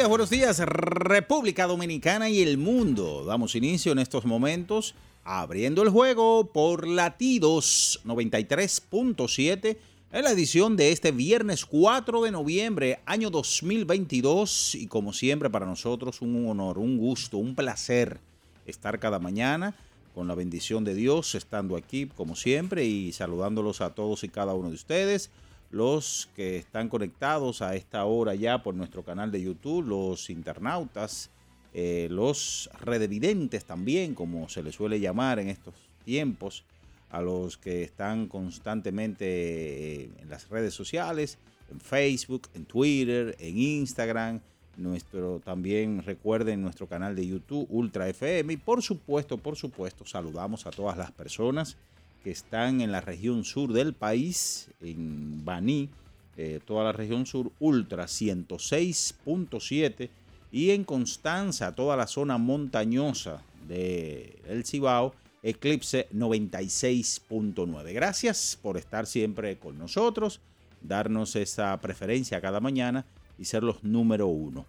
Días, 0.00 0.08
buenos 0.08 0.30
días, 0.30 0.58
República 0.60 1.66
Dominicana 1.66 2.30
y 2.30 2.40
el 2.40 2.56
mundo. 2.56 3.22
Damos 3.26 3.54
inicio 3.54 3.92
en 3.92 3.98
estos 3.98 4.24
momentos 4.24 4.94
abriendo 5.24 5.82
el 5.82 5.90
juego 5.90 6.46
por 6.46 6.88
latidos 6.88 8.00
93.7 8.06 9.76
en 10.12 10.24
la 10.24 10.30
edición 10.30 10.78
de 10.78 10.92
este 10.92 11.12
viernes 11.12 11.66
4 11.66 12.22
de 12.22 12.30
noviembre, 12.30 13.00
año 13.04 13.28
2022. 13.28 14.74
Y 14.76 14.86
como 14.86 15.12
siempre, 15.12 15.50
para 15.50 15.66
nosotros 15.66 16.22
un 16.22 16.48
honor, 16.48 16.78
un 16.78 16.96
gusto, 16.96 17.36
un 17.36 17.54
placer 17.54 18.20
estar 18.64 18.98
cada 19.00 19.18
mañana 19.18 19.74
con 20.14 20.26
la 20.28 20.34
bendición 20.34 20.82
de 20.82 20.94
Dios, 20.94 21.34
estando 21.34 21.76
aquí 21.76 22.06
como 22.06 22.36
siempre 22.36 22.86
y 22.86 23.12
saludándolos 23.12 23.82
a 23.82 23.90
todos 23.90 24.24
y 24.24 24.30
cada 24.30 24.54
uno 24.54 24.70
de 24.70 24.76
ustedes 24.76 25.28
los 25.70 26.28
que 26.34 26.56
están 26.56 26.88
conectados 26.88 27.62
a 27.62 27.76
esta 27.76 28.04
hora 28.04 28.34
ya 28.34 28.62
por 28.62 28.74
nuestro 28.74 29.04
canal 29.04 29.30
de 29.30 29.42
YouTube, 29.42 29.86
los 29.86 30.30
internautas, 30.30 31.30
eh, 31.72 32.08
los 32.10 32.68
redevidentes 32.80 33.64
también, 33.64 34.14
como 34.14 34.48
se 34.48 34.62
les 34.62 34.74
suele 34.74 34.98
llamar 34.98 35.38
en 35.38 35.48
estos 35.48 35.74
tiempos, 36.04 36.64
a 37.10 37.20
los 37.20 37.56
que 37.56 37.82
están 37.82 38.28
constantemente 38.28 39.24
eh, 39.26 40.10
en 40.20 40.28
las 40.28 40.48
redes 40.48 40.74
sociales, 40.74 41.38
en 41.70 41.80
Facebook, 41.80 42.48
en 42.54 42.64
Twitter, 42.64 43.36
en 43.38 43.58
Instagram, 43.58 44.40
nuestro 44.76 45.40
también 45.40 46.02
recuerden 46.02 46.62
nuestro 46.62 46.86
canal 46.86 47.14
de 47.14 47.26
YouTube 47.26 47.66
Ultra 47.70 48.08
FM 48.08 48.54
y 48.54 48.56
por 48.56 48.82
supuesto, 48.82 49.38
por 49.38 49.56
supuesto, 49.56 50.06
saludamos 50.06 50.66
a 50.66 50.70
todas 50.70 50.96
las 50.96 51.10
personas 51.12 51.76
que 52.22 52.30
están 52.30 52.80
en 52.80 52.92
la 52.92 53.00
región 53.00 53.42
sur 53.44 53.72
del 53.72 53.94
país, 53.94 54.68
en 54.80 55.44
Baní, 55.44 55.88
eh, 56.36 56.60
toda 56.64 56.84
la 56.84 56.92
región 56.92 57.26
sur, 57.26 57.50
Ultra 57.60 58.06
106.7 58.06 60.08
y 60.52 60.70
en 60.70 60.84
Constanza, 60.84 61.74
toda 61.74 61.96
la 61.96 62.06
zona 62.06 62.38
montañosa 62.38 63.42
de 63.68 64.38
El 64.46 64.64
Cibao, 64.64 65.12
Eclipse 65.42 66.08
96.9. 66.14 67.92
Gracias 67.92 68.58
por 68.60 68.76
estar 68.76 69.06
siempre 69.06 69.58
con 69.58 69.78
nosotros, 69.78 70.40
darnos 70.82 71.34
esa 71.36 71.78
preferencia 71.80 72.40
cada 72.40 72.60
mañana 72.60 73.06
y 73.38 73.46
ser 73.46 73.62
los 73.62 73.82
número 73.82 74.26
uno. 74.26 74.66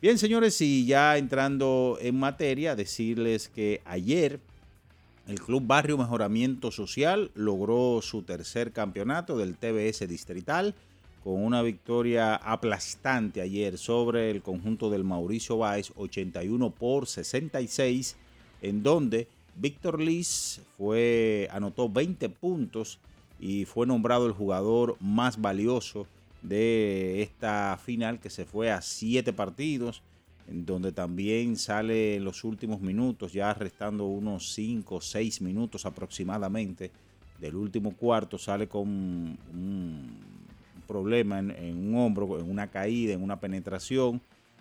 Bien, 0.00 0.18
señores, 0.18 0.60
y 0.60 0.86
ya 0.86 1.18
entrando 1.18 1.98
en 2.00 2.18
materia, 2.18 2.76
decirles 2.76 3.48
que 3.48 3.80
ayer 3.84 4.40
el 5.28 5.40
Club 5.40 5.62
Barrio 5.66 5.98
Mejoramiento 5.98 6.70
Social 6.70 7.30
logró 7.34 8.00
su 8.02 8.22
tercer 8.22 8.72
campeonato 8.72 9.36
del 9.36 9.56
TBS 9.56 10.08
distrital 10.08 10.74
con 11.22 11.44
una 11.44 11.60
victoria 11.60 12.34
aplastante 12.34 13.42
ayer 13.42 13.76
sobre 13.76 14.30
el 14.30 14.40
conjunto 14.40 14.88
del 14.88 15.04
Mauricio 15.04 15.58
Báez 15.58 15.92
81 15.96 16.70
por 16.70 17.06
66 17.06 18.16
en 18.62 18.82
donde 18.82 19.28
Víctor 19.54 20.00
Liz 20.00 20.62
fue 20.78 21.46
anotó 21.52 21.90
20 21.90 22.30
puntos 22.30 22.98
y 23.38 23.66
fue 23.66 23.86
nombrado 23.86 24.26
el 24.26 24.32
jugador 24.32 24.96
más 24.98 25.38
valioso 25.38 26.06
de 26.40 27.20
esta 27.20 27.78
final 27.84 28.18
que 28.18 28.30
se 28.30 28.46
fue 28.46 28.70
a 28.70 28.80
siete 28.80 29.34
partidos 29.34 30.00
en 30.00 30.17
donde 30.50 30.92
también 30.92 31.56
sale 31.56 32.16
en 32.16 32.24
los 32.24 32.42
últimos 32.44 32.80
minutos, 32.80 33.32
ya 33.32 33.52
restando 33.52 34.06
unos 34.06 34.52
5 34.54 34.94
o 34.96 35.00
6 35.00 35.42
minutos 35.42 35.84
aproximadamente 35.84 36.90
del 37.38 37.54
último 37.54 37.94
cuarto, 37.94 38.38
sale 38.38 38.66
con 38.66 38.88
un 38.88 40.08
problema 40.86 41.38
en, 41.38 41.76
un 41.76 41.94
hombro, 41.96 42.40
en 42.40 42.50
una 42.50 42.68
caída, 42.68 43.12
en 43.12 43.22
una 43.22 43.38
penetración, 43.38 44.20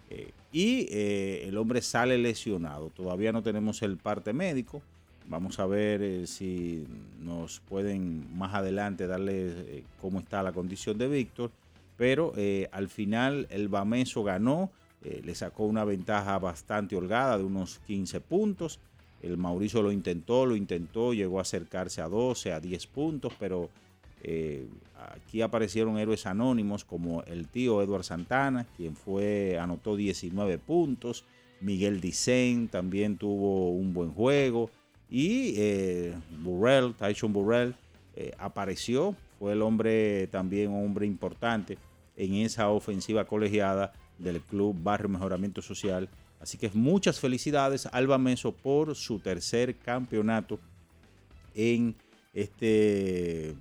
eh, 0.10 0.32
y 0.52 0.88
eh, 0.92 1.46
el 1.48 1.58
hombre 1.58 1.82
sale 1.82 2.18
lesionado. 2.18 2.90
Todavía 2.90 3.32
no 3.32 3.42
tenemos 3.42 3.82
el 3.82 3.98
parte 3.98 4.34
médico. 4.34 4.82
Vamos 5.28 5.60
a 5.60 5.66
ver 5.66 6.02
eh, 6.02 6.28
si 6.28 6.86
nos 7.22 7.62
pueden 7.62 8.38
más 8.38 8.54
adelante 8.54 9.08
darle 9.08 9.84
cómo 10.02 10.20
está 10.20 10.44
la 10.44 10.52
condición 10.52 10.98
de 10.98 11.08
Víctor. 11.08 11.52
Pero 11.98 12.34
al 12.72 12.90
final 12.90 13.48
el 13.50 13.70
Bameso 13.70 14.24
ganó 14.24 14.70
eh, 15.04 15.22
le 15.24 15.36
sacó 15.36 15.66
una 15.66 15.86
ventaja 15.86 16.38
bastante 16.40 16.96
holgada 16.96 17.38
de 17.38 17.44
unos 17.44 17.80
15 17.88 18.20
puntos. 18.22 18.80
El 19.22 19.38
Mauricio 19.38 19.82
lo 19.82 19.92
intentó, 19.92 20.46
lo 20.46 20.56
intentó, 20.56 21.14
llegó 21.14 21.40
a 21.40 21.44
acercarse 21.44 22.02
a 22.02 22.08
12, 22.08 22.54
a 22.54 22.60
10 22.60 22.88
puntos, 22.88 23.34
pero 23.40 23.70
eh, 24.24 24.68
aquí 25.14 25.42
aparecieron 25.42 25.98
héroes 25.98 26.26
anónimos 26.26 26.84
como 26.84 27.24
el 27.24 27.48
tío 27.48 27.82
Edward 27.82 28.04
Santana, 28.04 28.66
quien 28.76 28.96
fue, 28.96 29.58
anotó 29.60 29.96
19 29.96 30.58
puntos. 30.58 31.26
Miguel 31.62 32.02
Dicen 32.02 32.68
también 32.68 33.18
tuvo 33.18 33.72
un 33.72 33.94
buen 33.94 34.12
juego. 34.12 34.70
Y 35.10 35.54
eh, 35.58 36.14
Burrell, 36.42 36.94
Tyson 36.94 37.32
Burrell, 37.34 37.76
apareció, 38.40 39.16
fue 39.38 39.54
el 39.54 39.62
hombre 39.62 40.26
también 40.28 40.72
un 40.72 40.84
hombre 40.84 41.06
importante 41.06 41.78
en 42.16 42.34
esa 42.34 42.70
ofensiva 42.70 43.26
colegiada 43.26 43.94
del 44.18 44.42
Club 44.42 44.76
Barrio 44.82 45.10
Mejoramiento 45.10 45.62
Social. 45.62 46.10
Así 46.40 46.58
que 46.58 46.70
muchas 46.74 47.20
felicidades 47.20 47.88
Alba 47.88 48.18
Meso 48.18 48.52
por 48.52 48.96
su 48.96 49.20
tercer 49.20 49.76
campeonato 49.76 50.60
en 51.56 51.96
este 52.34 53.56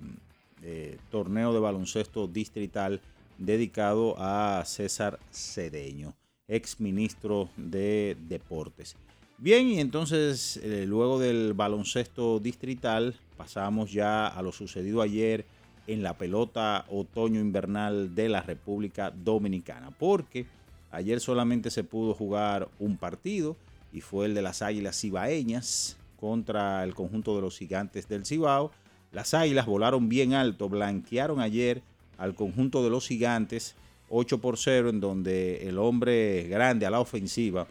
eh, 0.63 0.97
torneo 1.09 1.53
de 1.53 1.59
baloncesto 1.59 2.27
distrital 2.27 3.01
dedicado 3.37 4.15
a 4.17 4.63
César 4.65 5.19
Cedeño. 5.31 6.15
ex 6.47 6.79
ministro 6.79 7.49
de 7.57 8.15
Deportes. 8.27 8.95
Bien, 9.37 9.67
y 9.67 9.79
entonces 9.79 10.57
eh, 10.63 10.85
luego 10.87 11.19
del 11.19 11.53
baloncesto 11.53 12.39
distrital 12.39 13.15
pasamos 13.35 13.91
ya 13.91 14.27
a 14.27 14.41
lo 14.41 14.51
sucedido 14.51 15.01
ayer 15.01 15.45
en 15.87 16.03
la 16.03 16.17
pelota 16.17 16.85
otoño-invernal 16.89 18.13
de 18.13 18.29
la 18.29 18.41
República 18.41 19.11
Dominicana, 19.11 19.91
porque 19.91 20.45
ayer 20.91 21.19
solamente 21.19 21.71
se 21.71 21.83
pudo 21.83 22.13
jugar 22.13 22.67
un 22.79 22.97
partido 22.97 23.55
y 23.93 24.01
fue 24.01 24.25
el 24.27 24.35
de 24.35 24.41
las 24.41 24.61
Águilas 24.61 24.99
Cibaeñas 24.99 25.97
contra 26.19 26.83
el 26.83 26.93
conjunto 26.93 27.35
de 27.35 27.41
los 27.41 27.57
Gigantes 27.57 28.07
del 28.07 28.25
Cibao. 28.25 28.71
Las 29.11 29.33
Águilas 29.33 29.65
volaron 29.65 30.09
bien 30.09 30.33
alto, 30.33 30.69
blanquearon 30.69 31.39
ayer 31.39 31.81
al 32.17 32.35
conjunto 32.35 32.83
de 32.83 32.89
los 32.89 33.07
Gigantes 33.07 33.75
8 34.09 34.39
por 34.39 34.57
0, 34.57 34.89
en 34.89 34.99
donde 34.99 35.67
el 35.67 35.77
hombre 35.77 36.43
grande 36.43 36.85
a 36.85 36.89
la 36.89 36.99
ofensiva 36.99 37.67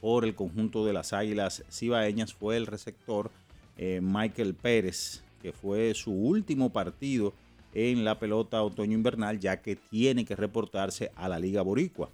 por 0.00 0.24
el 0.24 0.34
conjunto 0.34 0.84
de 0.84 0.92
las 0.92 1.12
Águilas 1.12 1.64
Cibaeñas 1.70 2.34
fue 2.34 2.56
el 2.56 2.66
receptor 2.66 3.30
eh, 3.76 4.00
Michael 4.02 4.54
Pérez, 4.54 5.23
que 5.44 5.52
fue 5.52 5.92
su 5.92 6.10
último 6.10 6.70
partido 6.70 7.34
en 7.74 8.02
la 8.02 8.18
pelota 8.18 8.62
otoño-invernal, 8.62 9.38
ya 9.38 9.60
que 9.60 9.76
tiene 9.76 10.24
que 10.24 10.34
reportarse 10.34 11.12
a 11.16 11.28
la 11.28 11.38
Liga 11.38 11.60
Boricua. 11.60 12.08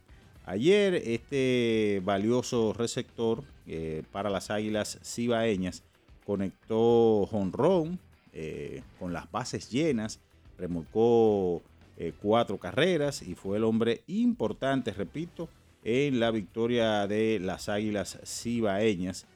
Ayer 0.46 0.94
este 0.94 2.02
valioso 2.04 2.72
receptor 2.72 3.44
eh, 3.68 4.02
para 4.10 4.30
las 4.30 4.50
Águilas 4.50 4.98
Cibaeñas 5.04 5.84
conectó 6.26 7.24
jonrón 7.30 8.00
eh, 8.32 8.82
con 8.98 9.12
las 9.12 9.30
bases 9.30 9.70
llenas, 9.70 10.18
remolcó 10.58 11.62
eh, 11.98 12.12
cuatro 12.20 12.58
carreras 12.58 13.22
y 13.22 13.36
fue 13.36 13.58
el 13.58 13.64
hombre 13.64 14.02
importante, 14.08 14.90
repito, 14.92 15.48
en 15.84 16.18
la 16.18 16.32
victoria 16.32 17.06
de 17.06 17.38
las 17.38 17.68
Águilas 17.68 18.18
Cibaeñas 18.24 19.26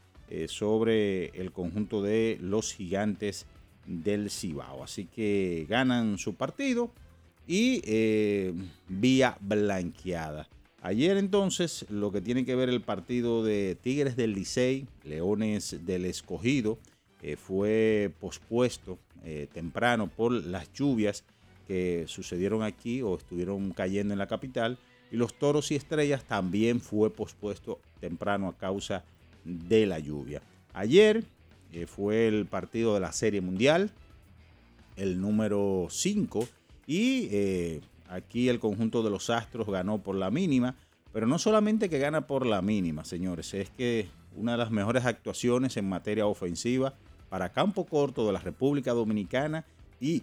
sobre 0.48 1.26
el 1.40 1.52
conjunto 1.52 2.02
de 2.02 2.38
los 2.40 2.72
gigantes 2.72 3.46
del 3.86 4.30
Cibao. 4.30 4.82
Así 4.84 5.06
que 5.06 5.66
ganan 5.68 6.18
su 6.18 6.34
partido 6.34 6.90
y 7.46 7.82
eh, 7.84 8.54
vía 8.88 9.36
blanqueada. 9.40 10.48
Ayer 10.82 11.16
entonces 11.16 11.86
lo 11.88 12.12
que 12.12 12.20
tiene 12.20 12.44
que 12.44 12.54
ver 12.54 12.68
el 12.68 12.82
partido 12.82 13.42
de 13.42 13.76
Tigres 13.80 14.16
del 14.16 14.34
Licey, 14.34 14.86
Leones 15.02 15.86
del 15.86 16.04
Escogido, 16.04 16.78
eh, 17.22 17.36
fue 17.36 18.12
pospuesto 18.20 18.98
eh, 19.24 19.48
temprano 19.52 20.08
por 20.08 20.30
las 20.30 20.70
lluvias 20.74 21.24
que 21.66 22.04
sucedieron 22.06 22.62
aquí 22.62 23.00
o 23.00 23.16
estuvieron 23.16 23.70
cayendo 23.72 24.12
en 24.12 24.18
la 24.18 24.26
capital. 24.26 24.78
Y 25.10 25.16
los 25.16 25.32
Toros 25.38 25.70
y 25.70 25.76
Estrellas 25.76 26.24
también 26.24 26.80
fue 26.80 27.08
pospuesto 27.08 27.80
temprano 28.00 28.48
a 28.48 28.58
causa 28.58 29.04
de 29.44 29.86
la 29.86 29.98
lluvia. 29.98 30.42
Ayer 30.74 31.24
fue 31.86 32.28
el 32.28 32.46
partido 32.46 32.94
de 32.94 33.00
la 33.00 33.12
Serie 33.12 33.40
Mundial, 33.40 33.90
el 34.96 35.20
número 35.20 35.88
5. 35.90 36.48
Y 36.86 37.28
eh, 37.32 37.80
aquí 38.08 38.48
el 38.48 38.60
conjunto 38.60 39.02
de 39.02 39.10
los 39.10 39.30
Astros 39.30 39.68
ganó 39.68 39.98
por 39.98 40.14
la 40.16 40.30
mínima. 40.30 40.76
Pero 41.12 41.26
no 41.26 41.38
solamente 41.38 41.88
que 41.88 41.98
gana 41.98 42.26
por 42.26 42.44
la 42.44 42.60
mínima, 42.60 43.04
señores, 43.04 43.54
es 43.54 43.70
que 43.70 44.08
una 44.36 44.52
de 44.52 44.58
las 44.58 44.70
mejores 44.72 45.04
actuaciones 45.04 45.76
en 45.76 45.88
materia 45.88 46.26
ofensiva 46.26 46.94
para 47.28 47.52
campo 47.52 47.84
corto 47.86 48.26
de 48.26 48.32
la 48.32 48.40
República 48.40 48.92
Dominicana 48.92 49.64
y 50.00 50.22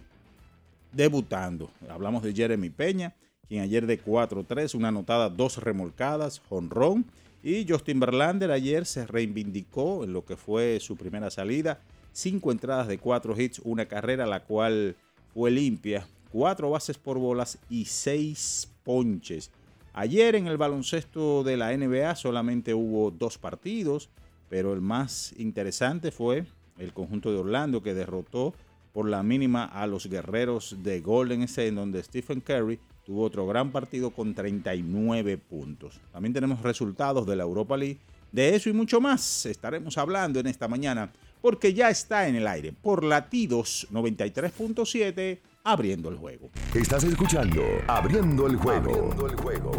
debutando. 0.92 1.70
Hablamos 1.88 2.22
de 2.22 2.34
Jeremy 2.34 2.68
Peña, 2.68 3.14
quien 3.48 3.62
ayer 3.62 3.86
de 3.86 4.02
4-3, 4.02 4.74
una 4.74 4.88
anotada, 4.88 5.30
dos 5.30 5.56
remolcadas, 5.58 6.42
jonrón 6.48 7.06
y 7.42 7.66
Justin 7.68 7.98
Verlander 7.98 8.50
ayer 8.52 8.86
se 8.86 9.06
reivindicó 9.06 10.04
en 10.04 10.12
lo 10.12 10.24
que 10.24 10.36
fue 10.36 10.78
su 10.80 10.96
primera 10.96 11.30
salida. 11.30 11.80
Cinco 12.12 12.52
entradas 12.52 12.86
de 12.86 12.98
cuatro 12.98 13.38
hits, 13.38 13.60
una 13.64 13.86
carrera 13.86 14.26
la 14.26 14.44
cual 14.44 14.96
fue 15.34 15.50
limpia. 15.50 16.06
Cuatro 16.30 16.70
bases 16.70 16.98
por 16.98 17.18
bolas 17.18 17.58
y 17.68 17.86
seis 17.86 18.70
ponches. 18.84 19.50
Ayer 19.92 20.36
en 20.36 20.46
el 20.46 20.56
baloncesto 20.56 21.42
de 21.42 21.56
la 21.56 21.76
NBA 21.76 22.14
solamente 22.16 22.74
hubo 22.74 23.10
dos 23.10 23.38
partidos, 23.38 24.08
pero 24.48 24.72
el 24.72 24.80
más 24.80 25.34
interesante 25.36 26.12
fue 26.12 26.46
el 26.78 26.92
conjunto 26.92 27.32
de 27.32 27.38
Orlando 27.38 27.82
que 27.82 27.92
derrotó 27.92 28.54
por 28.92 29.08
la 29.08 29.22
mínima 29.22 29.64
a 29.64 29.86
los 29.86 30.06
guerreros 30.06 30.76
de 30.82 31.00
Golden 31.00 31.42
State, 31.42 31.72
donde 31.72 32.02
Stephen 32.02 32.40
Curry 32.40 32.78
tuvo 33.04 33.22
otro 33.22 33.46
gran 33.46 33.70
partido 33.70 34.10
con 34.10 34.34
39 34.34 35.38
puntos. 35.38 36.00
También 36.12 36.32
tenemos 36.32 36.62
resultados 36.62 37.26
de 37.26 37.36
la 37.36 37.42
Europa 37.42 37.76
League. 37.76 37.98
De 38.30 38.54
eso 38.54 38.70
y 38.70 38.72
mucho 38.72 39.00
más 39.00 39.46
estaremos 39.46 39.98
hablando 39.98 40.40
en 40.40 40.46
esta 40.46 40.66
mañana 40.66 41.12
porque 41.42 41.74
ya 41.74 41.90
está 41.90 42.28
en 42.28 42.36
el 42.36 42.46
aire 42.46 42.72
por 42.72 43.04
latidos 43.04 43.86
93.7 43.92 45.38
abriendo 45.64 46.08
el 46.08 46.16
juego. 46.16 46.50
Estás 46.74 47.04
escuchando 47.04 47.62
Abriendo 47.86 48.46
el 48.46 48.56
juego. 48.56 48.90
Abriendo 48.90 49.26
el 49.26 49.36
juego. 49.36 49.70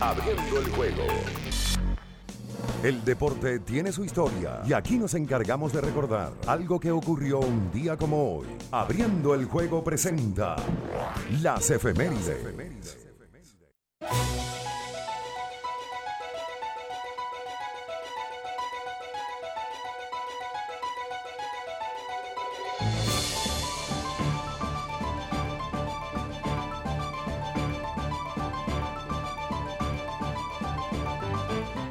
Abriendo 0.00 0.60
el 0.60 0.68
juego. 0.70 1.02
El 2.82 3.04
deporte 3.04 3.60
tiene 3.60 3.92
su 3.92 4.04
historia 4.04 4.60
y 4.66 4.72
aquí 4.72 4.98
nos 4.98 5.14
encargamos 5.14 5.72
de 5.72 5.80
recordar 5.80 6.32
algo 6.48 6.80
que 6.80 6.90
ocurrió 6.90 7.38
un 7.38 7.70
día 7.70 7.96
como 7.96 8.38
hoy. 8.38 8.48
Abriendo 8.72 9.36
el 9.36 9.44
juego 9.44 9.84
presenta 9.84 10.56
las 11.40 11.70
efemérides. 11.70 12.98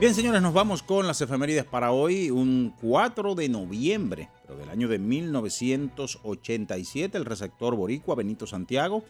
Bien, 0.02 0.14
señores, 0.16 0.42
nos 0.42 0.54
vamos 0.56 0.82
con 0.82 1.06
las 1.06 1.22
efemérides 1.22 1.64
para 1.64 1.92
hoy, 1.92 2.32
un 2.32 2.74
4 2.82 3.36
de 3.36 3.50
noviembre, 3.50 4.30
pero 4.42 4.58
del 4.58 4.72
año 4.72 4.88
de 4.88 4.98
1987, 4.98 7.20
el 7.20 7.26
receptor 7.26 7.76
boricua 7.76 8.16
Benito 8.16 8.48
Santiago, 8.48 9.04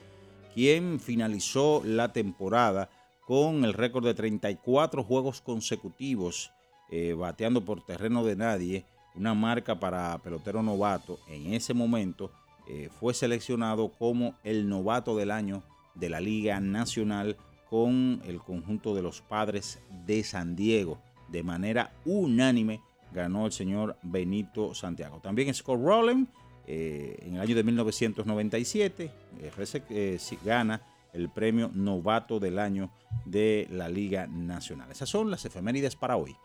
quien 0.53 0.99
finalizó 0.99 1.81
la 1.85 2.11
temporada 2.11 2.89
con 3.25 3.63
el 3.63 3.73
récord 3.73 4.03
de 4.03 4.15
34 4.15 5.05
juegos 5.05 5.39
consecutivos, 5.39 6.51
eh, 6.89 7.13
bateando 7.13 7.63
por 7.63 7.85
terreno 7.85 8.25
de 8.25 8.35
nadie, 8.35 8.85
una 9.15 9.33
marca 9.33 9.79
para 9.79 10.17
pelotero 10.17 10.61
novato. 10.61 11.19
En 11.29 11.53
ese 11.53 11.73
momento 11.73 12.33
eh, 12.67 12.89
fue 12.99 13.13
seleccionado 13.13 13.93
como 13.97 14.35
el 14.43 14.67
novato 14.67 15.15
del 15.15 15.31
año 15.31 15.63
de 15.95 16.09
la 16.09 16.19
Liga 16.19 16.59
Nacional 16.59 17.37
con 17.71 18.21
el 18.25 18.41
conjunto 18.41 18.93
de 18.93 19.01
los 19.01 19.21
padres 19.21 19.79
de 20.05 20.25
San 20.25 20.57
Diego. 20.57 20.99
De 21.29 21.41
manera 21.41 21.93
unánime 22.03 22.81
ganó 23.13 23.45
el 23.45 23.53
señor 23.53 23.95
Benito 24.03 24.75
Santiago. 24.75 25.21
También 25.21 25.53
Scott 25.53 25.79
Rowland 25.81 26.27
eh, 26.67 27.17
en 27.21 27.35
el 27.35 27.41
año 27.41 27.55
de 27.55 27.63
1997 27.63 29.11
eh, 29.39 30.19
gana 30.43 30.81
el 31.13 31.29
premio 31.29 31.71
Novato 31.73 32.41
del 32.41 32.59
Año 32.59 32.91
de 33.23 33.69
la 33.71 33.87
Liga 33.87 34.27
Nacional. 34.27 34.91
Esas 34.91 35.07
son 35.07 35.31
las 35.31 35.45
efemérides 35.45 35.95
para 35.95 36.17
hoy. 36.17 36.35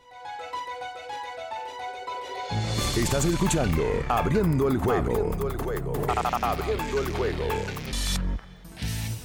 Estás 2.96 3.24
escuchando 3.24 3.82
Abriendo 4.08 4.68
el 4.68 4.78
juego. 4.78 5.10
Abriendo 5.10 5.48
el 5.48 5.56
juego. 5.56 5.92
Abriendo 6.40 7.00
el 7.00 7.10
juego. 7.10 7.44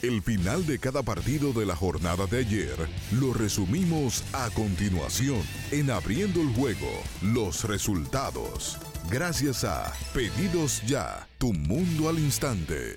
El 0.01 0.23
final 0.23 0.65
de 0.65 0.79
cada 0.79 1.03
partido 1.03 1.53
de 1.53 1.63
la 1.63 1.75
jornada 1.75 2.25
de 2.25 2.39
ayer 2.39 2.75
lo 3.11 3.35
resumimos 3.35 4.23
a 4.33 4.49
continuación 4.49 5.43
en 5.69 5.91
Abriendo 5.91 6.41
el 6.41 6.47
Juego, 6.55 6.89
los 7.21 7.65
resultados. 7.65 8.79
Gracias 9.11 9.63
a 9.63 9.93
Pedidos 10.11 10.81
Ya, 10.87 11.27
tu 11.37 11.53
mundo 11.53 12.09
al 12.09 12.17
instante. 12.17 12.95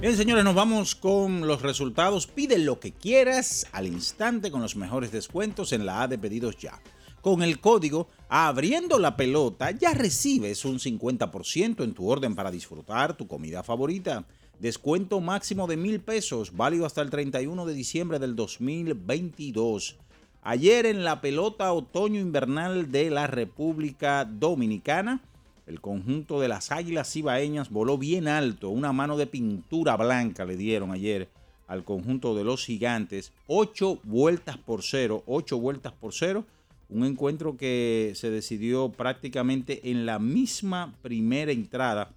Bien, 0.00 0.16
señores, 0.16 0.42
nos 0.42 0.56
vamos 0.56 0.96
con 0.96 1.46
los 1.46 1.62
resultados. 1.62 2.26
Pide 2.26 2.58
lo 2.58 2.80
que 2.80 2.90
quieras 2.90 3.68
al 3.70 3.86
instante 3.86 4.50
con 4.50 4.62
los 4.62 4.74
mejores 4.74 5.12
descuentos 5.12 5.72
en 5.72 5.86
la 5.86 6.02
A 6.02 6.08
de 6.08 6.18
Pedidos 6.18 6.56
Ya. 6.56 6.80
Con 7.22 7.42
el 7.42 7.60
código 7.60 8.08
Abriendo 8.32 9.00
la 9.00 9.16
pelota 9.16 9.72
ya 9.72 9.92
recibes 9.92 10.64
un 10.64 10.78
50% 10.78 11.82
en 11.82 11.94
tu 11.94 12.08
orden 12.08 12.36
para 12.36 12.52
disfrutar 12.52 13.16
tu 13.16 13.26
comida 13.26 13.64
favorita. 13.64 14.24
Descuento 14.60 15.20
máximo 15.20 15.66
de 15.66 15.76
mil 15.76 15.98
pesos, 15.98 16.56
válido 16.56 16.86
hasta 16.86 17.02
el 17.02 17.10
31 17.10 17.66
de 17.66 17.74
diciembre 17.74 18.20
del 18.20 18.36
2022. 18.36 19.96
Ayer 20.42 20.86
en 20.86 21.02
la 21.02 21.20
pelota 21.20 21.72
otoño 21.72 22.20
invernal 22.20 22.92
de 22.92 23.10
la 23.10 23.26
República 23.26 24.24
Dominicana, 24.24 25.20
el 25.66 25.80
conjunto 25.80 26.38
de 26.38 26.46
las 26.46 26.70
Águilas 26.70 27.12
Cibaeñas 27.12 27.68
voló 27.70 27.98
bien 27.98 28.28
alto. 28.28 28.68
Una 28.68 28.92
mano 28.92 29.16
de 29.16 29.26
pintura 29.26 29.96
blanca 29.96 30.44
le 30.44 30.56
dieron 30.56 30.92
ayer 30.92 31.28
al 31.66 31.82
conjunto 31.82 32.36
de 32.36 32.44
los 32.44 32.64
gigantes. 32.64 33.32
Ocho 33.48 33.98
vueltas 34.04 34.56
por 34.56 34.84
cero, 34.84 35.24
ocho 35.26 35.58
vueltas 35.58 35.92
por 35.94 36.14
cero. 36.14 36.44
Un 36.90 37.04
encuentro 37.04 37.56
que 37.56 38.12
se 38.16 38.30
decidió 38.30 38.90
prácticamente 38.90 39.90
en 39.90 40.06
la 40.06 40.18
misma 40.18 40.94
primera 41.02 41.52
entrada 41.52 42.12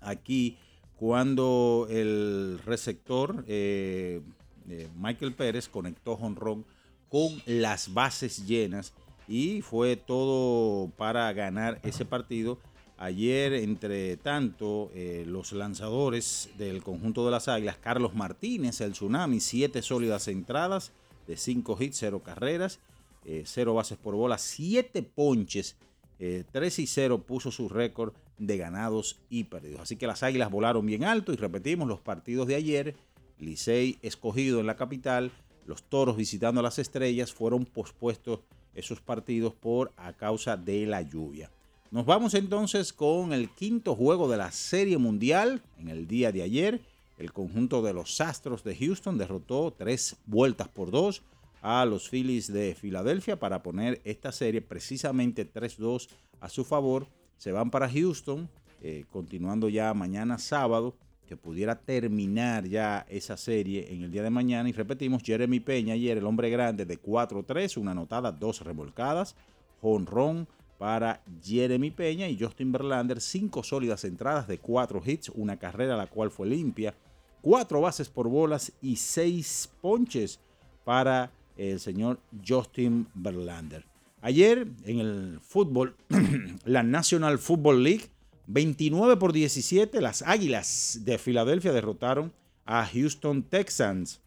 aquí 0.00 0.56
cuando 0.96 1.88
el 1.90 2.60
receptor 2.64 3.44
eh, 3.48 4.20
eh, 4.68 4.88
Michael 4.96 5.32
Pérez 5.32 5.68
conectó 5.68 6.16
jonrón 6.16 6.64
con 7.08 7.42
las 7.46 7.92
bases 7.92 8.46
llenas 8.46 8.92
y 9.26 9.62
fue 9.62 9.96
todo 9.96 10.90
para 10.96 11.32
ganar 11.32 11.80
ese 11.82 12.04
partido. 12.04 12.58
Ayer, 12.98 13.54
entre 13.54 14.18
tanto, 14.18 14.90
eh, 14.94 15.24
los 15.26 15.52
lanzadores 15.52 16.50
del 16.58 16.82
conjunto 16.82 17.24
de 17.24 17.30
las 17.30 17.48
Águilas, 17.48 17.78
Carlos 17.78 18.14
Martínez, 18.14 18.80
el 18.82 18.92
Tsunami, 18.92 19.40
siete 19.40 19.80
sólidas 19.80 20.28
entradas 20.28 20.92
de 21.26 21.36
cinco 21.38 21.78
hits, 21.80 21.96
cero 21.98 22.22
carreras, 22.22 22.78
eh, 23.24 23.42
cero 23.46 23.74
bases 23.74 23.98
por 23.98 24.14
bola, 24.14 24.38
siete 24.38 25.02
ponches, 25.02 25.76
eh, 26.18 26.44
3 26.52 26.78
y 26.80 26.86
0 26.86 27.22
puso 27.22 27.50
su 27.50 27.68
récord 27.68 28.12
de 28.36 28.58
ganados 28.58 29.20
y 29.30 29.44
perdidos. 29.44 29.80
Así 29.80 29.96
que 29.96 30.06
las 30.06 30.22
Águilas 30.22 30.50
volaron 30.50 30.84
bien 30.84 31.04
alto 31.04 31.32
y 31.32 31.36
repetimos 31.36 31.88
los 31.88 32.00
partidos 32.00 32.46
de 32.46 32.56
ayer. 32.56 32.96
Licey 33.38 33.98
escogido 34.02 34.60
en 34.60 34.66
la 34.66 34.76
capital, 34.76 35.32
los 35.66 35.82
Toros 35.82 36.16
visitando 36.16 36.60
a 36.60 36.62
las 36.62 36.78
Estrellas, 36.78 37.32
fueron 37.32 37.64
pospuestos 37.64 38.40
esos 38.74 39.00
partidos 39.00 39.54
por 39.54 39.92
a 39.96 40.12
causa 40.12 40.56
de 40.56 40.86
la 40.86 41.02
lluvia. 41.02 41.50
Nos 41.90 42.06
vamos 42.06 42.34
entonces 42.34 42.92
con 42.92 43.32
el 43.32 43.50
quinto 43.50 43.96
juego 43.96 44.28
de 44.30 44.36
la 44.36 44.52
Serie 44.52 44.98
Mundial. 44.98 45.62
En 45.78 45.88
el 45.88 46.06
día 46.06 46.32
de 46.32 46.42
ayer, 46.42 46.80
el 47.18 47.32
conjunto 47.32 47.82
de 47.82 47.94
los 47.94 48.20
Astros 48.20 48.62
de 48.62 48.76
Houston 48.76 49.18
derrotó 49.18 49.72
tres 49.76 50.16
vueltas 50.26 50.68
por 50.68 50.90
dos 50.90 51.22
a 51.62 51.84
los 51.84 52.08
Phillies 52.08 52.52
de 52.52 52.74
Filadelfia 52.74 53.38
para 53.38 53.62
poner 53.62 54.00
esta 54.04 54.32
serie 54.32 54.62
precisamente 54.62 55.50
3-2 55.50 56.08
a 56.40 56.48
su 56.48 56.64
favor. 56.64 57.06
Se 57.36 57.52
van 57.52 57.70
para 57.70 57.88
Houston, 57.88 58.48
eh, 58.82 59.04
continuando 59.10 59.68
ya 59.68 59.92
mañana 59.94 60.38
sábado, 60.38 60.96
que 61.26 61.36
pudiera 61.36 61.78
terminar 61.78 62.66
ya 62.66 63.06
esa 63.08 63.36
serie 63.36 63.92
en 63.92 64.02
el 64.02 64.10
día 64.10 64.22
de 64.22 64.30
mañana. 64.30 64.68
Y 64.68 64.72
repetimos, 64.72 65.22
Jeremy 65.22 65.60
Peña 65.60 65.94
ayer, 65.94 66.18
el 66.18 66.26
hombre 66.26 66.50
grande 66.50 66.84
de 66.84 67.00
4-3, 67.00 67.76
una 67.76 67.92
anotada, 67.92 68.32
dos 68.32 68.62
revolcadas, 68.62 69.36
jonrón 69.80 70.48
para 70.80 71.22
Jeremy 71.42 71.90
Peña 71.90 72.26
y 72.26 72.38
Justin 72.40 72.72
Verlander, 72.72 73.20
cinco 73.20 73.62
sólidas 73.62 74.02
entradas 74.04 74.48
de 74.48 74.58
cuatro 74.58 75.02
hits, 75.04 75.28
una 75.28 75.58
carrera 75.58 75.94
la 75.94 76.06
cual 76.06 76.30
fue 76.30 76.48
limpia, 76.48 76.94
cuatro 77.42 77.82
bases 77.82 78.08
por 78.08 78.28
bolas 78.28 78.72
y 78.80 78.96
seis 78.96 79.70
ponches 79.82 80.40
para 80.82 81.30
el 81.68 81.80
señor 81.80 82.18
Justin 82.46 83.06
Verlander. 83.14 83.84
Ayer 84.22 84.66
en 84.84 85.00
el 85.00 85.38
fútbol, 85.40 85.94
la 86.64 86.82
National 86.82 87.38
Football 87.38 87.82
League, 87.82 88.06
29 88.46 89.16
por 89.16 89.32
17, 89.32 90.00
las 90.00 90.22
Águilas 90.22 91.00
de 91.04 91.18
Filadelfia 91.18 91.72
derrotaron 91.72 92.32
a 92.64 92.86
Houston 92.86 93.42
Texans. 93.42 94.20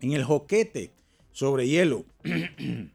En 0.00 0.12
el 0.12 0.24
joquete 0.24 0.90
sobre 1.32 1.66
hielo, 1.66 2.04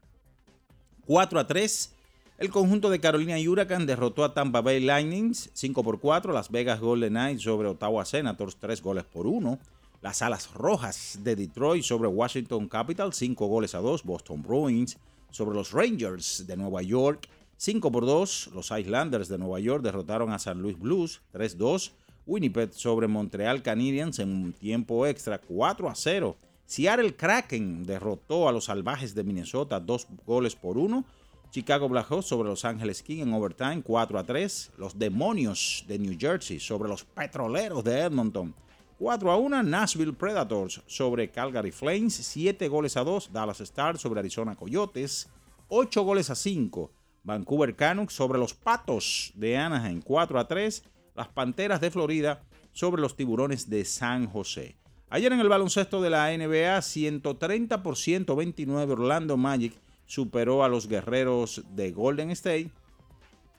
4 1.05 1.39
a 1.39 1.47
3. 1.47 1.93
El 2.37 2.49
conjunto 2.49 2.89
de 2.89 2.99
Carolina 2.99 3.37
y 3.39 3.47
Huracán 3.47 3.85
derrotó 3.85 4.23
a 4.23 4.33
Tampa 4.33 4.61
Bay 4.61 4.79
Lightnings 4.79 5.51
5 5.53 5.83
por 5.83 5.99
4. 5.99 6.33
Las 6.33 6.49
Vegas 6.49 6.79
Golden 6.79 7.13
Knights 7.13 7.43
sobre 7.43 7.67
Ottawa 7.67 8.03
Senators 8.05 8.57
3 8.57 8.81
goles 8.81 9.03
por 9.03 9.27
1. 9.27 9.59
Las 10.01 10.21
Alas 10.21 10.51
Rojas 10.53 11.19
de 11.23 11.35
Detroit 11.35 11.83
sobre 11.83 12.07
Washington 12.07 12.67
Capitals 12.67 13.15
5 13.17 13.45
goles 13.45 13.75
a 13.75 13.79
2. 13.79 14.03
Boston 14.03 14.41
Bruins 14.41 14.97
sobre 15.29 15.55
los 15.55 15.71
Rangers 15.71 16.45
de 16.47 16.57
Nueva 16.57 16.81
York 16.81 17.27
5 17.63 17.91
por 17.91 18.07
2, 18.07 18.49
los 18.55 18.71
Islanders 18.71 19.27
de 19.27 19.37
Nueva 19.37 19.59
York 19.59 19.83
derrotaron 19.83 20.31
a 20.31 20.39
San 20.39 20.63
Luis 20.63 20.79
Blues 20.79 21.21
3-2. 21.31 21.91
Winnipeg 22.25 22.73
sobre 22.73 23.07
Montreal 23.07 23.61
Canadiens 23.61 24.17
en 24.17 24.29
un 24.29 24.53
tiempo 24.53 25.05
extra 25.05 25.39
4 25.39 25.87
a 25.87 25.93
0. 25.93 26.35
Seattle 26.65 27.15
Kraken 27.15 27.85
derrotó 27.85 28.49
a 28.49 28.51
los 28.51 28.65
Salvajes 28.65 29.13
de 29.13 29.23
Minnesota 29.23 29.79
2 29.79 30.07
goles 30.25 30.55
por 30.55 30.79
1. 30.79 31.05
Chicago 31.51 31.87
Blackhawks 31.87 32.25
sobre 32.25 32.49
Los 32.49 32.65
Ángeles 32.65 33.03
King 33.03 33.19
en 33.21 33.33
overtime 33.33 33.83
4 33.83 34.17
a 34.17 34.23
3. 34.23 34.71
Los 34.79 34.97
Demonios 34.97 35.85
de 35.87 35.99
New 35.99 36.17
Jersey 36.19 36.59
sobre 36.59 36.89
los 36.89 37.03
Petroleros 37.03 37.83
de 37.83 37.99
Edmonton 37.99 38.55
4 39.01 39.31
a 39.31 39.35
1. 39.35 39.63
Nashville 39.63 40.13
Predators 40.13 40.79
sobre 40.85 41.31
Calgary 41.31 41.71
Flames 41.71 42.13
7 42.13 42.67
goles 42.67 42.95
a 42.95 43.03
2. 43.03 43.33
Dallas 43.33 43.59
Stars 43.61 43.99
sobre 43.99 44.19
Arizona 44.19 44.55
Coyotes 44.55 45.27
8 45.69 46.03
goles 46.03 46.29
a 46.29 46.35
5. 46.35 46.91
Vancouver 47.23 47.75
Canucks 47.75 48.13
sobre 48.13 48.37
los 48.37 48.53
Patos 48.53 49.31
de 49.33 49.57
Anaheim 49.57 50.03
4 50.03 50.39
a 50.39 50.47
3. 50.47 50.83
Las 51.15 51.29
Panteras 51.29 51.81
de 51.81 51.89
Florida 51.89 52.43
sobre 52.73 53.01
los 53.01 53.15
Tiburones 53.15 53.71
de 53.71 53.85
San 53.85 54.27
José. 54.27 54.77
Ayer 55.09 55.33
en 55.33 55.39
el 55.39 55.49
baloncesto 55.49 55.99
de 55.99 56.11
la 56.11 56.29
NBA, 56.37 56.79
130 56.79 57.81
por 57.81 57.97
129 57.97 58.93
Orlando 58.93 59.35
Magic 59.35 59.73
superó 60.05 60.63
a 60.63 60.69
los 60.69 60.87
guerreros 60.87 61.63
de 61.73 61.91
Golden 61.91 62.29
State 62.29 62.69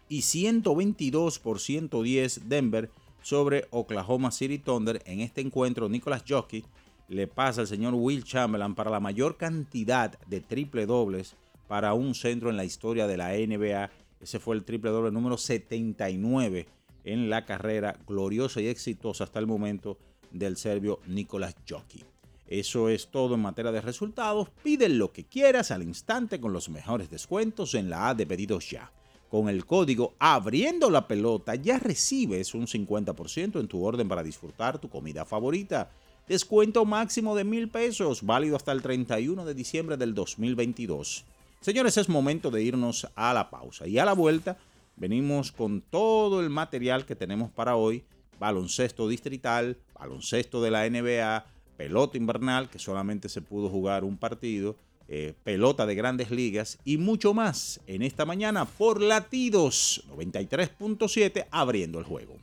y 0.08 0.22
122 0.22 1.40
por 1.40 1.58
110 1.58 2.49
Denver 2.49 2.90
sobre 3.22 3.66
Oklahoma 3.70 4.30
City 4.30 4.58
Thunder. 4.58 5.02
En 5.06 5.20
este 5.20 5.40
encuentro, 5.40 5.88
Nicolas 5.88 6.24
Jockey 6.28 6.64
le 7.08 7.26
pasa 7.26 7.62
al 7.62 7.66
señor 7.66 7.94
Will 7.94 8.24
Chamberlain 8.24 8.74
para 8.74 8.90
la 8.90 9.00
mayor 9.00 9.36
cantidad 9.36 10.18
de 10.26 10.40
triple 10.40 10.86
dobles 10.86 11.36
para 11.68 11.94
un 11.94 12.14
centro 12.14 12.50
en 12.50 12.56
la 12.56 12.64
historia 12.64 13.06
de 13.06 13.16
la 13.16 13.30
NBA. 13.30 13.90
Ese 14.20 14.38
fue 14.38 14.56
el 14.56 14.64
triple 14.64 14.90
doble 14.90 15.10
número 15.10 15.36
79 15.36 16.66
en 17.04 17.30
la 17.30 17.44
carrera 17.44 17.98
gloriosa 18.06 18.60
y 18.60 18.68
exitosa 18.68 19.24
hasta 19.24 19.38
el 19.38 19.46
momento 19.46 19.98
del 20.30 20.56
serbio 20.56 21.00
Nicolás 21.06 21.56
Jockey. 21.68 22.04
Eso 22.46 22.88
es 22.88 23.08
todo 23.08 23.34
en 23.34 23.40
materia 23.40 23.72
de 23.72 23.80
resultados. 23.80 24.50
Pide 24.62 24.88
lo 24.88 25.12
que 25.12 25.24
quieras 25.24 25.70
al 25.70 25.82
instante 25.82 26.40
con 26.40 26.52
los 26.52 26.68
mejores 26.68 27.10
descuentos 27.10 27.74
en 27.74 27.88
la 27.88 28.10
A 28.10 28.14
de 28.14 28.26
pedidos 28.26 28.70
ya. 28.70 28.92
Con 29.32 29.48
el 29.48 29.64
código 29.64 30.12
abriendo 30.18 30.90
la 30.90 31.08
pelota 31.08 31.54
ya 31.54 31.78
recibes 31.78 32.52
un 32.52 32.66
50% 32.66 33.60
en 33.60 33.66
tu 33.66 33.82
orden 33.82 34.06
para 34.06 34.22
disfrutar 34.22 34.78
tu 34.78 34.90
comida 34.90 35.24
favorita. 35.24 35.90
Descuento 36.28 36.84
máximo 36.84 37.34
de 37.34 37.42
mil 37.42 37.70
pesos, 37.70 38.26
válido 38.26 38.56
hasta 38.56 38.72
el 38.72 38.82
31 38.82 39.46
de 39.46 39.54
diciembre 39.54 39.96
del 39.96 40.12
2022. 40.12 41.24
Señores, 41.62 41.96
es 41.96 42.10
momento 42.10 42.50
de 42.50 42.62
irnos 42.62 43.08
a 43.14 43.32
la 43.32 43.48
pausa 43.48 43.88
y 43.88 43.96
a 43.96 44.04
la 44.04 44.12
vuelta 44.12 44.58
venimos 44.96 45.50
con 45.50 45.80
todo 45.80 46.42
el 46.42 46.50
material 46.50 47.06
que 47.06 47.16
tenemos 47.16 47.50
para 47.50 47.76
hoy, 47.76 48.04
baloncesto 48.38 49.08
distrital, 49.08 49.78
baloncesto 49.98 50.60
de 50.60 50.70
la 50.70 50.86
NBA, 50.86 51.46
pelota 51.78 52.18
invernal, 52.18 52.68
que 52.68 52.78
solamente 52.78 53.30
se 53.30 53.40
pudo 53.40 53.70
jugar 53.70 54.04
un 54.04 54.18
partido, 54.18 54.76
eh, 55.09 55.35
pelota 55.44 55.87
de 55.87 55.94
grandes 55.94 56.30
ligas 56.30 56.78
y 56.85 56.99
mucho 56.99 57.35
más 57.35 57.80
en 57.87 58.02
esta 58.02 58.25
mañana 58.25 58.64
por 58.64 59.00
Latidos 59.00 60.04
93.7 60.11 61.47
abriendo 61.50 61.99
el 61.99 62.04
juego. 62.04 62.37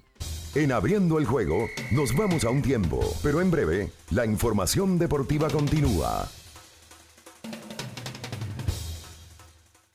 En 0.56 0.72
abriendo 0.72 1.20
el 1.20 1.26
juego 1.26 1.68
nos 1.92 2.16
vamos 2.16 2.44
a 2.44 2.50
un 2.50 2.62
tiempo, 2.62 3.00
pero 3.22 3.42
en 3.42 3.52
breve 3.52 3.92
la 4.12 4.26
información 4.26 4.98
deportiva 4.98 5.48
continúa. 5.50 6.28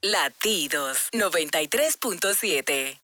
Latidos 0.00 1.09
93.7. 1.12 3.03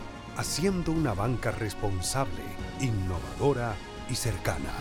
haciendo 0.41 0.91
una 0.91 1.13
banca 1.13 1.51
responsable, 1.51 2.41
innovadora 2.79 3.75
y 4.09 4.15
cercana. 4.15 4.73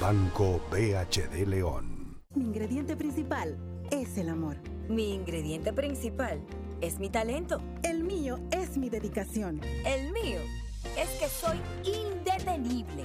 Banco 0.00 0.60
BHD 0.72 1.46
León. 1.46 2.18
Mi 2.34 2.46
ingrediente 2.46 2.96
principal 2.96 3.56
es 3.92 4.18
el 4.18 4.28
amor. 4.28 4.56
Mi 4.88 5.14
ingrediente 5.14 5.72
principal 5.72 6.40
es 6.80 6.98
mi 6.98 7.10
talento. 7.10 7.62
El 7.84 8.02
mío 8.02 8.40
es 8.50 8.76
mi 8.76 8.90
dedicación. 8.90 9.60
El 9.86 10.12
mío 10.12 10.40
es 10.98 11.08
que 11.20 11.28
soy 11.28 11.60
indetenible. 11.84 13.04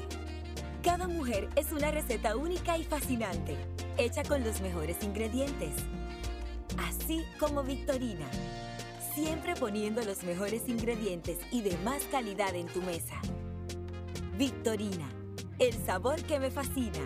Cada 0.82 1.08
mujer 1.08 1.48
es 1.56 1.72
una 1.72 1.92
receta 1.92 2.36
única 2.36 2.76
y 2.76 2.86
fascinante, 2.86 3.56
hecha 4.00 4.24
con 4.24 4.44
los 4.44 4.62
mejores 4.62 4.98
ingredientes. 5.04 5.76
Así 6.76 7.24
como 7.40 7.62
Victorina, 7.62 8.26
siempre 9.20 9.54
poniendo 9.56 10.02
los 10.04 10.24
mejores 10.24 10.70
ingredientes 10.70 11.38
y 11.52 11.62
de 11.62 11.78
más 11.80 12.04
calidad 12.06 12.56
en 12.56 12.68
tu 12.68 12.82
mesa. 12.82 13.20
Victorina, 14.38 15.10
el 15.60 15.74
sabor 15.86 16.22
que 16.24 16.40
me 16.40 16.50
fascina. 16.50 17.00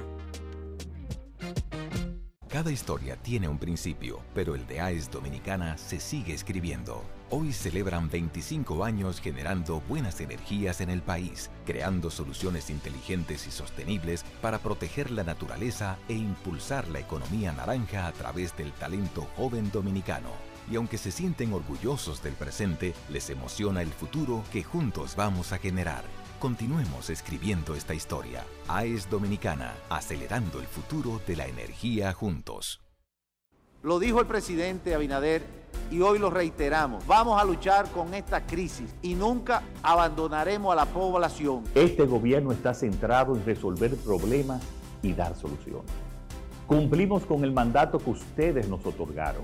Cada 2.50 2.72
historia 2.72 3.16
tiene 3.16 3.48
un 3.48 3.58
principio, 3.58 4.20
pero 4.36 4.54
el 4.54 4.68
de 4.68 4.80
AES 4.80 5.10
Dominicana 5.10 5.76
se 5.80 6.00
sigue 6.00 6.36
escribiendo. 6.36 7.02
Hoy 7.32 7.52
celebran 7.52 8.12
25 8.12 8.84
años 8.84 9.20
generando 9.20 9.82
buenas 9.90 10.22
energías 10.22 10.82
en 10.82 10.92
el 10.92 11.02
país, 11.02 11.50
creando 11.66 12.12
soluciones 12.12 12.70
inteligentes 12.70 13.48
y 13.48 13.52
sostenibles 13.52 14.24
para 14.40 14.60
proteger 14.60 15.10
la 15.10 15.24
naturaleza 15.24 15.98
e 16.08 16.14
impulsar 16.14 16.88
la 16.90 17.00
economía 17.00 17.54
naranja 17.54 18.06
a 18.06 18.12
través 18.12 18.56
del 18.56 18.72
talento 18.74 19.28
joven 19.36 19.72
dominicano. 19.72 20.53
Y 20.72 20.76
aunque 20.76 20.98
se 20.98 21.12
sienten 21.12 21.54
orgullosos 21.54 22.24
del 22.24 22.34
presente, 22.34 22.94
les 23.10 23.30
emociona 23.30 23.82
el 23.82 23.92
futuro 23.92 24.44
que 24.52 24.64
juntos 24.64 25.16
vamos 25.16 25.52
a 25.52 25.58
generar. 25.58 26.04
Continuemos 26.40 27.10
escribiendo 27.10 27.76
esta 27.76 27.94
historia. 27.94 28.44
AES 28.68 29.10
Dominicana, 29.10 29.74
acelerando 29.90 30.60
el 30.60 30.68
futuro 30.68 31.22
de 31.26 31.38
la 31.38 31.48
energía 31.48 32.12
juntos. 32.14 32.82
Lo 33.82 34.00
dijo 34.00 34.22
el 34.22 34.28
presidente 34.28 34.96
Abinader 34.96 35.42
y 35.92 36.02
hoy 36.02 36.20
lo 36.20 36.30
reiteramos. 36.30 37.06
Vamos 37.06 37.42
a 37.42 37.46
luchar 37.46 37.90
con 37.92 38.14
esta 38.14 38.46
crisis 38.46 38.96
y 39.02 39.14
nunca 39.14 39.64
abandonaremos 39.82 40.72
a 40.72 40.76
la 40.76 40.86
población. 40.86 41.64
Este 41.76 42.06
gobierno 42.06 42.52
está 42.52 42.74
centrado 42.74 43.36
en 43.36 43.46
resolver 43.46 43.96
problemas 43.98 44.62
y 45.02 45.14
dar 45.14 45.36
soluciones. 45.36 45.92
Cumplimos 46.68 47.26
con 47.26 47.44
el 47.44 47.52
mandato 47.52 48.00
que 48.00 48.10
ustedes 48.10 48.68
nos 48.70 48.86
otorgaron. 48.86 49.44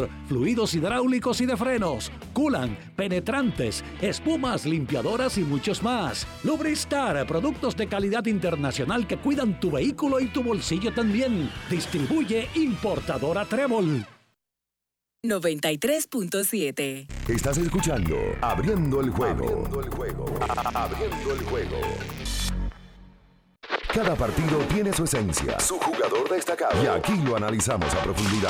motor 0.01 0.21
fluidos 0.27 0.73
hidráulicos 0.73 1.41
y 1.41 1.45
de 1.45 1.57
frenos, 1.57 2.11
culan, 2.33 2.77
penetrantes, 2.95 3.83
espumas, 4.01 4.65
limpiadoras 4.65 5.37
y 5.37 5.41
muchos 5.41 5.83
más. 5.83 6.25
Lubristar, 6.43 7.25
productos 7.27 7.75
de 7.75 7.87
calidad 7.87 8.25
internacional 8.25 9.07
que 9.07 9.17
cuidan 9.17 9.59
tu 9.59 9.71
vehículo 9.71 10.19
y 10.19 10.27
tu 10.27 10.43
bolsillo 10.43 10.93
también. 10.93 11.49
Distribuye 11.69 12.47
importadora 12.55 13.45
Trébol. 13.45 14.05
93.7 15.23 17.05
Estás 17.29 17.59
escuchando 17.59 18.17
Abriendo 18.41 19.01
el 19.01 19.11
juego. 19.11 19.43
Abriendo 19.43 19.81
el 19.81 19.89
juego. 19.89 20.25
Abriendo 20.73 21.33
el 21.33 21.43
juego. 21.43 21.77
Cada 23.93 24.15
partido 24.15 24.57
tiene 24.73 24.93
su 24.93 25.03
esencia, 25.03 25.59
su 25.59 25.77
jugador 25.77 26.29
destacado. 26.29 26.81
Y 26.81 26.87
aquí 26.87 27.13
lo 27.23 27.35
analizamos 27.35 27.93
a 27.93 28.01
profundidad. 28.01 28.49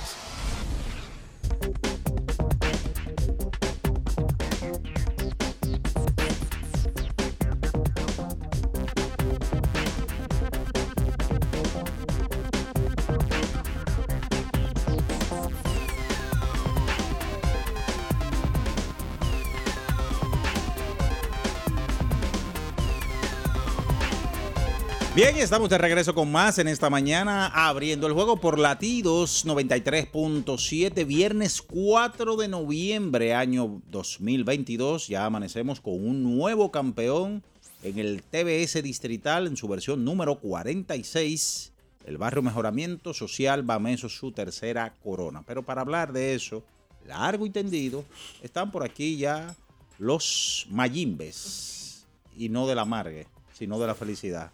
Bien, 25.23 25.37
estamos 25.37 25.69
de 25.69 25.77
regreso 25.77 26.15
con 26.15 26.31
más 26.31 26.57
en 26.57 26.67
esta 26.67 26.89
mañana, 26.89 27.45
abriendo 27.45 28.07
el 28.07 28.13
juego 28.13 28.37
por 28.37 28.57
latidos 28.57 29.45
93.7, 29.45 31.05
viernes 31.05 31.61
4 31.61 32.37
de 32.37 32.47
noviembre, 32.47 33.35
año 33.35 33.83
2022. 33.91 35.09
Ya 35.09 35.25
amanecemos 35.25 35.79
con 35.79 35.93
un 35.93 36.23
nuevo 36.23 36.71
campeón 36.71 37.43
en 37.83 37.99
el 37.99 38.23
TBS 38.23 38.81
Distrital 38.81 39.45
en 39.45 39.57
su 39.57 39.67
versión 39.67 40.03
número 40.03 40.39
46. 40.39 41.71
El 42.07 42.17
barrio 42.17 42.41
Mejoramiento 42.41 43.13
Social 43.13 43.61
Bameso, 43.61 44.09
su 44.09 44.31
tercera 44.31 44.95
corona. 45.03 45.43
Pero 45.45 45.61
para 45.61 45.81
hablar 45.81 46.13
de 46.13 46.33
eso, 46.33 46.63
largo 47.05 47.45
y 47.45 47.51
tendido, 47.51 48.05
están 48.41 48.71
por 48.71 48.83
aquí 48.83 49.17
ya 49.17 49.55
los 49.99 50.65
Mayimbes. 50.71 52.07
Y 52.35 52.49
no 52.49 52.65
de 52.65 52.73
la 52.73 52.85
margue, 52.85 53.27
sino 53.53 53.77
de 53.77 53.85
la 53.85 53.93
felicidad. 53.93 54.51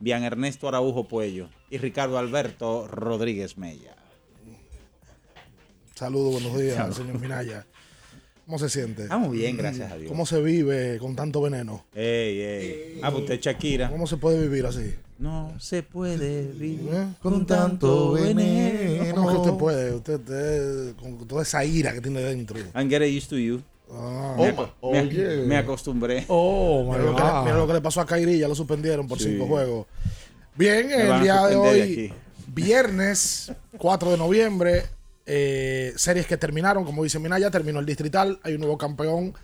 Bian 0.00 0.22
Ernesto 0.22 0.68
Araujo 0.68 1.08
Puello 1.08 1.48
y 1.70 1.78
Ricardo 1.78 2.18
Alberto 2.18 2.86
Rodríguez 2.86 3.58
Mella. 3.58 3.96
Saludos, 5.94 6.34
buenos 6.34 6.58
días, 6.58 6.94
señor 6.94 7.18
Minaya. 7.20 7.66
¿Cómo 8.46 8.58
se 8.58 8.68
siente? 8.70 9.02
Estamos 9.02 9.32
bien, 9.32 9.56
gracias 9.56 9.90
a 9.92 9.96
Dios. 9.98 10.08
¿Cómo 10.08 10.24
se 10.24 10.40
vive 10.40 10.98
con 10.98 11.16
tanto 11.16 11.42
veneno? 11.42 11.84
Ey, 11.92 12.40
ey. 12.40 13.00
Ah, 13.02 13.10
pues 13.10 13.24
usted 13.24 13.40
Shakira. 13.40 13.90
¿Cómo 13.90 14.06
se 14.06 14.16
puede 14.16 14.40
vivir 14.40 14.64
así? 14.64 14.94
No 15.18 15.52
se 15.58 15.82
puede 15.82 16.52
vivir 16.52 16.88
¿Eh? 16.92 17.06
con 17.20 17.44
tanto 17.44 18.12
veneno. 18.12 19.14
¿Cómo 19.16 19.32
que 19.32 19.36
usted 19.38 19.54
puede? 19.58 19.94
Usted, 19.94 20.20
usted, 20.20 20.96
con 20.96 21.26
toda 21.26 21.42
esa 21.42 21.64
ira 21.64 21.92
que 21.92 22.00
tiene 22.00 22.20
dentro. 22.20 22.56
I'm 22.74 22.88
getting 22.88 23.14
used 23.14 23.28
to 23.28 23.36
you. 23.36 23.60
Ah, 23.90 24.36
me, 24.36 25.02
me, 25.02 25.36
me, 25.46 25.56
acostumbré. 25.56 26.24
Oh, 26.28 26.84
mira, 26.84 27.04
lo 27.04 27.16
que, 27.16 27.22
mira, 27.22 27.56
lo 27.56 27.66
que, 27.66 27.72
le 27.72 27.80
pasó 27.80 28.00
a 28.00 28.06
Kairi, 28.06 28.38
ya 28.38 28.48
lo 28.48 28.54
suspendieron 28.54 29.08
por 29.08 29.18
sí. 29.18 29.30
cinco 29.30 29.46
juegos. 29.46 29.86
Bien, 30.54 30.90
el 30.90 31.22
día 31.22 31.46
de 31.46 31.56
hoy, 31.56 32.12
viernes 32.48 33.52
4 33.78 34.10
de 34.10 34.16
noviembre, 34.18 34.84
eh, 35.24 35.92
series 35.96 36.26
que 36.26 36.36
terminaron, 36.36 36.84
como 36.84 37.04
dice 37.04 37.18
Minaya, 37.18 37.50
terminó 37.50 37.80
el 37.80 37.86
distrital, 37.86 38.40
hay 38.42 38.54
un 38.54 38.60
nuevo 38.60 38.76
campeón 38.76 39.34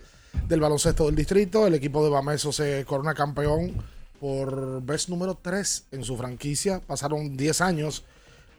del 0.49 0.61
baloncesto 0.61 1.07
del 1.07 1.15
distrito, 1.15 1.67
el 1.67 1.75
equipo 1.75 2.05
de 2.05 2.11
Bameso 2.11 2.53
se 2.53 2.85
corona 2.85 3.15
campeón 3.15 3.73
por 4.21 4.83
vez 4.83 5.09
número 5.09 5.39
3 5.41 5.85
en 5.93 6.05
su 6.05 6.17
franquicia, 6.17 6.81
pasaron 6.81 7.37
10 7.37 7.61
años 7.61 8.05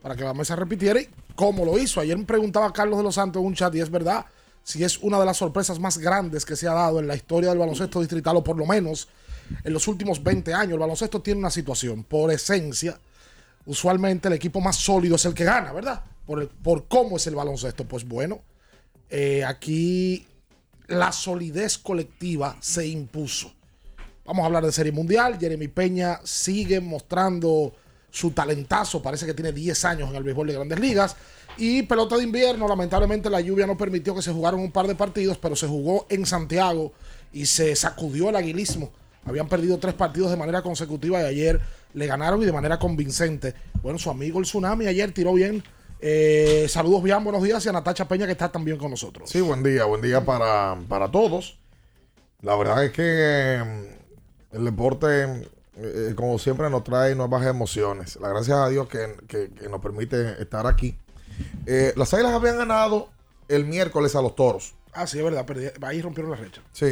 para 0.01 0.15
que 0.15 0.23
Bamesa 0.23 0.55
repitiera 0.55 1.01
y 1.01 1.09
cómo 1.35 1.65
lo 1.65 1.79
hizo. 1.79 1.99
Ayer 1.99 2.15
me 2.15 2.25
preguntaba 2.25 2.71
Carlos 2.71 2.97
de 2.99 3.03
los 3.03 3.15
Santos 3.15 3.41
en 3.41 3.47
un 3.47 3.55
chat 3.55 3.73
y 3.73 3.81
es 3.81 3.89
verdad, 3.89 4.27
si 4.65 4.83
es 4.83 4.97
una 4.97 5.19
de 5.19 5.25
las 5.27 5.37
sorpresas 5.37 5.79
más 5.79 5.99
grandes 5.99 6.43
que 6.43 6.55
se 6.55 6.67
ha 6.67 6.73
dado 6.73 6.99
en 6.99 7.05
la 7.07 7.15
historia 7.15 7.49
del 7.51 7.59
baloncesto 7.59 7.99
distrital, 7.99 8.35
o 8.37 8.43
por 8.43 8.57
lo 8.57 8.65
menos 8.65 9.07
en 9.63 9.71
los 9.71 9.87
últimos 9.87 10.23
20 10.23 10.53
años. 10.55 10.73
El 10.73 10.79
baloncesto 10.79 11.21
tiene 11.21 11.39
una 11.39 11.51
situación, 11.51 12.03
por 12.03 12.31
esencia, 12.31 12.99
usualmente 13.67 14.27
el 14.27 14.33
equipo 14.33 14.59
más 14.61 14.75
sólido 14.75 15.17
es 15.17 15.25
el 15.25 15.33
que 15.35 15.43
gana, 15.43 15.71
¿verdad? 15.71 16.03
por, 16.25 16.41
el- 16.41 16.47
por 16.49 16.87
cómo 16.87 17.17
es 17.17 17.27
el 17.27 17.35
baloncesto. 17.35 17.85
Pues 17.85 18.07
bueno, 18.07 18.41
eh, 19.11 19.43
aquí 19.45 20.25
la 20.87 21.11
solidez 21.11 21.77
colectiva 21.77 22.57
se 22.59 22.87
impuso. 22.87 23.53
Vamos 24.25 24.41
a 24.41 24.45
hablar 24.47 24.65
de 24.65 24.71
Serie 24.71 24.91
Mundial. 24.91 25.37
Jeremy 25.39 25.67
Peña 25.67 26.19
sigue 26.23 26.79
mostrando 26.81 27.75
su 28.09 28.31
talentazo. 28.31 28.99
Parece 29.03 29.27
que 29.27 29.35
tiene 29.35 29.51
10 29.51 29.85
años 29.85 30.09
en 30.09 30.15
el 30.15 30.23
béisbol 30.23 30.47
de 30.47 30.53
grandes 30.53 30.79
ligas. 30.79 31.15
Y 31.57 31.83
pelota 31.83 32.17
de 32.17 32.23
invierno, 32.23 32.67
lamentablemente 32.67 33.29
la 33.29 33.39
lluvia 33.41 33.65
no 33.65 33.77
permitió 33.77 34.13
que 34.13 34.21
se 34.21 34.31
jugaran 34.33 34.59
un 34.59 34.71
par 34.71 34.87
de 34.87 34.95
partidos, 34.95 35.37
pero 35.37 35.55
se 35.55 35.67
jugó 35.67 36.05
en 36.09 36.25
Santiago 36.25 36.91
y 37.31 37.45
se 37.45 37.75
sacudió 37.75 38.29
el 38.29 38.35
aguilismo. 38.35 38.91
Habían 39.25 39.47
perdido 39.47 39.77
tres 39.77 39.93
partidos 39.93 40.29
de 40.31 40.37
manera 40.37 40.61
consecutiva 40.61 41.21
y 41.21 41.25
ayer 41.25 41.59
le 41.93 42.07
ganaron 42.07 42.41
y 42.41 42.45
de 42.45 42.51
manera 42.51 42.77
convincente. 42.77 43.53
Bueno, 43.81 43.97
su 43.97 44.09
amigo 44.09 44.39
el 44.39 44.45
Tsunami 44.45 44.85
ayer 44.87 45.11
tiró 45.13 45.33
bien. 45.33 45.63
Eh, 46.01 46.67
saludos 46.69 47.01
bien, 47.01 47.23
buenos 47.23 47.41
días 47.41 47.65
y 47.65 47.69
a 47.69 47.71
Natacha 47.71 48.07
Peña 48.07 48.25
que 48.25 48.33
está 48.33 48.51
también 48.51 48.77
con 48.77 48.91
nosotros. 48.91 49.29
Sí, 49.29 49.39
buen 49.41 49.63
día, 49.63 49.85
buen 49.85 50.01
día 50.01 50.23
para, 50.23 50.77
para 50.87 51.09
todos. 51.09 51.57
La 52.41 52.55
verdad 52.57 52.83
es 52.83 52.91
que 52.91 53.01
eh, 53.05 53.97
el 54.51 54.65
deporte, 54.65 55.23
eh, 55.77 56.13
como 56.15 56.37
siempre, 56.37 56.69
nos 56.69 56.83
trae 56.83 57.15
nuevas 57.15 57.47
emociones. 57.47 58.17
La 58.21 58.27
gracias 58.29 58.57
a 58.57 58.67
Dios 58.69 58.87
que, 58.89 59.15
que- 59.27 59.49
que 59.51 59.69
nos 59.69 59.81
permite 59.81 60.39
estar 60.41 60.67
aquí. 60.67 60.95
Eh, 61.65 61.93
las 61.95 62.13
águilas 62.13 62.33
habían 62.33 62.57
ganado 62.57 63.09
el 63.47 63.65
miércoles 63.65 64.15
a 64.15 64.21
los 64.21 64.35
toros. 64.35 64.75
Ah, 64.93 65.05
sí, 65.07 65.17
es 65.17 65.23
verdad, 65.25 65.45
perdí- 65.45 65.71
ahí 65.85 66.01
rompieron 66.01 66.31
la 66.31 66.37
recha. 66.37 66.61
Sí, 66.71 66.85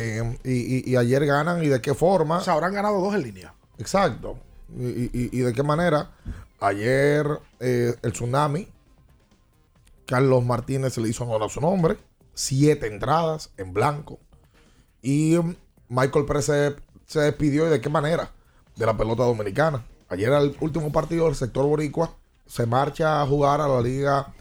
y, 0.43 0.51
y- 0.51 0.91
y 0.91 0.95
ayer 0.97 1.25
ganan 1.25 1.63
y 1.63 1.67
de 1.67 1.79
qué 1.81 1.93
forma. 1.93 2.39
O 2.39 2.41
sea, 2.41 2.53
habrán 2.53 2.73
ganado 2.73 2.99
dos 2.99 3.15
en 3.15 3.23
línea. 3.23 3.53
Exacto. 3.77 4.37
Y, 4.77 5.39
de 5.39 5.53
qué 5.53 5.63
manera. 5.63 6.11
Ayer 6.59 7.25
eh, 7.59 7.95
el 8.01 8.11
tsunami, 8.11 8.67
Carlos 10.05 10.43
Martínez 10.43 10.97
le 10.97 11.09
hizo 11.09 11.23
honor 11.23 11.43
a 11.43 11.49
su 11.49 11.61
nombre. 11.61 11.97
Siete 12.33 12.87
entradas 12.87 13.51
en 13.57 13.73
blanco. 13.73 14.19
Y 15.01 15.35
um, 15.37 15.55
Michael 15.89 16.25
Pérez 16.25 16.45
se, 16.45 16.75
se 17.05 17.19
despidió 17.19 17.67
y 17.67 17.69
de 17.69 17.81
qué 17.81 17.89
manera 17.89 18.31
de 18.75 18.85
la 18.85 18.97
pelota 18.97 19.23
dominicana. 19.23 19.85
Ayer 20.09 20.29
era 20.29 20.39
el 20.39 20.55
último 20.59 20.91
partido 20.91 21.25
del 21.25 21.35
sector 21.35 21.65
boricua. 21.65 22.15
Se 22.53 22.67
marcha 22.67 23.19
a 23.19 23.25
jugar 23.25 23.59
a 23.61 23.67
la 23.67 23.81
liga 23.81 24.31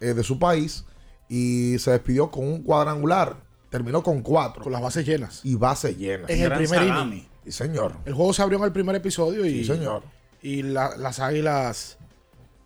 eh, 0.00 0.12
de 0.12 0.24
su 0.24 0.40
país 0.40 0.84
y 1.28 1.78
se 1.78 1.92
despidió 1.92 2.28
con 2.28 2.44
un 2.44 2.64
cuadrangular. 2.64 3.36
Terminó 3.70 4.02
con 4.02 4.22
cuatro. 4.22 4.64
Con 4.64 4.72
las 4.72 4.82
bases 4.82 5.06
llenas. 5.06 5.40
Y 5.44 5.54
bases 5.54 5.96
llenas. 5.96 6.28
En 6.30 6.42
el 6.42 6.52
primer 6.52 6.82
inning. 6.82 7.28
Sí, 7.44 7.52
señor. 7.52 7.92
El 8.04 8.14
juego 8.14 8.32
se 8.32 8.42
abrió 8.42 8.58
en 8.58 8.64
el 8.64 8.72
primer 8.72 8.96
episodio 8.96 9.46
y, 9.46 9.58
Sí, 9.62 9.66
señor. 9.66 10.02
y 10.42 10.62
la- 10.62 10.96
las 10.96 11.20
águilas 11.20 11.96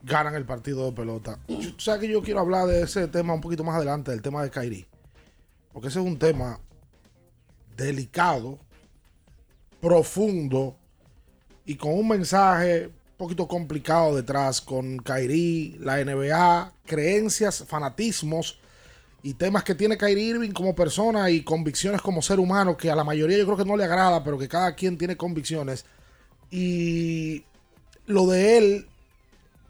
ganan 0.05 0.35
el 0.37 0.47
partido 0.47 0.87
de 0.87 0.93
pelota. 0.93 1.39
Tú 1.49 1.75
sabes 1.77 2.01
que 2.01 2.09
yo 2.09 2.23
quiero 2.23 2.41
hablar 2.41 2.67
de 2.67 2.81
ese 2.81 3.07
tema 3.09 3.35
un 3.35 3.43
poquito 3.43 3.63
más 3.63 3.77
adelante, 3.77 4.11
del 4.11 4.23
tema 4.23 4.43
de 4.43 4.49
Kairi. 4.51 4.87
Porque 5.71 5.89
ese 5.89 6.01
es 6.01 6.07
un 6.07 6.19
tema 6.19 6.59
delicado, 7.77 8.59
profundo 9.83 10.77
y 11.67 11.77
con 11.77 11.93
un 11.93 12.09
mensaje 12.09 12.91
poquito 13.17 13.47
complicado 13.47 14.17
detrás 14.17 14.61
con 14.61 14.99
Kairi, 14.99 15.77
la 15.81 16.05
NBA, 16.05 16.73
creencias, 16.87 17.65
fanatismos 17.67 18.59
y 19.23 19.35
temas 19.35 19.65
que 19.65 19.75
tiene 19.75 19.97
Kyrie 19.97 20.25
Irving 20.25 20.51
como 20.51 20.75
persona 20.75 21.31
y 21.31 21.43
convicciones 21.43 22.03
como 22.03 22.21
ser 22.21 22.39
humano 22.39 22.77
que 22.77 22.91
a 22.91 22.97
la 22.97 23.05
mayoría 23.05 23.39
yo 23.39 23.47
creo 23.47 23.57
que 23.57 23.65
no 23.65 23.77
le 23.77 23.85
agrada, 23.85 24.23
pero 24.23 24.39
que 24.39 24.49
cada 24.49 24.75
quien 24.75 24.99
tiene 24.99 25.17
convicciones. 25.17 25.87
Y 26.51 27.45
lo 28.07 28.27
de 28.27 28.59
él 28.59 28.89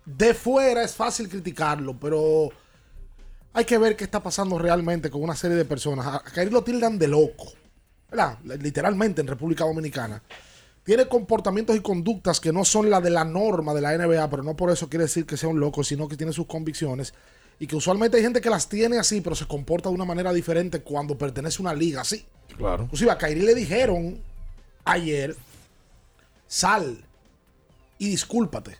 de 0.04 0.34
fuera 0.34 0.82
es 0.82 0.94
fácil 0.94 1.28
criticarlo, 1.28 1.96
pero 1.98 2.50
hay 3.52 3.64
que 3.64 3.78
ver 3.78 3.94
qué 3.96 4.04
está 4.04 4.22
pasando 4.22 4.58
realmente 4.58 5.08
con 5.08 5.22
una 5.22 5.36
serie 5.36 5.56
de 5.56 5.64
personas. 5.64 6.06
A 6.06 6.24
Kyrie 6.24 6.50
lo 6.50 6.64
tildan 6.64 6.98
de 6.98 7.08
loco. 7.08 7.52
Literalmente 8.44 9.20
en 9.20 9.28
República 9.28 9.64
Dominicana. 9.64 10.22
Tiene 10.84 11.08
comportamientos 11.08 11.74
y 11.74 11.80
conductas 11.80 12.40
que 12.40 12.52
no 12.52 12.64
son 12.64 12.90
la 12.90 13.00
de 13.00 13.08
la 13.08 13.24
norma 13.24 13.72
de 13.72 13.80
la 13.80 13.96
NBA, 13.96 14.28
pero 14.28 14.42
no 14.42 14.54
por 14.54 14.70
eso 14.70 14.88
quiere 14.90 15.04
decir 15.04 15.24
que 15.24 15.38
sea 15.38 15.48
un 15.48 15.58
loco, 15.58 15.82
sino 15.82 16.08
que 16.08 16.16
tiene 16.16 16.32
sus 16.32 16.46
convicciones. 16.46 17.14
Y 17.58 17.66
que 17.66 17.76
usualmente 17.76 18.18
hay 18.18 18.22
gente 18.22 18.42
que 18.42 18.50
las 18.50 18.68
tiene 18.68 18.98
así, 18.98 19.22
pero 19.22 19.34
se 19.34 19.46
comporta 19.46 19.88
de 19.88 19.94
una 19.94 20.04
manera 20.04 20.32
diferente 20.32 20.82
cuando 20.82 21.16
pertenece 21.16 21.58
a 21.58 21.62
una 21.62 21.74
liga 21.74 22.02
así. 22.02 22.26
Claro. 22.56 22.84
Inclusive 22.84 23.10
a 23.10 23.18
Kyrie 23.18 23.44
le 23.44 23.54
dijeron 23.54 24.20
ayer, 24.84 25.34
sal 26.46 27.02
y 27.98 28.10
discúlpate. 28.10 28.76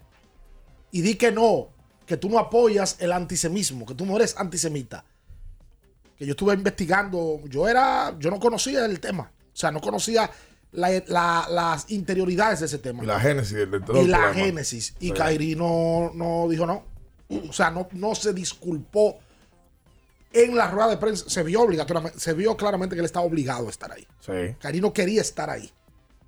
Y 0.91 1.01
di 1.01 1.15
que 1.15 1.33
no, 1.33 1.69
que 2.07 2.19
tú 2.19 2.29
no 2.29 2.39
apoyas 2.39 2.97
el 3.01 3.13
antisemismo, 3.13 3.87
que 3.87 3.95
tú 3.95 4.05
no 4.05 4.17
eres 4.17 4.37
antisemita. 4.37 5.05
Que 6.19 6.27
yo 6.27 6.33
estuve 6.33 6.53
investigando, 6.53 7.41
yo 7.49 7.67
era, 7.67 8.15
yo 8.19 8.31
no 8.31 8.39
conocía 8.39 8.85
el 8.85 9.01
tema. 9.01 9.33
O 9.53 9.57
sea, 9.57 9.71
no 9.71 9.81
conocía 9.81 10.31
la- 10.75 11.03
la- 11.07 11.47
las 11.51 11.91
interioridades 11.91 12.61
de 12.61 12.67
ese 12.67 12.79
tema. 12.79 13.03
Y 13.03 13.07
la 13.07 13.19
génesis 13.21 13.53
del, 13.57 13.71
del 13.71 13.85
todo 13.85 14.03
Y 14.03 14.07
la 14.07 14.33
génesis. 14.35 14.95
Y 15.01 15.09
Sí. 15.09 15.13
Kairi 15.15 15.55
no, 15.57 16.11
no 16.15 16.47
dijo 16.49 16.67
no. 16.67 16.85
O 17.49 17.53
sea, 17.53 17.71
no, 17.71 17.89
no 17.93 18.15
se 18.15 18.33
disculpó 18.35 19.19
en 20.33 20.57
la 20.57 20.71
rueda 20.71 20.89
de 20.91 20.97
prensa. 20.99 21.25
Se 21.29 21.43
vio 21.43 21.63
obligatoriamente, 21.63 22.19
se 22.19 22.33
vio 22.33 22.57
claramente 22.57 22.95
que 22.97 23.01
él 23.01 23.07
estaba 23.07 23.25
obligado 23.27 23.67
a 23.67 23.71
estar 23.71 23.91
ahí. 23.93 24.07
Sí. 24.21 24.57
Kairi 24.61 24.81
no 24.81 24.93
quería 24.93 25.21
estar 25.21 25.49
ahí. 25.51 25.71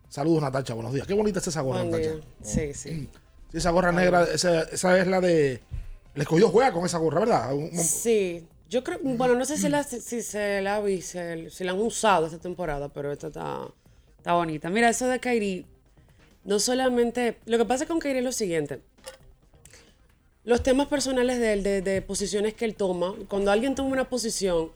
Saludos, 0.09 0.43
Natacha. 0.43 0.75
Buenos 0.75 0.95
días. 0.95 1.07
Qué 1.07 1.15
bonita 1.15 1.41
es 1.41 1.49
esa 1.49 1.61
gorra, 1.61 1.83
Buen 1.83 1.91
Natacha. 1.91 2.27
Sí, 2.43 2.73
sí. 2.75 2.91
Sí, 2.91 3.09
esa 3.59 3.71
gorra 3.71 3.93
negra, 3.93 4.23
esa, 4.25 4.63
esa 4.63 4.99
es 4.99 5.07
la 5.07 5.21
de. 5.21 5.61
El 6.15 6.23
escogido 6.23 6.49
juega 6.49 6.73
con 6.73 6.87
esa 6.87 6.99
gorra, 6.99 7.21
¿verdad? 7.21 7.51
Sí. 7.75 8.47
Yo 8.69 8.83
creo, 8.83 8.99
bueno, 9.03 9.35
no 9.37 9.45
sé 9.45 9.59
si, 9.59 9.69
la, 9.69 9.85
si 9.85 10.23
se 10.23 10.61
la 10.61 10.81
vi, 10.81 11.01
se- 11.03 11.51
si 11.51 11.63
la 11.63 11.71
han 11.73 11.79
usado 11.81 12.27
esta 12.27 12.39
temporada, 12.39 12.89
pero 12.89 13.13
esta 13.13 13.29
está, 13.29 13.61
está 14.27 14.35
bonita. 14.35 14.71
Mira, 14.71 14.89
eso 14.89 15.07
de 15.07 15.21
Kairi, 15.21 15.65
no 16.43 16.59
solamente. 16.59 17.39
Lo 17.45 17.59
que 17.59 17.65
pasa 17.65 17.87
con 17.87 18.01
Kairi 18.01 18.19
es 18.19 18.25
lo 18.25 18.33
siguiente. 18.33 18.81
Los 20.43 20.65
temas 20.65 20.89
personales 20.89 21.39
de 21.39 21.53
él, 21.53 21.63
de, 21.63 22.03
posiciones 22.03 22.53
que 22.53 22.65
él 22.65 22.75
toma, 22.75 23.15
cuando 23.29 23.53
alguien 23.53 23.77
toma 23.77 23.91
una 23.91 24.09
posición, 24.09 24.73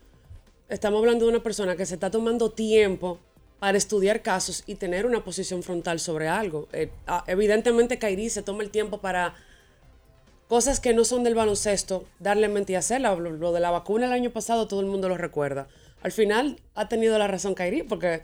estamos 0.69 0.99
hablando 0.99 1.25
de 1.25 1.31
una 1.31 1.43
persona 1.43 1.75
que 1.75 1.85
se 1.85 1.95
está 1.95 2.09
tomando 2.09 2.51
tiempo 2.51 3.19
para 3.59 3.77
estudiar 3.77 4.21
casos 4.21 4.63
y 4.67 4.75
tener 4.75 5.05
una 5.05 5.21
posición 5.21 5.63
frontal 5.63 5.99
sobre 5.99 6.29
algo. 6.29 6.69
Eh, 6.71 6.89
ah, 7.05 7.25
evidentemente, 7.27 7.99
Kairi 7.99 8.29
se 8.29 8.43
toma 8.43 8.63
el 8.63 8.69
tiempo 8.69 9.01
para 9.01 9.35
cosas 10.47 10.79
que 10.79 10.93
no 10.93 11.03
son 11.03 11.25
del 11.25 11.35
baloncesto, 11.35 12.05
darle 12.19 12.47
mente 12.47 12.71
y 12.71 12.75
hacerla. 12.77 13.15
Lo 13.15 13.51
de 13.51 13.59
la 13.59 13.71
vacuna 13.71 14.05
el 14.05 14.13
año 14.13 14.29
pasado 14.29 14.69
todo 14.69 14.79
el 14.79 14.85
mundo 14.85 15.09
lo 15.09 15.17
recuerda. 15.17 15.67
Al 16.03 16.13
final 16.13 16.61
ha 16.73 16.87
tenido 16.87 17.19
la 17.19 17.27
razón 17.27 17.53
Kairi 17.53 17.83
porque 17.83 18.23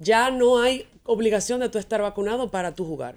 ya 0.00 0.30
no 0.30 0.60
hay 0.60 0.86
obligación 1.04 1.60
de 1.60 1.68
tú 1.68 1.78
estar 1.78 2.02
vacunado 2.02 2.50
para 2.50 2.74
tú 2.74 2.84
jugar. 2.84 3.16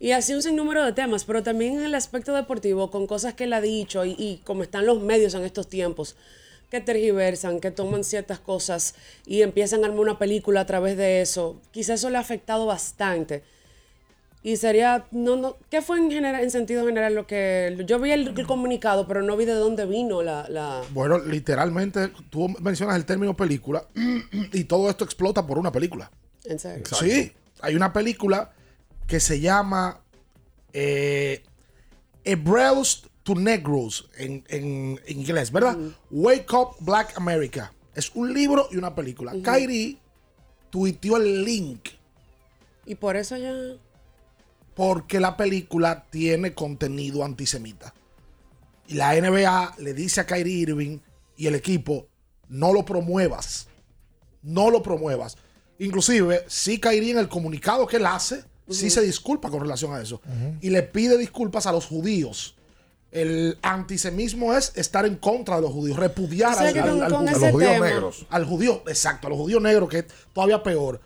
Y 0.00 0.10
así 0.10 0.34
un 0.34 0.42
sinnúmero 0.42 0.84
de 0.84 0.92
temas, 0.92 1.24
pero 1.24 1.42
también 1.42 1.78
en 1.78 1.84
el 1.84 1.94
aspecto 1.94 2.34
deportivo, 2.34 2.90
con 2.90 3.06
cosas 3.06 3.34
que 3.34 3.44
él 3.44 3.52
ha 3.52 3.60
dicho 3.60 4.04
y, 4.04 4.16
y 4.18 4.40
como 4.44 4.64
están 4.64 4.86
los 4.86 5.00
medios 5.00 5.34
en 5.34 5.44
estos 5.44 5.68
tiempos, 5.68 6.16
que 6.68 6.80
tergiversan, 6.80 7.60
que 7.60 7.70
toman 7.70 8.02
ciertas 8.02 8.38
cosas 8.40 8.94
y 9.26 9.42
empiezan 9.42 9.84
a 9.84 9.86
armar 9.86 10.00
una 10.00 10.18
película 10.18 10.62
a 10.62 10.66
través 10.66 10.96
de 10.96 11.20
eso. 11.20 11.60
Quizás 11.70 12.00
eso 12.00 12.10
le 12.10 12.16
ha 12.16 12.20
afectado 12.20 12.66
bastante. 12.66 13.44
Y 14.44 14.56
sería, 14.56 15.06
no, 15.12 15.36
no, 15.36 15.56
¿qué 15.70 15.82
fue 15.82 15.98
en 15.98 16.10
general, 16.10 16.42
en 16.42 16.50
sentido 16.50 16.84
general 16.84 17.14
lo 17.14 17.28
que, 17.28 17.80
yo 17.86 18.00
vi 18.00 18.10
el, 18.10 18.36
el 18.36 18.46
comunicado, 18.46 19.06
pero 19.06 19.22
no 19.22 19.36
vi 19.36 19.44
de 19.44 19.52
dónde 19.54 19.86
vino 19.86 20.20
la, 20.20 20.48
la, 20.48 20.82
Bueno, 20.90 21.18
literalmente, 21.20 22.10
tú 22.28 22.48
mencionas 22.60 22.96
el 22.96 23.04
término 23.04 23.36
película 23.36 23.86
y 24.52 24.64
todo 24.64 24.90
esto 24.90 25.04
explota 25.04 25.46
por 25.46 25.58
una 25.58 25.70
película. 25.70 26.10
en 26.44 26.58
serio. 26.58 26.84
Sí, 26.98 27.32
hay 27.60 27.76
una 27.76 27.92
película 27.92 28.50
que 29.06 29.20
se 29.20 29.38
llama 29.38 30.00
eh, 30.72 31.42
Hebrews 32.24 33.04
to 33.22 33.34
Negros 33.36 34.08
en, 34.16 34.44
en- 34.48 35.00
en 35.06 35.20
inglés, 35.20 35.52
¿verdad? 35.52 35.76
Wake 36.10 36.52
Up 36.52 36.76
Black 36.80 37.12
America. 37.16 37.72
Es 37.94 38.10
un 38.14 38.32
libro 38.34 38.68
y 38.72 38.76
una 38.76 38.94
película. 38.94 39.32
Kyrie 39.44 39.98
tuiteó 40.70 41.18
el 41.18 41.44
link 41.44 41.90
Y 42.86 42.94
por 42.96 43.16
eso 43.16 43.36
ya, 43.36 43.52
porque 44.74 45.20
la 45.20 45.36
película 45.36 46.06
tiene 46.10 46.54
contenido 46.54 47.24
antisemita. 47.24 47.92
Y 48.88 48.94
la 48.94 49.14
NBA 49.14 49.74
le 49.78 49.94
dice 49.94 50.20
a 50.20 50.26
Kyrie 50.26 50.58
Irving 50.60 50.98
y 51.36 51.46
el 51.46 51.54
equipo, 51.54 52.06
no 52.48 52.72
lo 52.72 52.84
promuevas. 52.84 53.68
No 54.42 54.70
lo 54.70 54.82
promuevas. 54.82 55.36
Inclusive, 55.78 56.44
sí 56.48 56.78
Kyrie 56.78 57.10
en 57.12 57.18
el 57.18 57.28
comunicado 57.28 57.86
que 57.86 57.96
él 57.96 58.06
hace, 58.06 58.44
sí 58.68 58.90
se 58.90 59.00
disculpa 59.02 59.50
con 59.50 59.60
relación 59.60 59.92
a 59.94 60.00
eso. 60.00 60.20
Y 60.60 60.70
le 60.70 60.82
pide 60.82 61.16
disculpas 61.18 61.66
a 61.66 61.72
los 61.72 61.86
judíos. 61.86 62.56
El 63.10 63.58
antisemismo 63.60 64.54
es 64.54 64.72
estar 64.74 65.04
en 65.04 65.16
contra 65.16 65.56
de 65.56 65.62
los 65.62 65.72
judíos, 65.72 65.98
repudiar 65.98 66.52
O 66.54 66.58
sea 66.58 66.68
al, 66.70 67.02
al- 67.02 67.02
A 67.02 67.08
los 67.32 67.50
judíos 67.52 67.72
tema- 67.74 67.86
negros. 67.86 68.26
Al 68.30 68.44
judío, 68.46 68.82
exacto, 68.86 69.26
a 69.26 69.30
los 69.30 69.38
judíos 69.38 69.60
negros, 69.60 69.88
que 69.90 69.98
es 69.98 70.06
todavía 70.32 70.62
peor. 70.62 71.00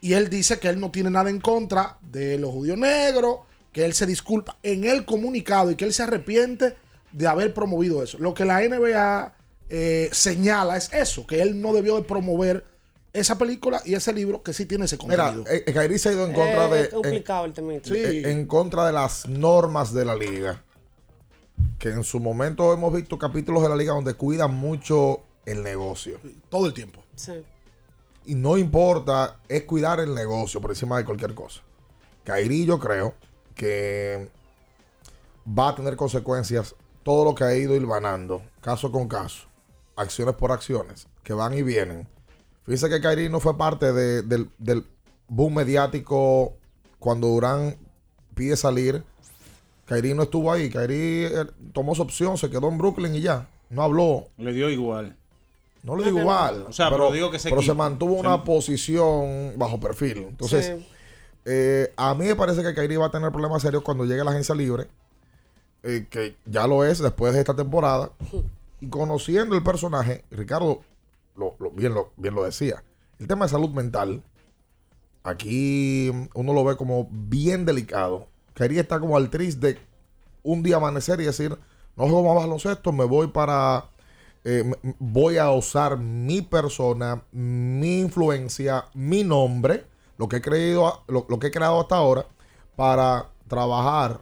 Y 0.00 0.12
él 0.12 0.28
dice 0.28 0.58
que 0.58 0.68
él 0.68 0.78
no 0.80 0.90
tiene 0.90 1.10
nada 1.10 1.30
en 1.30 1.40
contra 1.40 1.98
de 2.02 2.38
los 2.38 2.50
judíos 2.50 2.78
negros, 2.78 3.38
que 3.72 3.84
él 3.84 3.94
se 3.94 4.06
disculpa 4.06 4.56
en 4.62 4.84
el 4.84 5.04
comunicado 5.04 5.70
y 5.70 5.76
que 5.76 5.84
él 5.84 5.92
se 5.92 6.02
arrepiente 6.02 6.76
de 7.12 7.26
haber 7.26 7.52
promovido 7.54 8.02
eso. 8.02 8.18
Lo 8.18 8.34
que 8.34 8.44
la 8.44 8.60
NBA 8.60 9.34
eh, 9.68 10.08
señala 10.12 10.76
es 10.76 10.92
eso, 10.92 11.26
que 11.26 11.42
él 11.42 11.60
no 11.60 11.72
debió 11.72 11.96
de 11.96 12.02
promover 12.02 12.64
esa 13.12 13.38
película 13.38 13.80
y 13.84 13.94
ese 13.94 14.12
libro 14.12 14.42
que 14.42 14.52
sí 14.52 14.66
tiene 14.66 14.84
ese 14.84 14.98
Mira, 15.06 15.32
contenido. 15.32 15.50
eh, 15.50 15.72
Kairi 15.72 15.98
se 15.98 16.10
ha 16.10 16.12
ido 16.12 16.26
en 16.26 16.34
contra 16.34 16.68
de. 16.68 16.90
Complicado 16.90 17.46
el 17.46 17.52
tema. 17.54 17.72
en, 17.74 17.82
en- 17.86 18.26
en 18.26 18.46
contra 18.46 18.86
de 18.86 18.92
las 18.92 19.26
normas 19.26 19.92
de 19.94 20.04
la 20.04 20.14
liga. 20.14 20.62
Que 21.78 21.88
en 21.88 22.04
su 22.04 22.20
momento 22.20 22.72
hemos 22.74 22.92
visto 22.94 23.18
capítulos 23.18 23.62
de 23.62 23.70
la 23.70 23.76
liga 23.76 23.94
donde 23.94 24.12
cuidan 24.14 24.54
mucho 24.54 25.22
el 25.46 25.62
negocio. 25.62 26.20
Todo 26.50 26.66
el 26.66 26.74
tiempo. 26.74 27.02
Sí. 27.14 27.32
Y 28.26 28.34
no 28.34 28.58
importa, 28.58 29.38
es 29.48 29.62
cuidar 29.64 30.00
el 30.00 30.14
negocio 30.14 30.60
por 30.60 30.70
encima 30.70 30.98
de 30.98 31.04
cualquier 31.04 31.34
cosa. 31.34 31.62
Kairi, 32.24 32.66
yo 32.66 32.78
creo 32.78 33.14
que 33.54 34.28
va 35.48 35.68
a 35.70 35.74
tener 35.74 35.96
consecuencias 35.96 36.74
todo 37.04 37.24
lo 37.24 37.34
que 37.34 37.44
ha 37.44 37.54
ido 37.56 37.76
hilvanando, 37.76 38.42
caso 38.60 38.90
con 38.90 39.06
caso, 39.08 39.46
acciones 39.94 40.34
por 40.34 40.50
acciones, 40.50 41.06
que 41.22 41.32
van 41.32 41.54
y 41.54 41.62
vienen. 41.62 42.08
Fíjense 42.64 42.88
que 42.88 43.00
Kairi 43.00 43.28
no 43.28 43.38
fue 43.38 43.56
parte 43.56 43.92
de- 43.92 44.22
del, 44.22 44.50
del 44.58 44.84
boom 45.28 45.54
mediático 45.54 46.54
cuando 46.98 47.28
Durán 47.28 47.76
pide 48.34 48.56
salir. 48.56 49.04
Kairi 49.84 50.14
no 50.14 50.24
estuvo 50.24 50.50
ahí. 50.50 50.68
Kairi 50.68 51.26
eh, 51.26 51.46
tomó 51.72 51.94
su 51.94 52.02
opción, 52.02 52.36
se 52.36 52.50
quedó 52.50 52.68
en 52.68 52.78
Brooklyn 52.78 53.14
y 53.14 53.20
ya. 53.20 53.48
No 53.70 53.82
habló. 53.84 54.26
Le 54.36 54.52
dio 54.52 54.68
igual. 54.68 55.16
No 55.86 55.96
le 55.96 56.04
digo 56.04 56.18
igual. 56.20 56.66
O 56.68 56.72
sea, 56.72 56.90
pero 56.90 57.10
digo 57.12 57.30
que 57.30 57.38
se 57.38 57.48
pero 57.48 57.62
se 57.62 57.72
mantuvo 57.72 58.14
una 58.14 58.42
posición 58.44 59.52
bajo 59.56 59.78
perfil. 59.80 60.26
Entonces, 60.28 60.66
Sí. 60.78 60.86
eh, 61.46 61.92
a 61.96 62.14
mí 62.14 62.26
me 62.26 62.34
parece 62.36 62.62
que 62.62 62.74
Kairi 62.74 62.96
va 62.96 63.06
a 63.06 63.10
tener 63.10 63.30
problemas 63.30 63.62
serios 63.62 63.82
cuando 63.82 64.04
llegue 64.04 64.20
a 64.20 64.24
la 64.24 64.32
agencia 64.32 64.54
libre. 64.54 64.88
eh, 65.88 66.06
que 66.10 66.34
ya 66.46 66.66
lo 66.66 66.84
es 66.84 66.98
después 66.98 67.32
de 67.32 67.38
esta 67.40 67.54
temporada. 67.54 68.10
Y 68.80 68.88
conociendo 68.88 69.54
el 69.54 69.62
personaje, 69.62 70.22
Ricardo 70.30 70.82
lo, 71.36 71.54
lo- 71.60 71.70
bien, 71.70 71.94
lo, 71.94 72.10
bien 72.18 72.34
lo 72.34 72.42
decía. 72.44 72.82
El 73.18 73.26
tema 73.28 73.46
de 73.46 73.50
salud 73.52 73.70
mental, 73.70 74.22
aquí 75.22 76.10
uno 76.34 76.52
lo 76.52 76.64
ve 76.64 76.76
como 76.76 77.08
bien 77.10 77.64
delicado. 77.64 78.26
Kairi 78.54 78.78
está 78.78 79.00
como 79.00 79.16
al 79.16 79.30
tris 79.30 79.60
de 79.60 79.78
un 80.42 80.62
día 80.62 80.76
amanecer 80.76 81.20
y 81.20 81.24
decir, 81.24 81.56
no 81.96 82.04
juego 82.04 82.34
más 82.34 82.42
baloncesto, 82.44 82.92
me 82.92 83.04
voy 83.04 83.28
para 83.28 83.86
eh, 84.48 84.62
voy 85.00 85.38
a 85.38 85.50
usar 85.50 85.98
mi 85.98 86.40
persona, 86.40 87.20
mi 87.32 87.98
influencia, 87.98 88.84
mi 88.94 89.24
nombre, 89.24 89.84
lo 90.18 90.28
que 90.28 90.36
he 90.36 90.40
creído, 90.40 91.02
lo, 91.08 91.26
lo 91.28 91.40
que 91.40 91.48
he 91.48 91.50
creado 91.50 91.80
hasta 91.80 91.96
ahora, 91.96 92.26
para 92.76 93.28
trabajar 93.48 94.20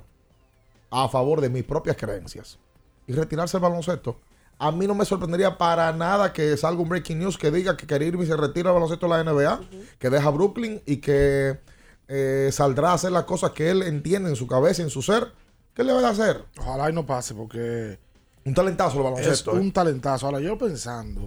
a 0.90 1.10
favor 1.10 1.42
de 1.42 1.50
mis 1.50 1.62
propias 1.62 1.98
creencias 1.98 2.58
y 3.06 3.12
retirarse 3.12 3.58
del 3.58 3.64
baloncesto. 3.64 4.16
A 4.58 4.72
mí 4.72 4.86
no 4.86 4.94
me 4.94 5.04
sorprendería 5.04 5.58
para 5.58 5.92
nada 5.92 6.32
que 6.32 6.56
salga 6.56 6.80
un 6.80 6.88
breaking 6.88 7.18
news 7.18 7.36
que 7.36 7.50
diga 7.50 7.76
que 7.76 7.84
Irving 7.94 8.26
se 8.26 8.36
retira 8.38 8.70
del 8.70 8.80
baloncesto 8.80 9.06
de 9.06 9.22
la 9.22 9.30
NBA, 9.30 9.60
que 9.98 10.08
deja 10.08 10.30
Brooklyn 10.30 10.80
y 10.86 10.98
que 10.98 11.60
eh, 12.08 12.48
saldrá 12.50 12.92
a 12.92 12.94
hacer 12.94 13.12
las 13.12 13.24
cosas 13.24 13.50
que 13.50 13.70
él 13.70 13.82
entiende 13.82 14.30
en 14.30 14.36
su 14.36 14.46
cabeza 14.46 14.80
y 14.80 14.84
en 14.86 14.90
su 14.90 15.02
ser. 15.02 15.32
¿Qué 15.74 15.84
le 15.84 15.92
va 15.92 16.00
a 16.00 16.12
hacer? 16.12 16.46
Ojalá 16.58 16.88
y 16.88 16.94
no 16.94 17.04
pase 17.04 17.34
porque 17.34 17.98
Un 18.44 18.54
talentazo 18.54 19.00
el 19.00 19.06
es 19.06 19.10
baloncesto. 19.12 19.52
¿eh? 19.56 19.60
un 19.60 19.72
talentazo. 19.72 20.26
Ahora 20.26 20.40
yo 20.40 20.58
pensando, 20.58 21.26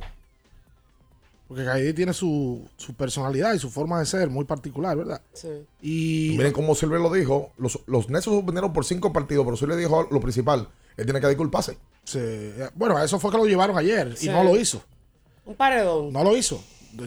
porque 1.48 1.64
Kairi 1.64 1.94
tiene 1.94 2.14
su, 2.14 2.68
su 2.76 2.94
personalidad 2.94 3.54
y 3.54 3.60
su 3.60 3.70
forma 3.70 4.00
de 4.00 4.06
ser 4.06 4.30
muy 4.30 4.46
particular, 4.46 4.98
¿verdad? 4.98 5.22
Sí. 5.34 5.48
Y 5.82 6.36
Miren 6.38 6.52
cómo 6.54 6.76
Silver 6.76 7.00
lo 7.00 7.12
dijo. 7.12 7.52
Los, 7.58 7.80
los 7.88 8.10
Nets 8.10 8.26
suspendieron 8.26 8.74
por 8.74 8.84
cinco 8.86 9.14
partidos, 9.14 9.46
pero 9.46 9.56
Silver 9.58 9.78
dijo 9.78 10.08
lo 10.12 10.20
principal. 10.20 10.68
Él 10.98 11.06
tiene 11.06 11.22
que 11.22 11.28
disculparse. 11.28 11.78
se- 12.04 12.70
bueno, 12.76 12.98
eso 13.04 13.20
fue 13.20 13.32
que 13.32 13.38
lo 13.38 13.46
llevaron 13.46 13.78
ayer 13.78 14.16
Sí. 14.18 14.28
y 14.28 14.30
no 14.30 14.44
lo 14.44 14.58
hizo. 14.58 14.82
Un 15.46 15.56
paredón. 15.56 16.12
No 16.12 16.24
lo 16.24 16.36
hizo. 16.36 16.62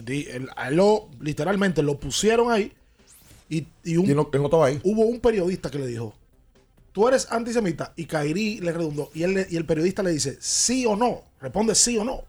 Él- 0.07 0.49
a 0.55 0.69
él 0.69 0.75
lo, 0.75 1.07
literalmente 1.19 1.83
lo 1.83 1.99
pusieron 1.99 2.51
ahí 2.51 2.71
y, 3.49 3.67
y 3.83 3.97
un, 3.97 4.09
Y 4.09 4.13
no- 4.15 4.29
él 4.33 4.39
no 4.39 4.45
estaba 4.45 4.67
ahí. 4.67 4.79
hubo 4.83 5.01
un 5.05 5.19
periodista 5.19 5.69
que 5.69 5.77
le 5.79 5.85
dijo, 5.87 6.13
tú 6.91 7.07
eres 7.07 7.31
antisemita 7.31 7.93
y 7.95 8.05
Kairi 8.05 8.59
le 8.59 8.71
redundó 8.71 9.09
y, 9.13 9.23
él 9.23 9.33
le- 9.33 9.47
y 9.49 9.57
el 9.57 9.65
periodista 9.65 10.03
le 10.03 10.11
dice, 10.11 10.37
sí 10.39 10.85
o 10.85 10.95
no, 10.95 11.23
responde 11.39 11.75
sí 11.75 11.97
o 11.97 12.03
no. 12.03 12.23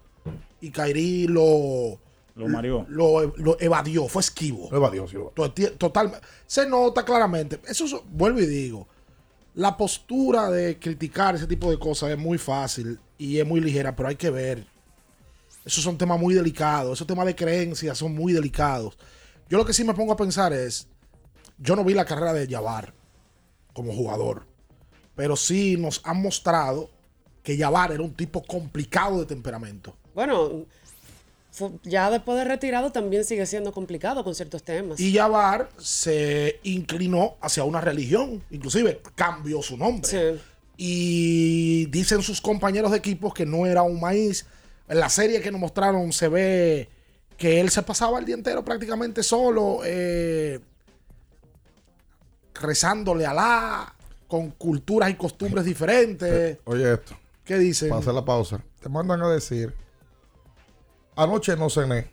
Y 0.61 0.71
Kairi 0.71 1.27
lo, 1.27 1.99
Lo 2.37 2.49
mareó. 2.49 2.87
lo, 2.89 3.35
lo 3.37 3.57
evadió, 3.61 4.07
fue 4.09 4.21
esquivo. 4.23 4.69
Lo 4.71 4.77
evadió, 4.77 5.07
sí, 5.09 5.17
Total, 5.79 6.13
se 6.47 6.69
nota 6.69 7.05
claramente. 7.05 7.61
Eso 7.67 7.85
es- 7.87 7.95
vuelvo 8.11 8.39
y 8.41 8.47
digo, 8.47 8.87
la 9.55 9.77
postura 9.77 10.51
de 10.51 10.79
criticar 10.79 11.35
ese 11.35 11.47
tipo 11.47 11.71
de 11.71 11.79
cosas 11.79 12.11
es 12.11 12.19
muy 12.19 12.39
fácil 12.39 12.99
y 13.19 13.39
es 13.39 13.47
muy 13.47 13.61
ligera, 13.61 13.95
pero 13.97 14.09
hay 14.09 14.17
que 14.17 14.31
ver. 14.31 14.67
Esos 15.65 15.85
son 15.85 15.99
temas 15.99 16.19
muy 16.19 16.35
delicados, 16.35 16.95
esos 16.99 17.07
temas 17.07 17.27
de 17.27 17.37
creencias 17.37 17.99
son 17.99 18.15
muy 18.15 18.33
delicados. 18.33 18.97
Yo 19.49 19.59
lo 19.59 19.65
que 19.65 19.73
sí 19.73 19.85
me 19.85 19.95
pongo 19.95 20.13
a 20.13 20.17
pensar 20.17 20.53
es, 20.53 20.89
yo 21.59 21.77
no 21.77 21.85
vi 21.85 21.95
la 21.95 22.05
carrera 22.05 22.33
de 22.33 22.47
Yavar 22.49 22.95
como 23.73 23.93
jugador, 23.93 24.47
pero 25.15 25.37
sí 25.37 25.77
nos 25.77 26.01
han 26.05 26.23
mostrado 26.23 26.91
que 27.43 27.57
Yavar 27.57 27.93
era 27.93 28.03
un 28.03 28.15
tipo 28.15 28.43
complicado 28.43 29.21
de 29.21 29.27
temperamento. 29.27 29.95
Bueno, 30.15 30.65
ya 31.83 32.11
después 32.11 32.39
de 32.39 32.45
retirado 32.45 32.93
también 32.93 33.25
sigue 33.25 33.45
siendo 33.47 33.73
complicado 33.73 34.25
con 34.25 34.35
ciertos 34.35 34.63
temas. 34.63 34.99
Y 34.99 35.13
Yavar 35.13 35.69
se 35.79 36.61
inclinó 36.63 37.37
hacia 37.41 37.65
una 37.65 37.81
religión, 37.81 38.43
inclusive 38.51 39.01
cambió 39.15 39.63
su 39.63 39.77
nombre. 39.77 40.39
Y 40.77 41.87
dicen 41.87 42.23
sus 42.23 42.41
compañeros 42.41 42.91
de 42.91 42.99
equipo 42.99 43.33
que 43.33 43.45
no 43.45 43.67
era 43.67 43.83
un 43.83 44.01
maíz. 44.01 44.47
En 44.89 44.99
la 44.99 45.09
serie 45.09 45.41
que 45.41 45.53
nos 45.53 45.61
mostraron 45.61 46.13
se 46.13 46.29
ve 46.29 46.89
que 47.37 47.61
él 47.61 47.71
se 47.71 47.83
pasaba 47.83 48.19
el 48.19 48.25
día 48.25 48.35
entero 48.35 48.65
prácticamente 48.65 49.23
solo, 49.23 49.81
eh, 49.85 50.61
rezándole 52.55 53.27
a 53.27 53.31
Alá, 53.31 53.95
con 54.33 54.49
culturas 54.53 55.11
y 55.11 55.15
costumbres 55.15 55.67
diferentes. 55.67 56.57
Oye 56.65 56.95
esto. 56.95 57.15
¿Qué 57.45 57.59
dicen? 57.59 57.91
Para 57.91 58.01
hacer 58.01 58.15
la 58.15 58.25
pausa. 58.25 58.65
Te 58.81 58.89
mandan 58.89 59.21
a 59.21 59.29
decir, 59.29 59.75
anoche 61.17 61.55
no 61.55 61.69
cené. 61.69 62.11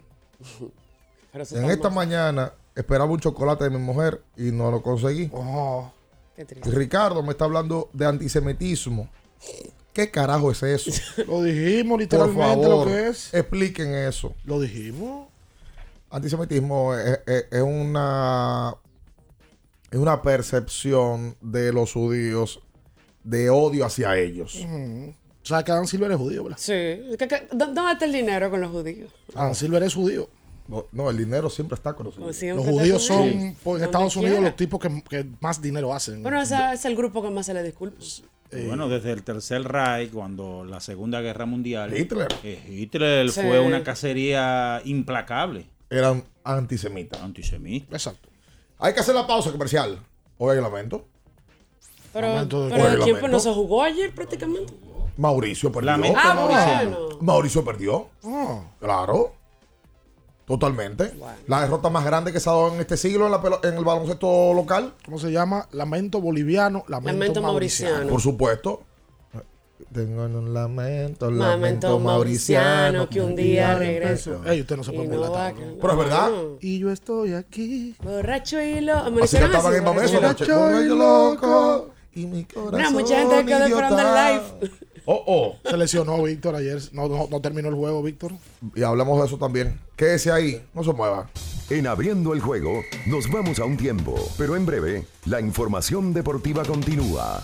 Pero 1.31 1.45
En 1.51 1.69
esta 1.71 1.89
mal. 1.89 2.07
mañana 2.07 2.51
esperaba 2.75 3.09
un 3.09 3.21
chocolate 3.21 3.63
de 3.63 3.69
mi 3.69 3.77
mujer 3.77 4.21
y 4.35 4.51
no 4.51 4.69
lo 4.69 4.81
conseguí. 4.81 5.29
Qué 6.35 6.41
Y 6.41 6.45
triste. 6.45 6.71
Ricardo 6.71 7.23
me 7.23 7.31
está 7.31 7.45
hablando 7.45 7.89
de 7.93 8.05
antisemitismo. 8.05 9.09
¿Qué 9.93 10.11
carajo 10.11 10.51
es 10.51 10.61
eso? 10.61 10.91
Lo 11.25 11.41
dijimos 11.41 11.91
Por 11.93 11.99
literalmente 12.01 12.41
favor, 12.65 12.85
lo 12.87 12.91
que 12.91 13.07
es. 13.07 13.33
expliquen 13.33 13.95
eso. 13.95 14.35
Lo 14.43 14.59
dijimos. 14.59 15.29
Antisemitismo 16.09 16.93
es, 16.95 17.19
es- 17.25 17.45
es 17.49 17.61
una 17.61 18.75
es 19.91 19.97
una 19.99 20.21
percepción 20.21 21.35
de 21.41 21.73
los 21.73 21.93
judíos 21.93 22.61
de 23.23 23.49
odio 23.49 23.85
hacia 23.85 24.17
ellos. 24.17 24.55
O 25.41 25.45
sea, 25.45 25.63
que 25.63 25.71
Adam 25.71 25.87
Silver 25.87 26.11
es 26.11 26.17
judío, 26.17 26.43
¿verdad? 26.43 26.57
Sí. 26.59 26.73
¿Qué- 27.17 27.27
qué- 27.27 27.47
dó- 27.51 27.73
¿Dónde 27.73 27.93
está 27.93 28.05
el 28.05 28.11
dinero 28.13 28.49
con 28.49 28.61
los 28.61 28.71
judíos? 28.71 29.11
Adam 29.33 29.55
Silver 29.55 29.81
es 29.83 29.93
judío. 29.93 30.29
No, 30.67 30.85
no, 30.91 31.09
el 31.09 31.17
dinero 31.17 31.49
siempre 31.49 31.73
está 31.75 31.93
con 31.93 32.05
los 32.05 32.13
judíos. 32.15 32.27
Como 32.27 32.33
siempre 32.39 32.65
Los 32.65 32.73
judíos 32.81 33.03
son, 33.05 33.55
pues, 33.63 33.79
en 33.81 33.85
Estados 33.85 34.15
Unidos, 34.15 34.33
quiera. 34.35 34.49
los 34.49 34.55
tipos 34.55 34.79
que, 34.79 35.03
que 35.09 35.25
más 35.39 35.59
dinero 35.61 35.91
hacen. 35.93 36.21
Bueno, 36.21 36.39
ese 36.39 36.55
es 36.73 36.85
el 36.85 36.95
grupo 36.95 37.23
que 37.23 37.31
más 37.31 37.47
se 37.47 37.55
le 37.55 37.63
disculpa. 37.63 37.97
Y 38.51 38.65
Bueno, 38.67 38.87
desde 38.89 39.11
el 39.11 39.23
tercer 39.23 39.63
Reich, 39.63 40.11
cuando 40.11 40.65
la 40.65 40.79
Segunda 40.79 41.21
Guerra 41.21 41.45
Mundial. 41.47 41.95
Hitler. 41.97 42.27
eh, 42.43 42.59
Hitler 42.69 43.31
Sí. 43.31 43.41
fue 43.41 43.59
una 43.59 43.83
cacería 43.83 44.81
implacable. 44.85 45.65
Eran 45.89 46.23
antisemitas. 46.43 47.19
Antisemita. 47.21 47.95
Exacto. 47.95 48.28
Hay 48.79 48.93
que 48.93 48.99
hacer 49.01 49.13
la 49.15 49.27
pausa 49.27 49.51
comercial. 49.51 49.99
Hoy 50.37 50.55
hay 50.55 50.61
lamento. 50.61 51.05
Pero, 52.13 52.27
Momento 52.27 52.63
de- 52.65 52.71
pero 52.71 52.87
el 52.87 53.03
tiempo 53.03 53.27
lamento. 53.27 53.27
no 53.29 53.39
se 53.39 53.53
jugó 53.53 53.83
ayer 53.83 54.13
prácticamente. 54.15 54.73
Mauricio 55.17 55.71
perdió. 55.71 55.91
Lamento 55.91 56.19
Ah, 56.23 56.33
mauriciano. 56.33 56.89
bueno. 57.05 57.17
Mauricio 57.21 57.65
perdió. 57.65 58.07
Ah, 58.23 58.61
Claro. 58.79 59.33
Totalmente. 60.47 61.09
Bueno. 61.09 61.35
La 61.45 61.61
derrota 61.61 61.89
más 61.91 62.03
grande 62.03 62.33
que 62.33 62.39
se 62.39 62.49
ha 62.49 62.53
dado 62.53 62.73
en 62.73 62.79
este 62.79 62.97
siglo 62.97 63.25
en, 63.27 63.31
la 63.31 63.39
pelo- 63.41 63.59
en 63.63 63.75
el 63.77 63.83
baloncesto 63.85 64.51
local. 64.55 64.95
¿Cómo 65.05 65.19
se 65.19 65.31
llama? 65.31 65.67
Lamento 65.73 66.19
boliviano, 66.21 66.83
lamento, 66.87 67.19
Lamento 67.19 67.41
mauriciano. 67.43 67.91
mauriciano. 67.93 68.11
Por 68.11 68.21
supuesto. 68.21 68.81
Tengo 69.93 70.25
un 70.25 70.53
lamento, 70.53 71.31
Lamento 71.31 71.49
lamento 71.49 71.99
mauriciano. 71.99 72.99
mauriciano 72.99 73.09
que 73.09 73.21
un 73.21 73.35
día 73.35 73.75
regreso. 73.75 74.41
Ey, 74.45 74.61
usted 74.61 74.77
no 74.77 74.83
se 74.83 74.91
puede 74.91 75.07
no 75.07 75.17
burlar 75.17 75.55
¿no? 75.55 75.77
Pero 75.81 75.91
es 75.93 75.97
verdad. 75.97 76.31
Y 76.61 76.79
yo 76.79 76.91
estoy 76.91 77.33
aquí. 77.33 77.95
Borracho 78.03 78.61
y 78.61 78.81
lo. 78.81 78.95
Así 79.23 79.37
cantaban 79.37 79.73
en 79.75 79.83
borracho 79.83 80.13
Mameso 80.13 80.13
y. 80.13 80.17
Borracho 80.17 80.95
loco. 80.95 81.89
Y 82.13 82.25
mi 82.25 82.43
corazón. 82.43 82.75
Mira, 82.75 82.89
mucha 82.91 83.19
gente 83.19 83.45
quedó 83.45 83.65
esperando 83.65 83.99
el 83.99 84.05
live. 84.05 84.71
Oh, 85.05 85.23
oh. 85.25 85.55
Se 85.67 85.77
lesionó 85.77 86.21
Víctor 86.21 86.55
ayer. 86.55 86.79
No, 86.91 87.07
no, 87.07 87.27
no 87.31 87.41
terminó 87.41 87.69
el 87.69 87.75
juego, 87.75 88.03
Víctor. 88.03 88.33
Y 88.75 88.83
hablamos 88.83 89.19
de 89.19 89.27
eso 89.27 89.37
también. 89.37 89.79
Quédese 89.95 90.31
ahí. 90.31 90.63
No 90.73 90.83
se 90.83 90.93
mueva. 90.93 91.29
En 91.69 91.87
abriendo 91.87 92.33
el 92.33 92.41
juego, 92.41 92.81
nos 93.07 93.29
vamos 93.31 93.59
a 93.59 93.65
un 93.65 93.77
tiempo, 93.77 94.15
pero 94.37 94.55
en 94.55 94.65
breve, 94.65 95.05
la 95.25 95.39
información 95.39 96.13
deportiva 96.13 96.63
continúa. 96.63 97.43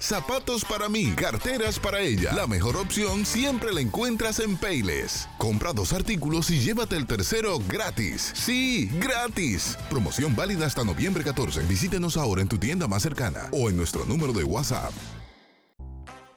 Zapatos 0.00 0.64
para 0.64 0.88
mí, 0.88 1.12
carteras 1.12 1.78
para 1.78 2.00
ella. 2.00 2.32
La 2.32 2.46
mejor 2.46 2.76
opción 2.78 3.26
siempre 3.26 3.70
la 3.70 3.82
encuentras 3.82 4.40
en 4.40 4.56
Payless. 4.56 5.28
Compra 5.36 5.74
dos 5.74 5.92
artículos 5.92 6.50
y 6.50 6.58
llévate 6.58 6.96
el 6.96 7.06
tercero 7.06 7.58
gratis. 7.68 8.32
Sí, 8.34 8.90
gratis. 8.94 9.76
Promoción 9.90 10.34
válida 10.34 10.64
hasta 10.64 10.84
noviembre 10.84 11.22
14. 11.22 11.60
Visítenos 11.64 12.16
ahora 12.16 12.40
en 12.40 12.48
tu 12.48 12.56
tienda 12.56 12.88
más 12.88 13.02
cercana 13.02 13.48
o 13.52 13.68
en 13.68 13.76
nuestro 13.76 14.06
número 14.06 14.32
de 14.32 14.42
WhatsApp. 14.42 14.92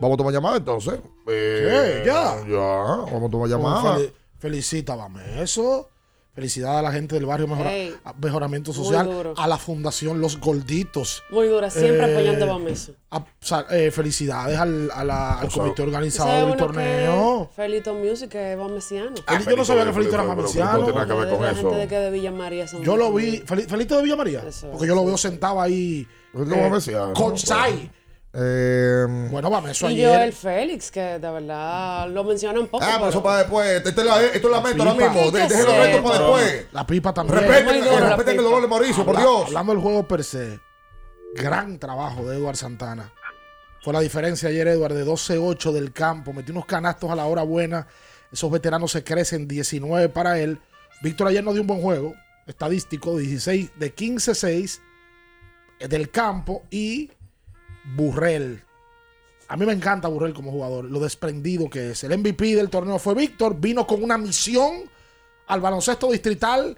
Vamos 0.00 0.14
a 0.14 0.16
tomar 0.16 0.32
llamada 0.32 0.56
entonces. 0.56 0.98
Eh, 1.28 2.00
Sí, 2.02 2.06
ya. 2.06 2.36
Ya, 2.48 2.56
vamos 2.58 3.28
a 3.28 3.30
tomar 3.30 3.48
llamada. 3.48 3.98
Fel- 3.98 4.12
felicita, 4.38 4.96
vamos. 4.96 5.22
Eso. 5.38 5.88
Felicidad 6.32 6.78
a 6.78 6.82
la 6.82 6.92
gente 6.92 7.16
del 7.16 7.26
barrio 7.26 7.48
Mejora- 7.48 7.72
Ey. 7.74 7.94
a- 8.04 8.12
Mejoramiento 8.14 8.72
Muy 8.72 8.84
Social, 8.84 9.04
duro. 9.04 9.34
a 9.36 9.48
la 9.48 9.58
Fundación 9.58 10.20
Los 10.20 10.38
Gorditos. 10.38 11.22
Muy 11.30 11.48
dura, 11.48 11.68
siempre 11.70 12.08
Eh, 12.08 12.14
apoyando 12.14 12.44
a 12.44 12.48
Bameso. 12.56 12.92
a- 13.10 13.24
sea, 13.40 13.66
eh, 13.70 13.90
felicidades 13.90 14.56
al, 14.56 14.90
a 14.94 15.04
la- 15.04 15.32
al 15.40 15.50
sea, 15.50 15.60
comité 15.60 15.82
¿Sabes 15.82 15.92
organizador 15.92 16.48
del 16.48 16.56
torneo. 16.56 17.50
Felito 17.54 17.94
Music 17.94 18.30
que 18.30 18.52
es 18.52 18.58
bamesiano. 18.58 19.16
Fel- 19.16 19.50
yo 19.50 19.56
no 19.56 19.64
sabía 19.64 19.84
que 19.84 19.92
Felito 19.92 20.14
era 20.14 20.22
pero- 20.22 20.34
pero- 20.36 20.42
mesiano. 20.48 20.70
pero 20.72 20.84
tiene 20.92 21.06
que 21.08 21.12
ver 21.14 21.28
con 21.34 21.42
la 21.42 21.50
eso. 21.50 21.60
gente 21.62 21.76
de 21.76 21.88
que 21.88 21.94
de 21.96 22.10
Villa 22.12 22.32
María 22.32 22.68
son 22.68 22.82
Yo 22.82 22.96
lo 22.96 23.12
vi, 23.12 23.40
Fel- 23.40 23.66
Felito 23.68 23.96
de 23.96 24.02
Villa 24.04 24.16
María, 24.16 24.44
porque 24.70 24.86
yo 24.86 24.94
lo 24.94 25.04
veo 25.04 25.18
sentado 25.18 25.60
ahí. 25.60 26.06
Felito 26.32 26.54
eh, 26.54 26.70
Mesiano, 26.70 27.12
courtside. 27.12 27.90
Eh, 28.32 29.06
Bueno, 29.30 29.50
vamos, 29.50 29.70
eso 29.70 29.90
Y 29.90 29.94
ayer. 29.94 30.08
Joel 30.08 30.32
Félix, 30.32 30.90
que 30.90 31.00
de 31.00 31.18
verdad 31.30 32.08
lo 32.10 32.22
mencionan 32.22 32.68
poco. 32.68 32.84
Ah, 32.84 32.94
pero 32.98 33.08
eso 33.10 33.22
para 33.22 33.38
después. 33.38 33.82
Esto 33.84 34.00
es 34.00 34.06
la, 34.06 34.22
esto 34.22 34.48
es 34.48 34.54
la 34.54 34.60
meta 34.60 34.82
ahora 34.84 34.92
pipa. 34.94 35.08
mismo. 35.10 35.30
De- 35.30 35.42
¿Qué 35.42 35.48
Dejen 35.48 35.66
los 35.66 35.76
retos 35.76 36.02
para 36.02 36.18
después. 36.18 36.66
La 36.72 36.86
pipa 36.86 37.14
también. 37.14 37.38
Respeten, 37.40 37.84
la 37.84 38.14
el 38.16 38.36
dolor 38.36 38.62
de 38.62 38.68
Mauricio, 38.68 39.04
por 39.04 39.16
Dios. 39.16 39.46
Hablando 39.46 39.72
del 39.72 39.82
juego 39.82 40.06
per 40.06 40.22
se, 40.22 40.60
gran 41.34 41.78
trabajo 41.78 42.28
de 42.28 42.36
Eduard 42.36 42.56
Santana. 42.56 43.12
Fue 43.82 43.92
la 43.92 44.00
diferencia 44.00 44.48
ayer, 44.48 44.68
Eduard, 44.68 44.94
de 44.94 45.04
12-8 45.04 45.72
del 45.72 45.92
campo. 45.92 46.32
Metió 46.32 46.52
unos 46.52 46.66
canastos 46.66 47.10
a 47.10 47.16
la 47.16 47.24
hora 47.26 47.42
buena. 47.42 47.88
Esos 48.30 48.50
veteranos 48.50 48.92
se 48.92 49.02
crecen 49.02 49.48
19 49.48 50.08
para 50.10 50.38
él. 50.38 50.60
Víctor 51.02 51.28
ayer 51.28 51.42
no 51.42 51.52
dio 51.52 51.62
un 51.62 51.66
buen 51.66 51.80
juego. 51.80 52.14
Estadístico, 52.46 53.16
16 53.16 53.72
de 53.76 53.94
15-6 53.94 54.80
eh, 55.80 55.88
del 55.88 56.10
campo. 56.10 56.62
Y 56.70 57.10
Burrell. 57.96 58.62
A 59.48 59.56
mí 59.56 59.66
me 59.66 59.72
encanta 59.72 60.08
Burrell 60.08 60.32
como 60.34 60.52
jugador, 60.52 60.84
lo 60.84 61.00
desprendido 61.00 61.68
que 61.68 61.90
es. 61.90 62.04
El 62.04 62.16
MVP 62.18 62.54
del 62.54 62.70
torneo 62.70 62.98
fue 62.98 63.14
Víctor. 63.14 63.56
Vino 63.58 63.86
con 63.86 64.02
una 64.02 64.16
misión 64.16 64.82
al 65.48 65.60
baloncesto 65.60 66.10
distrital 66.12 66.76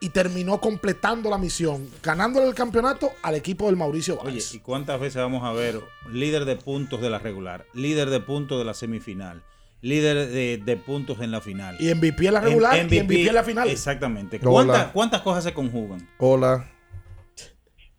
y 0.00 0.10
terminó 0.10 0.60
completando 0.60 1.28
la 1.28 1.38
misión, 1.38 1.90
ganándole 2.00 2.46
el 2.46 2.54
campeonato 2.54 3.10
al 3.22 3.34
equipo 3.34 3.66
del 3.66 3.74
Mauricio 3.76 4.20
Oye, 4.20 4.30
Báez. 4.34 4.54
¿y 4.54 4.60
cuántas 4.60 5.00
veces 5.00 5.16
vamos 5.20 5.42
a 5.42 5.52
ver 5.52 5.80
líder 6.12 6.44
de 6.44 6.54
puntos 6.54 7.00
de 7.00 7.10
la 7.10 7.18
regular, 7.18 7.66
líder 7.74 8.08
de 8.10 8.20
puntos 8.20 8.60
de 8.60 8.64
la 8.64 8.74
semifinal, 8.74 9.42
líder 9.82 10.28
de, 10.28 10.62
de 10.64 10.76
puntos 10.76 11.18
en 11.20 11.32
la 11.32 11.40
final? 11.40 11.76
Y 11.80 11.92
MVP 11.92 12.28
en 12.28 12.34
la 12.34 12.40
regular 12.40 12.76
En- 12.78 12.94
y 12.94 13.00
MVP 13.02 13.26
en 13.26 13.34
la 13.34 13.42
final. 13.42 13.68
Exactamente. 13.68 14.38
¿Cuántas, 14.38 14.92
¿Cuántas 14.92 15.22
cosas 15.22 15.42
se 15.42 15.52
conjugan? 15.52 16.08
Hola. 16.18 16.70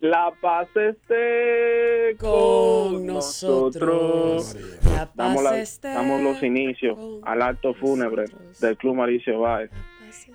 La 0.00 0.32
paz 0.40 0.68
esté 0.74 2.16
con 2.18 3.04
nosotros. 3.06 4.56
La 4.84 5.10
Damos, 5.14 5.42
paz 5.42 5.52
la- 5.52 5.60
esté 5.60 5.88
damos 5.88 6.22
los 6.22 6.42
inicios 6.42 6.98
al 7.22 7.42
acto 7.42 7.74
fúnebre 7.74 8.24
del 8.60 8.76
Club 8.78 8.94
Mauricio 8.96 9.40
Báez 9.40 9.70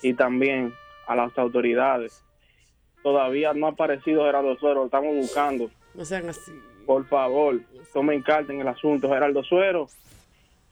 y 0.04 0.14
también 0.14 0.72
a 1.08 1.16
las 1.16 1.36
autoridades. 1.38 2.24
Todavía 3.02 3.54
no 3.54 3.66
ha 3.68 3.72
aparecido 3.72 4.24
Gerardo 4.26 4.56
Suero, 4.58 4.82
lo 4.82 4.86
estamos 4.86 5.16
buscando. 5.16 5.70
No 5.96 6.06
sean 6.06 6.30
así. 6.30 6.52
Por 6.86 7.06
favor, 7.08 7.60
tomen 7.94 8.22
carta 8.22 8.54
en 8.54 8.62
el 8.62 8.68
asunto. 8.68 9.10
Gerardo 9.10 9.44
Suero, 9.44 9.88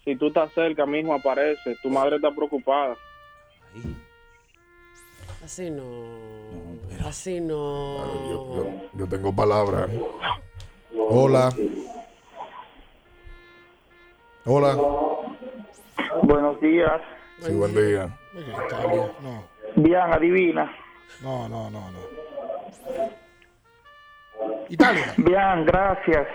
si 0.03 0.15
tú 0.15 0.27
estás 0.27 0.51
cerca, 0.53 0.85
mismo 0.85 1.15
aparece. 1.15 1.75
Tu 1.81 1.89
madre 1.89 2.17
está 2.17 2.29
preocupada. 2.31 2.95
Así 5.43 5.69
no. 5.69 5.84
Así 7.05 7.41
no. 7.41 8.65
Yo 8.93 9.07
tengo 9.07 9.36
palabras. 9.36 9.89
Hola. 10.95 11.53
Hola. 14.45 14.78
Buenos 16.24 16.59
días. 16.61 17.01
Sí, 17.39 17.51
buen 17.53 17.74
día. 17.74 18.17
Italia, 18.34 19.11
no. 19.21 19.43
Bien, 19.76 20.01
adivina. 20.13 20.71
No, 21.21 21.49
no, 21.49 21.69
no, 21.69 21.91
no. 21.91 21.99
Italia. 24.69 25.13
Bien, 25.17 25.65
gracias. 25.65 26.28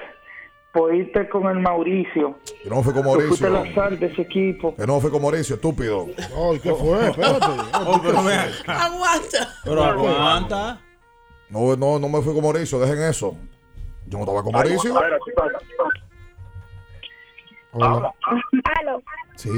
Por 0.72 0.94
irte 0.94 1.28
con 1.28 1.46
el 1.46 1.60
Mauricio. 1.60 2.38
Que 2.62 2.68
no 2.68 2.82
fue 2.82 2.92
con 2.92 3.04
Mauricio. 3.04 3.48
la 3.48 3.74
sal 3.74 3.98
de 3.98 4.06
ese 4.06 4.22
equipo. 4.22 4.74
Que 4.76 4.86
no 4.86 5.00
fue 5.00 5.10
con 5.10 5.22
Mauricio, 5.22 5.54
estúpido. 5.56 6.06
Ay, 6.18 6.60
¿qué 6.60 6.74
fue? 6.74 7.08
Espérate. 7.10 7.46
Oh, 7.86 8.00
pero 8.02 8.18
acá. 8.18 8.84
Aguanta. 8.84 9.48
Pero 9.64 9.82
aguanta. 9.84 10.80
No, 11.48 11.74
no, 11.76 11.98
no 11.98 12.08
me 12.08 12.20
fui 12.20 12.34
con 12.34 12.42
Mauricio, 12.42 12.78
dejen 12.78 13.02
eso. 13.02 13.34
Yo 14.06 14.18
no 14.18 14.24
estaba 14.24 14.42
con 14.42 14.52
Mauricio. 14.52 14.94
Hola. 17.72 18.12
Aló. 18.80 19.02
Sí. 19.36 19.50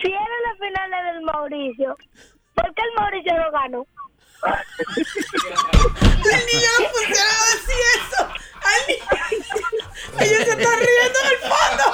Si 0.00 0.06
era 0.06 0.36
la 0.46 0.54
final 0.58 0.90
del 1.14 1.22
Mauricio, 1.24 1.96
¿por 2.54 2.74
qué 2.74 2.82
el 2.82 3.00
Mauricio 3.00 3.32
no 3.36 3.50
ganó? 3.52 3.86
El 4.44 4.54
niño 6.46 6.68
no 6.80 6.88
funciona 6.88 7.32
a 7.32 7.34
decir 7.54 7.80
eso. 7.96 8.20
Al 8.62 8.80
niño. 8.88 9.04
Ellos 10.20 10.42
se 10.44 10.50
están 10.50 10.78
riendo 10.78 11.18
en 11.24 11.28
el 11.32 11.38
fondo. 11.50 11.84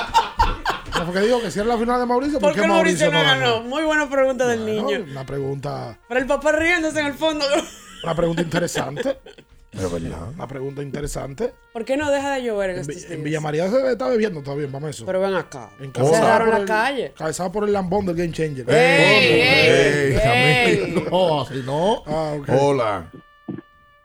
¿Cómo 0.92 1.04
fue 1.06 1.14
que 1.14 1.20
digo 1.26 1.40
que 1.42 1.50
si 1.50 1.58
era 1.58 1.68
la 1.68 1.78
final 1.78 2.00
de 2.00 2.06
Mauricio? 2.06 2.38
¿Por 2.40 2.54
qué 2.54 2.66
Mauricio 2.66 3.10
no 3.10 3.22
ganó? 3.22 3.60
Muy 3.62 3.82
buena 3.84 4.08
pregunta 4.08 4.46
del 4.46 4.60
Bueno, 4.60 4.82
niño. 4.98 5.04
Una 5.10 5.26
pregunta, 5.26 5.98
Pero 6.08 6.20
el 6.20 6.26
papá 6.26 6.52
riéndose 6.52 7.00
en 7.00 7.06
el 7.06 7.14
fondo. 7.14 7.44
una 8.02 8.14
pregunta 8.14 8.42
interesante. 8.42 9.18
Es 9.76 9.92
verdad. 9.92 10.28
Una 10.34 10.46
pregunta 10.46 10.82
interesante. 10.82 11.52
¿Por 11.72 11.84
qué 11.84 11.96
no 11.96 12.10
deja 12.10 12.34
de 12.34 12.42
llover 12.44 12.70
en 12.70 12.76
En, 12.76 12.80
estos 12.82 12.96
Vi- 12.96 13.02
en 13.02 13.08
días? 13.10 13.22
Villa 13.24 13.40
María 13.40 13.68
se 13.68 13.92
está 13.92 14.08
bebiendo 14.08 14.42
todavía, 14.42 14.68
vamos 14.70 14.90
eso. 14.90 15.04
Pero 15.06 15.20
ven 15.20 15.34
acá. 15.34 15.70
Encabezado 15.80 16.22
Cerraron 16.22 16.46
por 16.46 16.54
la 16.54 16.60
el- 16.60 16.66
calle. 16.66 17.06
Encabezado 17.06 17.52
por 17.52 17.64
el 17.64 17.72
lambón 17.72 18.06
del 18.06 18.16
Game 18.16 18.32
Changer. 18.32 18.64
¡Ey, 18.68 19.40
Ey, 19.40 20.16
ey, 20.16 20.92
amigo, 20.94 21.10
No, 21.10 21.40
así 21.42 21.62
no. 21.66 22.02
Ah, 22.06 22.34
ok. 22.38 22.48
Hola. 22.60 23.10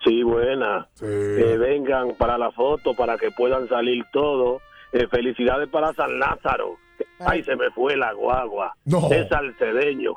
Sí, 0.04 0.24
buena. 0.24 0.88
Sí. 0.96 1.06
Que 1.06 1.58
vengan 1.60 2.16
para 2.18 2.38
la 2.38 2.52
foto, 2.52 2.96
para 2.96 3.18
que 3.18 3.32
puedan 3.32 3.68
salir 3.68 4.04
todos. 4.14 4.62
Eh, 4.92 5.06
felicidades 5.12 5.70
para 5.70 5.94
San 5.94 6.18
Lázaro. 6.20 6.78
Ay, 7.20 7.44
se 7.44 7.56
me 7.56 7.70
fue 7.72 7.96
la 7.96 8.14
guagua. 8.14 8.74
No. 8.86 9.10
Es 9.12 9.28
salcedeño. 9.30 10.14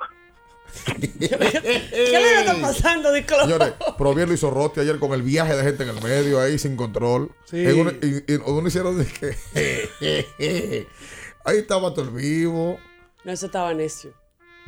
¿Qué 1.19 1.29
le 2.11 2.41
está 2.41 2.61
pasando, 2.61 3.13
Disclo? 3.13 3.41
Señores, 3.43 3.75
pero 3.99 4.15
bien 4.15 4.29
lo 4.29 4.35
hizo 4.35 4.51
Rotti 4.51 4.81
ayer 4.81 4.99
con 4.99 5.13
el 5.13 5.23
viaje 5.23 5.55
de 5.57 5.63
gente 5.63 5.83
en 5.85 5.91
el 5.91 6.03
medio 6.03 6.41
ahí 6.41 6.59
sin 6.59 6.77
control. 6.77 7.31
Sí. 7.45 7.65
En 7.65 7.81
un- 7.81 7.99
y, 8.03 8.33
y 8.33 8.37
uno 8.47 8.67
hicieron 8.69 8.99
de 8.99 9.07
que 9.07 9.37
ahí 11.45 11.59
estaba 11.59 11.93
todo 11.95 12.05
el 12.07 12.11
vivo. 12.11 12.79
No, 13.25 13.33
eso 13.33 13.47
estaba 13.47 13.73
necio. 13.75 14.13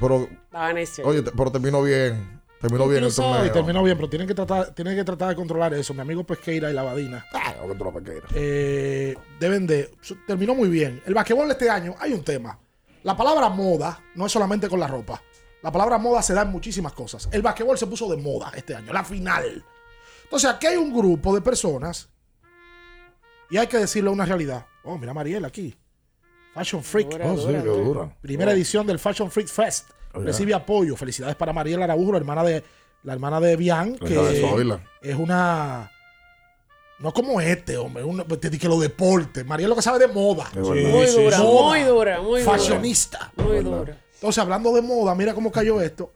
Pero, 0.00 0.28
Estaba 0.44 0.72
necio. 0.72 1.05
oye, 1.07 1.22
te- 1.22 1.30
pero 1.32 1.50
terminó 1.52 1.82
bien. 1.82 2.40
Terminó 2.61 2.88
bien 2.88 3.05
el 3.05 3.14
torneo. 3.14 3.44
Y 3.46 3.50
terminó 3.50 3.82
bien, 3.82 3.96
pero 3.96 4.09
tienen 4.09 4.26
que 4.26 4.34
tratar, 4.34 4.74
tienen 4.74 4.96
que 4.96 5.05
tratar 5.05 5.28
de 5.28 5.36
controlar 5.36 5.74
eso. 5.74 5.92
Mi 5.92 6.00
amigo 6.00 6.24
Pesqueira 6.24 6.70
y 6.70 6.74
la 6.74 6.82
Badina. 6.82 7.24
Ah, 7.34 7.55
no 7.61 7.68
controla 7.68 7.92
Pesqueira. 8.00 8.26
eh, 8.34 9.14
deben 9.38 9.66
de. 9.66 9.90
Terminó 10.26 10.55
muy 10.55 10.68
bien. 10.68 11.02
El 11.05 11.12
basquetbol 11.14 11.50
este 11.50 11.68
año 11.68 11.94
hay 12.00 12.12
un 12.14 12.24
tema. 12.24 12.59
La 13.02 13.14
palabra 13.16 13.50
moda 13.50 14.02
no 14.14 14.24
es 14.26 14.32
solamente 14.32 14.68
con 14.68 14.80
la 14.80 14.86
ropa. 14.88 15.20
La 15.64 15.72
palabra 15.72 15.96
moda 15.96 16.20
se 16.20 16.34
da 16.34 16.42
en 16.42 16.50
muchísimas 16.50 16.92
cosas. 16.92 17.26
El 17.32 17.40
basquetbol 17.40 17.78
se 17.78 17.86
puso 17.86 18.06
de 18.10 18.18
moda 18.18 18.52
este 18.54 18.74
año, 18.74 18.92
la 18.92 19.02
final. 19.02 19.64
Entonces 20.24 20.50
aquí 20.50 20.66
hay 20.66 20.76
un 20.76 20.92
grupo 20.94 21.34
de 21.34 21.40
personas 21.40 22.10
y 23.50 23.56
hay 23.56 23.66
que 23.66 23.78
decirle 23.78 24.10
una 24.10 24.26
realidad. 24.26 24.66
Oh, 24.84 24.98
mira 24.98 25.12
a 25.12 25.14
Mariela 25.14 25.48
aquí. 25.48 25.74
Fashion 26.52 26.84
Freak. 26.84 27.10
Dura, 27.12 27.32
Oh, 27.32 27.36
dura, 27.36 27.62
qué 27.62 27.66
dura. 27.66 27.82
dura. 27.82 28.16
Primera 28.20 28.52
edición 28.52 28.86
del 28.86 28.98
Fashion 28.98 29.30
Freak 29.30 29.48
Fest. 29.48 29.88
Oh. 30.12 30.20
Recibe 30.20 30.52
apoyo. 30.52 30.96
Felicidades 30.96 31.34
para 31.34 31.54
Mariela 31.54 31.84
Araújo, 31.84 32.12
la 32.12 32.18
hermana 32.18 32.44
de, 32.44 32.62
la 33.02 33.14
hermana 33.14 33.40
de 33.40 33.56
Bian, 33.56 33.94
de 33.94 33.98
que 34.00 34.80
es 35.00 35.16
una. 35.16 35.90
No 36.98 37.10
como 37.14 37.40
este, 37.40 37.78
hombre. 37.78 38.04
Te 38.38 38.50
dije 38.50 38.68
lo 38.68 38.78
deporte. 38.78 39.42
Mariela 39.44 39.70
lo 39.70 39.76
que 39.76 39.82
sabe 39.82 39.98
de 39.98 40.08
moda. 40.08 40.50
Muy 40.54 41.06
Sí, 41.08 41.22
dura, 41.22 41.38
sí. 41.38 41.42
muy 41.42 41.80
dura, 41.84 42.20
muy 42.20 42.40
dura. 42.42 42.52
Fashionista. 42.52 43.32
Muy 43.36 43.60
dura. 43.64 43.98
Entonces, 44.24 44.40
hablando 44.40 44.72
de 44.72 44.80
moda, 44.80 45.14
mira 45.14 45.34
cómo 45.34 45.52
cayó 45.52 45.82
esto. 45.82 46.10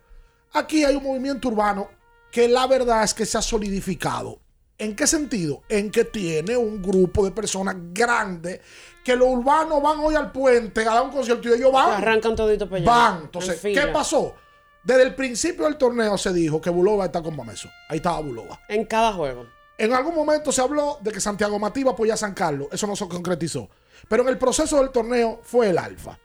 Aquí 0.55 0.83
hay 0.83 0.97
un 0.97 1.03
movimiento 1.03 1.49
urbano 1.49 1.91
que 2.33 2.49
la 2.49 2.67
verdad 2.67 3.05
es 3.05 3.13
que 3.13 3.27
se 3.27 3.37
ha 3.37 3.43
solidificado. 3.43 4.39
¿En 4.79 4.97
qué 4.97 5.07
sentido? 5.07 5.63
En 5.69 5.91
que 5.91 6.05
tiene 6.05 6.57
un 6.57 6.81
grupo 6.81 7.23
de 7.23 7.33
personas 7.33 7.77
grandes 7.93 8.63
que 9.05 9.15
los 9.15 9.29
urbanos 9.29 9.83
van 9.83 9.99
hoy 10.01 10.15
al 10.15 10.33
puente 10.33 10.81
a 10.89 10.95
dar 10.95 11.03
un 11.03 11.11
concierto 11.11 11.51
y 11.51 11.53
ellos 11.53 11.71
van. 11.71 12.03
Arrancan 12.03 12.35
todito 12.35 12.67
para 12.67 12.81
allá. 12.81 12.91
Van. 12.91 13.17
En 13.17 13.23
Entonces. 13.25 13.61
¿qué 13.61 13.87
pasó? 13.93 14.35
Desde 14.83 15.03
el 15.03 15.15
principio 15.15 15.67
del 15.67 15.77
torneo 15.77 16.17
se 16.17 16.33
dijo 16.33 16.63
que 16.63 16.71
Bulova 16.71 17.05
está 17.05 17.23
con 17.23 17.37
Bameso. 17.37 17.69
Ahí 17.91 17.99
estaba 17.99 18.21
Bulova. 18.21 18.59
En 18.71 18.87
cada 18.87 19.13
juego. 19.13 19.45
En 19.77 19.93
algún 19.93 20.15
momento 20.15 20.51
se 20.51 20.63
habló 20.63 20.97
de 21.03 21.13
que 21.13 21.21
Santiago 21.21 21.59
Matías 21.59 21.83
iba 21.83 21.91
a 21.91 21.93
apoyar 21.93 22.15
a 22.15 22.17
San 22.17 22.33
Carlos. 22.33 22.69
Eso 22.73 22.87
no 22.87 22.97
se 22.97 23.07
concretizó. 23.07 23.69
Pero 24.09 24.23
en 24.23 24.31
el 24.31 24.39
proceso 24.39 24.79
del 24.79 24.89
torneo 24.93 25.41
fue 25.43 25.69
el 25.69 25.77
Alfa. 25.77 26.19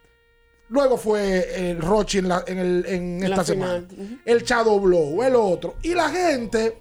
Luego 0.68 0.96
fue 0.96 1.70
el 1.70 1.80
Rochi 1.80 2.18
en, 2.18 2.28
la- 2.28 2.44
en 2.46 2.58
el- 2.58 2.86
en 2.86 3.20
La 3.20 3.26
esta 3.26 3.44
semana. 3.44 3.84
El 4.24 4.42
Shadow 4.42 4.80
Blow, 4.80 5.22
el 5.22 5.36
otro. 5.36 5.76
Y 5.82 5.94
la 5.94 6.08
gente, 6.10 6.78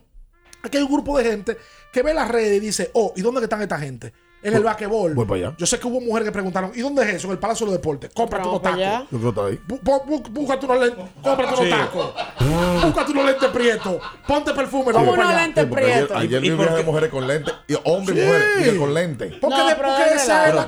aquí 0.63 0.77
hay 0.77 0.84
un 0.84 0.91
grupo 0.93 1.17
de 1.17 1.25
gente 1.25 1.57
que 1.91 2.01
ve 2.01 2.13
las 2.13 2.29
redes 2.29 2.57
y 2.57 2.59
dice, 2.65 2.89
oh, 2.93 3.13
¿y 3.15 3.21
dónde 3.21 3.41
están 3.41 3.61
esta 3.61 3.77
gente? 3.79 4.13
En 4.43 4.53
el 4.53 4.63
basquetbol. 4.63 5.13
Voy 5.13 5.25
para 5.25 5.39
allá. 5.47 5.55
Yo 5.57 5.65
sé 5.65 5.79
que 5.79 5.87
hubo 5.87 6.01
mujeres 6.01 6.27
que 6.27 6.31
preguntaron, 6.33 6.71
¿y 6.75 6.81
dónde 6.81 7.03
es 7.03 7.15
eso? 7.15 7.27
En 7.27 7.33
el 7.33 7.39
Palacio 7.39 7.65
de 7.65 7.71
los 7.71 7.79
Deportes. 7.81 8.11
Cómprate 8.13 8.47
unos 8.47 8.61
tacos. 8.61 8.79
Yo 8.79 9.19
creo 9.19 9.21
que 9.21 9.27
está 9.29 9.45
ahí. 9.45 9.59
Búscate 10.31 10.65
unos 10.65 10.79
lentes, 10.79 11.05
cómprate 11.21 11.53
unos 11.61 11.69
tacos. 11.69 12.13
Búscate 12.83 13.11
unos 13.11 13.25
lentes 13.25 13.49
prietos. 13.49 13.95
Ponte 14.27 14.53
perfume, 14.53 14.91
Como 14.91 15.05
vamos 15.11 15.17
unos 15.17 15.35
lentes 15.35 15.65
prietos. 15.65 16.17
ayer 16.17 16.43
¿Y 16.43 16.49
vi 16.49 16.57
de 16.57 16.83
mujeres 16.83 17.09
con 17.09 17.27
lentes. 17.27 17.53
Y 17.67 17.75
hombres 17.85 18.17
y 18.17 18.21
mujeres 18.25 18.47
que 18.71 18.77
con 18.77 18.93
lentes. 18.93 19.33
Porque, 19.39 19.55
esa 20.15 20.49
es 20.49 20.55
la. 20.55 20.67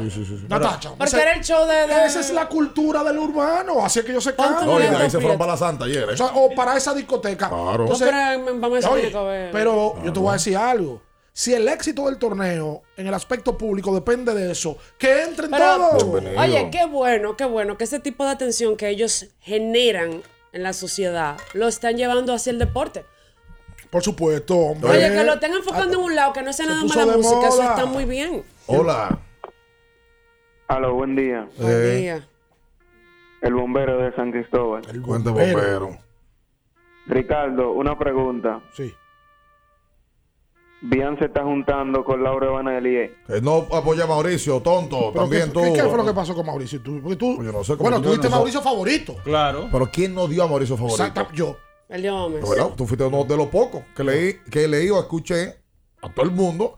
Natacha, 0.50 0.92
Porque 0.98 1.16
era 1.16 1.34
el 1.34 1.44
show 1.44 1.68
de. 1.68 2.06
esa 2.06 2.20
es 2.20 2.32
la 2.32 2.48
cultura 2.48 3.04
del 3.04 3.18
urbano. 3.18 3.84
Así 3.84 4.00
es 4.00 4.06
que 4.06 4.14
yo 4.14 4.22
sé 4.22 4.34
lentes 4.80 5.02
ahí 5.02 5.10
se 5.10 5.20
fueron 5.20 5.38
para 5.38 5.52
la 5.52 5.58
Santa 5.58 5.86
ayer, 5.86 6.10
¿eh? 6.10 6.16
O, 6.34 6.54
para 6.56 6.78
esa 6.78 6.94
discoteca. 6.94 7.50
Claro. 7.50 7.84
Entonces, 7.84 8.10
que- 8.10 9.50
pero 9.52 9.96
yo 10.04 10.14
te 10.14 10.20
voy 10.20 10.30
a 10.30 10.34
decir 10.34 10.56
algo. 10.58 11.02
Si 11.38 11.54
el 11.54 11.68
éxito 11.68 12.06
del 12.06 12.18
torneo 12.18 12.84
en 12.96 13.08
el 13.08 13.14
aspecto 13.14 13.58
público 13.58 13.94
depende 13.94 14.34
de 14.34 14.50
eso, 14.54 14.78
que 14.98 15.24
entren 15.24 15.52
Pero- 15.52 15.66
todos. 15.66 16.04
Bienvenido. 16.22 16.42
Oye, 16.42 16.70
qué 16.72 16.86
bueno, 16.86 17.36
qué 17.36 17.44
bueno 17.44 17.78
que 17.78 17.84
ese 17.84 18.00
tipo 18.00 18.24
de 18.24 18.30
atención 18.32 18.78
que 18.78 18.88
ellos 18.88 19.28
generan 19.42 20.22
en 20.54 20.64
la 20.64 20.72
sociedad 20.72 21.38
lo 21.54 21.68
están 21.68 21.98
llevando 21.98 22.34
hacia 22.34 22.52
el 22.52 22.58
deporte. 22.60 23.04
Por 23.90 24.02
supuesto, 24.02 24.56
hombre. 24.56 24.92
Oye, 24.92 25.10
que 25.12 25.24
lo 25.26 25.34
estén 25.34 25.52
enfocando 25.54 25.98
en 25.98 26.04
un 26.06 26.16
lado, 26.16 26.32
que 26.32 26.42
no 26.42 26.54
sea 26.54 26.68
se 26.68 26.72
nada 26.72 26.86
más 26.86 26.96
la 26.96 27.18
música, 27.18 27.48
eso 27.50 27.62
moda. 27.62 27.70
está 27.76 27.86
muy 27.86 28.06
bien. 28.06 28.44
Hola. 28.68 29.20
Aló, 30.70 30.94
buen 30.96 31.18
día. 31.18 31.50
Buen 31.58 31.70
Eh, 31.74 31.96
día. 31.98 32.28
El 33.42 33.54
bombero 33.56 33.98
de 33.98 34.16
San 34.16 34.32
Cristóbal. 34.32 34.84
El 34.90 35.02
Cuente 35.02 35.32
bombero. 35.32 35.58
bombero. 35.88 35.98
Ricardo, 37.08 37.74
una 37.74 37.98
pregunta. 38.00 38.62
Sí. 38.74 38.94
Bian 40.88 41.18
se 41.18 41.26
está 41.26 41.44
juntando 41.44 42.04
con 42.04 42.24
Laura 42.24 42.50
Banelli. 42.52 43.12
Que 43.28 43.42
no 43.42 43.66
apoya 43.74 44.04
a 44.04 44.08
Mauricio, 44.08 44.60
tonto. 44.62 45.12
Pero 45.12 45.24
También 45.24 45.46
¿qué, 45.48 45.52
tú. 45.52 45.62
¿qué, 45.62 45.74
qué 45.74 45.84
fue 45.84 45.98
lo 45.98 46.06
que 46.06 46.14
pasó 46.14 46.36
con 46.36 46.46
Mauricio? 46.46 46.82
Tú, 46.82 47.00
porque 47.02 47.16
tú, 47.16 47.44
Yo 47.44 47.52
no 47.52 47.64
sé 47.64 47.74
cómo 47.74 47.84
bueno, 47.90 47.98
tú- 47.98 48.04
tú 48.04 48.08
fuiste 48.10 48.26
yo 48.28 48.30
no. 48.30 48.36
Mauricio 48.38 48.62
favorito. 48.62 49.16
Claro. 49.24 49.68
Pero 49.72 49.90
¿quién 49.92 50.14
no 50.14 50.28
dio 50.28 50.44
a 50.44 50.48
Mauricio 50.48 50.76
favorito? 50.78 51.04
Exacto, 51.04 51.34
yo. 51.34 51.58
El 51.90 52.02
Dios 52.02 52.14
Gómez. 52.16 52.42
¿No, 52.42 52.50
¿verdad? 52.50 52.70
Tú 52.76 52.86
fuiste 52.88 53.04
uno 53.04 53.24
de 53.24 53.38
los 53.38 53.48
pocos 53.48 53.82
que 53.96 54.04
leí, 54.04 54.34
que 54.52 54.68
leí 54.68 54.90
o 54.90 55.00
escuché 55.00 55.56
a 56.02 56.10
todo 56.12 56.26
el 56.26 56.32
mundo, 56.32 56.76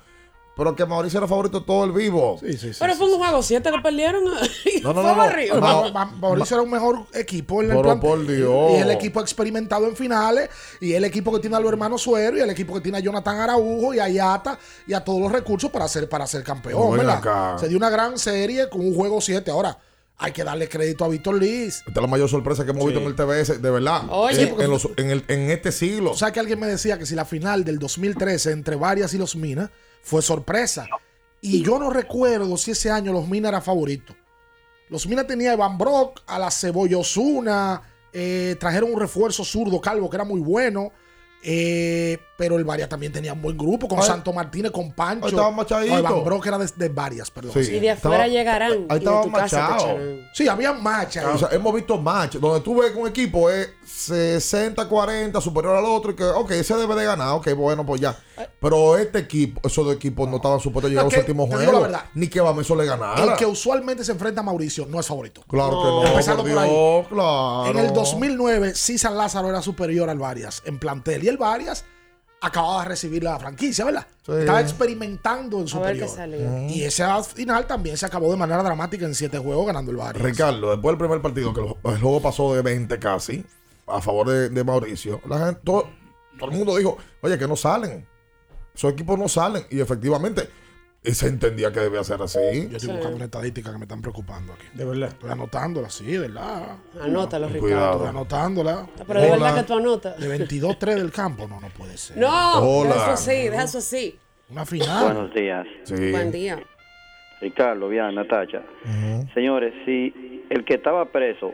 pero 0.58 0.76
que 0.76 0.86
Mauricio 0.86 1.20
era 1.20 1.28
favorito 1.28 1.64
todo 1.64 1.86
el 1.86 1.92
vivo. 1.92 2.38
Sí, 2.42 2.54
sí, 2.54 2.74
sí. 2.74 2.78
Pero 2.80 2.94
sí, 2.94 2.98
fue 3.00 3.08
un 3.14 3.18
juego 3.20 3.42
7 3.44 3.72
que 3.72 3.80
perdieron. 3.80 4.24
No, 4.84 4.94
no, 4.94 5.02
fue 5.02 5.04
no, 5.04 5.10
no. 5.10 5.16
barrido. 5.16 5.56
No. 5.62 5.62
Ma- 5.62 6.06
Ma- 6.06 6.16
Mauricio 6.20 6.56
era 6.58 6.64
un 6.64 6.72
mejor 6.72 7.06
equipo 7.14 7.62
en 7.62 7.70
el 7.70 7.78
Pero 7.78 7.84
plan. 7.84 8.00
por 8.00 8.26
Dios. 8.28 8.72
Y 8.74 8.76
el 8.76 8.92
equipo 8.92 9.22
experimentado 9.22 9.88
en 9.88 9.96
finales. 9.96 10.50
Y 10.82 10.94
el 10.94 11.04
equipo 11.06 11.32
que 11.34 11.40
tiene 11.40 11.56
a 11.56 11.60
los 11.60 11.72
hermanos 11.72 12.02
Suero. 12.02 12.38
Y 12.38 12.42
el 12.42 12.50
equipo 12.50 12.74
que 12.74 12.82
tiene 12.82 12.98
a 12.98 13.02
Jonathan 13.02 13.38
Araujo 13.40 13.94
y 13.94 14.00
a 14.00 14.10
Yata. 14.10 14.58
Y 14.88 14.94
a 14.94 15.04
todos 15.04 15.22
los 15.22 15.32
recursos 15.32 15.70
para 15.72 15.88
ser, 15.88 16.10
para 16.10 16.26
ser 16.28 16.44
campeón. 16.44 16.82
No, 16.82 16.92
¿verdad? 16.92 17.18
acá. 17.18 17.58
Se 17.60 17.68
dio 17.68 17.78
una 17.78 17.90
gran 17.90 18.18
serie 18.18 18.70
con 18.70 18.82
un 18.82 18.96
juego 18.96 19.20
7. 19.22 19.50
Ahora, 19.52 19.78
hay 20.20 20.32
que 20.32 20.44
darle 20.44 20.68
crédito 20.68 21.06
a 21.06 21.10
Víctor 21.10 21.36
Liz. 21.40 21.78
Esta 21.88 21.92
es 21.92 22.02
la 22.02 22.08
mayor 22.08 22.28
sorpresa 22.30 22.64
que 22.66 22.72
hemos 22.72 22.86
visto 22.86 23.00
en 23.00 23.06
el 23.08 23.16
TBS, 23.16 23.62
de 23.62 23.70
verdad. 23.70 24.04
Oye. 24.10 24.50
en, 24.50 24.62
en 24.62 24.70
los- 24.72 24.90
en 24.98 25.10
el- 25.12 25.24
en 25.28 25.52
este 25.52 25.72
siglo. 25.72 26.12
O 26.12 26.18
sea 26.18 26.32
que 26.32 26.40
alguien 26.40 26.60
me 26.60 26.66
decía 26.68 26.98
que 26.98 27.06
si 27.06 27.14
la 27.14 27.26
final 27.26 27.64
del 27.64 27.78
2013 27.78 28.52
entre 28.52 28.76
Varias 28.76 29.14
y 29.14 29.18
los 29.20 29.36
Minas 29.36 29.70
fue 30.08 30.22
sorpresa. 30.22 30.88
Y 31.42 31.62
yo 31.64 31.78
no 31.78 31.90
recuerdo 31.90 32.56
si 32.56 32.72
ese 32.72 32.90
año 32.90 33.12
los 33.12 33.28
Minas 33.28 33.50
era 33.50 33.60
favorito. 33.60 34.16
Los 34.90 35.06
Minas 35.06 35.28
tenía 35.28 35.52
a 35.52 35.54
Evan 35.56 35.78
Brock, 35.78 36.22
a 36.26 36.40
la 36.40 36.50
Cebolla 36.50 36.98
Osuna, 36.98 37.82
eh, 38.14 38.56
trajeron 38.58 38.94
un 38.94 39.00
refuerzo 39.02 39.44
zurdo 39.44 39.82
calvo 39.82 40.10
que 40.10 40.16
era 40.16 40.24
muy 40.24 40.40
bueno. 40.40 40.94
Eh, 41.50 42.18
pero 42.38 42.58
el 42.58 42.66
Varias 42.66 42.90
también 42.90 43.12
tenía 43.14 43.32
un 43.34 43.42
buen 43.42 43.58
grupo 43.58 43.88
con 43.88 44.00
Ay. 44.00 44.06
Santo 44.06 44.34
Martínez, 44.34 44.72
con 44.72 44.92
Pancho. 44.92 45.26
Ahí 45.28 45.32
estaba 45.32 45.50
machadito. 45.52 45.94
No, 45.94 46.00
Evan 46.00 46.24
Brock 46.26 46.46
era 46.46 46.58
de, 46.58 46.68
de 46.76 46.90
Varias, 46.90 47.32
perdón. 47.32 47.54
Sí. 47.54 47.64
Sí, 47.64 47.76
Y 47.76 47.80
de 47.80 47.92
afuera 47.92 48.26
Estaba- 48.26 48.28
llegarán. 48.28 48.72
ahí 48.74 48.78
y 48.84 48.88
de 48.90 48.96
estaba 48.98 49.22
tu 49.24 49.32
casa 49.32 49.56
te 49.56 49.74
machado. 49.74 49.90
echarán. 49.92 50.50
había. 50.52 51.30
O 51.34 51.38
sea, 51.38 51.48
hemos 51.52 51.74
visto 51.74 51.98
match 51.98 52.36
donde 52.36 52.60
tú 52.60 52.80
ves 52.82 52.92
que 52.92 52.98
un 53.00 53.08
equipo 53.08 53.50
es 53.50 53.70
60-40 53.86 55.42
superior 55.42 55.76
al 55.78 55.86
otro 55.86 56.12
y 56.12 56.16
que, 56.16 56.24
ok, 56.24 56.52
ese 56.52 56.76
debe 56.76 56.96
de 56.96 57.06
ganar, 57.06 57.30
ok, 57.36 57.54
bueno, 57.56 57.86
pues 57.86 58.02
ya. 58.02 58.18
Pero 58.60 58.98
este 58.98 59.20
equipo, 59.20 59.60
esos 59.64 59.86
dos 59.86 59.96
equipos 59.96 60.28
no 60.30 60.36
estaban 60.36 60.60
supuestos 60.60 60.90
a 60.90 60.90
llegar 60.90 61.02
a 61.02 61.06
No, 61.06 61.10
los 61.10 61.14
que- 61.16 61.20
últimos 61.22 61.50
juegos. 61.50 61.82
verdad. 61.82 62.02
Ni 62.14 62.28
que 62.28 62.40
Bameso 62.42 62.76
le 62.76 62.86
ganara. 62.86 63.24
el 63.24 63.34
que 63.36 63.46
usualmente 63.46 64.04
se 64.04 64.12
enfrenta 64.12 64.42
a 64.42 64.44
Mauricio 64.44 64.86
no 64.86 65.00
es 65.00 65.08
favorito. 65.08 65.42
Claro 65.48 65.72
No. 65.72 65.82
que 65.82 65.88
no. 65.88 66.08
Empezando 66.12 66.44
por 66.44 66.52
por 66.54 66.62
ahí. 66.64 66.70
Dios, 66.70 67.08
claro. 67.08 67.66
En 67.68 67.78
el 67.80 67.94
2009, 67.94 68.76
sí 68.76 68.98
San 68.98 69.18
Lázaro 69.18 69.50
era 69.50 69.62
superior 69.62 70.10
al 70.10 70.20
Varias 70.20 70.62
en 70.66 70.78
plantel. 70.78 71.24
Y 71.24 71.28
el 71.30 71.37
Varias 71.38 71.86
acababa 72.42 72.84
de 72.84 72.90
recibir 72.90 73.24
la 73.24 73.40
franquicia, 73.40 73.86
¿verdad? 73.86 74.06
Sí. 74.26 74.32
Estaba 74.34 74.62
experimentando 74.62 75.60
en 75.60 75.68
superior. 75.68 76.08
salía. 76.08 76.68
Y 76.68 76.84
esa 76.84 77.24
final 77.24 77.66
también 77.66 77.98
se 77.98 78.06
acabó 78.06 78.32
de 78.32 78.38
manera 78.38 78.62
dramática 78.62 79.06
en 79.06 79.16
siete 79.16 79.38
juegos 79.40 79.66
ganando 79.66 79.92
el 79.92 79.98
Varias. 79.98 80.24
Ricardo, 80.24 80.72
después 80.72 80.94
del 80.94 80.98
primer 81.00 81.22
partido, 81.22 81.54
que 81.54 81.62
el, 81.62 81.94
el 81.94 82.00
juego 82.00 82.22
pasó 82.22 82.54
de 82.54 82.62
20 82.62 83.00
casi, 83.00 83.44
a 83.88 84.02
favor 84.02 84.28
de, 84.30 84.50
de 84.50 84.64
Mauricio, 84.64 85.22
la 85.28 85.46
gente, 85.46 85.62
todo, 85.64 85.90
todo 86.38 86.52
el 86.52 86.58
mundo 86.58 86.78
dijo, 86.78 86.98
oye, 87.22 87.38
que 87.38 87.48
no 87.48 87.56
salen. 87.56 88.06
Esos 88.76 88.94
equipos 88.94 89.18
no 89.18 89.28
salen. 89.28 89.66
Y 89.72 89.80
efectivamente, 89.80 90.50
y 91.08 91.12
se 91.14 91.28
entendía 91.28 91.72
que 91.72 91.80
debía 91.80 92.04
ser 92.04 92.22
así. 92.22 92.40
Yo 92.70 92.78
estoy 92.78 92.80
Sí. 92.80 92.88
buscando 92.88 93.16
una 93.16 93.26
estadística 93.26 93.72
que 93.72 93.78
me 93.78 93.86
están 93.86 94.02
preocupando 94.02 94.54
aquí. 94.54 94.66
De 94.74 94.86
verdad. 94.86 95.10
Estoy 95.10 95.32
anotándola, 95.32 95.90
sí, 95.90 96.06
de 96.06 96.20
verdad. 96.20 96.78
Anótalo, 97.02 97.48
Cuidado. 97.48 97.66
Ricardo. 97.68 97.94
Estoy 97.96 98.10
anotándola. 98.10 98.88
Pero 99.08 99.22
de 99.22 99.28
Hola. 99.32 99.38
verdad 99.38 99.56
que 99.62 99.68
tú 99.68 99.78
anotas. 99.78 100.20
De 100.20 100.28
22-3 100.28 100.96
del 100.96 101.12
campo, 101.12 101.48
no, 101.48 101.60
no 101.62 101.70
puede 101.70 101.98
ser. 101.98 102.18
No, 102.18 102.60
Hola. 102.60 102.90
deja 102.94 103.04
eso 103.06 103.14
así, 103.14 103.50
deja 103.50 103.64
eso 103.64 103.78
así. 103.80 104.20
Una 104.50 104.66
final. 104.66 105.04
Buenos 105.14 105.34
días, 105.34 105.66
Sí. 105.84 106.12
Buen 106.12 106.32
día. 106.32 106.60
Ricardo, 107.42 107.88
bien, 107.90 108.16
Natacha. 108.16 108.64
Señores, 109.34 109.74
si 109.86 110.44
el 110.50 110.66
que 110.66 110.74
estaba 110.76 111.06
preso 111.06 111.52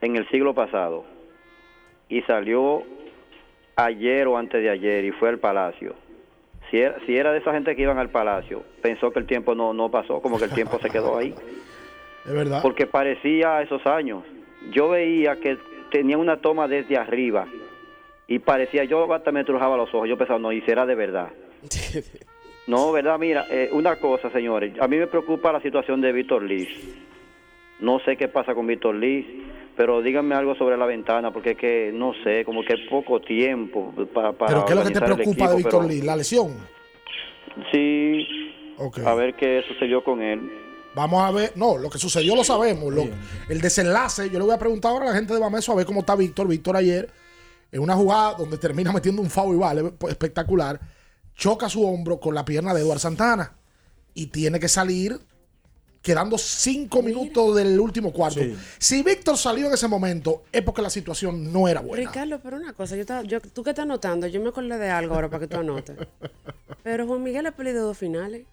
en 0.00 0.16
el 0.16 0.28
siglo 0.28 0.54
pasado 0.54 1.04
y 2.08 2.20
salió 2.22 2.82
ayer 3.76 4.26
o 4.26 4.36
antes 4.36 4.62
de 4.62 4.70
ayer 4.70 5.04
y 5.04 5.12
fue 5.12 5.30
al 5.30 5.38
palacio, 5.38 5.94
si 6.74 6.80
era, 6.80 6.96
si 7.06 7.16
era 7.16 7.30
de 7.32 7.38
esa 7.38 7.52
gente 7.52 7.76
que 7.76 7.82
iban 7.82 7.98
al 7.98 8.10
palacio, 8.10 8.64
pensó 8.82 9.12
que 9.12 9.20
el 9.20 9.26
tiempo 9.26 9.54
no, 9.54 9.72
no 9.72 9.92
pasó, 9.92 10.20
como 10.20 10.38
que 10.38 10.46
el 10.46 10.50
tiempo 10.50 10.80
se 10.80 10.90
quedó 10.90 11.16
ahí, 11.16 11.32
Es 12.26 12.32
verdad. 12.32 12.60
porque 12.62 12.86
parecía 12.86 13.62
esos 13.62 13.86
años. 13.86 14.24
Yo 14.72 14.88
veía 14.88 15.36
que 15.36 15.56
tenían 15.92 16.18
una 16.18 16.38
toma 16.38 16.66
desde 16.66 16.96
arriba 16.96 17.46
y 18.26 18.40
parecía, 18.40 18.82
yo 18.84 19.12
hasta 19.14 19.30
me 19.30 19.44
trujaba 19.44 19.76
los 19.76 19.94
ojos, 19.94 20.08
yo 20.08 20.18
pensaba, 20.18 20.40
no, 20.40 20.50
y 20.50 20.62
será 20.62 20.84
de 20.84 20.94
verdad. 20.96 21.28
No, 22.66 22.92
verdad, 22.92 23.18
mira, 23.18 23.44
eh, 23.50 23.68
una 23.72 23.96
cosa, 23.96 24.30
señores, 24.30 24.72
a 24.80 24.88
mí 24.88 24.96
me 24.96 25.06
preocupa 25.06 25.52
la 25.52 25.60
situación 25.60 26.00
de 26.00 26.12
Víctor 26.12 26.42
Liz. 26.42 26.66
No 27.84 27.98
sé 28.04 28.16
qué 28.16 28.28
pasa 28.28 28.54
con 28.54 28.66
Víctor 28.66 28.94
Liz, 28.94 29.26
pero 29.76 30.00
díganme 30.00 30.34
algo 30.34 30.54
sobre 30.54 30.76
la 30.76 30.86
ventana, 30.86 31.32
porque 31.32 31.50
es 31.52 31.58
que, 31.58 31.90
no 31.92 32.12
sé, 32.24 32.44
como 32.44 32.62
que 32.64 32.74
poco 32.88 33.20
tiempo 33.20 33.92
para... 34.14 34.32
para 34.32 34.48
¿Pero 34.52 34.64
qué 34.64 34.72
es 34.72 34.78
lo 34.78 34.84
que 34.84 34.90
te 34.92 35.00
preocupa 35.00 35.50
de 35.50 35.56
Víctor 35.56 35.84
Lee? 35.86 36.00
¿La 36.00 36.16
lesión? 36.16 36.54
Sí, 37.72 38.26
Ok. 38.78 38.98
a 39.04 39.14
ver 39.14 39.34
qué 39.34 39.62
sucedió 39.68 40.02
con 40.02 40.22
él. 40.22 40.40
Vamos 40.94 41.22
a 41.22 41.30
ver, 41.32 41.52
no, 41.56 41.76
lo 41.76 41.90
que 41.90 41.98
sucedió 41.98 42.34
lo 42.36 42.44
sabemos. 42.44 42.92
lo- 42.92 43.06
el 43.48 43.60
desenlace, 43.60 44.30
yo 44.30 44.38
le 44.38 44.44
voy 44.44 44.54
a 44.54 44.58
preguntar 44.58 44.92
ahora 44.92 45.06
a 45.06 45.08
la 45.10 45.14
gente 45.16 45.34
de 45.34 45.40
Bameso 45.40 45.72
a 45.72 45.74
ver 45.74 45.86
cómo 45.86 46.00
está 46.00 46.14
Víctor. 46.16 46.46
Víctor 46.48 46.76
ayer, 46.76 47.10
en 47.72 47.80
una 47.82 47.94
jugada 47.96 48.34
donde 48.34 48.58
termina 48.58 48.92
metiendo 48.92 49.20
un 49.20 49.28
foul 49.30 49.56
y 49.56 49.58
vale, 49.58 49.82
pues, 49.98 50.12
espectacular, 50.12 50.78
choca 51.34 51.68
su 51.68 51.84
hombro 51.86 52.18
con 52.20 52.34
la 52.34 52.44
pierna 52.44 52.72
de 52.72 52.80
Eduard 52.80 53.00
Santana 53.00 53.52
y 54.14 54.26
tiene 54.28 54.60
que 54.60 54.68
salir 54.68 55.18
quedando 56.04 56.36
cinco 56.36 57.00
minutos 57.02 57.56
del 57.56 57.80
último 57.80 58.12
cuarto. 58.12 58.38
Si 58.78 59.02
Víctor 59.02 59.38
salió 59.38 59.68
en 59.68 59.72
ese 59.72 59.88
momento, 59.88 60.42
es 60.52 60.60
porque 60.62 60.82
la 60.82 60.90
situación 60.90 61.50
no 61.50 61.66
era 61.66 61.80
buena. 61.80 62.06
Ricardo, 62.08 62.38
pero 62.42 62.58
una 62.58 62.74
cosa, 62.74 62.94
yo, 62.94 63.00
estaba- 63.00 63.22
yo- 63.22 63.40
tú 63.40 63.64
que 63.64 63.70
estás 63.70 63.84
anotando, 63.84 64.26
yo 64.26 64.38
me 64.42 64.50
acordé 64.50 64.76
de 64.76 64.90
algo 64.90 65.14
ahora 65.14 65.30
para 65.30 65.40
que 65.40 65.46
tú 65.48 65.56
anotes. 65.56 65.96
Pero 66.84 67.06
Juan 67.06 67.22
Miguel 67.22 67.46
ha 67.46 67.52
perdido 67.52 67.86
dos 67.86 67.96
finales. 67.96 68.44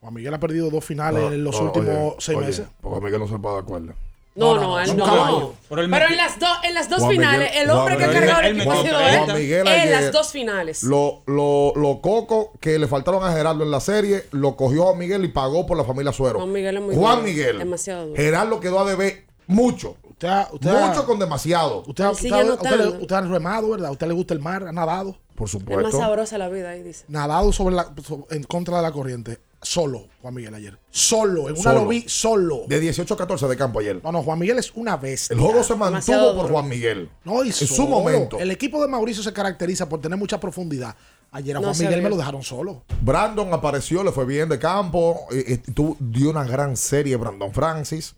Juan 0.00 0.14
Miguel 0.14 0.32
ha 0.32 0.40
perdido 0.40 0.70
dos 0.70 0.82
finales 0.82 1.20
No, 1.22 1.32
en 1.32 1.44
los 1.44 1.54
no, 1.60 1.66
últimos 1.66 1.88
oye, 1.88 2.14
seis 2.20 2.38
oye, 2.38 2.46
meses. 2.46 2.66
Porque 2.80 3.04
Miguel 3.04 3.20
no 3.20 3.28
se 3.28 3.38
puede 3.38 3.54
dar 3.56 3.64
cuerda. 3.64 3.94
No, 4.38 4.54
No, 4.54 4.60
no, 4.60 4.66
no, 4.68 4.80
él 4.80 4.96
no. 4.96 5.04
caballo. 5.04 5.52
Pero 5.68 5.82
él 5.82 5.90
Pero 5.90 6.06
en 6.06 6.16
las, 6.16 6.38
dos 6.38 6.48
en 6.62 6.74
las 6.74 6.88
dos 6.88 6.98
Juan 7.00 7.10
finales, 7.10 7.50
Miguel- 7.50 7.62
el 7.64 7.70
hombre 7.70 7.94
Juan 7.96 7.98
que 8.10 8.16
ha 8.16 8.20
cargado 8.20 8.40
el 8.40 8.56
equipo 8.56 8.72
ha 8.72 8.82
sido 8.82 9.00
él. 9.00 9.18
Juan 9.24 9.36
Miguel 9.38 9.66
En 9.68 9.90
las 9.90 10.12
dos 10.12 10.28
finales. 10.32 10.82
Lo, 10.84 11.22
lo, 11.26 11.72
lo 11.74 12.00
coco 12.00 12.52
que 12.60 12.78
le 12.78 12.86
faltaron 12.86 13.24
a 13.24 13.32
Gerardo 13.32 13.64
en 13.64 13.70
la 13.70 13.80
serie, 13.80 14.24
lo 14.30 14.56
cogió 14.56 14.84
Juan 14.84 14.98
Miguel 14.98 15.24
y 15.24 15.28
pagó 15.28 15.66
por 15.66 15.76
la 15.76 15.84
familia 15.84 16.12
Suero. 16.12 16.38
Juan 16.38 16.52
Miguel 16.52 16.76
es 16.76 16.82
muy 16.82 16.94
Juan 16.94 17.16
duro, 17.16 17.26
Miguel. 17.28 17.58
demasiado 17.58 18.06
duro. 18.06 18.16
Gerardo 18.16 18.60
quedó 18.60 18.80
a 18.80 18.84
deber 18.88 19.24
mucho. 19.48 19.96
Usted, 20.08 20.28
ha- 20.28 20.48
usted 20.52 20.70
mucho 20.72 21.04
con 21.06 21.18
demasiado. 21.18 21.82
Usted, 21.86 22.06
usted 22.08 22.30
ha- 22.32 22.44
usted 22.54 23.00
usted 23.00 23.14
ha 23.16 23.20
remado, 23.22 23.70
¿verdad? 23.70 23.88
¿A 23.88 23.92
usted 23.92 24.06
le 24.06 24.14
gusta 24.14 24.34
el 24.34 24.40
mar? 24.40 24.66
¿Ha 24.68 24.72
nadado? 24.72 25.16
Por 25.34 25.46
Es 25.48 25.54
más 25.54 25.62
supuesto. 25.62 25.98
sabrosa 25.98 26.38
la 26.38 26.48
vida 26.48 26.70
ahí, 26.70 26.82
dice. 26.82 27.04
Nadado 27.08 27.52
sobre 27.52 27.74
la, 27.76 27.92
so- 28.06 28.26
en 28.30 28.42
contra 28.44 28.76
de 28.76 28.82
la 28.82 28.92
corriente. 28.92 29.38
Solo, 29.60 30.06
Juan 30.22 30.34
Miguel 30.34 30.54
ayer. 30.54 30.78
Solo, 30.90 31.48
en 31.48 31.54
una 31.54 31.62
Solo. 31.62 31.80
lo 31.82 31.88
vi 31.88 32.04
solo. 32.06 32.62
De 32.68 32.78
18 32.78 33.12
a 33.12 33.16
14 33.16 33.48
de 33.48 33.56
campo 33.56 33.80
ayer. 33.80 34.00
No, 34.04 34.12
no, 34.12 34.22
Juan 34.22 34.38
Miguel 34.38 34.58
es 34.58 34.70
una 34.74 34.96
bestia. 34.96 35.34
El 35.34 35.40
juego 35.40 35.62
se 35.64 35.74
Demasiado 35.74 36.26
mantuvo 36.26 36.42
por. 36.42 36.52
Juan 36.52 36.68
Miguel. 36.68 37.10
No, 37.24 37.42
y 37.42 37.48
en 37.48 37.52
su 37.54 37.88
momento. 37.88 38.38
El 38.38 38.50
equipo 38.52 38.80
de 38.80 38.86
Mauricio 38.88 39.22
se 39.22 39.32
caracteriza 39.32 39.88
por 39.88 40.00
tener 40.00 40.16
mucha 40.18 40.38
profundidad. 40.38 40.94
Ayer 41.32 41.56
a 41.56 41.60
No 41.60 41.66
Juan 41.68 41.78
Miguel 41.78 42.02
me 42.02 42.08
lo 42.08 42.16
dejaron 42.16 42.42
solo. 42.42 42.84
Brandon 43.02 43.52
apareció, 43.52 44.02
le 44.04 44.12
fue 44.12 44.24
bien 44.24 44.48
de 44.48 44.58
campo. 44.58 45.26
y- 45.30 45.54
y 45.54 45.56
tuvo- 45.58 45.96
dio 45.98 46.30
una 46.30 46.44
gran 46.44 46.76
serie 46.76 47.16
Brandon 47.16 47.52
Francis. 47.52 48.14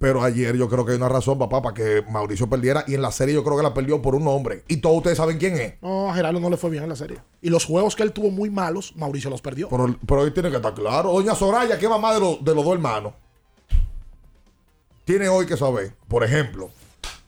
Pero 0.00 0.22
ayer 0.22 0.56
yo 0.56 0.66
creo 0.70 0.86
que 0.86 0.92
hay 0.92 0.96
una 0.96 1.10
razón, 1.10 1.38
papá, 1.38 1.60
para 1.60 1.74
que 1.74 2.02
Mauricio 2.10 2.48
perdiera. 2.48 2.84
Y 2.86 2.94
en 2.94 3.02
la 3.02 3.12
serie 3.12 3.34
yo 3.34 3.44
creo 3.44 3.58
que 3.58 3.62
la 3.62 3.74
perdió 3.74 4.00
por 4.00 4.14
un 4.14 4.26
hombre. 4.28 4.64
Y 4.66 4.78
todos 4.78 4.96
ustedes 4.96 5.18
saben 5.18 5.36
quién 5.36 5.56
es. 5.60 5.74
No, 5.82 6.10
a 6.10 6.14
Gerardo 6.14 6.40
no 6.40 6.48
le 6.48 6.56
fue 6.56 6.70
bien 6.70 6.84
en 6.84 6.88
la 6.88 6.96
serie. 6.96 7.18
Y 7.42 7.50
los 7.50 7.66
juegos 7.66 7.94
que 7.94 8.02
él 8.02 8.12
tuvo 8.12 8.30
muy 8.30 8.48
malos, 8.48 8.96
Mauricio 8.96 9.28
los 9.28 9.42
perdió. 9.42 9.68
Pero, 9.68 9.94
pero 10.06 10.22
hoy 10.22 10.30
tiene 10.30 10.48
que 10.48 10.56
estar 10.56 10.72
claro. 10.72 11.12
Doña 11.12 11.34
Soraya, 11.34 11.78
que 11.78 11.84
es 11.84 11.90
mamá 11.90 12.14
de, 12.14 12.20
los- 12.20 12.42
de 12.42 12.54
los 12.54 12.64
dos 12.64 12.72
hermanos, 12.72 13.12
tiene 15.04 15.28
hoy 15.28 15.44
que 15.46 15.56
saber, 15.58 15.92
por 16.08 16.24
ejemplo, 16.24 16.70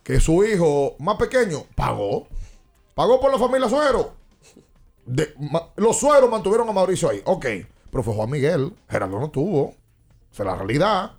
que 0.03 0.18
su 0.18 0.43
hijo 0.45 0.95
más 0.99 1.16
pequeño 1.16 1.64
pagó. 1.75 2.27
Pagó 2.95 3.20
por 3.20 3.31
la 3.33 3.39
familia 3.39 3.68
Suero. 3.68 4.14
De- 5.05 5.35
ma- 5.39 5.68
los 5.77 5.99
sueros 5.99 6.31
mantuvieron 6.31 6.68
a 6.68 6.73
Mauricio 6.73 7.11
ahí. 7.11 7.20
Ok. 7.27 7.47
Pero 7.91 8.03
fue 8.03 8.14
Juan 8.14 8.31
Miguel. 8.31 8.73
Gerardo 8.89 9.20
no 9.20 9.31
tuvo. 9.31 9.75
Esa 10.33 10.43
es 10.43 10.47
la 10.47 10.55
realidad. 10.57 11.12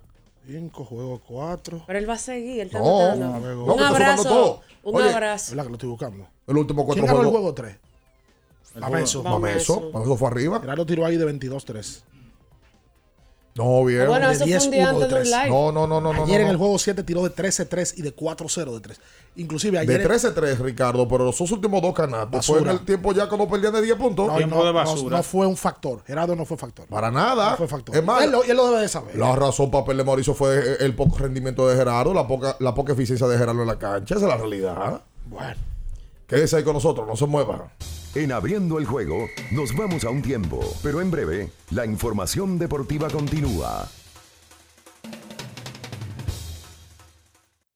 Cinco 0.46 0.84
juegos, 0.84 1.20
cuatro. 1.26 1.82
Pero 1.86 1.98
él 1.98 2.08
va 2.08 2.14
a 2.14 2.18
seguir, 2.18 2.60
él 2.60 2.66
está 2.66 2.78
No, 2.80 3.14
no, 3.16 3.74
un 3.74 3.80
abrazo, 3.82 4.22
todo. 4.28 4.60
un 4.82 4.96
Oye, 4.96 5.10
abrazo. 5.12 5.52
¿Verdad 5.52 5.62
que 5.64 5.68
lo 5.70 5.74
estoy 5.76 5.88
buscando? 5.88 6.26
El 6.46 6.56
último 6.58 6.84
cuatro 6.84 7.02
¿Quién 7.02 7.06
ganó 7.06 7.20
el 7.26 7.30
juegos. 7.30 7.40
juego 7.40 7.54
3? 7.54 7.76
El 8.74 8.80
Mameso. 8.82 9.22
juego- 9.22 9.38
Mameso. 9.38 9.90
Mameso 9.92 10.16
fue 10.16 10.28
arriba. 10.28 10.60
Gerardo 10.60 10.84
tiró 10.84 11.06
ahí 11.06 11.16
de 11.16 11.24
22-3. 11.24 12.02
No, 13.56 13.84
bien. 13.84 14.08
Bueno, 14.08 14.28
De 14.28 14.34
eso 14.34 14.44
fue 14.44 14.52
un 14.54 14.60
10-1 14.60 14.70
día 14.70 14.88
antes 14.88 15.08
de 15.08 15.14
de 15.14 15.14
tres. 15.22 15.30
live. 15.30 15.48
No, 15.48 15.70
no, 15.70 15.86
no, 15.86 16.00
no. 16.00 16.12
no, 16.12 16.24
Ayer 16.24 16.40
en 16.40 16.46
no. 16.48 16.52
el 16.52 16.56
juego 16.58 16.76
7 16.78 17.02
tiró 17.04 17.22
de 17.22 17.30
13-3 17.32 17.94
y 17.98 18.02
de 18.02 18.16
4-0 18.16 18.74
de 18.74 18.80
3. 18.80 19.00
Inclusive 19.36 19.78
ayer... 19.78 20.08
De 20.08 20.08
13-3, 20.08 20.58
Ricardo, 20.58 21.06
pero 21.06 21.24
los 21.24 21.40
últimos 21.40 21.80
dos 21.80 21.94
canastos 21.94 22.46
fue 22.46 22.58
en 22.58 22.64
Basura. 22.64 22.80
el 22.80 22.84
tiempo 22.86 23.12
ya 23.12 23.28
cuando 23.28 23.48
perdían 23.48 23.72
de 23.72 23.82
10 23.82 23.96
puntos. 23.96 24.26
No, 24.26 24.40
no, 24.40 24.72
no, 24.72 25.10
no 25.10 25.22
fue 25.22 25.46
un 25.46 25.56
factor. 25.56 26.02
Gerardo 26.04 26.34
no 26.34 26.44
fue 26.44 26.56
factor. 26.56 26.86
Para 26.86 27.12
nada. 27.12 27.52
No 27.52 27.56
fue 27.58 27.68
factor. 27.68 27.96
Es 27.96 28.04
más, 28.04 28.24
él, 28.24 28.32
lo, 28.32 28.42
él 28.42 28.56
lo 28.56 28.68
debe 28.70 28.80
de 28.82 28.88
saber. 28.88 29.16
la 29.16 29.36
razón 29.36 29.70
para 29.70 29.84
perder 29.84 30.04
Mauricio 30.04 30.34
fue 30.34 30.76
el 30.80 30.94
poco 30.96 31.18
rendimiento 31.18 31.68
de 31.68 31.76
Gerardo, 31.76 32.12
la 32.12 32.26
poca, 32.26 32.56
la 32.58 32.74
poca 32.74 32.92
eficiencia 32.94 33.28
de 33.28 33.38
Gerardo 33.38 33.60
en 33.62 33.68
la 33.68 33.78
cancha. 33.78 34.16
Esa 34.16 34.24
es 34.24 34.30
la 34.30 34.36
realidad. 34.36 35.02
Bueno. 35.26 35.54
Quédese 36.26 36.56
ahí 36.56 36.64
con 36.64 36.72
nosotros, 36.74 37.06
no 37.06 37.14
se 37.16 37.26
mueva. 37.26 37.70
En 38.14 38.30
abriendo 38.30 38.78
el 38.78 38.86
juego, 38.86 39.28
nos 39.50 39.74
vamos 39.74 40.04
a 40.04 40.10
un 40.10 40.22
tiempo, 40.22 40.60
pero 40.84 41.00
en 41.00 41.10
breve, 41.10 41.50
la 41.70 41.84
información 41.84 42.60
deportiva 42.60 43.10
continúa. 43.10 43.88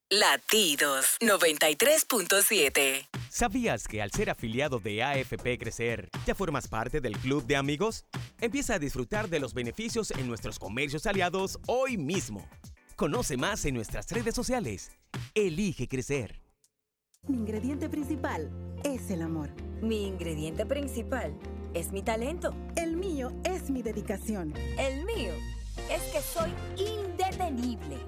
Latidos 0.09 1.16
93.7. 1.20 3.09
¿Sabías 3.28 3.89
que 3.89 4.01
al 4.01 4.12
ser 4.12 4.30
afiliado 4.30 4.78
de 4.78 5.03
AFP 5.03 5.59
Crecer, 5.59 6.09
ya 6.24 6.36
formas 6.36 6.68
parte 6.68 7.01
del 7.01 7.18
club 7.18 7.45
de 7.45 7.57
amigos? 7.57 8.05
Empieza 8.41 8.74
a 8.74 8.78
disfrutar 8.78 9.28
de 9.28 9.41
los 9.41 9.55
beneficios 9.55 10.12
en 10.12 10.28
nuestros 10.28 10.61
comercios 10.61 11.05
aliados 11.07 11.59
hoy 11.66 11.97
mismo. 11.97 12.49
Conoce 12.95 13.36
más 13.36 13.64
en 13.64 13.74
nuestras 13.74 14.09
redes 14.12 14.36
sociales. 14.36 14.93
Elige 15.34 15.89
crecer. 15.89 16.47
Mi 17.29 17.37
ingrediente 17.37 17.91
principal 17.91 18.51
es 18.85 19.11
el 19.11 19.21
amor. 19.21 19.51
Mi 19.83 20.07
ingrediente 20.07 20.64
principal 20.64 21.35
es 21.75 21.93
mi 21.93 22.01
talento. 22.01 22.55
El 22.75 22.97
mío 22.97 23.33
es 23.45 23.69
mi 23.71 23.83
dedicación. 23.83 24.55
El 24.79 25.05
mío 25.05 25.33
es 25.91 26.03
que 26.11 26.23
soy 26.23 26.51
indetenible. 26.79 27.99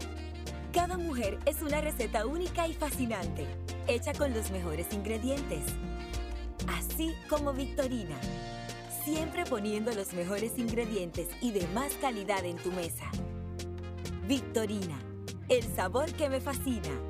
Cada 0.72 0.96
mujer 0.96 1.38
es 1.44 1.60
una 1.60 1.82
receta 1.82 2.24
única 2.24 2.66
y 2.66 2.72
fascinante, 2.72 3.46
hecha 3.86 4.14
con 4.14 4.32
los 4.32 4.50
mejores 4.50 4.86
ingredientes. 4.92 5.64
Así 6.68 7.12
como 7.28 7.52
Victorina, 7.52 8.16
siempre 9.04 9.44
poniendo 9.44 9.92
los 9.92 10.14
mejores 10.14 10.58
ingredientes 10.58 11.28
y 11.42 11.50
de 11.50 11.66
más 11.74 11.92
calidad 12.00 12.46
en 12.46 12.56
tu 12.56 12.72
mesa. 12.72 13.10
Victorina, 14.26 14.98
el 15.50 15.62
sabor 15.74 16.10
que 16.14 16.30
me 16.30 16.40
fascina. 16.40 17.09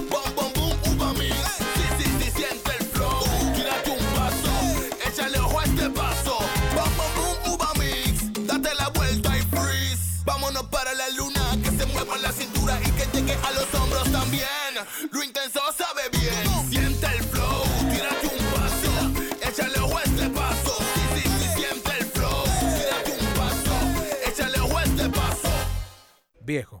A 13.43 13.51
los 13.51 13.73
hombros 13.73 14.11
también. 14.11 14.47
Lo 15.11 15.23
intenso 15.23 15.59
sabe 15.77 16.03
bien. 16.11 16.69
Siente 16.69 17.05
el 17.07 17.23
flow. 17.23 17.63
Tírate 17.91 18.27
un 18.27 18.45
paso. 18.53 19.47
Échale 19.49 19.79
ojo 19.79 19.99
este 19.99 20.29
paso. 20.29 20.77
Sí, 20.93 21.01
sí, 21.15 21.29
sí, 21.39 21.47
siente 21.55 21.91
el 21.99 22.05
flow. 22.05 22.43
Tírate 22.75 23.11
un 23.19 23.33
paso. 23.33 23.73
Échale 24.27 24.59
ojo 24.59 24.79
este 24.79 25.09
paso. 25.09 25.49
Viejo, 26.41 26.80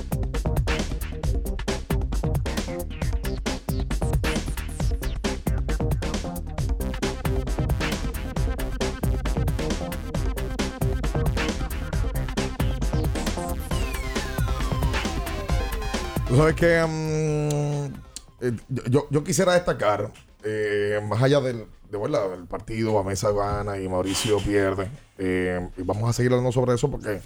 Tú 16.31 16.37
sabes 16.37 16.55
que 16.55 16.81
mm, 16.81 17.93
eh, 18.39 18.53
yo, 18.89 19.05
yo 19.09 19.21
quisiera 19.21 19.51
destacar, 19.51 20.13
eh, 20.45 21.01
más 21.05 21.21
allá 21.21 21.41
del, 21.41 21.65
de, 21.89 21.97
¿verdad? 21.97 22.29
del 22.29 22.45
partido, 22.45 22.97
a 22.97 23.03
Mesa 23.03 23.33
gana 23.33 23.77
y 23.77 23.89
Mauricio 23.89 24.37
pierde, 24.37 24.89
eh, 25.17 25.69
y 25.75 25.81
vamos 25.81 26.09
a 26.09 26.13
seguir 26.13 26.31
hablando 26.31 26.53
sobre 26.53 26.73
eso 26.73 26.89
porque 26.89 27.19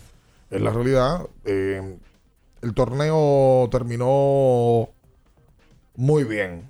es 0.50 0.60
la 0.60 0.72
realidad. 0.72 1.28
el 1.44 2.00
torneo 2.74 3.70
terminó 3.70 4.90
muy 5.96 6.24
bien. 6.24 6.68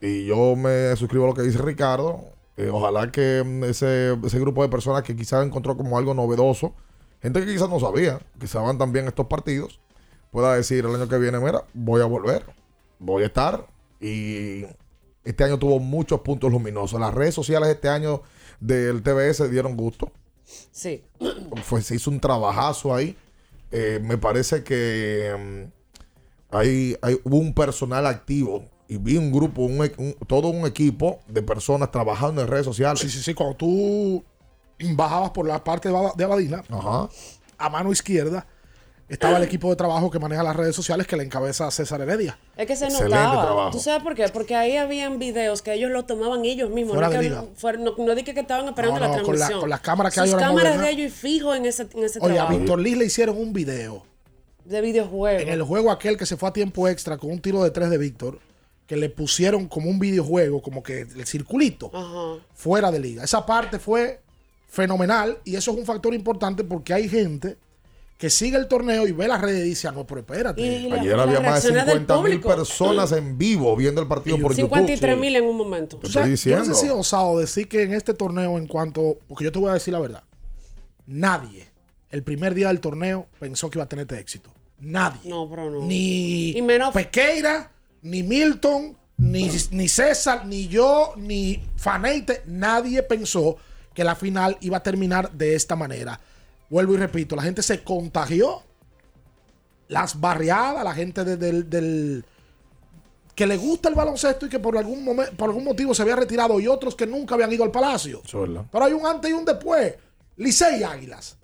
Y 0.00 0.24
yo 0.24 0.54
me 0.54 0.94
suscribo 0.94 1.24
a 1.24 1.28
lo 1.30 1.34
que 1.34 1.42
dice 1.42 1.58
Ricardo. 1.58 2.26
Ojalá 2.70 3.10
que 3.10 3.42
mm, 3.44 3.64
ese, 3.64 4.16
ese 4.24 4.38
grupo 4.38 4.62
de 4.62 4.68
personas 4.68 5.02
que 5.02 5.16
quizás 5.16 5.44
encontró 5.44 5.76
como 5.76 5.98
algo 5.98 6.14
novedoso, 6.14 6.74
gente 7.20 7.40
que 7.40 7.54
quizás 7.54 7.68
no 7.68 7.80
sabía 7.80 8.20
que 8.38 8.46
también 8.78 9.08
estos 9.08 9.26
partidos, 9.26 9.80
pueda 10.30 10.54
decir 10.54 10.84
el 10.84 10.94
año 10.94 11.08
que 11.08 11.18
viene, 11.18 11.38
mira, 11.38 11.64
voy 11.74 12.00
a 12.02 12.04
volver, 12.04 12.44
voy 12.98 13.22
a 13.22 13.26
estar 13.26 13.66
y 14.00 14.64
este 15.24 15.44
año 15.44 15.58
tuvo 15.58 15.78
muchos 15.80 16.20
puntos 16.20 16.50
luminosos. 16.52 17.00
Las 17.00 17.12
redes 17.14 17.34
sociales 17.34 17.68
este 17.70 17.88
año 17.88 18.22
del 18.60 19.02
TBS 19.02 19.50
dieron 19.50 19.76
gusto. 19.76 20.10
Sí. 20.70 21.02
Fue, 21.64 21.82
se 21.82 21.96
hizo 21.96 22.10
un 22.10 22.20
trabajazo 22.20 22.94
ahí. 22.94 23.16
Eh, 23.72 23.98
me 24.02 24.16
parece 24.18 24.62
que 24.62 25.34
mm, 26.50 26.56
hay, 26.56 26.96
hay, 27.02 27.20
hubo 27.24 27.38
un 27.38 27.52
personal 27.52 28.06
activo 28.06 28.64
y 28.88 28.98
vi 28.98 29.16
un 29.16 29.32
grupo, 29.32 29.62
un 29.62 29.84
e- 29.84 29.92
un- 29.98 30.14
todo 30.28 30.48
un 30.48 30.64
equipo 30.66 31.18
de 31.26 31.42
personas 31.42 31.90
trabajando 31.90 32.40
en 32.42 32.46
redes 32.48 32.64
sociales. 32.66 33.00
Sí, 33.00 33.10
sí, 33.10 33.20
sí. 33.20 33.34
Cuando 33.34 33.56
tú 33.56 34.22
bajabas 34.94 35.30
por 35.30 35.48
la 35.48 35.62
parte 35.64 35.88
de 35.88 35.96
Aba- 35.96 36.12
de 36.16 36.22
Abadina, 36.24 36.62
Ajá. 36.70 37.08
a 37.58 37.68
mano 37.70 37.90
izquierda 37.90 38.46
estaba 39.08 39.36
el 39.36 39.44
equipo 39.44 39.70
de 39.70 39.76
trabajo 39.76 40.10
que 40.10 40.18
maneja 40.18 40.42
las 40.42 40.56
redes 40.56 40.74
sociales 40.74 41.06
que 41.06 41.16
le 41.16 41.22
encabeza 41.24 41.70
César 41.70 42.00
Heredia. 42.00 42.38
Es 42.56 42.66
que 42.66 42.74
se 42.74 42.86
Excelente 42.86 43.14
notaba. 43.14 43.44
trabajo. 43.46 43.70
¿Tú 43.70 43.78
sabes 43.78 44.02
por 44.02 44.14
qué? 44.14 44.28
Porque 44.28 44.56
ahí 44.56 44.76
habían 44.76 45.18
videos 45.18 45.62
que 45.62 45.72
ellos 45.74 45.90
lo 45.92 46.04
tomaban 46.04 46.44
ellos 46.44 46.70
mismos. 46.70 46.94
Fuera 46.94 47.08
no, 47.08 47.12
de 47.14 47.18
que 47.20 47.24
liga. 47.28 47.44
fuera- 47.54 47.78
no, 47.78 47.94
no 47.96 48.14
dije 48.16 48.34
que 48.34 48.40
estaban 48.40 48.66
esperando 48.68 48.98
No, 48.98 49.00
la 49.00 49.06
no, 49.18 49.22
con 49.22 49.34
la- 49.34 49.38
transmisión. 49.38 49.60
con 49.60 49.70
las 49.70 49.80
cámaras 49.80 50.12
que 50.14 50.20
Sus 50.20 50.28
hay 50.28 50.32
ahora 50.34 50.46
cámaras 50.48 50.80
de 50.80 50.90
ellos 50.90 51.06
y 51.06 51.10
fijos 51.10 51.56
en 51.56 51.66
ese, 51.66 51.82
en 51.94 52.04
ese 52.04 52.18
Oye, 52.20 52.32
a 52.32 52.34
trabajo. 52.36 52.58
Víctor 52.58 52.80
Liz 52.80 52.96
le 52.96 53.04
hicieron 53.04 53.38
un 53.38 53.52
video 53.52 54.04
De 54.64 54.80
videojuegos. 54.80 55.42
en 55.42 55.48
el 55.50 55.62
juego 55.62 55.90
aquel 55.92 56.16
que 56.16 56.26
se 56.26 56.36
fue 56.36 56.48
a 56.48 56.52
tiempo 56.52 56.88
extra 56.88 57.16
con 57.16 57.30
un 57.30 57.40
tiro 57.40 57.62
de 57.62 57.70
tres 57.70 57.90
de 57.90 57.98
Víctor, 57.98 58.40
que 58.88 58.96
le 58.96 59.08
pusieron 59.08 59.66
como 59.68 59.88
un 59.90 59.98
videojuego, 60.00 60.62
como 60.62 60.82
que 60.82 61.00
el 61.02 61.26
circulito, 61.26 61.90
Ajá. 61.94 62.44
fuera 62.54 62.90
de 62.90 62.98
liga. 63.00 63.22
Esa 63.24 63.44
parte 63.46 63.78
fue 63.78 64.20
fenomenal 64.68 65.38
y 65.44 65.54
eso 65.56 65.70
es 65.70 65.76
un 65.78 65.84
factor 65.86 66.12
importante 66.14 66.64
porque 66.64 66.92
hay 66.92 67.08
gente 67.08 67.56
que 68.18 68.30
sigue 68.30 68.56
el 68.56 68.66
torneo 68.66 69.06
y 69.06 69.12
ve 69.12 69.28
las 69.28 69.40
redes 69.42 69.66
y 69.66 69.68
dice, 69.70 69.88
ah, 69.88 69.92
no, 69.92 70.06
pero 70.06 70.20
espérate. 70.20 70.60
Y 70.62 70.90
Ayer 70.90 71.14
había 71.18 71.40
más 71.40 71.62
de 71.62 71.70
reacciones 71.72 71.86
del 71.86 71.98
50 72.06 72.22
mil 72.22 72.40
personas 72.40 73.12
en 73.12 73.36
vivo 73.36 73.76
viendo 73.76 74.00
el 74.00 74.08
partido 74.08 74.38
por 74.38 74.54
53 74.54 74.98
YouTube. 75.00 75.20
mil 75.20 75.36
en 75.36 75.44
un 75.44 75.56
momento. 75.56 75.98
O 76.02 76.06
sea, 76.08 76.24
estoy 76.26 76.52
yo 76.52 76.56
no 76.56 76.62
diciendo. 76.62 76.74
sé 76.74 76.86
si 76.86 76.88
osado 76.90 77.38
decir 77.38 77.68
que 77.68 77.82
en 77.82 77.92
este 77.92 78.14
torneo, 78.14 78.56
en 78.56 78.66
cuanto. 78.66 79.18
Porque 79.28 79.44
yo 79.44 79.52
te 79.52 79.58
voy 79.58 79.70
a 79.70 79.74
decir 79.74 79.92
la 79.92 80.00
verdad. 80.00 80.22
Nadie, 81.06 81.68
el 82.10 82.22
primer 82.22 82.54
día 82.54 82.68
del 82.68 82.80
torneo, 82.80 83.26
pensó 83.38 83.70
que 83.70 83.78
iba 83.78 83.84
a 83.84 83.88
tener 83.88 84.04
este 84.04 84.18
éxito. 84.18 84.50
Nadie. 84.80 85.20
No, 85.24 85.48
pero 85.48 85.70
no. 85.70 85.82
Ni 85.84 86.50
Y 86.56 86.62
menos- 86.62 86.92
Pequeira, 86.92 87.70
ni 88.02 88.22
Milton, 88.22 88.96
ni, 89.18 89.50
ni 89.70 89.88
César, 89.88 90.46
ni 90.46 90.68
yo, 90.68 91.12
ni 91.16 91.62
Faneite. 91.76 92.42
Nadie 92.46 93.02
pensó 93.02 93.56
que 93.94 94.04
la 94.04 94.14
final 94.16 94.56
iba 94.60 94.78
a 94.78 94.82
terminar 94.82 95.32
de 95.32 95.54
esta 95.54 95.76
manera. 95.76 96.20
Vuelvo 96.70 96.94
y 96.94 96.96
repito, 96.96 97.36
la 97.36 97.42
gente 97.42 97.62
se 97.62 97.82
contagió. 97.84 98.62
Las 99.88 100.18
barriadas, 100.20 100.82
la 100.82 100.92
gente 100.94 101.24
de- 101.24 101.36
del, 101.36 101.70
del- 101.70 102.24
que 103.34 103.46
le 103.46 103.56
gusta 103.56 103.88
el 103.88 103.94
baloncesto 103.94 104.46
y 104.46 104.48
que 104.48 104.58
por 104.58 104.76
algún 104.76 105.04
momento, 105.04 105.32
por 105.36 105.48
algún 105.50 105.62
motivo 105.64 105.94
se 105.94 106.02
había 106.02 106.16
retirado 106.16 106.58
y 106.58 106.66
otros 106.66 106.96
que 106.96 107.06
nunca 107.06 107.34
habían 107.34 107.52
ido 107.52 107.62
al 107.64 107.70
palacio. 107.70 108.22
Pero 108.72 108.84
hay 108.84 108.92
un 108.94 109.06
antes 109.06 109.30
y 109.30 109.34
un 109.34 109.44
después. 109.44 109.94
Licey 110.38 110.80
y 110.80 110.82
Águilas 110.82 111.36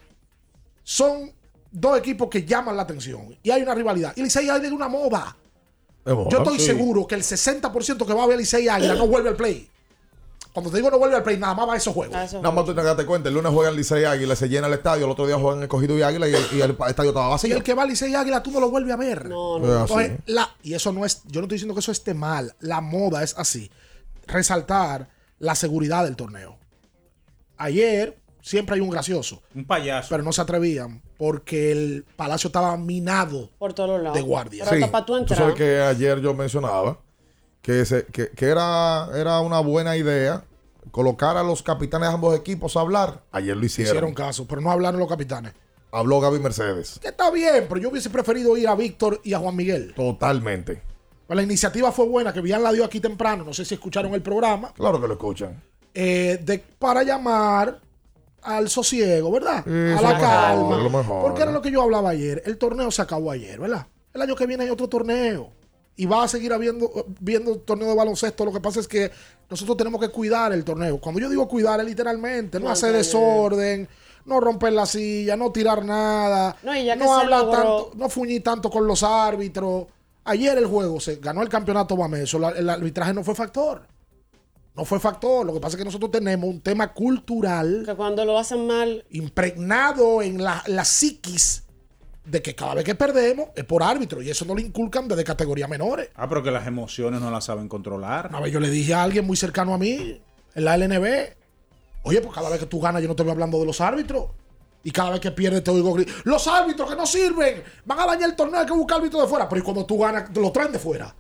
son 0.83 1.31
dos 1.70 1.99
equipos 1.99 2.29
que 2.29 2.45
llaman 2.45 2.77
la 2.77 2.83
atención. 2.83 3.37
Y 3.43 3.51
hay 3.51 3.62
una 3.62 3.75
rivalidad. 3.75 4.12
Y 4.16 4.23
Licey 4.23 4.47
y 4.47 4.49
Águilas 4.49 4.66
es 4.68 4.73
una 4.73 4.89
moda. 4.89 5.37
Yo 6.31 6.39
estoy 6.39 6.59
sí. 6.59 6.66
seguro 6.66 7.07
que 7.07 7.14
el 7.14 7.23
60% 7.23 8.05
que 8.07 8.14
va 8.14 8.25
a 8.25 8.27
ver 8.27 8.39
Licey 8.39 8.64
y 8.64 8.68
Águilas 8.68 8.99
no 8.99 9.07
vuelve 9.07 9.29
al 9.29 9.37
play. 9.37 9.68
Cuando 10.53 10.71
te 10.71 10.77
digo 10.77 10.91
no 10.91 10.99
vuelve 10.99 11.17
al 11.17 11.23
play, 11.23 11.39
nada 11.39 11.55
más 11.55 11.67
va 11.69 11.75
a 11.75 11.77
esos 11.79 11.95
juegos. 11.95 12.15
Nada 12.15 12.51
más 12.51 12.65
tú 12.67 12.75
te 12.75 12.83
das 12.83 13.05
cuenta, 13.05 13.29
el 13.31 13.35
lunes 13.35 13.51
juegan 13.53 13.75
Licey 13.75 14.03
y 14.03 14.05
Águila, 14.05 14.37
se 14.37 14.49
llena 14.49 14.67
el 14.67 14.75
estadio, 14.75 15.07
el 15.07 15.11
otro 15.11 15.27
día 15.27 15.39
juegan 15.39 15.63
Escogido 15.63 15.97
y 15.97 16.03
Águila 16.03 16.29
y 16.29 16.35
el, 16.35 16.47
y 16.53 16.61
el 16.61 16.71
estadio 16.73 17.11
estaba 17.11 17.29
Y 17.29 17.31
vacío. 17.31 17.57
el 17.57 17.63
que 17.63 17.73
va 17.75 17.85
a 17.85 17.87
Licey 17.87 18.13
y 18.13 18.15
Águila, 18.15 18.43
tú 18.43 18.51
no 18.51 18.61
lo 18.61 18.71
vuelves 18.71 18.93
a 18.93 18.97
ver. 18.97 19.29
No, 19.31 19.59
no. 19.59 19.81
Entonces, 19.83 20.19
la- 20.27 20.51
y 20.63 20.75
eso 20.75 20.93
no 20.93 21.07
es, 21.07 21.23
yo 21.27 21.41
no 21.41 21.47
estoy 21.47 21.57
diciendo 21.57 21.73
que 21.75 21.81
eso 21.81 21.91
esté 21.93 22.13
mal. 22.13 22.55
La 22.61 22.81
moda 22.83 23.23
es 23.23 23.35
así. 23.39 23.71
Resaltar 24.27 25.09
la 25.39 25.55
seguridad 25.55 26.05
del 26.05 26.17
torneo. 26.17 26.59
Ayer 27.57 28.19
siempre 28.41 28.75
hay 28.75 28.81
un 28.81 28.91
gracioso. 28.91 29.43
Un 29.55 29.65
payaso. 29.65 30.09
Pero 30.11 30.23
no 30.23 30.33
se 30.33 30.41
atrevían 30.43 31.01
porque 31.17 31.71
el 31.73 32.05
palacio 32.17 32.49
estaba 32.49 32.77
minado 32.77 33.51
Por 33.59 33.73
todos 33.73 34.01
lados. 34.03 34.17
de 34.17 34.23
guardia. 34.23 34.65
Pero 34.69 34.85
hasta 34.85 34.93
para 34.93 35.07
tú 35.07 35.25
Tú 35.25 35.35
sabes 35.35 35.55
que 35.55 35.81
ayer 35.81 36.21
yo 36.21 36.35
mencionaba 36.35 36.99
que, 37.63 37.85
se- 37.87 38.07
que, 38.07 38.29
que 38.31 38.47
era, 38.47 39.09
era 39.15 39.41
una 39.41 39.61
buena 39.61 39.97
idea 39.97 40.45
colocar 40.91 41.37
a 41.37 41.43
los 41.43 41.63
capitanes 41.63 42.09
de 42.09 42.15
ambos 42.15 42.37
equipos 42.37 42.77
a 42.77 42.81
hablar. 42.81 43.23
Ayer 43.33 43.57
lo 43.57 43.65
hicieron. 43.65 43.93
Hicieron 43.95 44.15
caso, 44.15 44.47
pero 44.47 44.61
no 44.61 44.71
hablaron 44.71 44.99
los 45.01 45.09
capitanes. 45.09 45.53
Habló 45.91 46.21
Gaby 46.21 46.39
Mercedes. 46.41 46.99
Que 47.01 47.09
está 47.09 47.31
bien, 47.31 47.67
pero 47.69 47.81
yo 47.81 47.91
hubiese 47.91 48.11
preferido 48.11 48.57
ir 48.57 48.67
a 48.69 48.75
Víctor 48.75 49.21
y 49.25 49.33
a 49.35 49.39
Juan 49.39 49.55
Miguel. 49.57 49.93
Totalmente. 49.95 50.83
Pues 51.27 51.37
la 51.37 51.43
iniciativa 51.43 51.93
fue 51.93 52.07
buena, 52.07 52.33
que 52.33 52.41
Bian 52.41 52.63
la 52.63 52.73
dio 52.73 52.85
aquí 52.85 52.99
temprano. 53.01 53.45
No 53.45 53.53
sé 53.55 53.65
si 53.65 53.75
escucharon 53.75 54.13
el 54.15 54.23
programa. 54.23 54.73
Claro 54.75 55.01
que 55.01 55.07
lo 55.07 55.15
escuchan. 55.15 55.63
eh, 55.95 56.39
de, 56.43 56.59
para 56.79 57.03
llamar 57.03 57.79
al 58.43 58.69
sosiego, 58.71 59.31
¿verdad? 59.31 59.59
A 59.67 60.01
la 60.03 60.19
calma. 60.19 60.79
mejor. 60.89 61.23
Porque 61.23 61.43
era 61.43 61.53
lo 61.53 61.63
que 61.63 61.71
yo 61.71 61.83
hablaba 61.83 62.11
ayer. 62.11 62.43
El 62.45 62.59
torneo 62.59 62.91
se 62.91 63.03
acabó 63.03 63.31
ayer, 63.31 63.61
¿verdad? 63.61 63.87
El 64.13 64.21
año 64.23 64.35
que 64.35 64.47
viene 64.47 64.65
hay 64.65 64.71
otro 64.71 64.89
torneo. 64.89 65.51
Y 65.97 66.07
va 66.07 66.24
a 66.24 66.28
seguir 66.28 66.53
habiendo 66.53 66.90
viendo 67.20 67.57
torneo 67.59 67.88
de 67.88 67.95
baloncesto. 67.95 68.45
Lo 68.45 68.53
que 68.53 68.61
pasa 68.61 68.80
es 68.80 68.88
que 68.88 69.11
nosotros 69.51 69.76
tenemos 69.76 70.01
que 70.01 70.09
cuidar 70.09 70.53
el 70.53 70.64
torneo. 70.64 70.99
Cuando 70.99 71.20
yo 71.20 71.28
digo 71.28 71.47
cuidar 71.47 71.78
es 71.80 71.86
literalmente, 71.86 72.59
no 72.59 72.66
No, 72.66 72.70
hacer 72.72 72.93
desorden, 72.95 73.88
no 74.24 74.40
romper 74.40 74.72
la 74.72 74.86
silla, 74.86 75.36
no 75.36 75.53
tirar 75.53 75.84
nada, 75.84 76.57
No, 76.62 76.74
y 76.74 76.84
ya 76.86 76.95
que 76.97 77.05
no 77.05 77.12
hablar 77.14 77.43
logró- 77.45 77.53
tanto, 77.53 77.93
no 77.97 78.09
fuñir 78.09 78.43
tanto 78.43 78.70
con 78.70 78.86
los 78.86 79.03
árbitros. 79.03 79.86
Ayer 80.24 80.57
el 80.57 80.66
juego 80.66 80.99
se 81.01 81.16
ganó 81.16 81.43
el 81.43 81.49
campeonato 81.49 81.97
Bameso, 81.97 82.38
la- 82.38 82.51
el 82.51 82.70
arbitraje 82.70 83.12
no 83.12 83.22
fue 83.24 83.34
factor. 83.34 83.82
No 84.74 84.86
fue 84.86 84.99
factor. 84.99 85.45
Lo 85.45 85.53
que 85.53 85.61
pasa 85.61 85.76
es 85.76 85.78
que 85.78 85.84
nosotros 85.84 86.11
tenemos 86.11 86.49
un 86.49 86.62
tema 86.62 86.95
cultural 86.95 87.82
Que 87.84 87.95
cuando 87.95 88.24
lo 88.24 88.38
hacen 88.38 88.66
mal, 88.66 89.05
impregnado 89.11 90.22
en 90.22 90.43
la, 90.43 90.62
la 90.66 90.84
psiquis 90.86 91.64
de 92.25 92.41
que 92.41 92.55
cada 92.55 92.75
vez 92.75 92.85
que 92.85 92.95
perdemos 92.95 93.49
es 93.55 93.64
por 93.64 93.83
árbitro 93.83 94.23
y 94.23 94.31
eso 94.31 94.45
no 94.45 94.55
lo 94.55 94.61
inculcan 94.61 95.09
desde 95.09 95.25
categorías 95.25 95.68
menores. 95.68 96.11
Ah, 96.14 96.29
pero 96.29 96.43
que 96.43 96.51
las 96.51 96.66
emociones 96.66 97.20
no 97.20 97.31
las 97.31 97.45
saben 97.45 97.68
controlar. 97.68 98.29
Una 98.29 98.41
vez 98.41 98.53
yo 98.53 98.61
le 98.61 98.70
dije 98.70 98.95
a 98.95 99.03
alguien 99.03 99.27
muy 99.27 99.37
cercano 99.37 99.75
a 99.75 99.79
mí 99.79 100.20
en 100.55 100.64
la 100.64 100.77
LNB, 100.77 101.05
oye, 102.05 102.20
pues 102.20 102.35
cada 102.35 102.49
vez 102.49 102.61
que 102.61 102.66
tú 102.66 102.81
ganas 102.81 103.03
yo 103.03 103.09
no 103.09 103.16
te 103.16 103.23
voy 103.23 103.33
hablando 103.33 103.59
de 103.59 103.66
los 103.66 103.81
árbitros. 103.81 104.27
Y 104.85 104.91
cada 104.91 105.11
vez 105.11 105.20
que 105.20 105.31
pierdes 105.31 105.62
te 105.62 105.70
oigo 105.70 105.95
gritar, 105.95 106.14
los 106.25 106.47
árbitros 106.49 106.91
que 106.91 106.97
no 106.97 107.07
sirven, 107.07 107.62
van 107.85 108.01
a 108.01 108.07
dañar 108.07 108.31
el 108.31 108.37
torneo, 108.37 108.61
hay 108.61 108.66
que 108.66 108.73
buscar 108.73 108.99
árbitros 108.99 109.23
de 109.23 109.29
fuera. 109.29 109.49
Pero 109.49 109.61
y 109.61 109.64
cuando 109.64 109.87
tú 109.87 109.99
ganas, 109.99 110.33
te 110.33 110.41
lo 110.41 110.51
traen 110.51 110.73
de 110.73 110.79
fuera. 110.81 111.14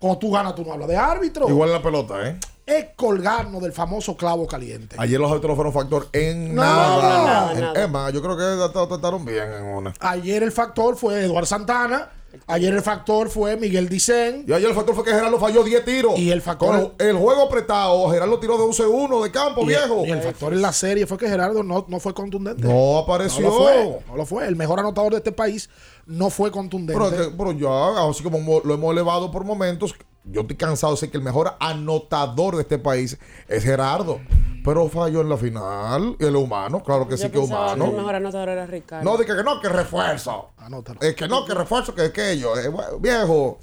Cuando 0.00 0.18
tú 0.18 0.30
ganas, 0.32 0.54
tú 0.54 0.64
no 0.64 0.72
hablas 0.72 0.88
de 0.88 0.96
árbitro. 0.96 1.48
Igual 1.48 1.68
en 1.68 1.74
la 1.74 1.82
pelota, 1.82 2.28
¿eh? 2.28 2.38
Es 2.68 2.86
colgarnos 2.96 3.62
del 3.62 3.72
famoso 3.72 4.16
clavo 4.16 4.46
caliente. 4.46 4.96
Ayer 4.98 5.18
los 5.18 5.30
árbitros 5.30 5.50
no 5.50 5.54
fueron 5.56 5.72
factor 5.72 6.08
en 6.12 6.54
No, 6.54 6.62
nada. 6.62 7.54
nada. 7.54 7.72
Es 7.84 7.88
más, 7.90 8.12
yo 8.12 8.20
creo 8.22 8.36
que 8.36 8.72
trataron 8.72 9.24
bien 9.24 9.44
en 9.52 9.64
una. 9.64 9.94
Ayer 10.00 10.42
el 10.42 10.52
factor 10.52 10.96
fue 10.96 11.24
Eduardo 11.24 11.46
Santana. 11.46 12.10
Ayer 12.46 12.74
el 12.74 12.82
factor 12.82 13.30
fue 13.30 13.56
Miguel 13.56 13.88
Dicen. 13.88 14.44
Y 14.46 14.52
ayer 14.52 14.68
el 14.68 14.74
factor 14.74 14.94
fue 14.94 15.02
que 15.02 15.12
Gerardo 15.12 15.38
falló 15.40 15.64
10 15.64 15.82
tiros. 15.86 16.18
Y 16.18 16.30
el 16.30 16.42
factor. 16.42 16.92
Con 16.98 17.06
el 17.06 17.16
juego 17.16 17.44
apretado, 17.44 18.10
Gerardo 18.10 18.38
tiró 18.38 18.58
de 18.58 18.64
11-1 18.64 19.22
de 19.22 19.30
campo, 19.30 19.62
y, 19.62 19.68
viejo. 19.68 20.04
y 20.06 20.10
el 20.10 20.20
factor 20.20 20.52
en 20.52 20.60
la 20.60 20.74
serie 20.74 21.06
fue 21.06 21.16
que 21.16 21.26
Gerardo 21.26 21.62
no, 21.62 21.86
no 21.88 21.98
fue 22.00 22.12
contundente. 22.12 22.62
No 22.68 22.98
apareció. 22.98 23.40
No 23.48 23.48
lo 23.50 23.56
fue. 23.62 24.00
No 24.08 24.16
lo 24.16 24.26
fue. 24.26 24.46
El 24.46 24.56
mejor 24.56 24.78
anotador 24.78 25.12
de 25.12 25.18
este 25.18 25.32
país 25.32 25.70
no 26.04 26.28
fue 26.28 26.50
contundente. 26.50 27.02
Pero, 27.36 27.52
ya, 27.52 28.08
así 28.10 28.22
como 28.22 28.38
mo- 28.40 28.60
lo 28.62 28.74
hemos 28.74 28.92
elevado 28.92 29.30
por 29.30 29.44
momentos, 29.44 29.94
yo 30.24 30.42
estoy 30.42 30.56
cansado 30.56 30.92
de 30.92 30.96
decir 30.96 31.10
que 31.10 31.16
el 31.18 31.22
mejor 31.24 31.54
anotador 31.60 32.56
de 32.56 32.62
este 32.62 32.78
país 32.78 33.18
es 33.48 33.64
Gerardo. 33.64 34.20
Pero 34.64 34.88
falló 34.88 35.22
en 35.22 35.28
la 35.30 35.36
final. 35.38 36.16
Y 36.18 36.24
el 36.26 36.36
humano, 36.36 36.82
claro 36.82 37.08
que 37.08 37.16
sí 37.16 37.30
que 37.30 37.38
es 37.38 37.42
pensaba 37.44 37.68
que 37.68 37.74
el 37.74 37.80
humano. 37.82 37.96
mejor 37.96 38.14
anotador 38.16 38.48
era 38.50 38.66
Ricardo. 38.66 39.04
No, 39.10 39.16
de 39.16 39.24
que, 39.24 39.34
que 39.34 39.42
no, 39.42 39.60
que 39.60 39.68
refuerzo. 39.68 40.50
Anótalo. 40.58 41.00
Es 41.00 41.14
que 41.14 41.26
no, 41.26 41.44
que 41.46 41.54
refuerzo, 41.54 41.94
que 41.94 42.02
aquello. 42.02 42.58
Eh, 42.58 42.68
bueno, 42.68 42.98
viejo, 42.98 43.58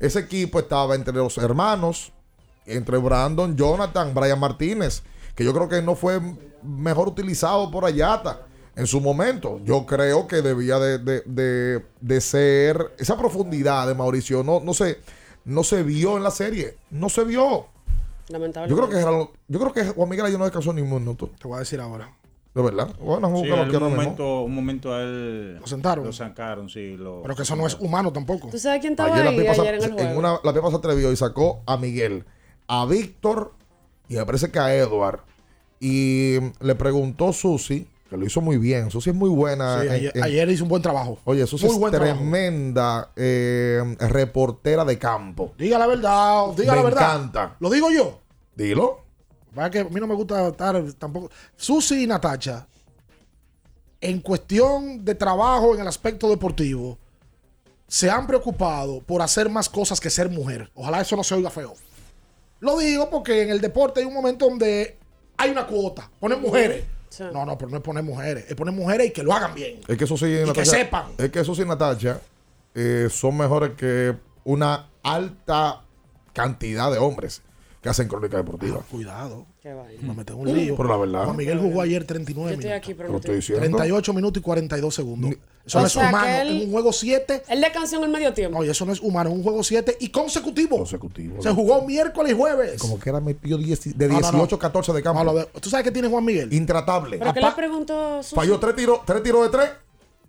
ese 0.00 0.20
equipo 0.20 0.58
estaba 0.58 0.94
entre 0.96 1.14
los 1.14 1.38
hermanos, 1.38 2.12
entre 2.66 2.96
Brandon, 2.98 3.56
Jonathan, 3.56 4.12
Brian 4.14 4.40
Martínez, 4.40 5.02
que 5.36 5.44
yo 5.44 5.52
creo 5.54 5.68
que 5.68 5.80
no 5.82 5.94
fue 5.94 6.20
mejor 6.62 7.06
utilizado 7.08 7.70
por 7.70 7.84
Ayata 7.84 8.40
en 8.74 8.86
su 8.88 9.00
momento. 9.00 9.60
Yo 9.62 9.86
creo 9.86 10.26
que 10.26 10.42
debía 10.42 10.78
de, 10.80 10.98
de- 10.98 11.22
de- 11.24 11.84
de 12.00 12.20
ser 12.20 12.94
esa 12.98 13.16
profundidad 13.16 13.86
de 13.86 13.94
Mauricio. 13.94 14.42
No, 14.42 14.58
no, 14.60 14.74
se, 14.74 14.98
no 15.48 15.64
se 15.64 15.82
vio 15.82 16.16
en 16.16 16.22
la 16.22 16.30
serie. 16.30 16.76
No 16.90 17.08
se 17.08 17.24
vio. 17.24 17.66
Lamentablemente. 18.28 18.70
Yo 18.70 18.76
creo 18.76 18.88
que 18.88 18.96
Gerardo- 19.04 19.30
yo 19.48 19.58
creo 19.58 19.72
que 19.72 19.84
Juan 19.84 20.08
Miguel 20.08 20.26
ayer 20.26 20.38
no 20.38 20.44
descansó 20.44 20.72
ni 20.72 20.82
un 20.82 20.90
minuto. 20.92 21.30
Te 21.40 21.48
voy 21.48 21.56
a 21.56 21.60
decir 21.60 21.80
ahora. 21.80 22.12
De 22.54 22.62
verdad. 22.62 22.88
Bueno, 23.00 23.20
vamos 23.22 23.42
a 23.42 23.44
Sí, 23.44 23.50
en 23.52 23.82
un 23.82 23.90
momento, 23.90 24.40
un 24.42 24.54
momento 24.54 24.92
a 24.94 25.02
él. 25.02 25.56
Lo 25.60 25.66
sentaron. 25.66 26.04
Lo 26.04 26.12
sacaron, 26.12 26.68
sí. 26.68 26.96
Lo, 26.96 27.22
Pero 27.22 27.34
que 27.36 27.42
eso 27.42 27.54
no 27.56 27.66
es 27.66 27.74
humano 27.80 28.12
tampoco. 28.12 28.48
¿Tú 28.50 28.58
sabes 28.58 28.80
quién 28.80 28.92
estaba 28.94 29.12
Ayer 29.14 29.24
la 29.24 29.30
ahí 29.30 29.54
se- 29.54 29.60
ayer 29.62 29.74
en 29.76 29.82
el 29.84 29.90
en 29.90 29.96
juego? 29.96 30.18
una, 30.18 30.40
la 30.42 30.52
Pepa 30.52 30.70
se 30.70 30.76
atrevió 30.76 31.12
y 31.12 31.16
sacó 31.16 31.60
a 31.66 31.76
Miguel, 31.76 32.24
a 32.66 32.84
Víctor 32.86 33.52
y 34.08 34.16
me 34.16 34.26
parece 34.26 34.50
que 34.50 34.58
a 34.58 34.74
Edward. 34.74 35.20
Y 35.80 36.38
le 36.60 36.74
preguntó 36.74 37.32
Susi 37.32 37.86
que 38.08 38.16
lo 38.16 38.24
hizo 38.26 38.40
muy 38.40 38.56
bien. 38.58 38.90
Susi 38.90 39.10
es 39.10 39.16
muy 39.16 39.28
buena. 39.30 39.80
Sí, 39.80 39.86
en- 39.86 39.92
ayer, 39.92 40.12
en- 40.16 40.22
ayer 40.22 40.48
hizo 40.50 40.64
un 40.64 40.68
buen 40.70 40.82
trabajo. 40.82 41.18
Oye, 41.24 41.46
Susi 41.46 41.66
Muy 41.66 41.84
es 41.86 41.90
tremenda 41.98 43.12
eh, 43.16 43.82
reportera 44.00 44.84
de 44.84 44.98
campo. 44.98 45.52
Diga 45.58 45.78
la 45.78 45.86
verdad, 45.86 46.46
diga 46.56 46.72
Me 46.72 46.78
la 46.78 46.84
verdad. 46.84 47.02
encanta. 47.14 47.56
Lo 47.60 47.68
digo 47.70 47.90
yo. 47.90 48.20
Dilo. 48.56 49.00
Va 49.58 49.70
que 49.70 49.80
a 49.80 49.84
mí 49.84 50.00
no 50.00 50.06
me 50.06 50.14
gusta 50.14 50.48
estar 50.48 50.82
tampoco. 50.98 51.30
Susi 51.56 52.04
y 52.04 52.06
Natacha, 52.06 52.66
en 54.00 54.20
cuestión 54.20 55.04
de 55.04 55.14
trabajo 55.14 55.74
en 55.74 55.80
el 55.80 55.88
aspecto 55.88 56.28
deportivo, 56.30 56.98
se 57.86 58.10
han 58.10 58.26
preocupado 58.26 59.00
por 59.00 59.22
hacer 59.22 59.48
más 59.48 59.68
cosas 59.68 59.98
que 60.00 60.10
ser 60.10 60.28
mujer. 60.28 60.70
Ojalá 60.74 61.00
eso 61.00 61.16
no 61.16 61.24
se 61.24 61.34
oiga 61.34 61.50
feo. 61.50 61.74
Lo 62.60 62.78
digo 62.78 63.08
porque 63.10 63.42
en 63.42 63.50
el 63.50 63.60
deporte 63.60 64.00
hay 64.00 64.06
un 64.06 64.14
momento 64.14 64.46
donde 64.48 64.96
hay 65.36 65.50
una 65.50 65.66
cuota. 65.66 66.10
Ponen 66.20 66.40
mujeres. 66.40 66.84
No, 67.32 67.44
no, 67.44 67.56
pero 67.58 67.70
no 67.70 67.76
es 67.78 67.82
poner 67.82 68.02
mujeres. 68.04 68.44
Es 68.48 68.54
poner 68.54 68.74
mujeres 68.74 69.08
y 69.08 69.10
que 69.10 69.22
lo 69.22 69.32
hagan 69.32 69.54
bien. 69.54 69.80
Es 69.86 69.96
que 69.96 70.06
Susi 70.06 70.26
y, 70.26 70.28
que 70.38 70.46
Natacha. 70.46 70.70
sepan. 70.70 71.06
Es 71.18 71.30
que 71.30 71.44
Susi 71.44 71.62
y 71.62 71.64
Natacha 71.64 72.20
eh, 72.74 73.08
son 73.10 73.36
mejores 73.36 73.72
que 73.76 74.14
una 74.44 74.88
alta 75.02 75.82
cantidad 76.32 76.90
de 76.92 76.98
hombres 76.98 77.42
que 77.88 77.90
hacen 77.92 78.08
crónica 78.08 78.36
deportiva. 78.36 78.80
Cuidado. 78.90 79.46
Qué. 79.62 79.74
Me 80.02 80.14
metí 80.14 80.32
en 80.32 80.38
un 80.38 80.54
lío. 80.54 80.76
Pero 80.76 80.88
la 80.90 80.96
verdad. 80.98 81.24
Juan 81.24 81.36
Miguel 81.36 81.58
jugó 81.58 81.80
ayer 81.80 82.04
39 82.04 82.50
Yo 82.50 82.54
estoy 82.54 82.64
minutos. 82.68 82.84
aquí, 82.86 82.94
pero 82.94 83.08
no 83.08 83.16
estoy 83.16 83.38
estoy- 83.38 83.54
diciendo. 83.56 83.76
38 83.78 84.12
minutos 84.12 84.40
y 84.40 84.44
42 84.44 84.94
segundos. 84.94 85.32
Eso 85.64 85.78
O 85.78 85.80
no 85.82 85.86
es 85.86 85.96
humano. 85.96 86.26
él- 86.26 86.48
En 86.48 86.66
un 86.66 86.70
juego 86.72 86.92
7. 86.92 87.42
Él 87.48 87.60
descansó 87.60 87.96
en 87.96 88.04
el 88.04 88.10
medio 88.10 88.32
tiempo. 88.32 88.58
Oye, 88.58 88.70
eso 88.70 88.84
no 88.86 88.92
es 88.92 89.00
humano. 89.00 89.30
Es 89.30 89.36
un 89.36 89.42
juego 89.42 89.62
7 89.62 89.96
y 90.00 90.08
consecutivo. 90.10 90.78
Consecutivo. 90.78 91.42
Se 91.42 91.50
jugó 91.50 91.82
miércoles 91.82 92.32
y 92.32 92.36
jueves. 92.36 92.80
Como 92.80 92.98
que 92.98 93.10
era 93.10 93.20
metido 93.20 93.58
10 93.58 93.96
de 93.96 94.08
No, 94.08 94.14
no, 94.14 94.20
18 94.20 94.56
no. 94.56 94.58
14 94.60 94.92
de 94.92 95.02
campo. 95.02 95.22
No, 95.24 95.32
lo 95.32 95.38
de- 95.40 95.46
¿Tú 95.60 95.68
sabes 95.70 95.84
qué 95.84 95.90
tiene 95.90 96.08
Juan 96.08 96.24
Miguel? 96.24 96.52
Intratable. 96.52 97.18
¿Pero 97.18 97.32
qué 97.34 97.40
le 97.40 97.52
preguntó 97.52 98.22
Susi? 98.22 98.34
Falló 98.34 98.58
tres 98.58 98.76
tiros, 98.76 99.00
tres 99.04 99.22
tiros 99.22 99.42
de 99.44 99.48
tres 99.58 99.70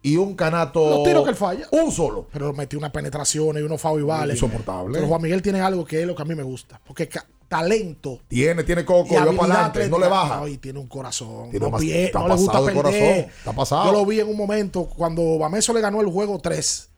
y 0.01 0.17
un 0.17 0.35
canato. 0.35 0.89
Los 0.89 1.03
tiros 1.03 1.23
que 1.23 1.29
él 1.31 1.35
falla. 1.35 1.67
Un 1.71 1.91
solo. 1.91 2.27
Pero 2.31 2.53
metió 2.53 2.79
una 2.79 2.91
penetración 2.91 3.57
y 3.57 3.61
unos 3.61 3.81
foul 3.81 4.01
y 4.01 4.03
vale. 4.03 4.33
Insoportable. 4.33 4.93
Pero 4.93 5.07
Juan 5.07 5.21
Miguel 5.21 5.41
tiene 5.41 5.61
algo 5.61 5.83
que 5.85 6.01
es 6.01 6.07
lo 6.07 6.15
que 6.15 6.21
a 6.21 6.25
mí 6.25 6.35
me 6.35 6.43
gusta. 6.43 6.79
Porque 6.85 7.09
talento. 7.47 8.19
Tiene, 8.27 8.63
tiene 8.63 8.85
coco, 8.85 9.07
y 9.11 9.15
va 9.17 9.25
para 9.25 9.53
adelante, 9.55 9.89
no 9.89 9.99
le 9.99 10.07
baja. 10.07 10.47
Y 10.47 10.57
tiene 10.57 10.79
un 10.79 10.87
corazón. 10.87 11.49
Tiene 11.49 11.67
más- 11.69 11.81
pie- 11.81 12.05
está 12.05 12.19
no 12.19 12.27
le 12.27 12.35
gusta 12.35 12.51
pasado 12.51 12.65
perder. 12.65 12.83
corazón, 12.83 13.31
está 13.39 13.53
pasado. 13.53 13.85
Yo 13.85 13.91
lo 13.91 14.05
vi 14.05 14.19
en 14.19 14.27
un 14.29 14.37
momento 14.37 14.85
cuando 14.85 15.37
Bameso 15.39 15.73
le 15.73 15.81
ganó 15.81 15.99
el 16.01 16.07
juego 16.07 16.39
3. 16.39 16.88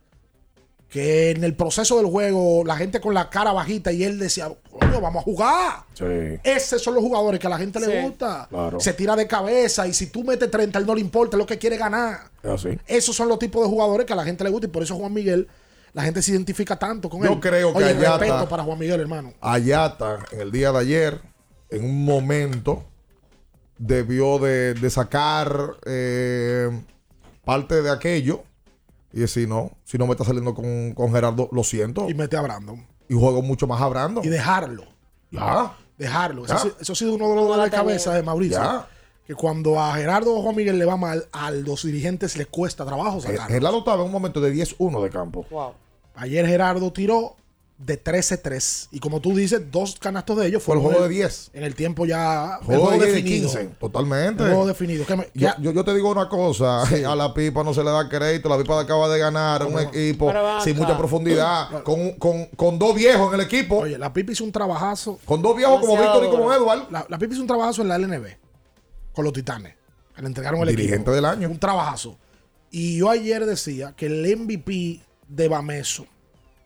Que 0.91 1.31
en 1.31 1.43
el 1.45 1.55
proceso 1.55 1.95
del 1.97 2.07
juego, 2.07 2.63
la 2.65 2.75
gente 2.75 2.99
con 2.99 3.13
la 3.13 3.29
cara 3.29 3.53
bajita 3.53 3.93
y 3.93 4.03
él 4.03 4.19
decía, 4.19 4.51
coño, 4.69 4.99
vamos 4.99 5.21
a 5.21 5.23
jugar. 5.23 5.83
Sí. 5.93 6.03
Esos 6.43 6.83
son 6.83 6.95
los 6.95 7.01
jugadores 7.03 7.39
que 7.39 7.47
a 7.47 7.49
la 7.49 7.57
gente 7.57 7.79
Sí. 7.79 7.85
le 7.87 8.01
gusta. 8.03 8.45
Claro. 8.49 8.77
Se 8.81 8.91
tira 8.91 9.15
de 9.15 9.25
cabeza 9.25 9.87
y 9.87 9.93
si 9.93 10.07
tú 10.07 10.25
metes 10.25 10.51
30, 10.51 10.77
él 10.79 10.85
no 10.85 10.93
le 10.93 10.99
importa, 10.99 11.37
es 11.37 11.39
lo 11.39 11.45
que 11.45 11.57
quiere 11.57 11.77
ganar. 11.77 12.29
Así. 12.43 12.77
Esos 12.85 13.15
son 13.15 13.29
los 13.29 13.39
tipos 13.39 13.63
de 13.63 13.69
jugadores 13.69 14.05
que 14.05 14.11
a 14.11 14.17
la 14.17 14.25
gente 14.25 14.43
le 14.43 14.49
gusta 14.49 14.67
y 14.67 14.69
por 14.69 14.83
eso 14.83 14.97
Juan 14.97 15.13
Miguel, 15.13 15.47
la 15.93 16.03
gente 16.03 16.21
se 16.21 16.31
identifica 16.31 16.77
tanto 16.77 17.09
con 17.09 17.23
Yo 17.23 17.31
él. 17.33 17.39
creo 17.39 17.71
que 17.71 17.77
Oye, 17.77 17.87
allá 17.91 18.17
respeto 18.17 18.49
para 18.49 18.63
Juan 18.63 18.77
Miguel, 18.77 18.99
hermano. 18.99 19.33
Ayata, 19.39 20.19
en 20.31 20.41
el 20.41 20.51
día 20.51 20.73
de 20.73 20.79
ayer, 20.79 21.21
en 21.69 21.85
un 21.85 22.03
momento, 22.03 22.83
debió 23.77 24.39
de, 24.39 24.73
de 24.73 24.89
sacar 24.89 25.77
eh, 25.85 26.69
parte 27.45 27.81
de 27.81 27.89
aquello 27.91 28.43
y 29.13 29.19
decir, 29.19 29.47
no, 29.47 29.71
si 29.83 29.97
no 29.97 30.05
me 30.07 30.13
está 30.13 30.23
saliendo 30.23 30.53
con, 30.53 30.93
con 30.93 31.11
Gerardo, 31.11 31.49
lo 31.51 31.63
siento. 31.63 32.09
Y 32.09 32.13
mete 32.13 32.37
a 32.37 32.41
Brandon. 32.41 32.85
Y 33.09 33.13
juego 33.13 33.41
mucho 33.41 33.67
más 33.67 33.81
a 33.81 33.87
Brandon. 33.87 34.23
Y 34.23 34.29
dejarlo. 34.29 34.85
Ya. 35.31 35.75
Dejarlo. 35.97 36.45
Eso, 36.45 36.53
Ya. 36.53 36.59
ha 36.59 36.63
sido- 36.63 36.75
eso 36.79 36.93
ha 36.93 36.95
sido 36.95 37.13
uno 37.15 37.29
de 37.29 37.35
los 37.35 37.47
dolores 37.47 37.71
de 37.71 37.77
cabeza 37.77 38.13
de 38.13 38.23
Mauricio. 38.23 38.57
Ya. 38.57 38.87
Que 39.25 39.35
cuando 39.35 39.79
a 39.79 39.93
Gerardo 39.95 40.35
o 40.35 40.41
Juan 40.41 40.55
Miguel 40.55 40.77
le 40.79 40.85
va 40.85 40.97
mal, 40.97 41.25
a 41.31 41.51
los 41.51 41.83
dirigentes 41.83 42.35
les 42.37 42.47
cuesta 42.47 42.85
trabajo 42.85 43.17
Eh, 43.19 43.21
sacarlo. 43.21 43.47
Gerardo 43.53 43.77
estaba 43.79 43.97
en 44.01 44.05
un 44.07 44.11
momento 44.11 44.41
de 44.41 44.51
10-1 44.51 45.01
de 45.03 45.09
campo. 45.09 45.45
Wow. 45.51 45.73
Ayer 46.15 46.45
Gerardo 46.47 46.91
tiró 46.91 47.35
de 47.83 48.01
13-3. 48.03 48.89
Y 48.91 48.99
como 48.99 49.19
tú 49.21 49.35
dices, 49.35 49.71
dos 49.71 49.97
canastos 49.99 50.37
de 50.37 50.47
ellos 50.47 50.61
Fue 50.61 50.75
el 50.75 50.81
fueron 50.81 50.97
juego 50.99 51.09
de 51.09 51.15
10. 51.15 51.51
En 51.53 51.63
el 51.63 51.73
tiempo 51.75 52.05
ya. 52.05 52.57
el 52.61 52.65
Juego 52.65 52.91
de 52.91 52.97
10 52.97 53.09
y 53.09 53.11
definido. 53.23 53.49
15. 53.49 53.65
Totalmente. 53.79 54.43
El 54.43 54.49
juego 54.49 54.67
definido. 54.67 55.05
Me- 55.09 55.15
Yo, 55.17 55.29
ya- 55.33 55.55
yo- 55.59 55.71
yo 55.71 55.83
te 55.83 55.93
digo 55.95 56.11
una 56.11 56.29
cosa, 56.29 56.83
a 57.11 57.15
la 57.15 57.33
pipa 57.33 57.63
no 57.63 57.73
se 57.73 57.83
le 57.83 57.89
da 57.89 58.07
crédito, 58.07 58.49
la 58.49 58.57
pipa 58.57 58.79
acaba 58.79 59.09
de 59.09 59.19
ganar 59.19 59.65
un 59.65 59.79
equipo 59.79 60.31
sin 60.63 60.77
mucha 60.77 60.97
profundidad, 60.97 61.81
con, 61.83 62.11
con- 62.13 62.45
con 62.55 62.77
dos 62.77 62.93
viejos 62.95 63.33
en 63.33 63.39
el 63.39 63.45
equipo, 63.45 63.77
Oye, 63.79 63.97
la 63.97 64.13
Pipa 64.13 64.31
hizo 64.31 64.43
un 64.43 64.51
trabajazo. 64.51 65.19
con 65.25 65.41
dos 65.41 65.55
viejos 65.57 65.79
como 65.81 65.97
Víctor 65.97 66.23
y 66.25 66.29
como. 66.29 66.53
Edward, 66.53 66.91
La, 66.91 67.05
la 67.09 67.17
Pipa 67.17 67.33
hizo 67.33 67.41
un 67.41 67.47
trabajazo 67.47 67.81
en 67.81 67.87
la 67.87 67.97
LNB. 67.97 68.27
Con 69.13 69.25
los 69.25 69.33
Titanes. 69.33 69.73
Le 70.17 70.27
entregaron 70.27 70.59
el 70.61 70.67
dirigente 70.67 70.97
equipo. 70.97 71.11
del 71.13 71.25
año. 71.25 71.49
Un 71.49 71.57
trabajazo. 71.57 72.17
Y 72.69 72.97
yo 72.99 73.09
ayer 73.09 73.45
decía 73.45 73.93
que 73.97 74.05
el 74.05 74.37
MVP 74.37 75.01
de 75.27 75.47
Bameso, 75.47 76.05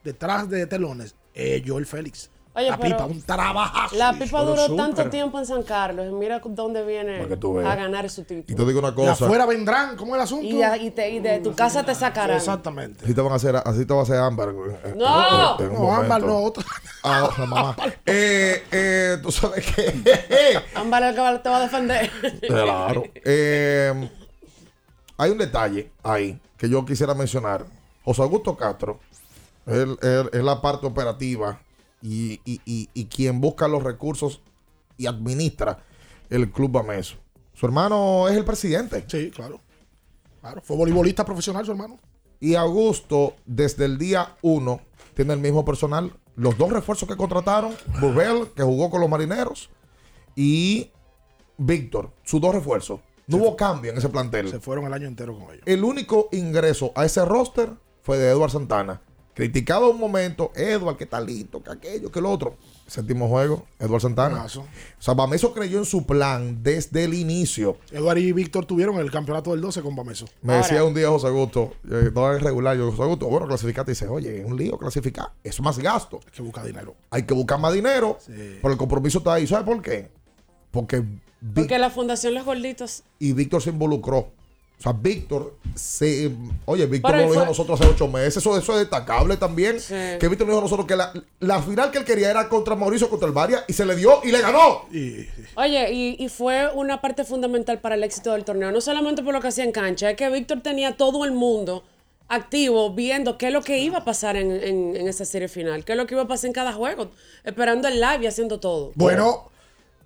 detrás 0.05 0.49
de 0.49 0.65
telones, 0.67 1.15
es 1.33 1.61
Joel 1.67 1.85
Félix. 1.85 2.29
Oye, 2.57 2.69
la 2.69 2.77
Pipa, 2.79 3.05
un 3.05 3.21
trabajazo. 3.21 3.97
La 3.97 4.13
pipa 4.13 4.41
duró 4.43 4.73
tanto 4.77 5.09
tiempo 5.09 5.37
en 5.39 5.45
San 5.45 5.61
Carlos. 5.63 6.09
Mira 6.13 6.39
dónde 6.41 6.85
viene 6.85 7.19
a 7.19 7.75
ganar 7.75 8.09
su 8.09 8.23
título. 8.23 8.45
Y 8.47 8.55
te 8.55 8.65
digo 8.65 8.79
una 8.79 8.91
Y 8.91 8.93
cosa, 8.93 9.25
afuera 9.25 9.45
vendrán, 9.45 9.97
¿cómo 9.97 10.15
es 10.15 10.19
el 10.19 10.23
asunto? 10.23 10.45
Y, 10.45 10.57
ya- 10.59 10.77
y 10.77 10.89
te- 10.91 11.09
y 11.09 11.19
de 11.19 11.39
tu 11.39 11.53
casa 11.53 11.83
te 11.83 11.93
sacarán. 11.93 12.37
Exactamente. 12.37 13.03
así 13.03 13.13
te 13.13 13.19
van 13.19 13.33
a 13.33 13.35
hacer, 13.35 13.57
así 13.57 13.85
te 13.85 13.93
va 13.93 13.99
a 13.99 14.03
hacer 14.03 14.15
Ámbar. 14.19 14.49
eh, 14.85 14.93
No. 14.95 15.59
en 15.59 15.67
un 15.69 15.73
No, 15.73 15.95
Ámbar 15.97 16.21
no, 16.23 16.37
otro. 16.37 16.63
Ah, 17.03 17.29
mamá. 17.39 17.75
Eh, 18.05 18.63
eh, 18.71 19.17
tú 19.21 19.33
sabes 19.33 19.65
que 19.75 19.93
Ámbar 20.75 21.03
el 21.03 21.09
que 21.13 21.39
te 21.43 21.49
va 21.49 21.57
a 21.57 21.61
defender. 21.61 22.09
Claro. 22.47 23.03
Eh, 23.25 24.09
hay 25.17 25.29
un 25.29 25.37
detalle 25.37 25.91
ahí 26.03 26.39
que 26.57 26.69
yo 26.69 26.85
quisiera 26.85 27.13
mencionar. 27.13 27.65
José 28.05 28.21
Augusto 28.21 28.55
Castro 28.55 28.99
es 29.65 30.43
la 30.43 30.61
parte 30.61 30.85
operativa 30.87 31.59
y, 32.01 32.39
y- 32.45 32.61
y- 32.65 32.89
y 32.93 33.05
quien 33.05 33.41
busca 33.41 33.67
los 33.67 33.83
recursos 33.83 34.41
y 34.97 35.07
administra 35.07 35.83
el 36.29 36.51
Club 36.51 36.71
Bameso. 36.71 37.15
Su 37.53 37.65
hermano 37.65 38.27
es 38.27 38.35
el 38.37 38.45
presidente. 38.45 39.03
Sí, 39.07 39.31
claro. 39.31 39.59
Claro, 40.41 40.61
fue 40.61 40.77
voleibolista 40.77 41.25
profesional 41.25 41.65
su 41.65 41.71
hermano. 41.71 41.99
Y 42.39 42.55
Augusto, 42.55 43.35
desde 43.45 43.85
el 43.85 43.97
día 43.97 44.35
1, 44.41 44.79
tiene 45.15 45.33
el 45.33 45.39
mismo 45.39 45.63
personal. 45.65 46.11
Los 46.35 46.57
dos 46.57 46.71
refuerzos 46.71 47.07
que 47.07 47.15
contrataron, 47.15 47.73
Burbel, 48.01 48.49
que 48.55 48.61
jugó 48.61 48.89
con 48.89 48.99
los 49.01 49.09
marineros, 49.09 49.69
y 50.35 50.91
Víctor, 51.57 52.11
sus 52.23 52.41
dos 52.41 52.53
refuerzos. 52.53 52.99
No 53.27 53.37
hubo 53.37 53.55
cambio 53.55 53.91
en 53.91 53.97
ese 53.97 54.09
plantel. 54.09 54.49
Se 54.49 54.59
fueron 54.59 54.85
el 54.85 54.93
año 54.93 55.07
entero 55.07 55.33
con 55.33 55.43
ellos. 55.49 55.63
El 55.65 55.83
único 55.83 56.27
ingreso 56.33 56.91
a 56.95 57.05
ese 57.05 57.23
roster 57.25 57.71
fue 58.03 58.17
de 58.17 58.29
Edward 58.29 58.51
Santana. 58.51 59.01
Criticado 59.35 59.91
un 59.91 59.99
momento, 59.99 60.53
Edward, 60.55 60.95
que 60.95 61.05
talito, 61.05 61.61
que 61.61 61.69
aquello, 61.69 62.09
que 62.09 62.21
lo 62.21 62.31
otro. 62.31 62.55
Séptimo 62.87 63.27
juego, 63.27 63.65
Edward 63.79 64.01
Santana. 64.01 64.35
Buenazo. 64.35 64.61
O 64.61 65.01
sea, 65.01 65.13
Bameso 65.13 65.53
creyó 65.53 65.77
en 65.77 65.85
su 65.85 66.05
plan 66.05 66.63
desde 66.63 67.03
el 67.03 67.13
inicio. 67.13 67.77
Eduardo 67.91 68.21
y 68.21 68.31
Víctor 68.31 68.65
tuvieron 68.65 68.97
el 68.97 69.11
campeonato 69.11 69.51
del 69.51 69.59
12 69.59 69.81
con 69.81 69.93
Bameso. 69.93 70.25
Me 70.41 70.53
decía 70.53 70.85
un 70.85 70.93
día 70.93 71.09
José 71.09 71.27
Augusto, 71.27 71.73
eh, 71.91 72.11
no 72.15 72.31
es 72.31 72.41
regular, 72.41 72.77
yo, 72.77 72.89
José 72.91 73.03
Augusto, 73.03 73.27
bueno, 73.27 73.45
clasificate. 73.45 73.91
Dice, 73.91 74.07
oye, 74.07 74.39
es 74.39 74.45
un 74.45 74.55
lío 74.55 74.77
clasificar, 74.77 75.31
es 75.43 75.59
más 75.59 75.77
gasto. 75.79 76.21
Hay 76.25 76.31
que 76.31 76.41
buscar 76.41 76.65
dinero. 76.65 76.95
Hay 77.09 77.23
que 77.23 77.33
buscar 77.33 77.59
más 77.59 77.73
dinero, 77.73 78.17
pero 78.61 78.71
el 78.71 78.77
compromiso 78.77 79.17
está 79.17 79.33
ahí. 79.33 79.45
¿Sabes 79.47 79.65
por 79.65 79.81
qué? 79.81 80.09
Porque 80.71 81.03
Porque 81.53 81.77
la 81.77 81.89
Fundación 81.89 82.33
Los 82.35 82.45
Gorditos. 82.45 83.03
y 83.19 83.33
Víctor 83.33 83.61
se 83.61 83.71
involucró. 83.71 84.29
O 84.77 84.81
sea, 84.83 84.91
Víctor 84.91 85.55
se. 85.73 86.31
Oye, 86.65 86.85
Víctor 86.85 87.11
nos 87.15 87.21
lo 87.25 87.31
dijo 87.31 87.43
a 87.43 87.45
nosotros 87.45 87.79
hace 87.79 87.89
ocho 87.89 88.07
meses. 88.07 88.37
Eso, 88.37 88.57
eso 88.57 88.73
es 88.73 88.79
destacable 88.79 89.37
también. 89.37 89.79
Sí. 89.79 89.95
Que 90.19 90.27
Víctor 90.27 90.47
nos 90.47 90.53
dijo 90.55 90.59
a 90.59 90.61
nosotros 90.63 90.85
que 90.85 90.95
la, 90.95 91.11
la 91.39 91.61
final 91.61 91.91
que 91.91 91.97
él 91.99 92.05
quería 92.05 92.29
era 92.29 92.47
contra 92.49 92.75
Mauricio, 92.75 93.09
contra 93.09 93.27
el 93.27 93.33
Varia, 93.33 93.63
y 93.67 93.73
se 93.73 93.85
le 93.85 93.95
dio 93.95 94.19
y 94.23 94.31
le 94.31 94.41
ganó. 94.41 94.81
Oye, 95.55 95.91
y, 95.93 96.15
y 96.23 96.29
fue 96.29 96.69
una 96.73 97.01
parte 97.01 97.23
fundamental 97.23 97.79
para 97.79 97.95
el 97.95 98.03
éxito 98.03 98.33
del 98.33 98.43
torneo. 98.43 98.71
No 98.71 98.81
solamente 98.81 99.23
por 99.23 99.33
lo 99.33 99.41
que 99.41 99.47
hacía 99.47 99.63
en 99.63 99.71
cancha, 99.71 100.11
es 100.11 100.17
que 100.17 100.29
Víctor 100.29 100.61
tenía 100.61 100.97
todo 100.97 101.25
el 101.25 101.31
mundo 101.31 101.83
activo 102.27 102.91
viendo 102.93 103.37
qué 103.37 103.47
es 103.47 103.53
lo 103.53 103.61
que 103.61 103.77
iba 103.79 103.99
a 103.99 104.03
pasar 104.05 104.35
en, 104.35 104.51
en- 104.51 104.95
en 104.95 105.07
esa 105.07 105.25
serie 105.25 105.47
final, 105.47 105.85
qué 105.85 105.93
es 105.93 105.97
lo 105.97 106.05
que 106.07 106.15
iba 106.15 106.23
a 106.23 106.27
pasar 106.27 106.47
en 106.47 106.53
cada 106.53 106.73
juego, 106.73 107.11
esperando 107.43 107.87
el 107.87 107.95
live 108.01 108.19
y 108.23 108.27
haciendo 108.27 108.59
todo. 108.59 108.91
Bueno, 108.95 109.49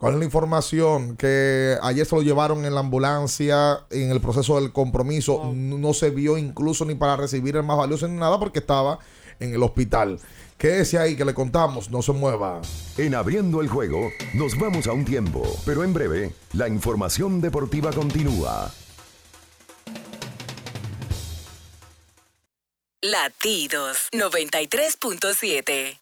¿Cuál 0.02 0.14
es 0.14 0.18
la 0.18 0.24
información? 0.24 1.16
Que 1.16 1.78
ayer 1.80 2.04
se 2.04 2.16
lo 2.16 2.22
llevaron 2.22 2.64
en 2.64 2.74
la 2.74 2.80
ambulancia 2.80 3.86
en 3.88 4.10
el 4.10 4.20
proceso 4.20 4.60
del 4.60 4.72
compromiso. 4.72 5.52
No 5.54 5.94
se 5.94 6.10
vio 6.10 6.36
incluso 6.36 6.84
ni 6.84 6.96
para 6.96 7.14
recibir 7.14 7.54
el 7.54 7.62
más 7.62 7.76
valioso 7.76 8.08
ni 8.08 8.18
nada 8.18 8.36
porque 8.36 8.58
estaba 8.58 8.98
en 9.38 9.54
el 9.54 9.62
hospital. 9.62 10.18
Quédese 10.58 10.98
ahí 10.98 11.14
que 11.14 11.24
le 11.24 11.34
contamos, 11.34 11.88
no 11.92 12.02
se 12.02 12.10
mueva. 12.10 12.60
En 12.98 13.14
abriendo 13.14 13.60
el 13.60 13.68
juego, 13.68 14.10
nos 14.34 14.58
vamos 14.58 14.88
a 14.88 14.92
un 14.92 15.04
tiempo, 15.04 15.44
pero 15.64 15.84
en 15.84 15.94
breve, 15.94 16.32
la 16.54 16.66
información 16.66 17.40
deportiva 17.40 17.92
continúa. 17.92 18.72
Latidos 23.02 24.08
93.7. 24.10 26.01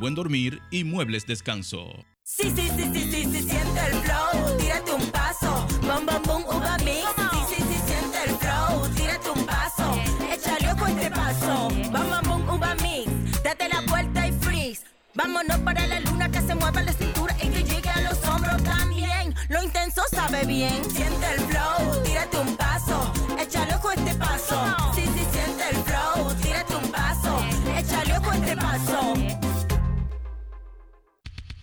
buen 0.01 0.15
dormir 0.15 0.63
y 0.71 0.83
muebles 0.83 1.27
descanso. 1.27 1.93
Sí, 2.23 2.51
sí, 2.55 2.71
sí, 2.75 2.89
sí, 2.91 3.11
sí, 3.11 3.23
sí, 3.23 3.41
siente 3.43 3.79
el 3.85 3.93
flow, 4.01 4.57
tírate 4.57 4.93
un 4.93 5.11
paso, 5.11 5.67
bom, 5.83 6.03
bom, 6.07 6.21
bom, 6.25 6.43
uva 6.57 6.75
mix. 6.79 7.05
Sí, 7.47 7.55
sí, 7.55 7.63
sí, 7.69 7.79
siente 7.85 8.17
el 8.25 8.35
flow, 8.37 8.89
tírate 8.95 9.29
un 9.29 9.45
paso, 9.45 10.01
échale 10.33 10.71
ojo 10.73 10.87
este 10.87 11.11
paso, 11.11 11.69
bom, 11.91 12.09
bom, 12.09 12.45
bom, 12.47 12.55
uva 12.55 12.73
mix. 12.81 13.43
Date 13.43 13.69
la 13.69 13.81
vuelta 13.81 14.27
y 14.27 14.31
freeze, 14.39 14.81
vámonos 15.13 15.59
para 15.59 15.85
la 15.85 15.99
luna 15.99 16.31
que 16.31 16.41
se 16.41 16.55
mueva 16.55 16.81
la 16.81 16.93
cintura 16.93 17.35
y 17.39 17.49
que 17.49 17.63
llegue 17.63 17.89
a 17.89 18.01
los 18.01 18.27
hombros 18.27 18.63
también. 18.63 19.35
Lo 19.49 19.61
intenso 19.61 20.01
sabe 20.09 20.45
bien, 20.45 20.83
siente 20.89 21.31
el 21.35 21.41
flow, 21.41 22.03
tírate 22.03 22.39
un 22.39 22.57
paso, 22.57 23.13
échale 23.39 23.75
ojo 23.75 23.91
este 23.91 24.15
paso. 24.15 24.80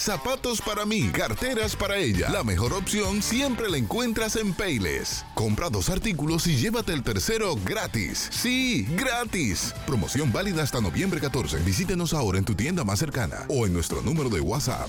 Zapatos 0.00 0.62
para 0.62 0.86
mí, 0.86 1.10
carteras 1.12 1.76
para 1.76 1.98
ella. 1.98 2.30
La 2.30 2.42
mejor 2.42 2.72
opción 2.72 3.20
siempre 3.20 3.68
la 3.68 3.76
encuentras 3.76 4.36
en 4.36 4.54
Payless. 4.54 5.26
Compra 5.34 5.68
dos 5.68 5.90
artículos 5.90 6.46
y 6.46 6.56
llévate 6.56 6.94
el 6.94 7.02
tercero 7.02 7.54
gratis. 7.64 8.28
Sí, 8.32 8.86
gratis. 8.96 9.74
Promoción 9.86 10.32
válida 10.32 10.62
hasta 10.62 10.80
noviembre 10.80 11.20
14. 11.20 11.58
Visítenos 11.58 12.14
ahora 12.14 12.38
en 12.38 12.46
tu 12.46 12.54
tienda 12.54 12.82
más 12.82 12.98
cercana 12.98 13.44
o 13.48 13.66
en 13.66 13.74
nuestro 13.74 14.00
número 14.00 14.30
de 14.30 14.40
WhatsApp. 14.40 14.88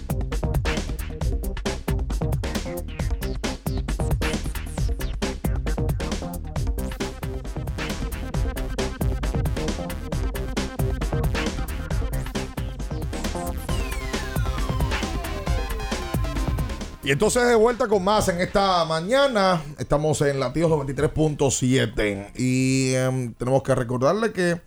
Y 17.03 17.11
entonces 17.11 17.47
de 17.47 17.55
vuelta 17.55 17.87
con 17.87 18.03
más 18.03 18.27
en 18.27 18.39
esta 18.41 18.85
mañana. 18.85 19.59
Estamos 19.79 20.21
en 20.21 20.39
Latidos 20.39 20.69
93.7 20.71 22.31
y 22.37 22.93
em, 22.93 23.33
tenemos 23.33 23.63
que 23.63 23.73
recordarle 23.73 24.31
que 24.31 24.61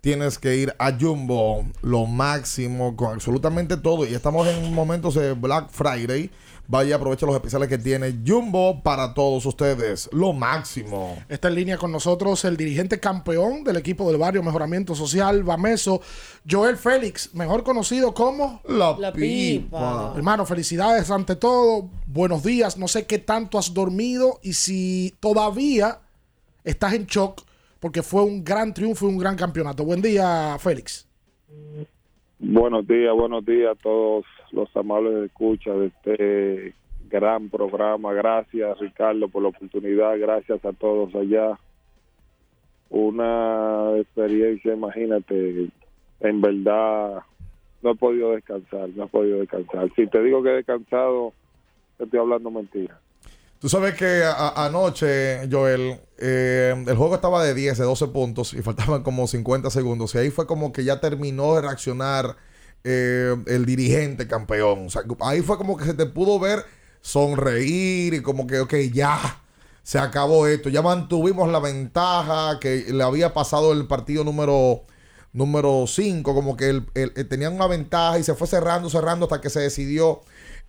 tienes 0.00 0.36
que 0.40 0.56
ir 0.56 0.74
a 0.80 0.90
Jumbo, 0.98 1.64
lo 1.82 2.06
máximo 2.06 2.96
con 2.96 3.14
absolutamente 3.14 3.76
todo. 3.76 4.04
Y 4.04 4.14
estamos 4.14 4.48
en 4.48 4.74
momentos 4.74 5.14
de 5.14 5.34
Black 5.34 5.70
Friday. 5.70 6.32
Vaya, 6.68 6.96
aprovecha 6.96 7.26
los 7.26 7.34
especiales 7.34 7.68
que 7.68 7.78
tiene 7.78 8.20
Jumbo 8.26 8.82
para 8.82 9.14
todos 9.14 9.46
ustedes. 9.46 10.08
Lo 10.12 10.32
máximo. 10.32 11.16
Está 11.28 11.48
en 11.48 11.54
línea 11.54 11.78
con 11.78 11.92
nosotros 11.92 12.44
el 12.44 12.56
dirigente 12.56 12.98
campeón 12.98 13.62
del 13.64 13.76
equipo 13.76 14.08
del 14.08 14.18
barrio 14.18 14.42
Mejoramiento 14.42 14.94
Social, 14.94 15.44
Bameso, 15.44 16.00
Joel 16.48 16.76
Félix, 16.76 17.34
mejor 17.34 17.62
conocido 17.62 18.12
como 18.14 18.60
La, 18.68 18.96
La 18.98 19.12
pipa. 19.12 19.66
Pipa. 19.66 20.12
Hermano, 20.16 20.44
felicidades 20.44 21.10
ante 21.10 21.36
todo. 21.36 21.88
Buenos 22.06 22.42
días. 22.42 22.76
No 22.76 22.88
sé 22.88 23.06
qué 23.06 23.18
tanto 23.18 23.58
has 23.58 23.72
dormido 23.72 24.40
y 24.42 24.54
si 24.54 25.14
todavía 25.20 26.00
estás 26.64 26.94
en 26.94 27.06
shock 27.06 27.42
porque 27.80 28.02
fue 28.02 28.22
un 28.22 28.44
gran 28.44 28.74
triunfo 28.74 29.06
y 29.06 29.10
un 29.10 29.18
gran 29.18 29.36
campeonato. 29.36 29.84
Buen 29.84 30.02
día, 30.02 30.56
Félix. 30.58 31.06
Buenos 32.38 32.86
días, 32.86 33.14
buenos 33.14 33.46
días 33.46 33.72
a 33.72 33.82
todos 33.82 34.26
los 34.52 34.68
amables 34.76 35.14
de 35.14 35.24
escucha 35.24 35.72
de 35.72 35.86
este 35.86 36.74
gran 37.08 37.48
programa. 37.48 38.12
Gracias, 38.12 38.78
Ricardo, 38.78 39.26
por 39.28 39.42
la 39.42 39.48
oportunidad. 39.48 40.18
Gracias 40.18 40.62
a 40.62 40.74
todos 40.74 41.14
allá. 41.14 41.58
Una 42.90 43.96
experiencia, 43.96 44.74
imagínate, 44.74 45.70
en 46.20 46.40
verdad 46.42 47.22
no 47.82 47.92
he 47.92 47.94
podido 47.94 48.32
descansar, 48.32 48.90
no 48.90 49.04
he 49.04 49.08
podido 49.08 49.38
descansar. 49.38 49.90
Si 49.96 50.06
te 50.06 50.22
digo 50.22 50.42
que 50.42 50.50
he 50.50 50.56
descansado, 50.56 51.32
te 51.96 52.04
estoy 52.04 52.20
hablando 52.20 52.50
mentira. 52.50 53.00
Tú 53.58 53.68
sabes 53.68 53.94
que 53.94 54.22
anoche, 54.54 55.48
Joel, 55.50 55.98
eh, 56.18 56.74
el 56.86 56.96
juego 56.96 57.14
estaba 57.14 57.42
de 57.42 57.54
10, 57.54 57.78
de 57.78 57.84
12 57.84 58.06
puntos 58.08 58.52
y 58.52 58.62
faltaban 58.62 59.02
como 59.02 59.26
50 59.26 59.70
segundos. 59.70 60.14
Y 60.14 60.18
ahí 60.18 60.30
fue 60.30 60.46
como 60.46 60.72
que 60.72 60.84
ya 60.84 61.00
terminó 61.00 61.54
de 61.54 61.62
reaccionar 61.62 62.36
eh, 62.84 63.34
el 63.46 63.64
dirigente 63.66 64.26
campeón. 64.28 64.86
O 64.86 64.90
sea, 64.90 65.02
ahí 65.20 65.40
fue 65.42 65.56
como 65.56 65.76
que 65.76 65.84
se 65.86 65.94
te 65.94 66.06
pudo 66.06 66.38
ver 66.38 66.64
sonreír 67.00 68.14
y 68.14 68.22
como 68.22 68.46
que, 68.46 68.60
ok, 68.60 68.74
ya 68.92 69.40
se 69.82 69.98
acabó 69.98 70.46
esto. 70.46 70.68
Ya 70.68 70.82
mantuvimos 70.82 71.50
la 71.50 71.58
ventaja 71.60 72.58
que 72.60 72.86
le 72.92 73.02
había 73.02 73.32
pasado 73.32 73.72
el 73.72 73.86
partido 73.86 74.22
número 74.24 74.82
número 75.32 75.84
5, 75.86 76.34
como 76.34 76.56
que 76.56 76.70
el- 76.70 76.86
el- 76.94 77.12
eh, 77.14 77.24
tenían 77.24 77.52
una 77.54 77.66
ventaja 77.66 78.18
y 78.18 78.22
se 78.24 78.34
fue 78.34 78.46
cerrando, 78.46 78.88
cerrando 78.88 79.26
hasta 79.26 79.40
que 79.42 79.50
se 79.50 79.60
decidió 79.60 80.22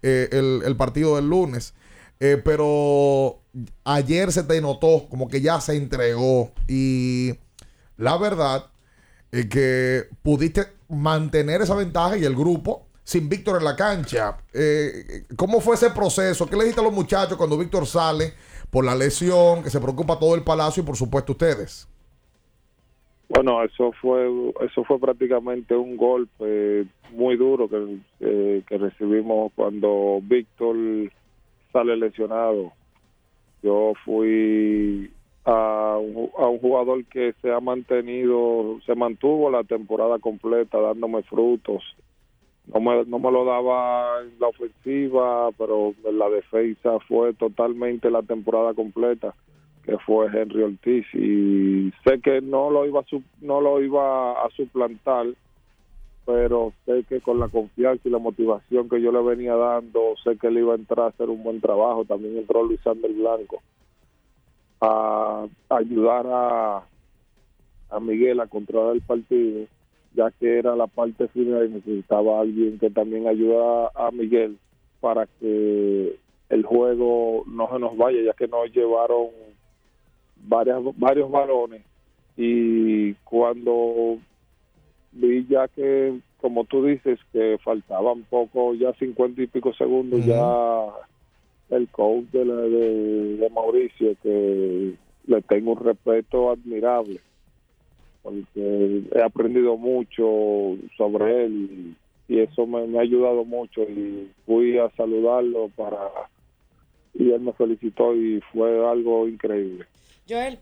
eh, 0.04 0.28
el 0.32 0.76
partido 0.76 1.16
del 1.16 1.28
lunes. 1.30 1.74
Eh, 2.20 2.42
pero 2.44 3.40
ayer 3.84 4.32
se 4.32 4.44
te 4.44 4.60
notó 4.60 5.08
como 5.10 5.28
que 5.28 5.42
ya 5.42 5.62
se 5.62 5.76
entregó 5.76 6.52
y 6.68 7.34
la 7.98 8.18
verdad 8.18 8.66
es 9.32 9.46
que 9.48 10.06
pudiste 10.24 10.66
mantener 10.90 11.62
esa 11.62 11.76
ventaja 11.76 12.18
y 12.18 12.24
el 12.24 12.36
grupo 12.36 12.88
sin 13.04 13.30
Víctor 13.30 13.60
en 13.60 13.66
la 13.66 13.76
cancha. 13.76 14.38
Eh, 14.54 15.24
¿Cómo 15.36 15.62
fue 15.62 15.76
ese 15.76 15.92
proceso? 15.92 16.48
¿Qué 16.48 16.56
le 16.56 16.64
dijiste 16.64 16.82
a 16.82 16.84
los 16.84 16.94
muchachos 16.94 17.38
cuando 17.38 17.58
Víctor 17.58 17.86
sale 17.86 18.34
por 18.70 18.84
la 18.84 18.96
lesión, 18.96 19.64
que 19.64 19.70
se 19.70 19.80
preocupa 19.80 20.20
todo 20.20 20.36
el 20.36 20.44
palacio 20.44 20.84
y 20.84 20.86
por 20.86 20.98
supuesto 20.98 21.34
ustedes? 21.34 21.88
Bueno, 23.30 23.64
eso 23.64 23.92
fue 24.02 24.28
eso 24.62 24.84
fue 24.86 25.00
prácticamente 25.00 25.76
un 25.76 25.98
golpe 25.98 26.86
muy 27.12 27.36
duro 27.36 27.70
que, 27.70 27.98
eh, 28.22 28.64
que 28.68 28.78
recibimos 28.78 29.52
cuando 29.56 30.20
Víctor 30.22 30.76
sale 31.78 31.96
lesionado. 31.96 32.74
Yo 33.62 33.94
fui 34.04 35.12
a 35.46 35.98
un, 36.00 36.30
a 36.38 36.48
un 36.48 36.60
jugador 36.60 37.06
que 37.06 37.34
se 37.42 37.52
ha 37.52 37.60
mantenido, 37.60 38.80
se 38.86 38.96
mantuvo 38.96 39.52
la 39.52 39.64
temporada 39.64 40.18
completa 40.18 40.80
dándome 40.80 41.22
frutos. 41.24 41.84
No 42.74 42.82
me, 42.82 43.06
no 43.06 43.20
me 43.20 43.32
lo 43.32 43.46
daba 43.46 44.22
en 44.24 44.40
la 44.40 44.48
ofensiva, 44.48 45.50
pero 45.58 45.94
en 46.04 46.18
la 46.18 46.30
defensa 46.30 47.00
fue 47.08 47.34
totalmente 47.34 48.10
la 48.10 48.24
temporada 48.24 48.74
completa 48.74 49.36
que 49.84 49.98
fue 50.00 50.28
Henry 50.28 50.64
Ortiz 50.64 51.06
y 51.14 51.94
sé 52.04 52.20
que 52.22 52.42
no 52.42 52.70
lo 52.70 52.86
iba 52.86 53.00
a 53.00 53.06
no 53.40 53.62
lo 53.62 53.82
iba 53.82 54.34
a 54.34 54.50
suplantar 54.50 55.28
pero 56.28 56.74
sé 56.86 57.06
que 57.08 57.22
con 57.22 57.40
la 57.40 57.48
confianza 57.48 58.08
y 58.08 58.12
la 58.12 58.20
motivación 58.20 58.90
que 58.90 59.02
yo 59.02 59.12
le 59.12 59.22
venía 59.22 59.56
dando 59.56 60.14
sé 60.24 60.38
que 60.38 60.48
él 60.48 60.60
iba 60.60 60.74
a 60.74 60.78
entrar 60.78 61.06
a 61.06 61.10
hacer 61.10 61.30
un 61.30 61.42
buen 61.42 61.62
trabajo. 61.62 62.04
También 62.04 62.38
entró 62.38 62.64
Luis 62.64 62.86
Ander 62.86 63.14
Blanco 63.14 63.62
a 64.82 65.48
ayudar 65.70 66.26
a 66.28 68.00
Miguel 68.02 68.42
a 68.42 68.48
controlar 68.48 68.94
el 68.94 69.02
partido 69.02 69.66
ya 70.18 70.32
que 70.32 70.58
era 70.58 70.76
la 70.76 70.88
parte 70.88 71.28
final 71.30 71.68
y 71.68 71.76
necesitaba 71.76 72.42
alguien 72.42 72.80
que 72.80 72.90
también 72.90 73.28
ayudara 73.28 73.92
a 73.94 74.10
Miguel 74.12 74.58
para 75.00 75.28
que 75.40 76.18
el 76.50 76.64
juego 76.66 77.44
no 77.46 77.70
se 77.72 77.80
nos 77.80 77.96
vaya 77.96 78.22
ya 78.24 78.34
que 78.34 78.48
nos 78.48 78.72
llevaron 78.74 79.28
varias, 80.38 80.80
varios 80.98 81.30
balones. 81.30 81.84
Y 82.36 83.14
cuando 83.26 84.18
vi 85.18 85.46
ya 85.50 85.68
que, 85.68 86.20
como 86.42 86.64
tú 86.66 86.86
dices, 86.86 87.20
que 87.34 87.58
faltaban 87.64 88.24
poco, 88.30 88.74
ya 88.76 88.94
cincuenta 88.94 89.42
y 89.42 89.48
pico 89.48 89.74
segundos, 89.74 90.22
ya 90.26 91.76
el 91.78 91.88
coach 91.90 92.26
de, 92.32 92.46
la- 92.46 92.56
de, 92.56 93.38
de 93.38 93.50
Mauricio, 93.50 94.16
que 94.24 94.94
le 95.26 95.42
tengo 95.44 95.74
un 95.74 95.84
respeto 95.84 96.52
admirable, 96.52 97.20
porque 98.22 99.04
he 99.14 99.22
aprendido 99.22 99.78
mucho 99.78 100.78
sobre 100.98 101.46
él 101.46 101.96
y, 102.30 102.34
y 102.36 102.40
eso 102.40 102.66
me, 102.68 102.86
me 102.88 102.98
ha 103.00 103.02
ayudado 103.02 103.46
mucho 103.46 103.82
y 103.84 104.30
fui 104.46 104.78
a 104.78 104.90
saludarlo 104.92 105.70
para 105.76 105.98
y 107.14 107.32
él 107.32 107.40
me 107.42 107.54
felicitó 107.54 108.16
y 108.16 108.40
fue 108.52 108.88
algo 108.88 109.28
increíble. 109.28 109.86
Joel, 110.30 110.60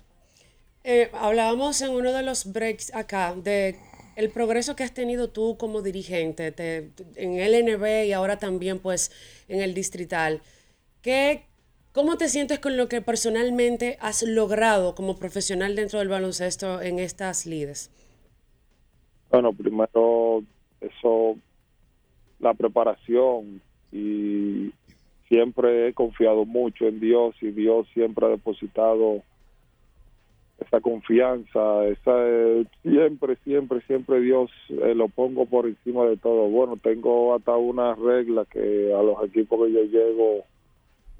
eh, 0.83 1.09
hablábamos 1.13 1.81
en 1.81 1.91
uno 1.91 2.13
de 2.13 2.23
los 2.23 2.51
breaks 2.53 2.93
acá 2.95 3.33
de 3.35 3.75
el 4.15 4.29
progreso 4.29 4.75
que 4.75 4.83
has 4.83 4.93
tenido 4.93 5.29
tú 5.29 5.57
como 5.57 5.81
dirigente 5.81 6.51
te- 6.51 6.89
en 7.15 7.33
el 7.39 7.53
NB 7.53 8.05
y 8.07 8.13
ahora 8.13 8.37
también 8.37 8.79
pues 8.79 9.11
en 9.47 9.61
el 9.61 9.73
distrital. 9.73 10.41
¿Qué, 11.01 11.43
¿Cómo 11.91 12.17
te 12.17 12.29
sientes 12.29 12.59
con 12.59 12.77
lo 12.77 12.87
que 12.87 13.01
personalmente 13.01 13.97
has 14.01 14.23
logrado 14.23 14.95
como 14.95 15.17
profesional 15.17 15.75
dentro 15.75 15.99
del 15.99 16.09
baloncesto 16.09 16.81
en 16.81 16.99
estas 16.99 17.45
lides? 17.45 17.91
Bueno, 19.29 19.53
primero 19.53 20.43
eso, 20.81 21.37
la 22.39 22.53
preparación 22.53 23.61
y 23.91 24.71
siempre 25.27 25.87
he 25.89 25.93
confiado 25.93 26.45
mucho 26.45 26.87
en 26.87 26.99
Dios 26.99 27.35
y 27.41 27.51
Dios 27.51 27.87
siempre 27.93 28.25
ha 28.25 28.29
depositado 28.29 29.23
esa 30.59 30.79
confianza, 30.79 31.85
esa 31.87 32.13
eh, 32.27 32.65
siempre, 32.81 33.35
siempre, 33.43 33.81
siempre 33.81 34.21
Dios 34.21 34.49
eh, 34.69 34.95
lo 34.95 35.09
pongo 35.09 35.45
por 35.45 35.65
encima 35.67 36.05
de 36.05 36.17
todo. 36.17 36.47
Bueno, 36.47 36.77
tengo 36.81 37.35
hasta 37.35 37.55
una 37.57 37.93
regla 37.95 38.45
que 38.49 38.93
a 38.93 39.01
los 39.03 39.21
equipos 39.25 39.65
que 39.67 39.73
yo 39.73 39.83
llego, 39.83 40.43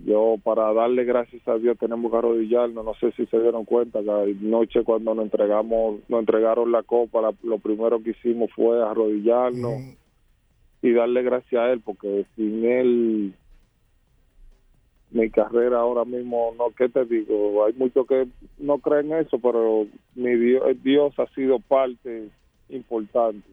yo 0.06 0.36
para 0.44 0.74
darle 0.74 1.04
gracias 1.04 1.46
a 1.48 1.58
Dios 1.58 1.78
tenemos 1.78 2.12
que 2.12 2.18
arrodillarnos. 2.18 2.84
No 2.86 2.94
sé 2.96 3.12
si 3.14 3.26
se 3.28 3.40
dieron 3.40 3.66
cuenta 3.66 4.02
que 4.02 4.10
anoche 4.10 4.84
cuando 4.84 5.14
nos 5.14 5.26
entregamos, 5.26 6.00
nos 6.08 6.20
entregaron 6.22 6.72
la 6.72 6.84
copa, 6.84 7.22
la- 7.22 7.34
lo 7.44 7.60
primero 7.60 8.02
que 8.02 8.12
hicimos 8.12 8.50
fue 8.54 8.82
arrodillarnos 8.84 9.72
y 10.82 10.92
darle 10.92 11.24
gracias 11.24 11.62
a 11.62 11.72
él, 11.72 11.82
porque 11.84 12.26
sin 12.36 12.64
él 12.64 13.34
mi 15.16 15.30
carrera 15.30 15.80
ahora 15.80 16.04
mismo, 16.04 16.54
no, 16.58 16.66
¿qué 16.78 16.90
te 16.90 17.06
digo? 17.06 17.66
Hay 17.66 17.74
muchos 17.74 18.06
que 18.06 18.28
no 18.58 18.80
creen 18.80 19.14
eso, 19.14 19.40
pero 19.40 19.88
mi 20.14 20.36
Dios, 20.36 20.64
Dios 20.84 21.14
ha 21.18 21.26
sido 21.34 21.60
parte 21.60 22.30
importante. 22.70 23.48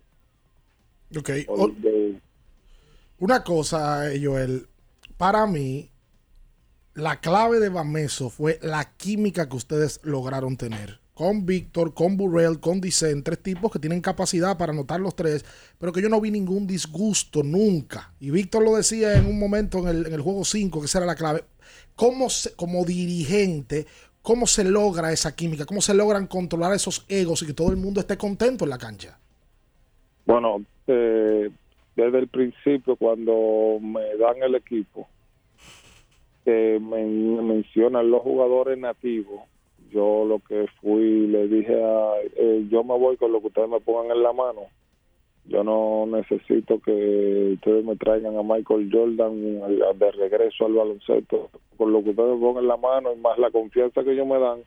Ok. 1.17 1.31
O- 1.49 1.71
Una 3.19 3.45
cosa, 3.45 4.13
eh, 4.13 4.21
Joel, 4.25 4.67
para 5.17 5.47
mí, 5.47 5.89
la 6.95 7.21
clave 7.21 7.61
de 7.61 7.69
Bameso 7.69 8.29
fue 8.29 8.59
la 8.63 8.93
química 8.97 9.49
que 9.49 9.57
ustedes 9.57 10.01
lograron 10.03 10.57
tener. 10.57 11.01
Con 11.15 11.45
Víctor, 11.47 11.93
con 11.95 12.17
Burrell, 12.17 12.59
con 12.59 12.81
Dicen, 12.81 13.23
tres 13.23 13.39
tipos 13.41 13.71
que 13.71 13.79
tienen 13.79 14.01
capacidad 14.01 14.57
para 14.59 14.73
anotar 14.73 14.99
los 14.99 15.15
tres, 15.15 15.45
pero 15.79 15.93
que 15.93 16.01
yo 16.03 16.09
no 16.09 16.21
vi 16.21 16.31
ningún 16.31 16.67
disgusto 16.67 17.43
nunca. 17.45 18.13
Y 18.19 18.31
Víctor 18.31 18.65
lo 18.65 18.75
decía 18.75 19.17
en 19.19 19.27
un 19.27 19.39
momento 19.39 19.79
en 19.81 19.89
el, 19.89 20.07
en 20.07 20.15
el 20.15 20.23
juego 20.23 20.43
5, 20.45 20.81
que 20.81 20.87
esa 20.87 20.99
era 20.99 21.07
la 21.07 21.15
clave. 21.15 21.45
¿Cómo 21.97 22.31
se- 22.31 22.55
como 22.57 22.85
dirigente, 22.85 23.87
cómo 24.23 24.47
se 24.47 24.65
logra 24.65 25.13
esa 25.13 25.35
química? 25.35 25.65
¿Cómo 25.67 25.81
se 25.81 25.95
logran 25.95 26.27
controlar 26.27 26.73
esos 26.75 27.05
egos 27.09 27.43
y 27.43 27.47
que 27.47 27.55
todo 27.55 27.71
el 27.71 27.77
mundo 27.77 28.01
esté 28.01 28.17
contento 28.17 28.65
en 28.65 28.71
la 28.71 28.79
cancha? 28.79 29.19
Bueno, 30.27 30.65
eh, 30.87 31.51
desde 31.97 32.19
el 32.19 32.29
principio, 32.29 32.97
cuando 32.97 33.79
me 33.81 34.17
dan 34.17 34.43
el 34.43 34.55
equipo, 34.55 35.09
que 36.45 36.79
me, 36.81 37.05
me 37.05 37.43
mencionan 37.43 38.11
los 38.11 38.23
jugadores 38.23 38.79
nativos, 38.79 39.43
yo 39.91 40.25
lo 40.25 40.39
que 40.41 40.67
fui, 40.81 41.27
le 41.27 41.47
dije 41.49 41.75
a, 41.83 42.13
eh, 42.37 42.67
yo 42.71 42.83
me 42.83 42.97
voy 42.99 43.17
con 43.17 43.31
lo 43.33 43.41
que 43.41 43.49
ustedes 43.49 43.69
me 43.69 43.81
pongan 43.81 44.17
en 44.17 44.23
la 44.23 44.33
mano. 44.33 44.63
Yo 45.45 45.65
no 45.65 46.07
necesito 46.07 46.79
que 46.81 47.53
ustedes 47.55 47.85
me 47.85 47.97
traigan 47.97 48.37
a 48.37 48.43
Michael 48.43 48.89
Jordan 48.93 49.41
de 49.99 50.13
regreso 50.13 50.67
al 50.67 50.75
baloncesto. 50.75 51.51
Con 51.77 51.93
lo 51.93 52.03
que 52.03 52.11
ustedes 52.11 52.39
pongan 52.39 52.63
en 52.63 52.69
la 52.69 52.77
mano 52.77 53.13
y 53.13 53.17
más 53.19 53.39
la 53.39 53.51
confianza 53.51 54.05
que 54.05 54.13
ellos 54.13 54.27
me 54.27 54.39
dan. 54.39 54.61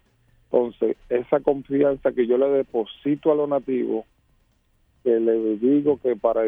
Entonces, 0.51 0.97
esa 1.09 1.39
confianza 1.39 2.11
que 2.11 2.27
yo 2.27 2.37
le 2.37 2.49
deposito 2.49 3.31
a 3.31 3.35
los 3.35 3.47
nativos, 3.47 4.05
que 5.03 5.19
le 5.19 5.57
digo 5.57 5.99
que 6.01 6.15
para 6.15 6.41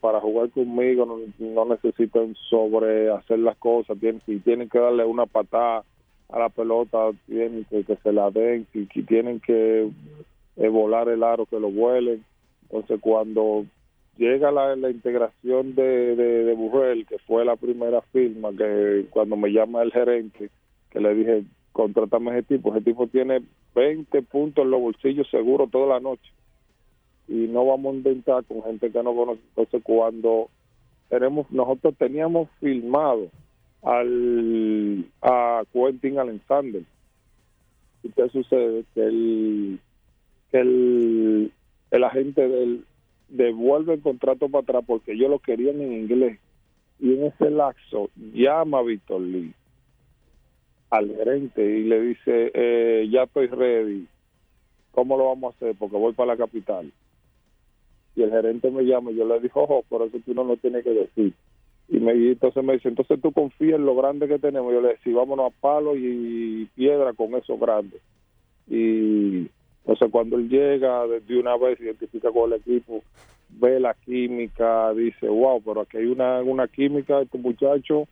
para 0.00 0.20
jugar 0.20 0.50
conmigo 0.50 1.04
no, 1.04 1.18
no 1.38 1.64
necesitan 1.64 2.34
sobre 2.48 3.10
hacer 3.10 3.40
las 3.40 3.56
cosas, 3.56 3.98
tienen, 3.98 4.22
si 4.24 4.38
tienen 4.38 4.68
que 4.68 4.78
darle 4.78 5.04
una 5.04 5.26
patada 5.26 5.84
a 6.28 6.38
la 6.38 6.48
pelota 6.48 7.10
tienen 7.26 7.64
que, 7.68 7.84
que 7.84 7.96
se 7.96 8.12
la 8.12 8.30
den, 8.30 8.66
que, 8.72 8.86
que 8.86 9.02
tienen 9.02 9.40
que 9.40 9.90
eh, 10.56 10.68
volar 10.68 11.08
el 11.08 11.22
aro, 11.22 11.46
que 11.46 11.60
lo 11.60 11.70
vuelen. 11.70 12.24
Entonces 12.72 13.00
cuando 13.00 13.66
llega 14.16 14.50
la, 14.50 14.90
integración 14.90 15.74
de, 15.74 16.16
de, 16.16 16.44
de 16.44 16.54
Bujel, 16.54 17.06
que 17.06 17.18
fue 17.18 17.44
la 17.44 17.56
primera 17.56 18.00
firma, 18.12 18.50
que 18.56 19.06
cuando 19.10 19.36
me 19.36 19.50
llama 19.50 19.82
el 19.82 19.92
gerente, 19.92 20.48
que 20.90 21.00
le 21.00 21.14
dije, 21.14 21.44
contrátame 21.72 22.30
a 22.30 22.38
ese 22.38 22.56
tipo, 22.56 22.74
ese 22.74 22.84
tipo 22.84 23.06
tiene 23.06 23.42
20 23.74 24.22
puntos 24.22 24.64
en 24.64 24.70
los 24.70 24.80
bolsillos 24.80 25.28
seguro 25.30 25.66
toda 25.66 25.94
la 25.94 26.00
noche. 26.00 26.32
Y 27.28 27.46
no 27.48 27.66
vamos 27.66 27.92
a 27.92 27.96
inventar 27.96 28.44
con 28.44 28.62
gente 28.62 28.90
que 28.90 29.02
no 29.02 29.14
conoce. 29.14 29.40
Entonces 29.50 29.82
cuando 29.82 30.48
tenemos, 31.08 31.50
nosotros 31.50 31.94
teníamos 31.98 32.48
filmado 32.60 33.28
al 33.82 35.04
a 35.20 35.62
Quentin 35.72 36.18
Alexander. 36.18 36.82
¿Y 38.02 38.08
qué 38.10 38.28
sucede? 38.28 38.84
Que 38.94 39.02
el, 39.02 39.80
que 40.50 40.58
el, 40.58 41.52
el 41.92 42.04
agente 42.04 42.48
del 42.48 42.84
devuelve 43.28 43.94
el 43.94 44.00
contrato 44.00 44.48
para 44.48 44.62
atrás 44.62 44.84
porque 44.86 45.12
ellos 45.12 45.30
lo 45.30 45.38
querían 45.38 45.80
en 45.80 45.92
inglés. 45.92 46.38
Y 46.98 47.14
en 47.14 47.26
ese 47.26 47.50
lapso 47.50 48.10
llama 48.16 48.78
a 48.78 48.82
Víctor 48.82 49.20
Lee 49.20 49.54
al 50.90 51.14
gerente 51.14 51.64
y 51.64 51.84
le 51.84 52.00
dice, 52.00 52.50
eh, 52.54 53.08
ya 53.10 53.22
estoy 53.24 53.46
ready, 53.46 54.06
¿cómo 54.92 55.16
lo 55.16 55.26
vamos 55.28 55.52
a 55.52 55.56
hacer? 55.56 55.74
Porque 55.78 55.96
voy 55.96 56.12
para 56.12 56.32
la 56.32 56.36
capital. 56.36 56.92
Y 58.14 58.22
el 58.22 58.30
gerente 58.30 58.70
me 58.70 58.84
llama 58.84 59.10
y 59.10 59.16
yo 59.16 59.26
le 59.26 59.40
digo, 59.40 59.62
ojo, 59.62 59.84
por 59.88 60.02
eso 60.02 60.18
tú 60.24 60.34
no 60.34 60.44
lo 60.44 60.56
tienes 60.56 60.84
que 60.84 60.90
decir. 60.90 61.32
Y, 61.88 61.98
me, 61.98 62.14
y 62.14 62.28
entonces 62.28 62.62
me 62.62 62.74
dice, 62.74 62.88
entonces 62.88 63.20
tú 63.20 63.32
confías 63.32 63.78
en 63.78 63.86
lo 63.86 63.94
grande 63.96 64.28
que 64.28 64.38
tenemos. 64.38 64.72
Yo 64.72 64.80
le 64.80 64.88
decía, 64.88 65.14
vámonos 65.14 65.52
a 65.52 65.60
palo 65.60 65.96
y 65.96 66.68
piedra 66.74 67.12
con 67.14 67.34
eso 67.34 67.56
grande. 67.58 67.98
Y 68.68 69.48
entonces 69.84 70.08
cuando 70.10 70.36
él 70.36 70.48
llega, 70.48 71.06
de 71.06 71.20
de 71.20 71.38
una 71.38 71.56
vez 71.56 71.80
identifica 71.80 72.30
con 72.30 72.52
el 72.52 72.60
equipo, 72.60 73.02
ve 73.50 73.80
la 73.80 73.94
química, 73.94 74.92
dice, 74.92 75.28
wow, 75.28 75.60
pero 75.62 75.82
aquí 75.82 75.98
hay 75.98 76.06
una, 76.06 76.40
una 76.40 76.68
química, 76.68 77.20
estos 77.20 77.40
muchachos, 77.40 78.08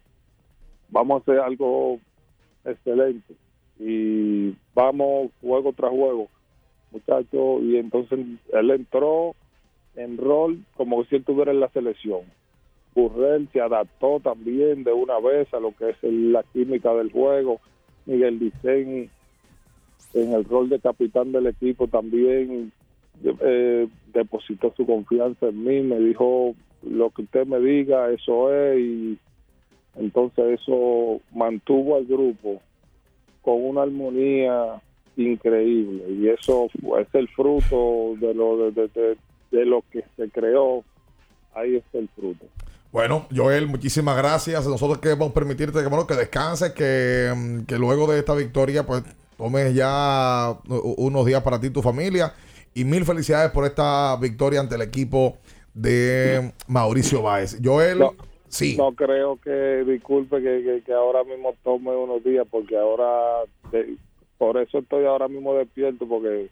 vamos 0.88 1.20
a 1.20 1.22
hacer 1.22 1.40
algo 1.40 1.98
excelente. 2.64 3.34
Y 3.78 4.54
vamos 4.74 5.30
juego 5.40 5.72
tras 5.72 5.90
juego, 5.90 6.28
muchachos, 6.90 7.62
y 7.62 7.76
entonces 7.76 8.18
él 8.52 8.70
entró 8.70 9.34
en 9.96 10.18
rol 10.18 10.58
como 10.76 11.04
si 11.04 11.14
él 11.14 11.20
estuviera 11.20 11.52
en 11.52 11.60
la 11.60 11.68
selección. 11.70 12.20
Burrell 12.94 13.48
se 13.52 13.60
adaptó 13.60 14.20
también 14.20 14.82
de 14.84 14.92
una 14.92 15.18
vez 15.20 15.52
a 15.54 15.60
lo 15.60 15.72
que 15.76 15.90
es 15.90 15.96
la 16.02 16.42
química 16.52 16.92
del 16.94 17.12
juego. 17.12 17.60
Miguel 18.04 18.38
Dicen 18.40 19.10
en 20.14 20.32
el 20.32 20.44
rol 20.44 20.68
de 20.68 20.80
capitán 20.80 21.32
del 21.32 21.46
equipo 21.46 21.86
también 21.88 22.72
eh, 23.24 23.86
depositó 24.12 24.72
su 24.76 24.86
confianza 24.86 25.46
en 25.48 25.64
mí, 25.64 25.80
me 25.80 25.98
dijo 25.98 26.54
lo 26.82 27.10
que 27.10 27.22
usted 27.22 27.46
me 27.46 27.60
diga, 27.60 28.10
eso 28.10 28.52
es, 28.54 28.78
y 28.80 29.18
entonces 29.98 30.60
eso 30.60 31.20
mantuvo 31.34 31.96
al 31.96 32.06
grupo 32.06 32.60
con 33.42 33.62
una 33.64 33.82
armonía 33.82 34.80
increíble 35.16 36.04
y 36.10 36.28
eso 36.28 36.68
es 37.00 37.14
el 37.14 37.28
fruto 37.28 38.14
de 38.20 38.32
lo 38.34 38.56
de, 38.56 38.70
de- 38.72 38.88
de- 38.88 39.16
de 39.50 39.66
lo 39.66 39.82
que 39.90 40.04
se 40.16 40.30
creó 40.30 40.84
ahí 41.54 41.76
está 41.76 41.98
el 41.98 42.08
fruto 42.10 42.46
Bueno, 42.92 43.26
Joel, 43.34 43.66
muchísimas 43.66 44.16
gracias. 44.16 44.66
Nosotros 44.66 44.98
queremos 44.98 45.32
permitirte 45.32 45.80
que, 45.80 45.88
bueno, 45.88 46.06
que 46.06 46.14
descanses, 46.14 46.70
que, 46.72 47.32
mm, 47.36 47.64
que 47.66 47.76
luego 47.76 48.06
de 48.10 48.18
esta 48.20 48.34
victoria, 48.34 48.86
pues 48.86 49.02
tomes 49.40 49.74
ya 49.74 50.54
unos 50.68 51.24
días 51.24 51.42
para 51.42 51.58
ti 51.58 51.68
y 51.68 51.70
tu 51.70 51.80
familia. 51.82 52.32
Y 52.74 52.84
mil 52.84 53.04
felicidades 53.04 53.50
por 53.50 53.64
esta 53.64 54.16
victoria 54.20 54.60
ante 54.60 54.74
el 54.76 54.82
equipo 54.82 55.38
de 55.74 56.52
Mauricio 56.68 57.22
Báez. 57.22 57.58
Joel, 57.62 57.98
No, 57.98 58.14
sí. 58.48 58.76
no 58.76 58.92
creo 58.92 59.38
que 59.42 59.84
disculpe 59.86 60.36
que, 60.42 60.62
que- 60.62 60.82
que 60.84 60.92
ahora 60.92 61.24
mismo 61.24 61.54
tome 61.64 61.90
unos 61.96 62.22
días 62.22 62.46
porque 62.50 62.76
ahora 62.76 63.40
de- 63.72 63.96
por 64.38 64.56
eso 64.58 64.78
estoy 64.78 65.04
ahora 65.06 65.26
mismo 65.28 65.54
despierto 65.54 66.06
porque 66.06 66.48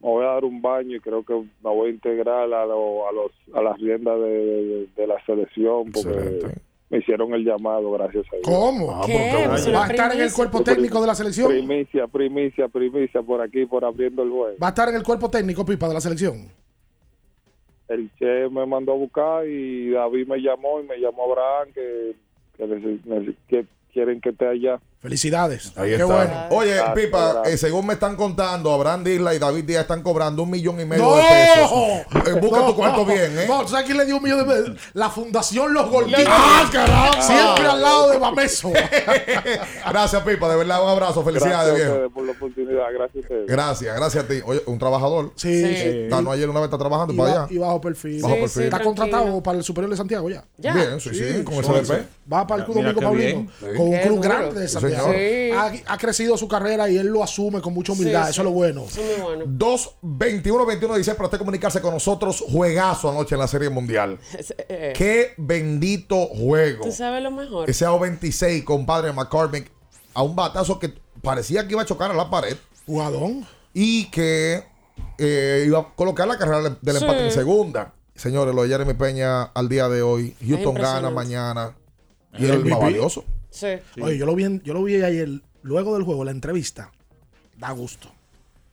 me 0.00 0.08
voy 0.08 0.24
a 0.24 0.28
dar 0.28 0.44
un 0.44 0.60
baño 0.62 0.96
y 0.96 1.00
creo 1.00 1.22
que 1.24 1.34
me 1.34 1.70
voy 1.70 1.90
a 1.90 1.92
integrar 1.92 2.42
a, 2.52 2.66
lo- 2.66 3.08
a 3.08 3.12
los 3.12 3.30
a 3.54 3.62
las 3.62 3.78
riendas 3.78 4.18
de, 4.20 4.28
de- 4.28 4.88
de 4.96 5.06
la 5.06 5.24
selección 5.26 5.92
porque 5.92 6.48
me 6.92 6.98
hicieron 6.98 7.32
el 7.32 7.42
llamado 7.42 7.90
gracias 7.92 8.26
a 8.26 8.36
Dios. 8.36 8.42
¿Cómo? 8.44 9.00
¿Qué? 9.06 9.46
¿Va 9.48 9.86
a 9.86 9.88
estar 9.88 10.14
en 10.14 10.20
el 10.20 10.32
cuerpo 10.32 10.62
técnico 10.62 11.00
de 11.00 11.06
la 11.06 11.14
selección? 11.14 11.48
Primicia, 11.48 12.06
primicia, 12.06 12.68
primicia 12.68 13.22
por 13.22 13.40
aquí, 13.40 13.64
por 13.64 13.82
abriendo 13.82 14.22
el 14.22 14.30
juego. 14.30 14.56
¿Va 14.62 14.66
a 14.66 14.70
estar 14.70 14.90
en 14.90 14.96
el 14.96 15.02
cuerpo 15.02 15.30
técnico, 15.30 15.64
Pipa, 15.64 15.88
de 15.88 15.94
la 15.94 16.02
selección? 16.02 16.50
el 17.88 18.10
Che 18.18 18.48
me 18.50 18.66
mandó 18.66 18.92
a 18.92 18.96
buscar 18.96 19.46
y 19.46 19.90
David 19.90 20.26
me 20.26 20.38
llamó 20.38 20.80
y 20.80 20.84
me 20.84 20.98
llamó 20.98 21.24
Abraham 21.24 21.68
que, 21.74 22.14
que, 22.58 23.34
que 23.48 23.66
quieren 23.92 24.20
que 24.20 24.28
esté 24.28 24.46
allá. 24.46 24.80
Felicidades. 25.02 25.72
Ahí 25.74 25.88
Qué 25.90 25.94
está. 25.94 26.04
bueno. 26.06 26.32
Oye, 26.50 26.74
Gracias, 26.76 26.94
Pipa, 26.94 27.42
eh, 27.44 27.56
según 27.56 27.86
me 27.86 27.94
están 27.94 28.14
contando, 28.14 28.72
Abraham 28.72 29.02
Disla 29.02 29.34
y 29.34 29.38
David 29.40 29.64
Díaz 29.64 29.82
están 29.82 30.00
cobrando 30.00 30.44
un 30.44 30.50
millón 30.50 30.80
y 30.80 30.84
medio 30.84 31.02
¡No! 31.02 31.16
de 31.16 31.22
pesos. 31.22 31.72
Eh, 32.28 32.40
busca 32.40 32.60
No, 32.60 32.66
tu 32.66 32.76
cuarto 32.76 32.98
no. 32.98 33.06
bien, 33.06 33.36
¿eh? 33.36 33.46
No, 33.48 33.62
¿tú 33.62 33.68
sabes 33.70 33.84
quién 33.86 33.98
le 33.98 34.04
dio 34.06 34.18
un 34.18 34.22
millón 34.22 34.46
de 34.46 34.54
pesos? 34.54 34.76
La 34.92 35.10
Fundación 35.10 35.74
Los 35.74 35.90
Gorditos. 35.90 36.22
¡Ah, 36.28 36.68
caramba! 36.72 37.20
Siempre 37.20 37.66
al 37.66 37.82
lado 37.82 38.10
de 38.10 38.18
Bameso. 38.18 38.70
Gracias, 39.90 40.22
Pipa. 40.22 40.48
De 40.48 40.56
verdad, 40.56 40.82
un 40.84 40.90
abrazo. 40.90 41.22
Felicidades, 41.24 41.66
Gracias 41.68 41.72
a 41.72 41.74
viejo. 41.74 41.92
ustedes 41.92 42.12
por 42.12 42.24
la 42.26 42.32
oportunidad. 42.32 42.84
Gracias 42.94 43.16
a 43.16 43.18
ustedes. 43.20 43.46
Gracias, 43.48 43.96
gracias 43.96 44.24
a 44.24 44.28
ti. 44.28 44.40
Oye, 44.46 44.62
un 44.66 44.78
trabajador. 44.78 45.32
Sí, 45.36 45.62
Sí. 45.66 45.76
sí. 45.76 46.06
Ganó 46.08 46.30
ayer 46.32 46.48
una 46.48 46.60
vez, 46.60 46.66
está 46.66 46.78
trabajando 46.78 47.12
Y, 47.12 47.16
para 47.16 47.30
allá. 47.30 47.46
y 47.50 47.58
bajo 47.58 47.80
perfil. 47.80 48.22
Bajo 48.22 48.34
Sí, 48.34 48.40
perfil. 48.40 48.62
sí, 48.62 48.64
Está 48.66 48.78
tranquilo. 48.78 48.94
contratado 49.08 49.42
para 49.42 49.58
el 49.58 49.64
Superior 49.64 49.90
de 49.90 49.96
Santiago 49.96 50.30
ya. 50.30 50.44
Ya. 50.58 50.74
Bien, 50.74 51.00
sí, 51.00 51.10
sí, 51.12 51.42
con 51.42 51.54
el 51.54 51.64
CDP. 51.64 52.06
Va 52.32 52.46
para 52.46 52.60
el 52.60 52.64
Club 52.66 52.76
Domingo 52.76 53.00
Paulino. 53.00 53.46
Con 53.76 53.88
un 53.88 53.98
club 53.98 54.22
grande 54.22 54.60
de 54.60 54.68
Santiago. 54.68 54.91
Señor. 54.96 55.58
Ha, 55.86 55.94
ha 55.94 55.98
crecido 55.98 56.36
su 56.36 56.48
carrera 56.48 56.88
y 56.88 56.96
él 56.98 57.06
lo 57.08 57.22
asume 57.22 57.60
con 57.60 57.74
mucha 57.74 57.92
humildad. 57.92 58.24
Sí, 58.24 58.30
Eso 58.30 58.34
sí. 58.34 58.40
es 58.40 58.44
lo 58.44 58.50
bueno. 58.52 58.80
Muy 58.82 59.22
bueno. 59.22 59.44
2 59.46 59.96
21 60.02 60.66
21 60.66 60.94
16 60.94 61.16
para 61.16 61.26
usted 61.26 61.38
comunicarse 61.38 61.80
con 61.80 61.92
nosotros. 61.94 62.44
Juegazo 62.50 63.10
anoche 63.10 63.34
en 63.34 63.40
la 63.40 63.48
Serie 63.48 63.68
Mundial. 63.70 64.18
Eh, 64.68 64.92
Qué 64.96 65.34
bendito 65.38 66.26
juego. 66.26 66.84
¿Tú 66.84 66.92
sabes 66.92 67.22
lo 67.22 67.30
mejor? 67.30 67.68
Ese 67.68 67.86
AO26, 67.86 68.64
compadre 68.64 69.12
McCormick, 69.12 69.70
a 70.14 70.22
un 70.22 70.34
batazo 70.36 70.78
que 70.78 70.92
parecía 71.22 71.66
que 71.66 71.72
iba 71.74 71.82
a 71.82 71.86
chocar 71.86 72.10
a 72.10 72.14
la 72.14 72.28
pared. 72.30 72.56
Jugadón. 72.86 73.46
Y 73.74 74.06
que 74.10 74.64
eh, 75.18 75.64
iba 75.66 75.78
a 75.80 75.94
colocar 75.94 76.26
la 76.26 76.36
carrera 76.38 76.60
del 76.80 76.96
Sí. 76.96 77.02
empate 77.04 77.24
en 77.24 77.32
segunda. 77.32 77.94
Señores, 78.14 78.54
lo 78.54 78.62
de 78.62 78.68
Jeremy 78.68 78.94
Peña 78.94 79.42
al 79.44 79.68
día 79.68 79.88
de 79.88 80.02
hoy. 80.02 80.36
Houston 80.46 80.74
gana 80.74 81.10
mañana. 81.10 81.74
Y 82.38 82.44
El 82.44 82.50
es 82.50 82.56
el 82.56 82.64
más 82.66 82.80
valioso. 82.80 83.24
Sí. 83.52 83.66
Oye, 84.00 84.18
yo 84.18 84.26
lo, 84.26 84.34
vi 84.34 84.44
en- 84.44 84.62
yo 84.62 84.74
lo 84.74 84.82
vi 84.82 84.96
ayer, 85.02 85.28
luego 85.62 85.94
del 85.94 86.02
juego, 86.02 86.24
la 86.24 86.30
entrevista. 86.32 86.90
Da 87.58 87.70
gusto. 87.70 88.08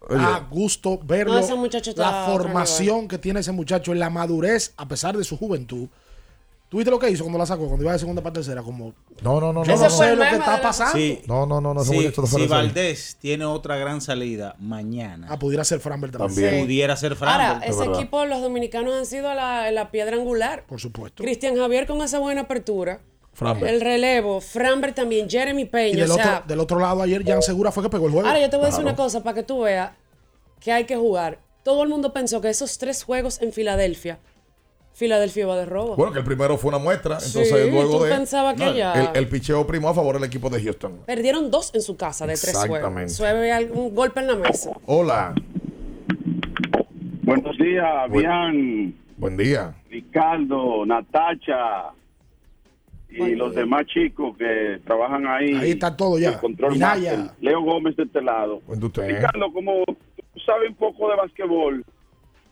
Da 0.09 0.47
gusto 0.49 0.99
verlo. 1.03 1.33
No, 1.33 1.39
ese 1.39 1.53
muchacho 1.53 1.91
está 1.91 2.09
la 2.09 2.25
formación 2.25 3.07
que 3.07 3.17
tiene 3.17 3.41
ese 3.41 3.51
muchacho, 3.51 3.93
la 3.93 4.09
madurez, 4.09 4.73
a 4.77 4.87
pesar 4.87 5.15
de 5.17 5.23
su 5.23 5.37
juventud. 5.37 5.87
¿Tú 6.69 6.77
viste 6.77 6.91
lo 6.91 6.99
que 6.99 7.09
hizo 7.09 7.23
cuando 7.23 7.39
la 7.39 7.47
sacó? 7.47 7.65
Cuando 7.65 7.83
iba 7.83 7.93
de 7.93 7.99
segunda 7.99 8.21
para 8.21 8.33
tercera, 8.33 8.61
como... 8.61 8.93
No, 9.23 9.41
no, 9.41 9.51
no, 9.51 9.63
Yo 9.63 9.73
no. 9.73 9.77
no, 9.77 9.83
no, 9.85 9.89
sé 9.89 10.09
no. 10.09 10.15
lo 10.23 10.29
que 10.29 10.35
está 10.35 10.61
pasando. 10.61 10.93
Sí. 10.95 11.19
No, 11.25 11.45
no, 11.47 11.59
no, 11.59 11.73
no. 11.73 11.83
Sí, 11.83 12.11
si. 12.27 12.45
Valdés 12.45 13.17
tiene 13.19 13.43
otra 13.45 13.75
gran 13.77 14.01
salida 14.01 14.55
mañana. 14.59 15.27
Ah, 15.31 15.39
pudiera 15.39 15.63
ser 15.63 15.79
Framber 15.79 16.11
también. 16.11 16.29
También. 16.35 16.63
Pudiera 16.65 16.95
ser 16.95 17.15
Framber. 17.15 17.47
Ahora, 17.55 17.65
ese 17.65 17.85
equipo, 17.85 18.23
los 18.25 18.41
dominicanos 18.43 18.93
han 18.93 19.07
sido 19.07 19.33
la, 19.33 19.71
la 19.71 19.89
piedra 19.89 20.15
angular. 20.15 20.63
Por 20.67 20.79
supuesto. 20.79 21.23
Cristian 21.23 21.57
Javier 21.57 21.87
con 21.87 22.01
esa 22.03 22.19
buena 22.19 22.41
apertura. 22.41 23.01
Framber. 23.33 23.69
El 23.73 23.79
relevo, 23.81 24.41
Framber 24.41 24.93
también, 24.93 25.29
Jeremy 25.29 25.61
Y 25.61 25.65
Peña. 25.65 26.01
del, 26.01 26.11
o 26.11 26.15
sea, 26.15 26.37
otro, 26.39 26.47
del 26.47 26.59
otro 26.59 26.79
lado, 26.79 27.01
ayer 27.01 27.23
Jan 27.25 27.41
Segura 27.41 27.71
fue 27.71 27.83
que 27.83 27.89
pegó 27.89 28.07
el 28.07 28.11
juego. 28.11 28.27
ahora 28.27 28.39
yo 28.41 28.49
te 28.49 28.57
voy 28.57 28.63
a 28.63 28.67
decir 28.67 28.81
Claro. 28.83 28.95
una 28.95 29.03
cosa 29.03 29.23
para 29.23 29.35
que 29.35 29.43
tú 29.43 29.61
veas 29.61 29.91
que 30.59 30.71
hay 30.73 30.83
que 30.85 30.95
jugar. 30.97 31.39
Todo 31.63 31.83
el 31.83 31.89
mundo 31.89 32.11
pensó 32.11 32.41
que 32.41 32.49
esos 32.49 32.77
tres 32.77 33.03
juegos 33.03 33.41
en 33.41 33.53
Filadelfia, 33.53 34.19
Filadelfia 34.93 35.43
iba 35.43 35.55
de 35.55 35.65
robo. 35.65 35.95
Bueno, 35.95 36.11
que 36.11 36.19
el 36.19 36.25
primero 36.25 36.57
fue 36.57 36.69
una 36.69 36.79
muestra. 36.79 37.15
Entonces, 37.15 37.47
Sí, 37.47 37.69
luego 37.71 37.99
tú 37.99 38.03
de. 38.03 38.09
pensabas 38.09 38.55
que 38.55 38.73
ya- 38.75 38.93
El, 38.93 39.09
el 39.17 39.29
picheo 39.29 39.65
primó 39.65 39.87
a 39.89 39.93
favor 39.93 40.15
del 40.15 40.25
equipo 40.25 40.49
de 40.49 40.61
Houston. 40.61 40.99
Perdieron 41.05 41.49
dos 41.49 41.71
en 41.73 41.81
su 41.81 41.95
casa 41.95 42.25
de 42.27 42.33
tres 42.35 42.51
juegos. 42.57 42.77
Exactamente. 42.79 43.13
Sueve 43.13 43.71
un 43.71 43.95
golpe 43.95 44.19
en 44.19 44.27
la 44.27 44.35
mesa. 44.35 44.71
Hola. 44.85 45.33
Buenos 47.23 47.57
días, 47.57 48.09
Buen- 48.09 48.21
Bian, 48.23 48.95
Buen 49.17 49.37
día. 49.37 49.75
Ricardo, 49.89 50.85
Natacha 50.85 51.91
y 53.09 53.35
los 53.35 53.55
demás 53.55 53.85
chicos 53.87 54.37
que 54.37 54.79
trabajan 54.85 55.25
ahí. 55.27 55.53
Ahí 55.55 55.71
está 55.71 55.95
todo 55.95 56.19
ya. 56.19 56.29
El 56.29 56.37
control 56.37 56.77
master. 56.77 57.19
Leo 57.41 57.61
Gómez 57.61 57.95
de 57.95 58.03
este 58.03 58.21
lado. 58.21 58.61
Usted. 58.67 59.07
Ricardo, 59.07 59.51
como 59.51 59.83
tú 59.85 60.39
sabes 60.45 60.69
un 60.69 60.75
poco 60.75 61.09
de 61.09 61.15
basquetbol, 61.15 61.83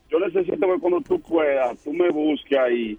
yo 0.10 0.20
necesito 0.20 0.74
que 0.74 0.80
cuando 0.80 1.02
tú 1.02 1.20
puedas, 1.22 1.78
tú 1.84 1.94
me 1.94 2.10
busques 2.10 2.58
ahí 2.58 2.98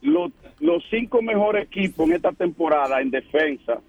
los, 0.00 0.30
los 0.60 0.82
cinco 0.90 1.22
mejores 1.22 1.64
equipos 1.64 2.08
en 2.08 2.16
esta 2.16 2.32
temporada 2.32 3.00
en 3.00 3.10
defensa 3.10 3.80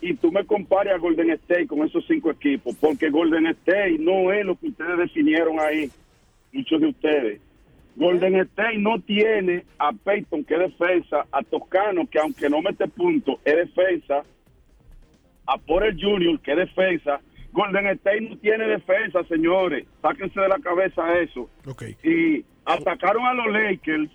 y 0.00 0.14
tú 0.14 0.32
me 0.32 0.44
compares 0.44 0.94
a 0.94 0.98
Golden 0.98 1.30
State 1.32 1.66
con 1.66 1.86
esos 1.86 2.04
cinco 2.06 2.30
equipos, 2.30 2.74
porque 2.80 3.10
Golden 3.10 3.46
State 3.48 3.98
no 3.98 4.32
es 4.32 4.44
lo 4.46 4.56
que 4.56 4.68
ustedes 4.68 4.96
definieron 4.96 5.60
ahí, 5.60 5.90
muchos 6.52 6.80
de 6.80 6.86
ustedes. 6.88 7.40
Golden 8.00 8.34
State 8.40 8.78
no 8.78 8.98
tiene 9.02 9.64
a 9.78 9.92
Peyton, 9.92 10.42
que 10.44 10.54
es 10.54 10.60
defensa, 10.60 11.26
a 11.30 11.42
Toscano, 11.42 12.08
que 12.10 12.18
aunque 12.18 12.48
no 12.48 12.62
mete 12.62 12.88
puntos, 12.88 13.36
es 13.44 13.54
defensa, 13.56 14.22
a 15.46 15.58
Porter 15.58 15.94
Junior, 16.00 16.40
que 16.40 16.52
es 16.52 16.56
defensa. 16.56 17.20
Golden 17.52 17.86
State 17.88 18.22
no 18.22 18.38
tiene 18.38 18.66
defensa, 18.68 19.22
señores. 19.28 19.86
Sáquense 20.00 20.40
de 20.40 20.48
la 20.48 20.58
cabeza 20.60 21.02
eso. 21.18 21.50
Y 22.02 22.44
atacaron 22.64 23.24
a 23.26 23.34
los 23.34 23.52
Lakers. 23.52 24.10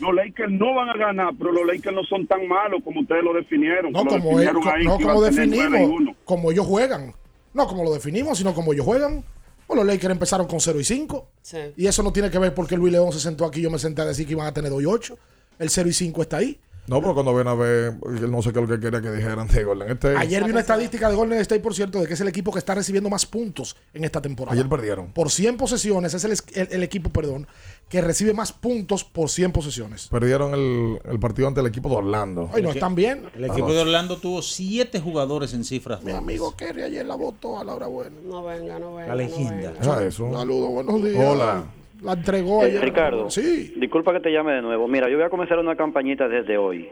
Los 0.00 0.14
Lakers 0.14 0.52
no 0.52 0.74
van 0.74 0.88
a 0.90 0.96
ganar, 0.96 1.32
pero 1.38 1.52
los 1.52 1.66
Lakers 1.66 1.94
no 1.94 2.02
son 2.04 2.26
tan 2.26 2.46
malos 2.48 2.80
como 2.82 3.00
ustedes 3.00 3.22
lo 3.24 3.34
definieron. 3.34 3.92
No 3.92 4.04
como, 4.04 4.40
es- 4.40 4.46
definieron 4.46 4.62
ahí, 4.68 4.84
no 4.84 4.98
como 4.98 5.20
definimos, 5.22 6.16
como 6.24 6.50
ellos 6.50 6.66
juegan. 6.66 7.12
No 7.52 7.66
como 7.66 7.84
lo 7.84 7.92
definimos, 7.94 8.38
sino 8.38 8.54
como 8.54 8.72
ellos 8.72 8.84
juegan. 8.86 9.22
Pues 9.66 9.76
los 9.76 9.86
Lakers 9.86 10.12
empezaron 10.12 10.46
con 10.46 10.60
0 10.60 10.78
y 10.78 10.84
5. 10.84 11.28
Sí. 11.42 11.58
Y 11.76 11.86
eso 11.86 12.02
no 12.02 12.12
tiene 12.12 12.30
que 12.30 12.38
ver 12.38 12.54
porque 12.54 12.76
Luis 12.76 12.92
León 12.92 13.12
se 13.12 13.20
sentó 13.20 13.44
aquí 13.44 13.60
y 13.60 13.62
yo 13.64 13.70
me 13.70 13.78
senté 13.78 14.02
a 14.02 14.04
decir 14.04 14.26
que 14.26 14.32
iban 14.32 14.46
a 14.46 14.52
tener 14.52 14.70
2 14.70 14.82
y 14.82 14.86
8. 14.86 15.18
El 15.58 15.70
0 15.70 15.88
y 15.88 15.92
5 15.92 16.22
está 16.22 16.36
ahí. 16.38 16.60
No, 16.88 17.00
pero 17.00 17.14
cuando 17.14 17.34
ven 17.34 17.48
a 17.48 17.54
ver, 17.54 17.94
él 18.06 18.30
no 18.30 18.42
sé 18.42 18.52
qué 18.52 18.60
es 18.60 18.68
lo 18.68 18.74
que 18.74 18.80
quería 18.80 19.00
que 19.00 19.10
dijeran 19.10 19.48
de 19.48 19.64
Golden 19.64 19.90
State. 19.92 20.16
Ayer 20.16 20.44
vi 20.44 20.50
una 20.50 20.60
estadística 20.60 21.08
de 21.08 21.16
Golden 21.16 21.40
State, 21.40 21.60
por 21.60 21.74
cierto, 21.74 22.00
de 22.00 22.06
que 22.06 22.14
es 22.14 22.20
el 22.20 22.28
equipo 22.28 22.52
que 22.52 22.58
está 22.60 22.74
recibiendo 22.74 23.10
más 23.10 23.26
puntos 23.26 23.76
en 23.92 24.04
esta 24.04 24.20
temporada. 24.22 24.54
Ayer 24.54 24.68
perdieron. 24.68 25.12
Por 25.12 25.30
100 25.30 25.56
posesiones, 25.56 26.14
es 26.14 26.24
el, 26.24 26.32
el- 26.54 26.68
el 26.70 26.82
equipo, 26.82 27.10
perdón, 27.10 27.46
que 27.88 28.00
recibe 28.00 28.32
más 28.34 28.52
puntos 28.52 29.04
por 29.04 29.30
100 29.30 29.52
posesiones. 29.52 30.08
Perdieron 30.08 30.54
el, 30.54 30.98
el 31.10 31.18
partido 31.18 31.48
ante 31.48 31.60
el 31.60 31.66
equipo 31.66 31.88
de 31.88 31.96
Orlando. 31.96 32.50
Ay, 32.52 32.62
no, 32.62 32.70
están 32.70 32.94
bien. 32.94 33.22
El 33.34 33.44
equipo 33.44 33.72
de 33.72 33.80
Orlando 33.80 34.16
tuvo 34.18 34.42
siete 34.42 35.00
jugadores 35.00 35.54
en 35.54 35.64
cifras. 35.64 36.02
Mi 36.02 36.12
amigo 36.12 36.54
Kerry 36.56 36.82
ayer 36.82 37.04
la 37.06 37.14
votó 37.16 37.58
a 37.58 37.64
Laura 37.64 37.86
Bueno. 37.86 38.16
No 38.24 38.44
venga, 38.44 38.78
no 38.78 38.94
venga. 38.94 39.08
La 39.08 39.14
leyenda. 39.16 39.72
Ah, 39.82 40.02
eso. 40.02 40.30
Saludos, 40.32 40.70
buenos 40.70 41.02
días. 41.02 41.24
Hola. 41.24 41.64
La 42.02 42.12
entregó 42.12 42.64
Eh. 42.64 42.78
Ricardo, 42.80 43.30
Sí. 43.30 43.72
disculpa 43.76 44.12
que 44.12 44.20
te 44.20 44.30
llame 44.32 44.52
de 44.52 44.62
nuevo. 44.62 44.86
Mira, 44.88 45.08
yo 45.08 45.16
voy 45.16 45.24
a 45.26 45.30
comenzar 45.30 45.58
una 45.58 45.76
campañita 45.76 46.28
desde 46.28 46.58
hoy. 46.58 46.88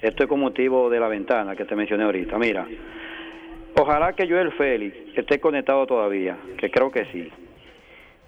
Esto 0.00 0.24
es 0.24 0.28
con 0.28 0.40
motivo 0.40 0.90
de 0.90 1.00
la 1.00 1.08
ventana 1.08 1.54
que 1.56 1.64
te 1.64 1.74
mencioné 1.76 2.04
ahorita. 2.04 2.36
Mira, 2.38 2.66
ojalá 3.78 4.12
que 4.14 4.28
Joel 4.28 4.52
Félix 4.52 4.96
esté 5.16 5.40
conectado 5.40 5.86
todavía, 5.86 6.36
que 6.58 6.70
creo 6.70 6.90
que 6.90 7.06
sí. 7.06 7.28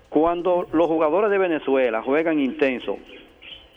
Cuando 0.09 0.69
los 0.73 0.87
jugadores 0.87 1.31
de 1.31 1.39
Venezuela 1.39 2.01
juegan 2.03 2.39
intenso, 2.39 2.99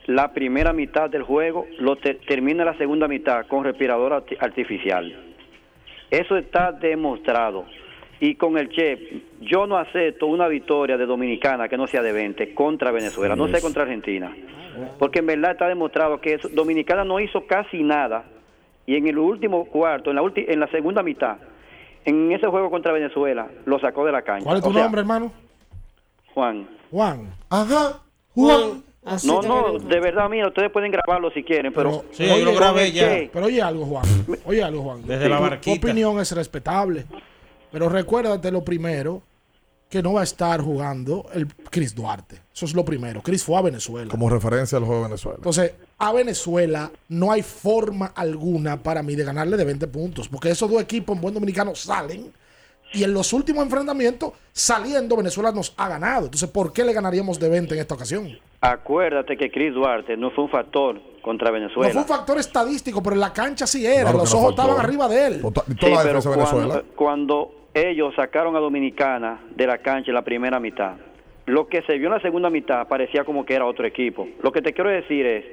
la 0.06 0.32
primera 0.32 0.72
mitad 0.72 1.10
del 1.10 1.24
juego 1.24 1.66
lo 1.80 1.96
te- 1.98 2.14
termina 2.14 2.64
la 2.64 2.78
segunda 2.78 3.08
mitad 3.08 3.48
con 3.48 3.64
respirador 3.64 4.12
arti- 4.14 4.38
artificial. 4.40 5.14
Eso 6.12 6.38
está 6.38 6.72
demostrado. 6.72 7.66
Y 8.20 8.36
con 8.36 8.58
el 8.58 8.70
Che, 8.70 9.22
yo 9.42 9.68
no 9.68 9.78
acepto 9.78 10.26
una 10.28 10.48
victoria 10.48 10.98
de 10.98 11.06
Dominicana 11.06 11.68
que 11.70 11.78
no 11.78 11.86
sea 11.88 12.02
de 12.02 12.12
20 12.12 12.54
contra 12.56 12.92
Venezuela, 12.92 13.36
no 13.36 13.48
sé 13.48 13.62
contra 13.62 13.84
Argentina. 13.84 14.36
Porque 15.00 15.20
en 15.20 15.28
verdad 15.28 15.52
está 15.52 15.68
demostrado 15.68 16.20
que 16.20 16.34
eso- 16.36 16.50
Dominicana 16.50 17.04
no 17.04 17.20
hizo 17.20 17.46
casi 17.46 17.84
nada. 17.84 18.24
Y 18.86 18.96
en 18.96 19.08
el 19.08 19.18
último 19.18 19.66
cuarto, 19.66 20.10
en 20.12 20.16
la, 20.16 20.22
ulti- 20.24 20.46
en 20.48 20.60
la 20.60 20.68
segunda 20.70 21.04
mitad, 21.04 21.38
en 22.06 22.32
ese 22.32 22.48
juego 22.48 22.70
contra 22.72 22.92
Venezuela, 22.94 23.48
lo 23.66 23.80
sacó 23.80 24.06
de 24.06 24.12
la 24.14 24.22
cancha. 24.22 24.46
¿Cuál 24.46 24.58
es 24.58 24.64
tu 24.64 24.70
O 24.70 24.74
sea, 24.74 24.84
nombre, 24.84 25.02
hermano? 25.02 25.32
Juan. 26.34 26.68
Juan. 26.92 27.30
Ajá. 27.50 28.00
Juan. 28.34 28.84
No, 29.26 29.42
no, 29.42 29.80
de 29.80 30.00
verdad, 30.02 30.30
mira, 30.30 30.48
ustedes 30.48 30.70
pueden 30.70 30.92
grabarlo 30.92 31.32
si 31.32 31.42
quieren, 31.42 31.72
pero... 31.74 32.04
Sí, 32.12 32.26
yo 32.28 32.44
lo 32.44 32.54
grabé 32.56 32.92
ya. 32.92 33.10
Pero 33.32 33.46
oye 33.46 33.62
algo, 33.62 33.86
Juan. 33.86 34.06
Oye 34.46 34.62
algo, 34.64 34.82
Juan. 34.84 35.02
Desde 35.08 35.30
la 35.30 35.40
barquita. 35.40 35.80
Tu 35.80 35.86
opinión 35.88 36.20
es 36.20 36.32
respetable. 36.36 37.06
Pero 37.72 37.90
recuérdate 37.90 38.52
lo 38.52 38.64
primero, 38.64 39.24
que 39.90 40.04
no 40.04 40.14
va 40.14 40.22
a 40.22 40.24
estar 40.24 40.62
jugando 40.62 41.26
el 41.34 41.48
Chris 41.70 41.96
Duarte. 41.96 42.42
Eso 42.54 42.66
es 42.66 42.74
lo 42.74 42.84
primero. 42.84 43.22
Chris 43.22 43.44
fue 43.44 43.58
a 43.58 43.62
Venezuela. 43.62 44.12
Como 44.12 44.30
referencia 44.30 44.78
al 44.78 44.84
juego 44.84 45.04
de 45.04 45.08
Venezuela. 45.10 45.38
Entonces, 45.38 45.74
a 45.98 46.12
Venezuela 46.12 46.92
no 47.10 47.32
hay 47.32 47.42
forma 47.42 48.08
alguna 48.08 48.82
para 48.82 49.02
mí 49.02 49.16
de 49.16 49.24
ganarle 49.24 49.56
de 49.56 49.64
20 49.64 49.88
puntos. 49.88 50.28
Porque 50.28 50.50
esos 50.50 50.70
dos 50.70 50.82
equipos 50.82 51.16
en 51.16 51.22
buen 51.22 51.34
dominicano 51.34 51.74
salen. 51.74 52.34
Y 52.94 53.04
en 53.04 53.14
los 53.14 53.32
últimos 53.34 53.64
enfrentamientos, 53.64 54.34
saliendo, 54.52 55.16
Venezuela 55.18 55.52
nos 55.52 55.74
ha 55.78 55.88
ganado. 55.88 56.26
Entonces, 56.26 56.50
¿por 56.50 56.74
qué 56.74 56.84
le 56.84 56.94
ganaríamos 56.94 57.40
de 57.40 57.50
20 57.50 57.74
en 57.74 57.82
esta 57.82 57.96
ocasión? 57.96 58.38
Acuérdate 58.62 59.38
que 59.38 59.52
Chris 59.52 59.74
Duarte 59.74 60.18
no 60.18 60.32
fue 60.32 60.46
un 60.46 60.50
factor 60.50 61.00
contra 61.22 61.52
Venezuela. 61.52 61.88
No 61.90 61.94
fue 61.94 62.02
un 62.02 62.08
factor 62.08 62.40
estadístico, 62.40 63.04
pero 63.04 63.14
en 63.16 63.20
la 63.20 63.32
cancha 63.34 63.68
sí 63.68 63.86
era. 63.86 64.04
Claro 64.04 64.18
los 64.20 64.34
no 64.34 64.40
ojos 64.40 64.56
faltó. 64.56 64.62
estaban 64.72 64.86
arriba 64.86 65.08
de 65.08 65.28
él. 65.28 65.42
Toda 65.42 65.64
Sí, 65.80 65.90
la 65.92 66.04
pero 66.04 66.22
cuando, 66.24 66.84
cuando 66.96 67.52
ellos 67.74 68.16
sacaron 68.16 68.56
a 68.56 68.60
Dominicana 68.60 69.42
de 69.56 69.68
la 69.68 69.78
cancha 69.78 70.10
en 70.10 70.16
la 70.16 70.24
primera 70.24 70.60
mitad, 70.60 70.96
lo 71.46 71.68
que 71.68 71.82
se 71.84 71.98
vio 71.98 72.08
en 72.08 72.14
la 72.16 72.22
segunda 72.22 72.50
mitad 72.50 72.88
parecía 72.88 73.24
como 73.24 73.46
que 73.46 73.54
era 73.54 73.66
otro 73.66 73.86
equipo. 73.86 74.28
Lo 74.42 74.52
que 74.52 74.62
te 74.62 74.74
quiero 74.74 74.90
decir 74.90 75.26
es 75.26 75.46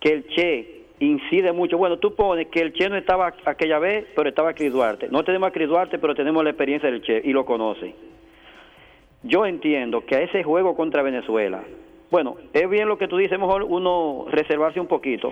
que 0.00 0.12
el 0.14 0.26
Che 0.28 0.84
incide 1.00 1.52
mucho. 1.52 1.76
Bueno, 1.76 1.98
tú 1.98 2.14
pones 2.14 2.48
que 2.48 2.60
el 2.60 2.72
Che 2.72 2.88
no 2.88 2.96
estaba 2.96 3.34
aquella 3.44 3.78
vez, 3.78 4.06
pero 4.16 4.30
estaba 4.30 4.54
Cris 4.54 4.72
Duarte. 4.72 5.08
No 5.10 5.22
tenemos 5.22 5.48
a 5.48 5.52
Cris 5.52 5.68
Duarte, 5.68 5.98
pero 5.98 6.14
tenemos 6.14 6.42
la 6.42 6.50
experiencia 6.50 6.90
del 6.90 7.02
Che 7.02 7.20
y 7.22 7.32
lo 7.32 7.44
conoce. 7.44 7.94
Yo 9.22 9.44
entiendo 9.44 10.04
que 10.06 10.14
a 10.16 10.20
ese 10.22 10.42
juego 10.42 10.74
contra 10.76 11.02
Venezuela, 11.02 11.62
bueno, 12.10 12.36
es 12.52 12.68
bien 12.70 12.88
lo 12.88 12.98
que 12.98 13.08
tú 13.08 13.16
dices, 13.16 13.38
mejor 13.38 13.62
uno 13.64 14.26
reservarse 14.30 14.80
un 14.80 14.86
poquito. 14.86 15.30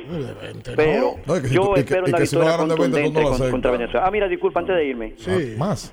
Pero 0.77 1.17
No, 1.27 1.37
y 1.37 1.43
que 1.43 1.49
si 1.49 1.55
yo 1.55 1.63
tú- 1.63 1.75
espero 1.77 2.05
una 2.05 2.13
no 2.13 2.19
victoria 2.23 2.51
ganan 2.51 2.69
de 2.69 2.75
20, 2.75 2.77
tú 2.77 2.79
no 2.79 2.79
contundente 2.79 3.21
lo 3.21 3.25
con- 3.25 3.33
aceptas. 3.35 3.51
contra 3.51 3.71
Venezuela. 3.71 4.07
Ah, 4.07 4.11
mira, 4.11 4.29
disculpa 4.29 4.61
antes 4.61 4.77
de 4.77 4.85
irme. 4.87 5.15
Sí. 5.19 5.55
Más. 5.59 5.93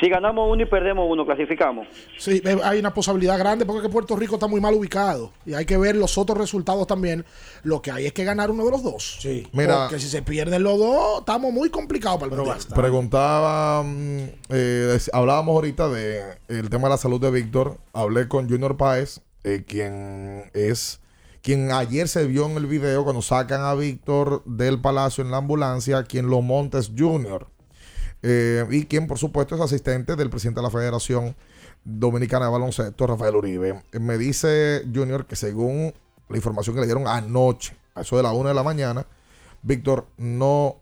Si 0.00 0.08
ganamos 0.08 0.48
uno 0.48 0.62
y 0.62 0.66
perdemos 0.66 1.08
uno, 1.10 1.26
clasificamos. 1.26 1.88
Sí, 2.16 2.40
eh, 2.44 2.56
hay 2.62 2.78
una 2.78 2.94
posibilidad 2.94 3.36
grande 3.36 3.66
porque 3.66 3.80
es 3.80 3.86
que 3.88 3.92
Puerto 3.92 4.14
Rico 4.14 4.34
está 4.36 4.46
muy 4.46 4.60
mal 4.60 4.72
ubicado. 4.74 5.32
Y 5.44 5.54
hay 5.54 5.66
que 5.66 5.76
ver 5.76 5.96
los 5.96 6.16
otros 6.16 6.38
resultados 6.38 6.86
también. 6.86 7.24
Lo 7.64 7.82
que 7.82 7.90
hay 7.90 8.06
es 8.06 8.12
que 8.12 8.22
ganar 8.22 8.48
uno 8.52 8.64
de 8.64 8.70
los 8.70 8.84
dos. 8.84 9.16
Sí. 9.20 9.48
Mira- 9.52 9.86
Porque 9.88 9.98
si 9.98 10.06
se 10.08 10.22
pierden 10.22 10.62
los 10.62 10.78
dos, 10.78 11.18
estamos 11.18 11.52
muy 11.52 11.68
complicados 11.70 12.20
para 12.20 12.30
el 12.30 12.36
mundial. 12.38 12.58
Preguntaba, 12.76 13.82
mm, 13.82 14.18
eh, 14.50 14.98
hablábamos 15.12 15.52
ahorita 15.56 15.88
de 15.88 16.22
el 16.46 16.70
tema 16.70 16.84
de 16.84 16.90
la 16.90 16.96
salud 16.98 17.20
de 17.20 17.32
Víctor. 17.32 17.78
Hablé 17.92 18.28
con 18.28 18.48
Junior 18.48 18.76
Páez, 18.76 19.20
eh, 19.54 19.64
quien 19.64 20.50
es 20.54 21.00
quien 21.42 21.72
ayer 21.72 22.08
se 22.08 22.26
vio 22.26 22.46
en 22.46 22.56
el 22.56 22.66
video 22.66 23.04
cuando 23.04 23.22
sacan 23.22 23.62
a 23.62 23.74
Víctor 23.74 24.42
del 24.44 24.80
Palacio 24.80 25.24
en 25.24 25.30
la 25.30 25.38
ambulancia, 25.38 26.02
quien 26.02 26.28
lo 26.28 26.42
monta 26.42 26.78
es 26.78 26.92
Junior. 26.96 27.48
Eh, 28.22 28.66
y 28.70 28.84
quien 28.86 29.06
por 29.06 29.18
supuesto 29.18 29.54
es 29.54 29.60
asistente 29.60 30.16
del 30.16 30.28
presidente 30.28 30.60
de 30.60 30.64
la 30.66 30.70
Federación 30.70 31.36
Dominicana 31.84 32.46
de 32.46 32.52
Baloncesto, 32.52 33.06
Rafael 33.06 33.36
Uribe. 33.36 33.82
Eh, 33.92 33.98
Me 33.98 34.18
dice 34.18 34.82
Junior 34.92 35.26
que 35.26 35.36
según 35.36 35.94
la 36.28 36.36
información 36.36 36.74
que 36.74 36.80
le 36.80 36.86
dieron 36.86 37.06
anoche, 37.06 37.76
a 37.94 38.02
eso 38.02 38.16
de 38.16 38.24
la 38.24 38.32
una 38.32 38.50
de 38.50 38.54
la 38.54 38.62
mañana, 38.62 39.06
Víctor 39.62 40.06
no, 40.18 40.76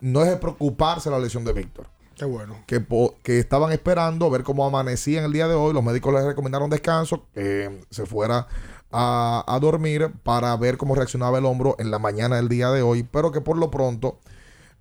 no 0.00 0.24
es 0.24 0.30
de 0.30 0.36
preocuparse 0.36 1.08
la 1.08 1.18
lesión 1.18 1.44
de 1.44 1.52
Víctor. 1.52 1.86
Qué 2.16 2.24
bueno. 2.24 2.56
Que, 2.66 2.80
po- 2.80 3.14
que 3.22 3.38
estaban 3.38 3.72
esperando 3.72 4.30
ver 4.30 4.42
cómo 4.42 4.64
amanecía 4.66 5.18
en 5.18 5.26
el 5.26 5.32
día 5.32 5.48
de 5.48 5.54
hoy. 5.54 5.74
Los 5.74 5.84
médicos 5.84 6.14
les 6.14 6.24
recomendaron 6.24 6.70
descanso, 6.70 7.26
que 7.34 7.80
se 7.90 8.06
fuera 8.06 8.46
a, 8.90 9.44
a 9.46 9.58
dormir 9.60 10.10
para 10.22 10.56
ver 10.56 10.76
cómo 10.78 10.94
reaccionaba 10.94 11.38
el 11.38 11.44
hombro 11.44 11.76
en 11.78 11.90
la 11.90 11.98
mañana 11.98 12.36
del 12.36 12.48
día 12.48 12.70
de 12.70 12.80
hoy, 12.82 13.02
pero 13.02 13.32
que 13.32 13.40
por 13.42 13.58
lo 13.58 13.70
pronto 13.70 14.18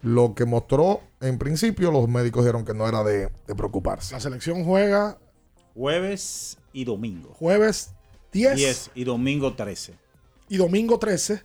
lo 0.01 0.33
que 0.35 0.45
mostró 0.45 1.01
en 1.19 1.37
principio 1.37 1.91
los 1.91 2.07
médicos 2.07 2.43
dijeron 2.43 2.63
que 2.63 2.73
no 2.73 2.87
era 2.87 3.03
de, 3.03 3.29
de 3.47 3.55
preocuparse. 3.55 4.13
La 4.13 4.19
selección 4.21 4.63
juega 4.63 5.17
Jueves 5.73 6.57
y 6.71 6.85
domingo. 6.85 7.33
jueves 7.37 7.91
10, 8.31 8.55
10 8.55 8.91
y 8.95 9.03
domingo 9.03 9.55
13. 9.55 9.93
y 10.47 10.57
domingo 10.57 10.99
13. 10.99 11.41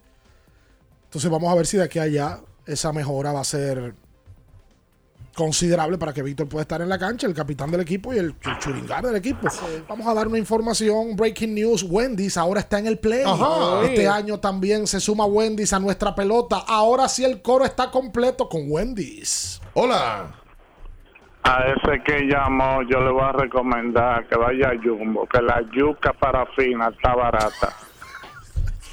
Entonces 1.05 1.31
vamos 1.31 1.51
a 1.51 1.55
ver 1.57 1.67
si 1.67 1.77
de 1.79 1.85
aquí 1.85 1.99
a 1.99 2.03
allá 2.03 2.41
esa 2.67 2.93
mejora 2.93 3.33
va 3.33 3.41
a 3.41 3.45
ser 3.45 3.95
considerable 5.41 5.97
para 5.97 6.13
que 6.13 6.23
Víctor 6.23 6.49
pueda 6.49 6.63
estar 6.63 6.81
en 6.83 6.89
la 6.89 6.99
cancha, 6.99 7.27
el 7.27 7.33
capitán 7.35 7.71
del 7.71 7.81
equipo 7.81 8.13
y 8.13 8.19
el, 8.19 8.39
ch- 8.39 8.59
churingar 8.59 9.05
del 9.05 9.17
equipo. 9.17 9.49
Vamos 9.89 10.07
a 10.07 10.13
dar 10.15 10.29
una 10.29 10.39
información, 10.39 11.17
breaking 11.17 11.55
news, 11.55 11.83
Wendy's 11.83 12.37
ahora 12.37 12.61
está 12.61 12.79
en 12.79 12.87
el 12.87 12.99
play. 12.99 13.23
Ajá. 13.27 13.83
Este 13.85 14.07
año 14.07 14.39
también 14.39 14.87
se 14.87 15.01
suma 15.01 15.25
Wendy's 15.25 15.73
a 15.73 15.79
nuestra 15.81 16.15
pelota. 16.15 16.63
Ahora 16.69 17.09
sí 17.09 17.25
el 17.25 17.41
coro 17.41 17.65
está 17.65 17.91
completo 17.91 18.49
con 18.49 18.63
Wendy's. 18.69 19.61
Hola. 19.75 20.35
A 21.43 21.65
ese 21.69 22.03
que 22.05 22.27
llamó, 22.27 22.83
yo 22.83 23.01
le 23.01 23.11
voy 23.13 23.23
a 23.23 23.33
recomendar 23.33 24.29
que 24.29 24.37
vaya 24.37 24.69
a 24.69 24.77
Jumbo, 24.83 25.27
que 25.27 25.41
la 25.41 25.63
yuca 25.75 26.13
parafina 26.13 26.89
está 26.89 27.15
barata. 27.15 27.75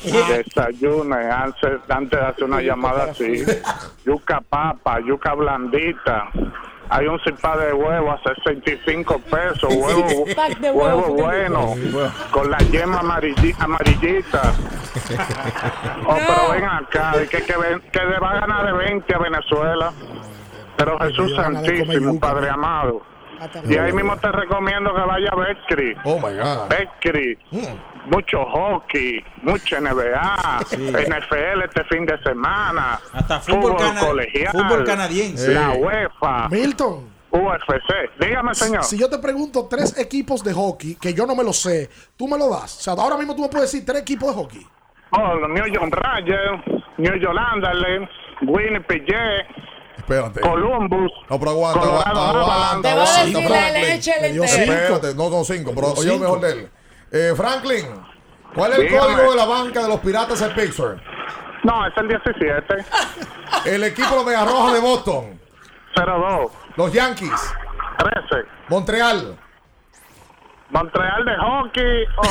Desayune 0.04 1.16
antes, 1.32 1.80
antes 1.90 2.20
de 2.20 2.26
hacer 2.26 2.44
una 2.44 2.62
llamada 2.62 3.06
así. 3.12 3.44
Yuca 4.06 4.42
papa, 4.42 5.00
yuca 5.00 5.34
blandita. 5.34 6.30
Hay 6.90 7.06
un 7.06 7.20
cipá 7.20 7.58
de 7.58 7.74
huevo 7.74 8.12
a 8.12 8.22
65 8.24 9.20
pesos, 9.30 9.64
huevo, 9.76 10.26
huevo, 10.72 11.02
bueno, 11.16 11.74
con 12.32 12.50
la 12.50 12.58
yema 12.60 13.02
amarilli- 13.02 13.56
amarillita. 13.60 14.42
Oh, 16.08 16.16
pero 16.16 16.52
ven 16.52 16.64
acá, 16.66 17.14
que, 17.30 17.42
que, 17.44 17.58
ven- 17.58 17.82
que 17.92 18.00
le 18.00 18.18
va 18.20 18.32
a 18.32 18.40
ganar 18.40 18.66
de 18.66 18.72
20 18.74 19.14
a 19.16 19.18
Venezuela. 19.20 19.94
Pero 20.78 20.98
Jesús 21.00 21.36
Santísimo, 21.36 22.20
Padre 22.20 22.50
amado. 22.50 23.02
Y 23.70 23.78
ahí 23.78 23.92
mismo 23.94 24.18
te 24.18 24.32
recomiendo 24.32 24.94
que 24.96 25.02
vaya 25.02 25.30
a 25.32 25.36
Betcris. 25.36 25.98
Oh 26.06 26.16
my 26.18 26.34
God. 26.36 26.70
Betcris. 26.70 27.38
Mucho 28.10 28.46
hockey, 28.46 29.22
mucho 29.44 29.82
NBA, 29.82 30.60
NFL 30.72 31.64
este 31.66 31.84
fin 31.86 32.06
de 32.06 32.18
semana, 32.24 33.00
Hasta 33.12 33.40
fútbol 33.42 33.76
cana- 33.76 34.00
colegial, 34.00 34.52
fútbol 34.54 34.84
canadiense. 34.86 35.54
la. 35.54 35.72
UEFA, 35.74 36.48
Milton. 36.50 37.10
UFC. 37.30 38.10
Dígame, 38.20 38.56
señor. 38.56 38.84
Si 38.86 38.98
yo 38.98 39.10
te 39.10 39.18
pregunto 39.20 39.68
tres 39.70 39.98
equipos 40.00 40.42
de 40.44 40.54
hockey 40.54 40.96
que 40.96 41.14
yo 41.14 41.26
no 41.26 41.36
me 41.36 41.44
lo 41.44 41.52
sé, 41.52 41.90
tú 42.16 42.28
me 42.28 42.38
lo 42.38 42.50
das. 42.50 42.78
O 42.78 42.82
sea, 42.82 42.94
ahora 42.94 43.18
mismo 43.18 43.36
tú 43.36 43.42
me 43.42 43.50
puedes 43.50 43.70
decir 43.72 43.86
tres 43.86 44.02
equipos 44.02 44.30
de 44.30 44.42
hockey. 44.42 44.66
Oh, 45.12 45.34
los 45.36 45.50
New 45.50 45.66
York 45.68 45.94
Rangers, 45.94 46.62
New 46.98 47.16
York 47.20 47.38
Anderlecht, 47.54 48.10
Winnipeg 48.48 49.06
Espérate. 49.98 50.40
Columbus, 50.40 51.12
No, 51.30 51.38
pero 51.40 51.52
aguanta, 51.52 51.80
Colorado 51.82 52.20
aguanta, 52.20 52.40
aguanta. 52.40 52.42
Avalanche. 52.42 52.88
Te 52.88 52.94
voy 52.96 53.08
a 53.08 53.26
decir 53.26 53.50
la 53.50 53.72
leche, 53.72 54.12
le. 54.22 54.46
Espérate, 54.46 55.16
no, 55.16 55.30
no, 55.30 55.44
cinco, 55.44 55.72
pero 55.76 55.88
oye 55.94 56.08
lo 56.10 56.20
mejor 56.20 56.40
de 56.40 56.52
él. 56.52 56.70
Eh, 57.12 57.34
Franklin, 57.36 57.86
¿cuál 58.54 58.74
es 58.74 58.80
el 58.80 58.88
Dígame. 58.88 59.14
código 59.14 59.32
de 59.32 59.38
la 59.38 59.46
banca 59.46 59.82
de 59.84 59.88
los 59.88 60.00
piratas 60.00 60.40
de 60.40 60.50
Pittsburgh? 60.50 61.00
No, 61.64 61.86
es 61.86 61.94
el 61.98 62.08
17. 62.08 62.86
El 63.66 63.84
equipo 63.84 64.10
de 64.10 64.16
los 64.18 64.26
Megarrojas 64.26 64.74
de 64.74 64.80
Boston. 64.80 65.40
02. 65.96 66.52
Los 66.78 66.94
Yankees. 66.94 67.54
13. 67.98 68.48
Montreal. 68.70 69.38
Montreal 70.70 71.24
de 71.24 71.32
hockey 71.38 72.04
o 72.18 72.22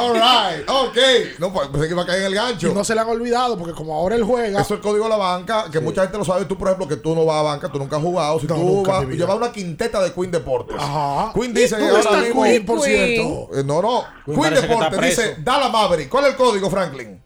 All 0.00 0.14
right, 0.14 0.68
ok. 0.68 1.38
No, 1.38 1.52
pues 1.52 1.68
pensé 1.68 1.86
que 1.86 1.92
iba 1.92 2.02
a 2.02 2.06
caer 2.06 2.20
en 2.20 2.26
el 2.28 2.34
gancho. 2.34 2.68
Y 2.68 2.74
no 2.74 2.82
se 2.82 2.94
le 2.94 3.00
han 3.02 3.08
olvidado 3.08 3.58
porque 3.58 3.74
como 3.74 3.94
ahora 3.94 4.14
él 4.16 4.22
juega. 4.24 4.60
Eso 4.60 4.74
es 4.74 4.78
el 4.78 4.80
código 4.80 5.04
de 5.04 5.10
la 5.10 5.16
banca, 5.16 5.66
que 5.70 5.80
mucha 5.80 6.02
gente 6.02 6.16
lo 6.18 6.24
sabe. 6.24 6.46
Tú, 6.46 6.56
por 6.56 6.68
ejemplo, 6.68 6.88
que 6.88 6.96
tú 6.96 7.14
no 7.14 7.24
vas 7.26 7.36
a 7.36 7.42
banca, 7.42 7.68
tú 7.68 7.78
nunca 7.78 7.96
has 7.96 8.02
jugado. 8.02 8.40
Si 8.40 8.46
No, 8.46 8.54
tú 8.54 8.84
vas, 8.86 9.06
llevas 9.06 9.36
una 9.36 9.52
quinteta 9.52 10.00
de 10.02 10.12
Queen 10.12 10.30
Deportes. 10.30 10.76
Ajá. 10.78 11.30
Queen 11.34 11.50
¿Y 11.50 11.54
dice 11.60 11.76
dónde 11.76 11.90
ahora 11.90 12.00
está 12.00 12.16
mismo- 12.20 12.42
Queen, 12.42 12.66
por 12.66 12.80
cierto? 12.80 13.48
Eh, 13.54 13.64
no, 13.64 13.82
no. 13.82 14.04
Queen 14.24 14.54
Deportes 14.54 15.00
dice. 15.00 15.36
Dallas 15.40 15.70
Maverick. 15.70 16.08
¿Cuál 16.08 16.24
es 16.24 16.30
el 16.30 16.36
código, 16.36 16.70
Franklin? 16.70 17.22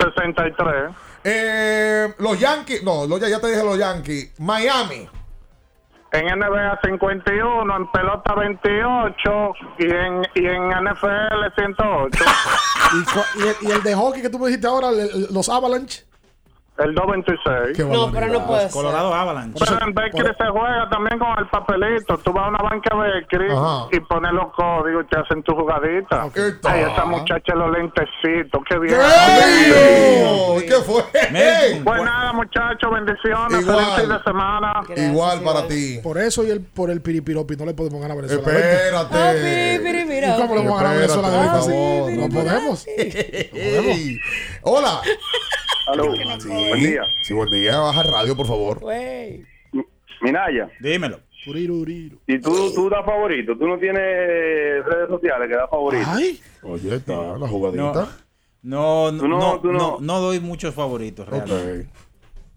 63. 0.00 0.90
Eh, 1.24 2.14
los 2.18 2.38
Yankees, 2.38 2.82
no, 2.82 3.06
los, 3.06 3.20
ya, 3.20 3.28
ya 3.28 3.38
te 3.40 3.46
dije 3.48 3.62
los 3.62 3.78
Yankees. 3.78 4.32
Miami. 4.38 5.08
En 6.12 6.26
NBA 6.38 6.78
51, 6.84 7.76
en 7.76 7.90
pelota 7.90 8.34
28 8.34 9.52
y 9.78 9.84
en, 9.90 10.22
y 10.34 10.46
en 10.46 10.68
NFL 10.68 11.54
108. 11.56 12.24
Y, 12.92 13.42
y 13.42 13.48
el, 13.48 13.56
y 13.62 13.70
el 13.72 13.82
de 13.82 13.94
hockey 13.94 14.20
que 14.20 14.28
tú 14.28 14.38
me 14.38 14.48
dijiste 14.48 14.66
ahora, 14.66 14.90
el- 14.90 15.28
los 15.32 15.48
Avalanche. 15.48 16.04
El 16.78 16.94
226. 16.94 17.76
Qué 17.76 17.84
No, 17.84 18.10
pero 18.10 18.28
no 18.28 18.46
puede 18.46 18.62
ser. 18.62 18.70
Colorado 18.70 19.12
Avalanche. 19.14 19.62
Pero 19.62 19.86
en 19.86 19.94
Beckley 19.94 20.32
se 20.38 20.46
juega 20.48 20.88
también 20.88 21.18
con 21.18 21.28
el 21.38 21.46
papelito. 21.48 22.16
Tú 22.18 22.32
vas 22.32 22.46
a 22.46 22.48
una 22.48 22.58
banca 22.62 22.96
Beckley 22.96 23.50
Ajá. 23.52 23.88
y 23.92 24.00
pones 24.00 24.32
los 24.32 24.52
códigos 24.54 25.04
y 25.04 25.08
te 25.08 25.18
hacen 25.20 25.42
tu 25.42 25.54
jugadita. 25.54 26.26
está. 26.34 26.72
Ay, 26.72 26.80
esa 26.90 27.04
muchacha 27.04 27.54
los 27.54 27.70
lentecitos, 27.72 28.62
qué 28.68 28.78
bien. 28.78 28.94
¡Ey! 28.98 30.66
¿Qué 30.66 30.76
fue? 30.84 31.02
Pues 31.84 32.02
nada, 32.04 32.32
muchachos, 32.32 32.90
bendiciones. 32.90 33.60
Igual. 33.60 33.76
Feliz 33.76 34.00
fin 34.00 34.08
de 34.08 34.22
semana. 34.22 34.80
Igual 34.96 35.40
para 35.42 35.68
ti. 35.68 36.00
Por 36.02 36.16
eso 36.18 36.42
y 36.42 36.50
el, 36.50 36.62
por 36.62 36.90
el 36.90 37.02
piripiropi 37.02 37.54
no 37.56 37.66
le 37.66 37.74
podemos 37.74 38.00
ganar 38.00 38.16
a 38.16 38.20
Venezuela. 38.22 38.58
Espérate. 38.58 39.74
¿Y 39.76 40.40
cómo 40.40 40.54
le 40.54 40.62
vamos 40.64 40.80
a 40.80 40.84
ganar 40.84 40.96
a 40.96 41.00
Venezuela 41.00 41.28
Espérate, 41.28 41.68
20? 41.68 42.16
por 42.16 42.16
No 42.16 42.28
podemos. 42.34 42.86
Hola. 44.62 45.00
Aló. 45.86 46.14
Sí. 46.38 46.48
Buen 46.48 46.80
día. 46.80 47.02
Sí, 47.22 47.34
buen 47.34 47.50
día. 47.50 47.78
Baja 47.78 48.02
radio, 48.02 48.36
por 48.36 48.46
favor. 48.46 48.80
Minaya. 50.20 50.70
Dímelo. 50.80 51.18
Y 52.26 52.38
tú, 52.38 52.72
tú 52.72 52.88
das 52.88 53.04
favorito. 53.04 53.56
Tú 53.58 53.66
no 53.66 53.76
tienes 53.78 53.96
redes 54.84 55.08
sociales 55.08 55.48
que 55.48 55.56
das 55.56 55.68
favorito. 55.68 56.06
Oye, 56.62 56.94
está 56.94 57.36
la 57.36 57.48
jugadita. 57.48 58.08
No, 58.62 59.10
no, 59.10 59.12
no- 59.12 59.28
no, 59.28 59.60
no- 59.62 59.72
no, 59.72 59.96
no 60.00 60.20
doy 60.20 60.38
muchos 60.38 60.72
favoritos 60.74 61.28
realmente. 61.28 61.88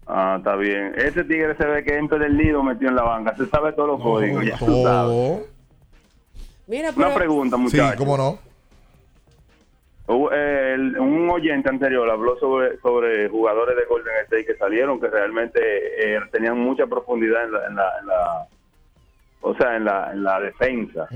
Ah, 0.06 0.36
está 0.38 0.54
bien. 0.54 0.92
Ese 0.96 1.24
tigre 1.24 1.56
se 1.56 1.66
ve 1.66 1.82
que 1.82 1.96
entra 1.96 2.16
del 2.18 2.36
nido 2.36 2.62
metido 2.62 2.90
en 2.90 2.94
la 2.96 3.02
banca. 3.02 3.34
Se 3.36 3.46
sabe 3.46 3.72
todos 3.72 3.88
los 3.88 4.00
códigos. 4.00 4.44
Ya 4.44 4.56
tú 4.56 4.82
sabes. 4.84 5.40
Mira, 6.68 6.92
pero. 6.94 7.06
Una 7.08 7.16
pregunta, 7.16 7.56
muchachos. 7.56 7.90
Sí, 7.90 7.96
cómo 7.98 8.16
no. 8.16 8.38
Eh, 10.08 10.72
el- 10.74 10.98
un 10.98 11.28
oyente 11.30 11.68
anterior 11.68 12.08
habló 12.08 12.38
sobre, 12.38 12.78
sobre 12.78 13.28
jugadores 13.28 13.76
de 13.76 13.84
Golden 13.86 14.14
State 14.24 14.44
que 14.46 14.54
salieron 14.56 15.00
que 15.00 15.08
realmente 15.08 15.58
eh, 15.60 16.20
tenían 16.30 16.58
mucha 16.58 16.86
profundidad 16.86 17.44
en 17.44 17.52
la, 17.52 17.66
en 17.66 17.74
la, 17.76 17.92
en 18.00 18.06
la- 18.06 18.46
o 19.48 19.54
sea, 19.56 19.76
en 19.76 19.84
la, 19.84 20.10
en 20.12 20.24
la 20.24 20.40
defensa. 20.40 21.06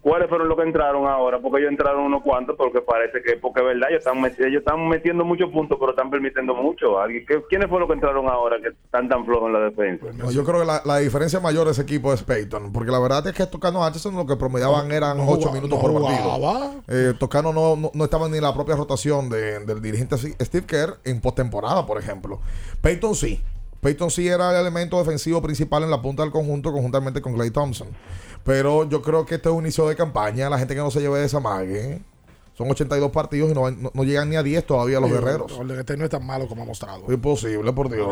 ¿Cuáles 0.00 0.28
fueron 0.28 0.48
los 0.48 0.56
que 0.56 0.62
entraron 0.64 1.06
ahora? 1.06 1.38
Porque 1.40 1.58
ellos 1.60 1.70
entraron 1.70 2.02
unos 2.04 2.22
cuantos 2.22 2.56
porque 2.56 2.80
parece 2.80 3.22
que, 3.22 3.36
porque 3.36 3.60
es 3.60 3.66
verdad, 3.66 3.90
ellos 3.90 3.98
están, 4.06 4.24
ellos 4.24 4.60
están 4.60 4.88
metiendo 4.88 5.24
muchos 5.24 5.50
puntos, 5.50 5.76
pero 5.78 5.90
están 5.90 6.10
permitiendo 6.10 6.54
mucho. 6.54 6.98
¿Alguien- 6.98 7.26
qué- 7.26 7.42
¿Quiénes 7.48 7.68
fueron 7.68 7.80
los 7.80 7.88
que 7.88 7.94
entraron 7.94 8.26
ahora 8.28 8.56
que 8.62 8.68
están 8.68 9.08
tan 9.08 9.24
flojos 9.26 9.48
en 9.48 9.52
la 9.52 9.60
defensa? 9.60 10.06
No, 10.14 10.30
yo 10.30 10.42
creo 10.44 10.60
que 10.60 10.66
la, 10.66 10.80
la 10.84 10.98
diferencia 10.98 11.38
mayor 11.40 11.66
de 11.66 11.72
ese 11.72 11.82
equipo 11.82 12.12
es 12.12 12.22
Peyton, 12.22 12.72
porque 12.72 12.90
la 12.90 12.98
verdad 12.98 13.26
es 13.26 13.34
que 13.34 13.46
Tocano 13.46 13.86
Hutchinson 13.86 14.16
lo 14.16 14.26
que 14.26 14.36
promediaban 14.36 14.90
eran 14.90 15.18
8 15.20 15.26
jugaba- 15.26 15.52
minutos 15.52 15.78
no 15.82 15.92
por 15.92 16.02
partido. 16.02 16.82
Eh, 16.88 17.12
Tocano 17.18 17.52
no, 17.52 17.76
no, 17.76 17.90
no 17.92 18.04
estaba 18.04 18.28
ni 18.28 18.38
en 18.38 18.42
la 18.42 18.54
propia 18.54 18.74
rotación 18.76 19.28
de- 19.28 19.60
del 19.66 19.82
dirigente 19.82 20.16
Steve 20.16 20.66
Kerr 20.66 20.96
en 21.04 21.20
postemporada, 21.20 21.84
por 21.86 21.98
ejemplo. 21.98 22.40
Peyton 22.80 23.14
sí. 23.14 23.42
Peyton 23.80 24.10
sí 24.10 24.26
era 24.28 24.50
el 24.50 24.56
elemento 24.60 24.98
defensivo 24.98 25.40
principal 25.42 25.82
en 25.82 25.90
la 25.90 26.00
punta 26.02 26.22
del 26.22 26.32
conjunto, 26.32 26.72
conjuntamente 26.72 27.20
con 27.20 27.34
Clay 27.34 27.50
Thompson. 27.50 27.88
Pero 28.44 28.88
yo 28.88 29.02
creo 29.02 29.26
que 29.26 29.36
este 29.36 29.48
es 29.48 29.54
un 29.54 29.62
inicio 29.64 29.86
de 29.88 29.96
campaña. 29.96 30.48
La 30.48 30.58
gente 30.58 30.74
que 30.74 30.80
no 30.80 30.90
se 30.90 31.00
lleve 31.00 31.18
de 31.18 31.26
esa 31.26 31.40
mague. 31.40 32.00
Son 32.54 32.70
82 32.70 33.10
partidos 33.10 33.50
y 33.50 33.54
no, 33.54 33.70
no- 33.70 33.90
no 33.92 34.04
llegan 34.04 34.30
ni 34.30 34.36
a 34.36 34.42
10 34.42 34.64
todavía 34.66 34.98
los 34.98 35.10
Sí, 35.10 35.16
guerreros. 35.16 35.52
State 35.52 35.96
no 35.98 36.04
es 36.04 36.10
tan 36.10 36.24
malo 36.24 36.46
como 36.48 36.62
ha 36.62 36.66
mostrado. 36.66 37.04
Imposible, 37.12 37.72
por 37.72 37.90
Dios. 37.90 38.08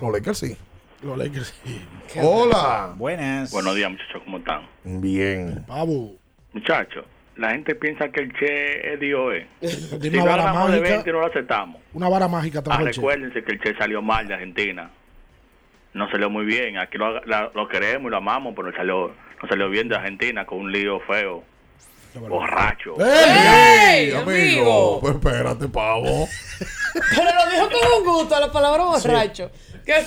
Los 0.00 0.12
Lakers 0.12 0.38
sí. 0.38 0.56
Los 1.02 1.18
Lakers 1.18 1.52
sí. 1.64 1.84
Hola. 2.22 2.94
Buenas. 2.96 3.50
Buenos 3.50 3.74
días, 3.74 3.90
muchachos, 3.90 4.22
¿cómo 4.24 4.38
están? 4.38 4.62
Bien. 4.84 5.64
Pavo. 5.66 6.12
Muchachos, 6.52 7.04
la 7.36 7.50
gente 7.50 7.74
piensa 7.74 8.08
que 8.10 8.20
el 8.20 8.32
Che 8.34 8.94
es 8.94 9.00
Dios. 9.00 9.32
eh. 9.34 9.46
Si 10.00 10.10
no 10.10 10.22
una 10.22 10.30
vara 10.30 10.48
hablamos 10.50 10.70
de 10.72 10.78
mágica. 10.80 10.94
20, 10.96 11.12
no 11.12 11.20
lo 11.20 11.26
aceptamos. 11.26 11.76
Una 11.92 12.08
vara 12.08 12.28
mágica 12.28 12.60
Ah, 12.60 12.62
trajo 12.62 12.82
el 12.86 12.90
Che. 12.92 13.00
recuérdense 13.00 13.42
que 13.44 13.52
el 13.52 13.60
Che 13.60 13.74
salió 13.76 14.00
mal 14.00 14.26
de 14.28 14.34
Argentina. 14.34 14.90
No 15.94 16.10
salió 16.10 16.28
muy 16.30 16.44
bien. 16.44 16.78
Aquí 16.78 16.98
lo, 16.98 17.24
la- 17.24 17.50
lo 17.54 17.68
queremos 17.68 18.08
y 18.08 18.10
lo 18.10 18.16
amamos, 18.18 18.54
pero 18.56 18.72
salió, 18.76 19.08
no 19.42 19.48
salió 19.48 19.68
bien 19.70 19.88
de 19.88 19.96
Argentina 19.96 20.46
con 20.46 20.58
un 20.58 20.72
lío 20.72 21.00
feo. 21.00 21.42
Borracho. 22.14 22.94
¡Ey! 22.98 24.06
¡Ey, 24.08 24.12
amigo! 24.12 24.20
amigo! 24.30 25.00
Pues 25.00 25.14
espérate, 25.14 25.68
pavo. 25.68 26.02
Pero 27.14 27.22
lo 27.24 27.50
dijo 27.52 27.68
con 27.80 27.92
un 28.02 28.04
gusto, 28.16 28.40
la 28.40 28.50
palabra 28.50 28.84
borracho. 28.84 29.50
¿Qué? 29.84 30.04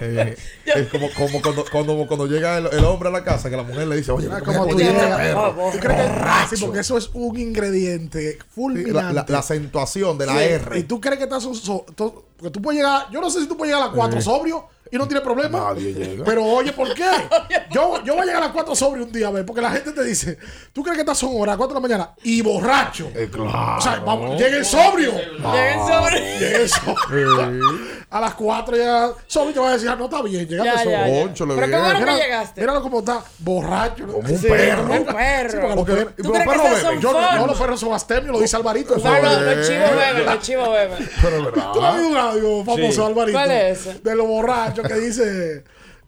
Eh, 0.00 0.36
es 0.64 0.88
como, 0.88 1.08
como 1.12 1.40
cuando, 1.40 1.64
cuando, 1.70 2.06
cuando 2.06 2.26
llega 2.26 2.58
el, 2.58 2.66
el 2.72 2.84
hombre 2.84 3.10
a 3.10 3.12
la 3.12 3.22
casa, 3.22 3.48
que 3.48 3.56
la 3.56 3.62
mujer 3.62 3.86
le 3.86 3.96
dice, 3.96 4.10
oye, 4.12 4.26
Mira 4.28 4.40
¿cómo 4.40 4.60
cómo 4.60 4.70
tú 4.72 4.78
llegas. 4.78 5.34
¿Tú 5.72 5.78
crees 5.78 6.00
que- 6.02 6.08
Borracho. 6.08 6.56
Sí, 6.56 6.64
porque 6.64 6.80
eso 6.80 6.98
es 6.98 7.10
un 7.12 7.38
ingrediente 7.38 8.38
fulminante. 8.50 9.14
la- 9.14 9.24
la 9.28 9.38
acentuación 9.38 10.18
de 10.18 10.26
la 10.26 10.32
Sí, 10.32 10.38
R. 10.44 10.78
Y 10.78 10.82
tú 10.84 11.00
crees 11.00 11.18
que 11.18 11.24
estás. 11.24 11.42
so- 11.44 11.54
so- 11.54 11.86
to- 11.94 12.24
porque 12.36 12.50
tú 12.50 12.60
puedes 12.60 12.80
llegar. 12.82 13.06
Yo 13.12 13.20
no 13.20 13.30
sé 13.30 13.40
si 13.40 13.46
tú 13.46 13.56
puedes 13.56 13.72
llegar 13.72 13.84
a 13.84 13.86
las 13.88 13.94
4 13.94 14.18
Eh. 14.18 14.22
sobrio 14.22 14.66
y 14.92 14.98
no 14.98 15.08
tienes 15.08 15.24
problema. 15.24 15.72
Nadie 15.72 15.94
llega. 15.94 16.22
Pero 16.22 16.44
oye, 16.44 16.72
¿por 16.72 16.92
qué? 16.94 17.10
Yo, 17.70 18.04
yo 18.04 18.12
voy 18.12 18.22
a 18.22 18.26
llegar 18.26 18.42
a 18.42 18.46
las 18.46 18.52
4 18.52 18.74
sobrio 18.74 19.04
un 19.04 19.12
día, 19.12 19.28
a 19.28 19.30
ver, 19.30 19.46
porque 19.46 19.62
la 19.62 19.70
gente 19.70 19.92
te 19.92 20.04
dice, 20.04 20.36
¿tú 20.74 20.82
crees 20.82 20.96
que 20.96 21.00
estas 21.00 21.16
son 21.16 21.30
horas, 21.32 21.56
4 21.56 21.68
de 21.68 21.74
la 21.74 21.88
mañana? 21.88 22.14
Y 22.22 22.42
borracho. 22.42 23.10
Eh, 23.14 23.30
claro. 23.32 23.78
O 23.78 23.80
sea, 23.80 24.00
vamos, 24.00 24.38
llegue 24.38 24.62
sobrio. 24.62 25.12
Llegue 25.12 25.74
sobrio. 25.88 26.38
Llegue 26.38 26.68
sobrio. 26.68 27.78
A 28.12 28.20
las 28.20 28.34
4 28.34 28.76
ya 28.76 29.10
sobrio 29.26 29.54
te 29.54 29.60
va 29.60 29.70
a 29.70 29.72
decir, 29.72 29.88
ah, 29.88 29.96
no 29.96 30.04
está 30.04 30.20
bien, 30.20 30.46
llegaste 30.46 30.90
ya. 30.90 31.06
Concho, 31.06 31.46
le 31.46 31.54
Pero 31.54 31.66
qué 31.66 31.76
bueno 31.78 32.04
que 32.04 32.22
llegaste. 32.22 32.60
Míralo 32.60 32.82
como 32.82 32.98
está, 32.98 33.24
borracho. 33.38 34.06
Como 34.06 34.18
un 34.18 34.42
perro. 34.42 34.82
como 34.82 34.94
Un 35.00 35.06
perro. 35.06 35.50
Sí, 35.50 35.56
porque 35.74 35.92
los 35.92 36.04
los 36.18 36.32
crees 36.32 36.48
perros 36.48 36.84
beben. 36.84 37.00
Yo 37.00 37.12
no, 37.12 37.46
los 37.46 37.58
perros 37.58 37.80
son 37.80 37.92
astemios, 37.94 38.32
lo 38.32 38.40
dice 38.40 38.56
Alvarito. 38.56 38.98
No, 38.98 39.22
no, 39.22 39.40
los 39.40 39.66
chivos 39.66 39.90
beben, 39.96 40.26
los 40.26 40.38
chivos 40.40 40.70
beben. 40.70 41.10
Pero 41.22 41.36
es 41.38 41.44
verdad. 41.46 41.72
¿Tú 41.72 41.80
no 41.80 41.86
has 41.86 41.94
oído 41.94 42.08
un 42.08 42.16
audio 42.16 42.64
famoso, 42.64 42.92
Sí. 42.92 43.00
Alvarito? 43.00 43.38
¿Cuál 43.38 43.50
es? 43.50 44.04
De 44.04 44.14
los 44.14 44.26
borrachos 44.26 44.86
que 44.86 44.94
dice... 44.94 45.64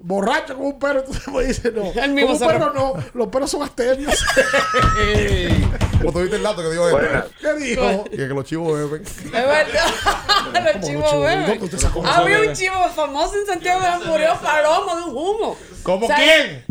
Borracho 0.06 0.54
como 0.54 0.68
un 0.68 0.78
perro, 0.78 0.98
entonces 1.00 1.26
me 1.28 1.44
dice 1.44 1.72
no. 1.72 1.90
El 2.02 2.12
mismo 2.12 2.38
como 2.38 2.44
un 2.44 2.52
perro 2.52 2.72
no, 2.74 2.92
los 3.14 3.28
perros 3.28 3.50
son 3.50 3.62
astemios. 3.62 4.14
Como 5.98 6.12
tú 6.12 6.20
viste 6.20 6.36
el 6.36 6.42
dato 6.42 6.60
que 6.60 6.68
dijo 6.68 6.86
él. 6.90 7.24
¿Qué 7.40 7.54
dijo? 7.54 8.04
Y 8.12 8.16
que 8.18 8.26
los 8.26 8.44
chivos 8.44 8.90
beben. 8.90 9.02
Es 9.02 9.32
verdad. 9.32 10.74
los 10.74 10.86
chivos 10.86 11.12
beben. 11.22 11.70
Había 12.04 12.40
un 12.40 12.52
chivo 12.52 12.88
famoso 12.94 13.34
en 13.40 13.46
Santiago 13.46 13.80
que 13.80 14.06
murió 14.10 14.38
palomo 14.42 14.96
de 14.96 15.02
un 15.04 15.16
humo. 15.16 15.56
¿Cómo 15.82 16.04
O 16.04 16.08
quién? 16.10 16.66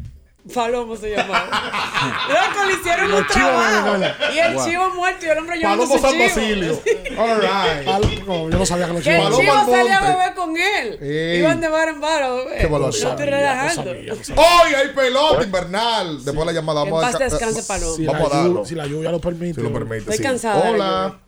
Palomo 0.53 0.95
se 0.98 1.11
llamaba. 1.15 1.45
Loco, 2.28 2.65
le 2.68 2.74
hicieron 2.74 3.11
Los 3.11 3.22
un 3.22 3.28
chivos 3.28 3.49
trabajo. 3.49 3.98
Y 4.34 4.40
el 4.40 4.53
Wow. 4.56 4.65
chivo 4.65 4.90
muerto 4.90 5.26
y 5.26 5.30
el 5.30 5.38
hombre 5.38 5.57
llevando 5.57 5.84
Palomo 5.88 5.95
su 5.95 6.02
San 6.02 6.11
chivo. 6.11 6.24
Basilio. 6.24 6.80
All 7.18 7.40
right. 7.41 7.86
Pal- 7.86 8.26
no, 8.28 8.49
yo 8.49 8.57
no 8.60 8.65
sabía 8.65 8.88
que 8.88 8.94
los 8.94 9.03
Que 9.03 9.15
el 9.15 9.22
chivos. 9.22 9.40
chivo 9.40 9.53
salía 9.74 9.98
a 9.99 10.02
beber 10.11 10.34
con 10.36 10.57
él. 10.57 10.98
Ey. 11.02 11.40
Iban 11.40 11.61
de 11.61 11.68
bar 11.70 11.88
en 11.88 12.02
bar 12.02 12.24
a 12.24 12.30
beber. 12.34 12.57
Qué 12.57 12.64
No 12.64 12.70
barbaridad. 12.80 13.10
estoy 13.11 13.26
relajando. 13.26 13.91
¡Hoy 13.91 14.74
hay 14.76 14.88
pelota 14.94 15.44
invernal! 15.45 16.15
Después 16.26 16.40
de 16.40 16.45
la 16.45 16.52
llamada 16.52 16.82
En 16.84 16.90
vamos 16.91 17.03
paz 17.06 17.15
a 17.15 17.20
descanse, 17.24 17.64
Palomo. 17.64 17.94
Si 17.95 18.06
Vamos 18.06 18.30
la, 18.30 18.36
a 18.40 18.41
darlo. 18.44 18.65
si 18.65 18.76
la 18.76 18.86
lluvia 18.86 19.11
lo 19.11 19.20
permite. 19.22 19.53
Si 19.56 19.61
lo 19.61 19.72
permite. 19.72 20.11
Estoy 20.14 20.38
sí. 20.38 20.45
la 20.48 20.57
Hola. 20.57 21.20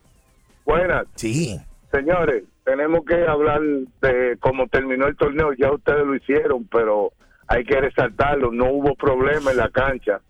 Buenas. 0.65 1.05
Sí. 1.15 1.57
Señores, 1.91 2.43
tenemos 2.65 3.01
que 3.07 3.15
hablar 3.25 3.61
de 4.01 4.37
cómo 4.41 4.67
terminó 4.67 5.07
el 5.07 5.15
torneo. 5.15 5.53
Ya 5.57 5.71
ustedes 5.71 6.05
lo 6.05 6.15
hicieron, 6.15 6.67
pero 6.69 7.13
hay 7.47 7.63
que 7.63 7.79
resaltarlo. 7.79 8.51
No 8.51 8.71
hubo 8.71 8.95
problema 8.95 9.51
en 9.51 9.57
la 9.57 9.69
cancha. 9.69 10.21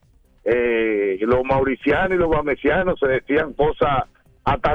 Eh, 0.44 1.18
los 1.22 1.44
mauricianos 1.44 2.12
y 2.16 2.20
los 2.20 2.30
bamesianos 2.30 3.00
se 3.00 3.08
decían 3.08 3.54
cosas 3.54 4.04
hasta 4.44 4.74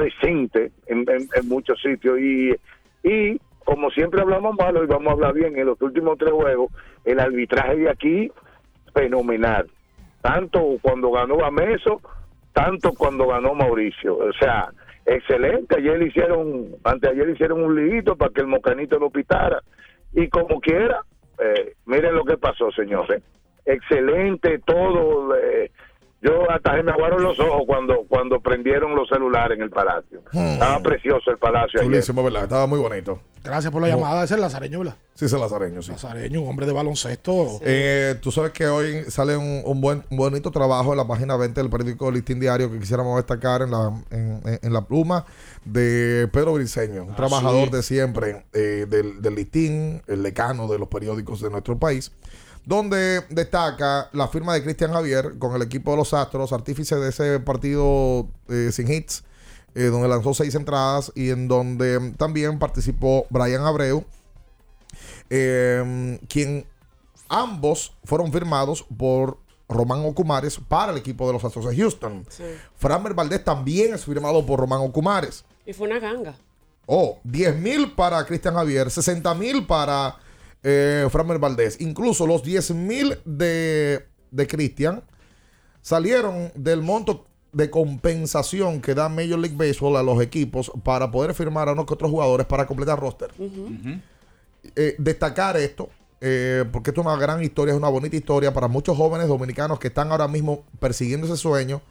en, 0.87 1.05
en- 1.09 1.49
muchos 1.49 1.81
sitios. 1.81 2.19
Y, 2.19 2.55
y 3.05 3.39
como 3.65 3.91
siempre 3.91 4.21
hablamos 4.21 4.57
malo 4.57 4.83
y 4.83 4.87
vamos 4.89 5.09
a 5.09 5.13
hablar 5.13 5.35
bien, 5.35 5.57
en 5.57 5.67
los 5.67 5.81
últimos 5.81 6.19
tres 6.19 6.33
juegos, 6.33 6.73
el 7.05 7.21
arbitraje 7.21 7.77
de 7.77 7.91
aquí, 7.91 8.33
fenomenal. 8.93 9.71
Tanto 10.23 10.77
cuando 10.83 11.13
ganó 11.13 11.37
Bameso, 11.37 12.01
tanto 12.53 12.93
cuando 12.93 13.29
ganó 13.29 13.55
Mauricio. 13.55 14.17
O 14.19 14.33
sea, 14.33 14.71
excelente. 15.07 15.77
Ayer 15.79 16.03
hicieron, 16.03 16.67
anteayer 16.85 17.31
hicieron 17.31 17.63
un 17.63 17.77
liguito 17.77 18.17
para 18.17 18.33
que 18.33 18.41
el 18.41 18.49
mocanito 18.49 18.99
lo 18.99 19.09
pitara. 19.11 19.63
Y 20.13 20.29
como 20.29 20.61
quiera, 20.61 21.03
eh, 21.41 21.75
miren 21.87 22.15
lo 22.15 22.25
que 22.25 22.37
pasó, 22.37 22.71
señores. 22.73 23.23
Excelente 23.65 24.59
todo. 24.61 25.37
eh, 25.37 25.71
yo 26.23 26.51
hasta 26.51 26.77
se 26.77 26.83
me 26.83 26.93
aguaron 26.93 27.23
los 27.23 27.39
ojos 27.41 27.63
cuando 27.67 28.05
cuando 28.09 28.41
prendieron 28.41 28.95
los 28.95 29.09
celulares 29.09 29.57
en 29.57 29.63
el 29.65 29.71
palacio. 29.71 30.23
Estaba 30.33 30.81
precioso 30.81 31.31
el 31.31 31.39
palacio 31.39 31.81
ayer. 31.81 31.85
Chulísimo, 31.93 32.23
¿verdad? 32.23 32.43
Estaba 32.45 32.67
muy 32.67 32.79
bonito. 32.79 33.21
Gracias 33.43 33.73
por 33.73 33.81
la 33.81 33.89
No. 33.89 33.97
llamada. 33.97 34.25
Ese 34.25 34.35
es 34.35 34.41
Lazareño, 34.41 34.81
¿verdad? 34.81 34.97
Sí, 35.15 35.25
es 35.25 35.33
el 35.33 35.41
lazareño, 35.41 35.81
sí. 35.81 35.93
Lazareño, 35.93 36.43
un 36.43 36.49
hombre 36.49 36.67
de 36.67 36.73
baloncesto. 36.73 37.59
Eh, 37.63 38.17
tú 38.21 38.31
sabes 38.31 38.53
que 38.53 38.67
hoy 38.67 39.05
sale 39.09 39.35
un, 39.37 39.63
un 39.65 39.81
buen, 39.81 40.03
un 40.11 40.17
bonito 40.19 40.51
trabajo 40.51 40.93
en 40.93 40.99
la 40.99 41.07
página 41.07 41.37
20 41.37 41.59
del 41.61 41.71
periódico 41.71 42.11
Listín 42.11 42.39
Diario 42.39 42.71
que 42.71 42.79
quisiéramos 42.79 43.17
destacar 43.17 43.63
en 43.63 43.71
la, 43.71 43.93
en, 44.11 44.41
en- 44.45 44.59
en 44.63 44.73
la 44.75 44.83
pluma 44.83 45.25
de 45.65 46.29
Pedro 46.33 46.53
Briseño, 46.55 47.05
un 47.05 47.13
Ah, 47.13 47.17
trabajador 47.17 47.67
sí. 47.69 47.77
de 47.77 47.83
siempre 47.83 48.45
eh, 48.53 48.87
del, 48.89 49.23
del 49.23 49.35
Listín, 49.35 50.03
el 50.07 50.23
decano 50.23 50.69
de 50.69 50.79
los 50.79 50.89
periódicos 50.89 51.41
de 51.41 51.49
nuestro 51.51 51.79
país, 51.79 52.13
donde 52.65 53.23
destaca 53.31 54.09
la 54.13 54.29
firma 54.29 54.55
de 54.55 54.63
Cristian 54.63 54.93
Javier 54.93 55.39
con 55.39 55.55
el 55.55 55.63
equipo 55.63 55.93
de 55.93 55.99
los 55.99 56.15
Astros, 56.15 56.53
artífice 56.53 56.97
de 56.97 57.09
ese 57.09 57.41
partido 57.41 58.29
eh, 58.49 58.71
sin 58.73 58.91
hits, 58.91 59.25
eh, 59.75 59.85
donde 59.85 60.09
lanzó 60.09 60.35
seis 60.35 60.55
entradas 60.55 61.13
y 61.15 61.31
en 61.31 61.49
donde 61.49 62.13
también 62.17 62.59
participó 62.59 63.27
Brian 63.31 63.63
Abreu, 63.63 64.05
eh, 65.31 66.19
quien 66.29 66.67
ambos 67.29 67.95
fueron 68.05 68.33
firmados 68.33 68.85
por 68.97 69.39
Román 69.69 70.05
Ocumares 70.05 70.59
para 70.69 70.93
el 70.93 70.99
equipo 70.99 71.27
de 71.27 71.33
los 71.35 71.45
Astros 71.45 71.67
de 71.67 71.77
Houston. 71.77 72.27
Sí. 72.29 72.45
Framer 72.77 73.15
Valdés 73.15 73.45
también 73.45 73.95
es 73.95 74.05
firmado 74.05 74.45
por 74.45 74.59
Román 74.59 74.81
Ocumares. 74.81 75.45
Y 75.65 75.73
fue 75.73 75.87
una 75.87 76.01
ganga. 76.01 76.35
Oh, 76.87 77.21
10 77.23 77.57
mil 77.61 77.93
para 77.93 78.25
Cristian 78.27 78.55
Javier, 78.55 78.91
60 78.91 79.33
mil 79.37 79.65
para 79.65 80.17
eh, 80.63 81.07
Framer 81.11 81.39
Valdés. 81.39 81.81
Incluso 81.81 82.27
los 82.27 82.43
10 82.43 82.73
mil 82.73 83.19
de, 83.25 84.07
de 84.31 84.47
Cristian 84.47 85.03
salieron 85.83 86.53
del 86.55 86.83
monto 86.83 87.27
de 87.53 87.71
compensación 87.71 88.81
que 88.81 88.95
da 88.95 89.09
Major 89.09 89.39
League 89.39 89.57
Baseball 89.57 89.97
a 89.97 90.03
los 90.03 90.23
equipos 90.23 90.71
para 90.85 91.11
poder 91.11 91.35
firmar 91.35 91.69
a 91.69 91.73
unos 91.73 91.87
que 91.87 91.95
otros 91.95 92.11
jugadores 92.11 92.47
para 92.47 92.67
completar 92.67 92.99
roster. 93.01 93.31
Eh, 94.77 94.95
destacar 94.99 95.57
esto, 95.57 95.89
eh, 96.21 96.65
porque 96.71 96.91
esto 96.91 97.01
es 97.01 97.07
una 97.07 97.17
gran 97.17 97.43
historia, 97.43 97.73
es 97.73 97.79
una 97.79 97.89
bonita 97.89 98.17
historia 98.17 98.53
para 98.53 98.69
muchos 98.69 98.97
jóvenes 98.97 99.27
dominicanos 99.27 99.79
que 99.79 99.89
están 99.89 100.13
ahora 100.13 100.29
mismo 100.29 100.65
persiguiendo 100.79 101.27
ese 101.27 101.37
sueño. 101.37 101.83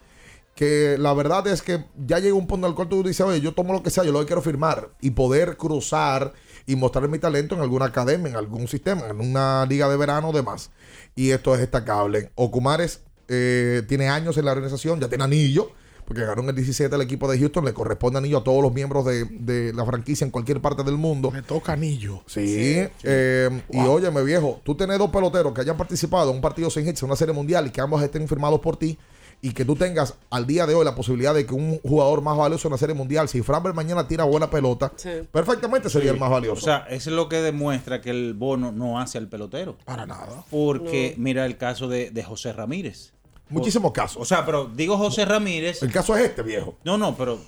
Que 0.54 0.96
la 0.98 1.14
verdad 1.14 1.46
es 1.46 1.62
que 1.62 1.84
ya 2.06 2.18
llega 2.18 2.34
un 2.34 2.46
punto 2.46 2.66
en 2.66 2.70
el 2.70 2.76
cual 2.76 2.88
tú 2.88 3.02
dices, 3.02 3.20
oye, 3.20 3.40
yo 3.40 3.52
tomo 3.52 3.72
lo 3.72 3.82
que 3.82 3.90
sea, 3.90 4.04
yo 4.04 4.12
lo 4.12 4.20
que 4.20 4.26
quiero 4.26 4.42
firmar 4.42 4.90
y 5.00 5.10
poder 5.10 5.56
cruzar 5.56 6.32
y 6.70 6.76
mostrar 6.76 7.08
mi 7.08 7.18
talento 7.18 7.56
en 7.56 7.62
alguna 7.62 7.86
academia, 7.86 8.28
en 8.28 8.36
algún 8.36 8.68
sistema, 8.68 9.08
en 9.08 9.20
una 9.20 9.66
liga 9.66 9.88
de 9.88 9.96
verano 9.96 10.28
o 10.28 10.32
demás. 10.32 10.70
Y 11.16 11.30
esto 11.30 11.52
es 11.52 11.60
destacable. 11.60 12.30
Ocumares 12.36 13.00
eh, 13.26 13.82
tiene 13.88 14.08
años 14.08 14.38
en 14.38 14.44
la 14.44 14.52
organización, 14.52 15.00
ya 15.00 15.08
tiene 15.08 15.24
anillo, 15.24 15.72
porque 16.04 16.24
ganó 16.24 16.42
en 16.42 16.50
el 16.50 16.54
17 16.54 16.94
el 16.94 17.02
equipo 17.02 17.28
de 17.28 17.40
Houston, 17.40 17.64
le 17.64 17.74
corresponde 17.74 18.18
anillo 18.18 18.38
a 18.38 18.44
todos 18.44 18.62
los 18.62 18.72
miembros 18.72 19.04
de, 19.04 19.24
de 19.24 19.72
la 19.72 19.84
franquicia 19.84 20.24
en 20.24 20.30
cualquier 20.30 20.60
parte 20.60 20.84
del 20.84 20.96
mundo. 20.96 21.32
Me 21.32 21.42
toca 21.42 21.72
anillo. 21.72 22.22
Sí, 22.26 22.86
eh, 23.02 23.62
y 23.70 23.78
óyeme 23.80 24.22
viejo, 24.22 24.60
tú 24.62 24.76
tenés 24.76 24.96
dos 24.98 25.10
peloteros 25.10 25.52
que 25.52 25.62
hayan 25.62 25.76
participado 25.76 26.30
en 26.30 26.36
un 26.36 26.42
partido 26.42 26.70
sin 26.70 26.86
hits, 26.86 27.02
en 27.02 27.06
una 27.06 27.16
serie 27.16 27.34
mundial 27.34 27.66
y 27.66 27.70
que 27.70 27.80
ambos 27.80 28.00
estén 28.00 28.28
firmados 28.28 28.60
por 28.60 28.76
ti 28.76 28.96
y 29.42 29.52
que 29.52 29.64
tú 29.64 29.74
tengas 29.76 30.14
al 30.30 30.46
día 30.46 30.66
de 30.66 30.74
hoy 30.74 30.84
la 30.84 30.94
posibilidad 30.94 31.34
de 31.34 31.46
que 31.46 31.54
un 31.54 31.78
jugador 31.80 32.20
más 32.20 32.36
valioso 32.36 32.68
en 32.68 32.72
la 32.72 32.78
serie 32.78 32.94
mundial, 32.94 33.28
si 33.28 33.40
Framber 33.42 33.72
mañana 33.72 34.06
tira 34.06 34.24
buena 34.24 34.50
pelota, 34.50 34.92
perfectamente 35.32 35.88
sería 35.88 36.10
Sí. 36.10 36.14
el 36.14 36.20
más 36.20 36.30
valioso. 36.30 36.60
O 36.60 36.64
sea, 36.64 36.86
eso 36.90 37.10
es 37.10 37.16
lo 37.16 37.28
que 37.28 37.36
demuestra 37.36 38.00
que 38.00 38.10
el 38.10 38.34
bono 38.34 38.70
no 38.72 39.00
hace 39.00 39.18
al 39.18 39.28
pelotero. 39.28 39.76
Para 39.84 40.04
nada. 40.06 40.44
Porque 40.50 41.14
mira 41.16 41.46
el 41.46 41.56
caso 41.56 41.88
de, 41.88 42.10
de 42.10 42.22
José 42.22 42.52
Ramírez. 42.52 43.12
Muchísimos 43.48 43.92
casos. 43.92 44.20
O 44.20 44.24
sea, 44.24 44.44
pero 44.46 44.66
digo 44.74 44.96
José 44.96 45.24
Ramírez. 45.24 45.82
El 45.82 45.90
caso 45.90 46.14
es 46.16 46.24
este, 46.24 46.42
viejo. 46.42 46.76
No, 46.84 46.96
no, 46.98 47.16
pero 47.16 47.38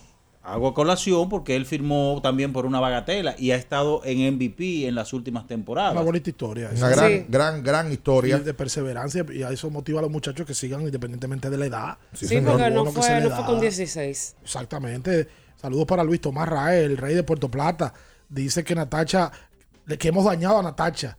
hago 0.43 0.74
colación 0.74 1.28
porque 1.28 1.55
él 1.56 1.66
firmó 1.66 2.20
también 2.23 2.52
por 2.52 2.66
una 2.66 2.81
bagatela 2.81 3.35
y 3.39 3.52
ha 3.52 3.56
estado 3.56 4.02
en 4.05 4.35
MVP 4.35 4.86
en 4.86 4.94
las 4.94 5.12
últimas 5.12 5.47
temporadas. 5.47 5.93
Una 5.93 6.02
bonita 6.02 6.31
historia. 6.31 6.70
Una 6.77 6.89
gran, 6.89 7.27
gran, 7.28 7.62
gran 7.62 7.93
historia. 7.93 8.39
Y 8.39 8.40
de 8.40 8.55
perseverancia 8.55 9.24
y 9.32 9.43
a 9.43 9.51
eso 9.51 9.70
motiva 9.70 10.01
a 10.01 10.02
los 10.02 10.10
muchachos 10.10 10.47
que 10.47 10.55
sigan 10.55 10.82
independientemente 10.82 11.48
de 11.48 11.59
la 11.59 11.66
edad. 11.66 11.98
Sí, 12.12 12.40
porque 12.44 12.70
no 12.70 12.86
fue, 12.86 13.20
no 13.20 13.31
fue 13.31 13.44
con 13.44 13.60
16. 13.60 14.36
Exactamente. 14.43 15.28
Saludos 15.56 15.86
para 15.86 16.02
Luis 16.02 16.20
Tomás 16.20 16.48
Rael, 16.48 16.93
el 16.93 16.97
rey 16.97 17.14
de 17.14 17.23
Puerto 17.23 17.48
Plata. 17.48 17.94
Dice 18.28 18.64
que 18.64 18.74
Natacha, 18.74 19.31
que 19.98 20.09
hemos 20.09 20.24
dañado 20.24 20.59
a 20.59 20.62
Natacha. 20.62 21.16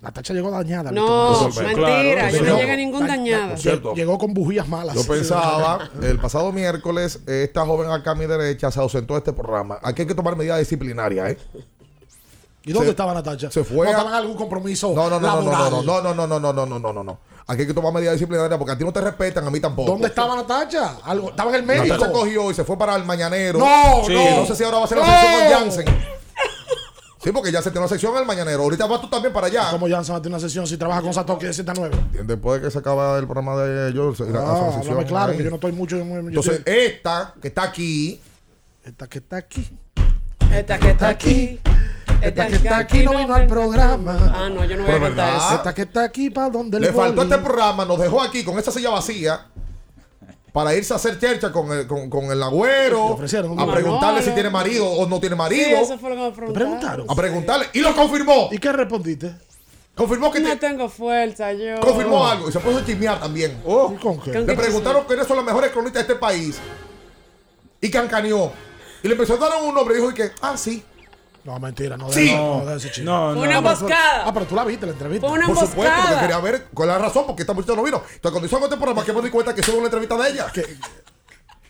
Natacha 0.00 0.34
llegó 0.34 0.50
dañada. 0.50 0.92
No, 0.92 1.48
mentira, 1.48 2.30
yo 2.30 2.42
no 2.42 2.56
llegué 2.58 2.76
ningún 2.76 3.06
dañada. 3.06 3.54
Llegó 3.94 4.18
con 4.18 4.34
bujías 4.34 4.68
malas. 4.68 4.94
Yo 4.94 5.04
pensaba, 5.06 5.90
el 6.02 6.18
pasado 6.18 6.52
miércoles, 6.52 7.20
esta 7.26 7.64
joven 7.64 7.90
acá 7.90 8.10
a 8.12 8.14
mi 8.14 8.26
derecha 8.26 8.70
se 8.70 8.78
ausentó 8.80 9.14
de 9.14 9.18
este 9.18 9.32
programa. 9.32 9.78
Aquí 9.82 10.02
hay 10.02 10.08
que 10.08 10.14
tomar 10.14 10.36
medidas 10.36 10.58
disciplinarias, 10.58 11.30
¿eh? 11.30 11.38
¿Y 12.64 12.72
dónde 12.72 12.88
Se- 12.88 12.90
estaba 12.90 13.14
Natacha? 13.14 13.50
Se 13.50 13.62
fue 13.64 13.76
¿No 13.78 13.82
a- 13.84 13.90
estaba 13.92 14.08
en 14.10 14.14
algún 14.16 14.36
compromiso 14.36 14.92
No, 14.94 15.08
no, 15.08 15.20
no, 15.20 15.20
no, 15.20 15.50
laboral? 15.50 15.86
no, 15.86 16.02
no, 16.02 16.14
no, 16.14 16.26
no, 16.26 16.26
no, 16.26 16.40
no, 16.40 16.52
no, 16.52 16.66
no, 16.66 16.78
no, 16.78 16.92
no, 16.92 17.04
no. 17.04 17.18
Aquí 17.46 17.60
hay 17.62 17.66
que 17.68 17.74
tomar 17.74 17.92
medidas 17.92 18.14
disciplinarias 18.14 18.58
porque 18.58 18.72
a 18.72 18.78
ti 18.78 18.84
no 18.84 18.92
te 18.92 19.00
respetan, 19.00 19.46
a 19.46 19.50
mí 19.50 19.60
tampoco. 19.60 19.92
¿Dónde 19.92 20.08
estaba 20.08 20.34
Natacha? 20.34 20.96
Algo, 21.04 21.30
estaba 21.30 21.50
en 21.50 21.56
el 21.56 21.62
médico. 21.62 21.86
Natacha 21.94 22.10
cogió 22.12 22.50
y 22.50 22.54
se 22.54 22.64
fue 22.64 22.76
para 22.76 22.96
el 22.96 23.04
mañanero. 23.04 23.60
No, 23.60 24.04
Sí. 24.04 24.12
no. 24.14 24.40
No 24.40 24.46
sé 24.46 24.56
si 24.56 24.64
ahora 24.64 24.78
va 24.78 24.84
a 24.84 24.88
ser 24.88 24.98
la 24.98 25.06
No. 25.06 25.12
sección 25.12 25.32
con 25.42 25.52
Jansen. 25.86 26.15
Sí, 27.26 27.32
porque 27.32 27.50
ya 27.50 27.60
se 27.60 27.72
tiene 27.72 27.80
una 27.80 27.88
sección 27.88 28.16
el 28.16 28.24
mañanero. 28.24 28.62
Ahorita 28.62 28.86
vas 28.86 29.00
tú 29.00 29.10
también 29.10 29.32
para 29.32 29.48
allá. 29.48 29.68
¿Cómo 29.72 29.88
Jansen 29.88 30.14
va 30.14 30.18
a 30.18 30.22
tener 30.22 30.34
una 30.38 30.40
sesión 30.40 30.64
si 30.64 30.76
trabaja 30.76 31.02
con 31.02 31.12
Satoki 31.12 31.46
de 31.46 31.52
7 31.52 31.68
a 31.72 31.74
9? 31.76 31.96
Después 32.24 32.60
de 32.62 32.66
que 32.68 32.70
se 32.70 32.78
acaba 32.78 33.18
el 33.18 33.24
programa 33.24 33.56
de 33.56 33.88
a 33.88 33.88
Ah, 33.88 34.72
sesión 34.78 35.04
claro, 35.06 35.32
ahí. 35.32 35.36
que 35.38 35.42
yo 35.42 35.50
no 35.50 35.56
estoy 35.56 35.72
mucho. 35.72 35.96
yo 35.96 36.02
Entonces, 36.04 36.58
estoy- 36.60 36.72
esta 36.72 37.34
que 37.42 37.48
está 37.48 37.64
aquí. 37.64 38.20
Esta 38.84 39.08
que 39.08 39.18
está 39.18 39.36
aquí. 39.38 39.68
Esta 40.54 40.78
que 40.78 40.90
está 40.90 41.08
aquí. 41.08 41.60
Esta 42.22 42.46
que 42.46 42.54
está 42.54 42.78
aquí 42.78 43.02
no 43.02 43.18
vino 43.18 43.34
al 43.34 43.48
programa. 43.48 44.16
Ah, 44.32 44.48
no, 44.48 44.64
yo 44.64 44.76
no 44.76 44.84
voy 44.84 44.92
Pero 44.92 45.06
a 45.06 45.08
verdad. 45.08 45.36
eso. 45.36 45.54
Esta 45.56 45.74
que 45.74 45.82
está 45.82 46.04
aquí 46.04 46.30
para 46.30 46.48
donde 46.50 46.78
Le 46.78 46.86
le 46.86 46.92
faltó 46.92 47.22
este 47.22 47.38
programa, 47.38 47.84
nos 47.84 47.98
dejó 47.98 48.22
aquí 48.22 48.44
con 48.44 48.56
esa 48.56 48.70
silla 48.70 48.90
vacía 48.90 49.46
para 50.56 50.74
irse 50.74 50.94
a 50.94 50.96
hacer 50.96 51.18
chercha 51.18 51.52
con 51.52 51.70
el, 51.70 51.86
con, 51.86 52.08
con 52.08 52.24
el 52.32 52.42
agüero, 52.42 53.04
ofrecieron 53.08 53.60
a 53.60 53.70
preguntarle 53.70 54.22
si 54.22 54.30
tiene 54.30 54.48
marido 54.48 54.88
o 54.88 55.06
no 55.06 55.20
tiene 55.20 55.34
Sí, 55.34 55.38
marido, 55.38 55.76
eso 55.82 55.98
fue 55.98 56.08
lo 56.08 56.16
que 56.16 56.22
me 56.22 56.30
preguntaron. 56.30 56.54
preguntaron? 56.54 57.06
a 57.10 57.14
preguntarle 57.14 57.66
y 57.74 57.80
lo 57.80 57.94
confirmó. 57.94 58.48
¿Y 58.50 58.56
qué 58.56 58.72
respondiste? 58.72 59.34
Confirmó 59.94 60.32
que 60.32 60.40
No 60.40 60.48
te- 60.48 60.56
tengo 60.56 60.88
fuerza, 60.88 61.52
yo. 61.52 61.78
confirmó 61.80 62.26
algo 62.26 62.48
y 62.48 62.52
se 62.52 62.58
puso 62.60 62.78
a 62.78 62.84
chismear 62.86 63.20
también. 63.20 63.60
¿Y 63.66 63.96
con 64.00 64.18
qué? 64.18 64.32
¿Con 64.32 64.46
Le 64.46 64.54
preguntaron 64.54 65.04
quiénes 65.06 65.26
son 65.26 65.36
las 65.36 65.44
mejores 65.44 65.70
cronistas 65.72 66.06
de 66.06 66.12
este 66.14 66.14
país 66.18 66.56
y 67.82 67.90
cancaneó. 67.90 68.50
Y 69.02 69.08
le 69.08 69.12
empezó 69.12 69.34
a 69.34 69.36
dar 69.36 69.62
un 69.62 69.74
nombre 69.74 69.94
y 69.94 69.98
dijo 69.98 70.10
y 70.10 70.14
que, 70.14 70.30
ah, 70.40 70.56
sí. 70.56 70.82
No, 71.46 71.58
mentira, 71.60 71.96
no, 71.96 72.10
Sí. 72.12 72.32
no, 72.34 72.58
no, 72.58 72.66
de 72.66 72.76
ese 72.76 72.90
chisme. 72.90 73.04
No, 73.04 73.26
Fue 73.28 73.34
no. 73.36 73.42
una 73.42 73.58
emboscada. 73.58 74.26
Ah, 74.26 74.32
pero 74.34 74.46
tú 74.46 74.54
la 74.56 74.64
viste, 74.64 74.84
la 74.84 74.92
entrevista. 74.92 75.28
Fue 75.28 75.38
una 75.38 75.46
Por 75.46 75.54
supuesto, 75.56 75.74
porque 75.76 75.88
emboscada. 75.92 76.20
quería 76.20 76.38
ver 76.40 76.66
cuál 76.74 76.88
es 76.90 76.96
la 76.96 77.02
razón 77.02 77.24
porque 77.26 77.42
esta 77.42 77.52
muchacha 77.54 77.76
no 77.76 77.82
vino. 77.84 77.98
Entonces, 77.98 78.20
cuando 78.32 78.46
hizo 78.46 78.58
este 78.58 78.76
programa, 78.76 79.04
que 79.04 79.12
me 79.12 79.22
di 79.22 79.30
cuenta 79.30 79.54
que 79.54 79.60
hizo 79.60 79.74
una 79.76 79.84
entrevista 79.84 80.16
de 80.16 80.30
ella. 80.30 80.46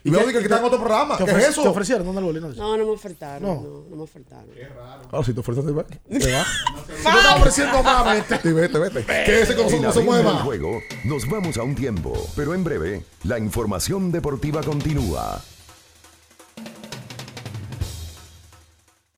Y 0.03 0.11
veo 0.11 0.25
que 0.29 0.39
están 0.39 0.61
en 0.61 0.65
otro 0.65 0.79
programa. 0.79 1.17
¿Te, 1.19 1.25
¿Qué 1.25 1.31
es 1.33 1.49
eso? 1.49 1.63
¿Te 1.63 1.69
ofrecieron? 1.69 2.07
¿Dónde 2.07 2.21
lo 2.23 2.33
no, 2.33 2.49
No, 2.55 2.77
no 2.77 2.85
me 2.87 2.91
ofertaron. 2.93 3.43
No. 3.43 3.55
No, 3.57 3.85
no, 3.91 3.97
me 3.97 4.03
ofertaron. 4.03 4.49
Ah, 5.13 5.21
si 5.25 5.35
te 5.35 5.41
ofreces, 5.41 5.67
te 5.67 5.73
va. 5.73 5.85
Te 6.09 6.33
va. 6.33 6.45
Si 6.97 7.03
te 7.03 7.35
ofreciendo 7.37 7.83
más, 7.83 8.05
vete. 8.31 8.53
Vete, 8.53 8.79
vete. 8.79 9.05
Que 9.05 9.43
ese 9.43 9.57
con 9.57 9.67
En 9.67 9.83
no 9.83 9.93
se 9.93 10.01
mueva. 10.01 10.33
juego, 10.45 10.81
nos 11.05 11.29
vamos 11.29 11.59
a 11.59 11.65
un 11.65 11.75
tiempo, 11.75 12.13
pero 12.37 12.55
en 12.55 12.63
breve, 12.63 13.05
la 13.25 13.39
información 13.39 14.13
deportiva 14.13 14.63
continúa. 14.63 15.41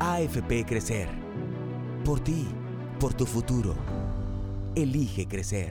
AFP 0.00 0.64
Crecer. 0.64 1.08
Por 2.04 2.20
ti, 2.20 2.46
por 3.00 3.14
tu 3.14 3.26
futuro. 3.26 3.74
Elige 4.76 5.26
crecer. 5.26 5.70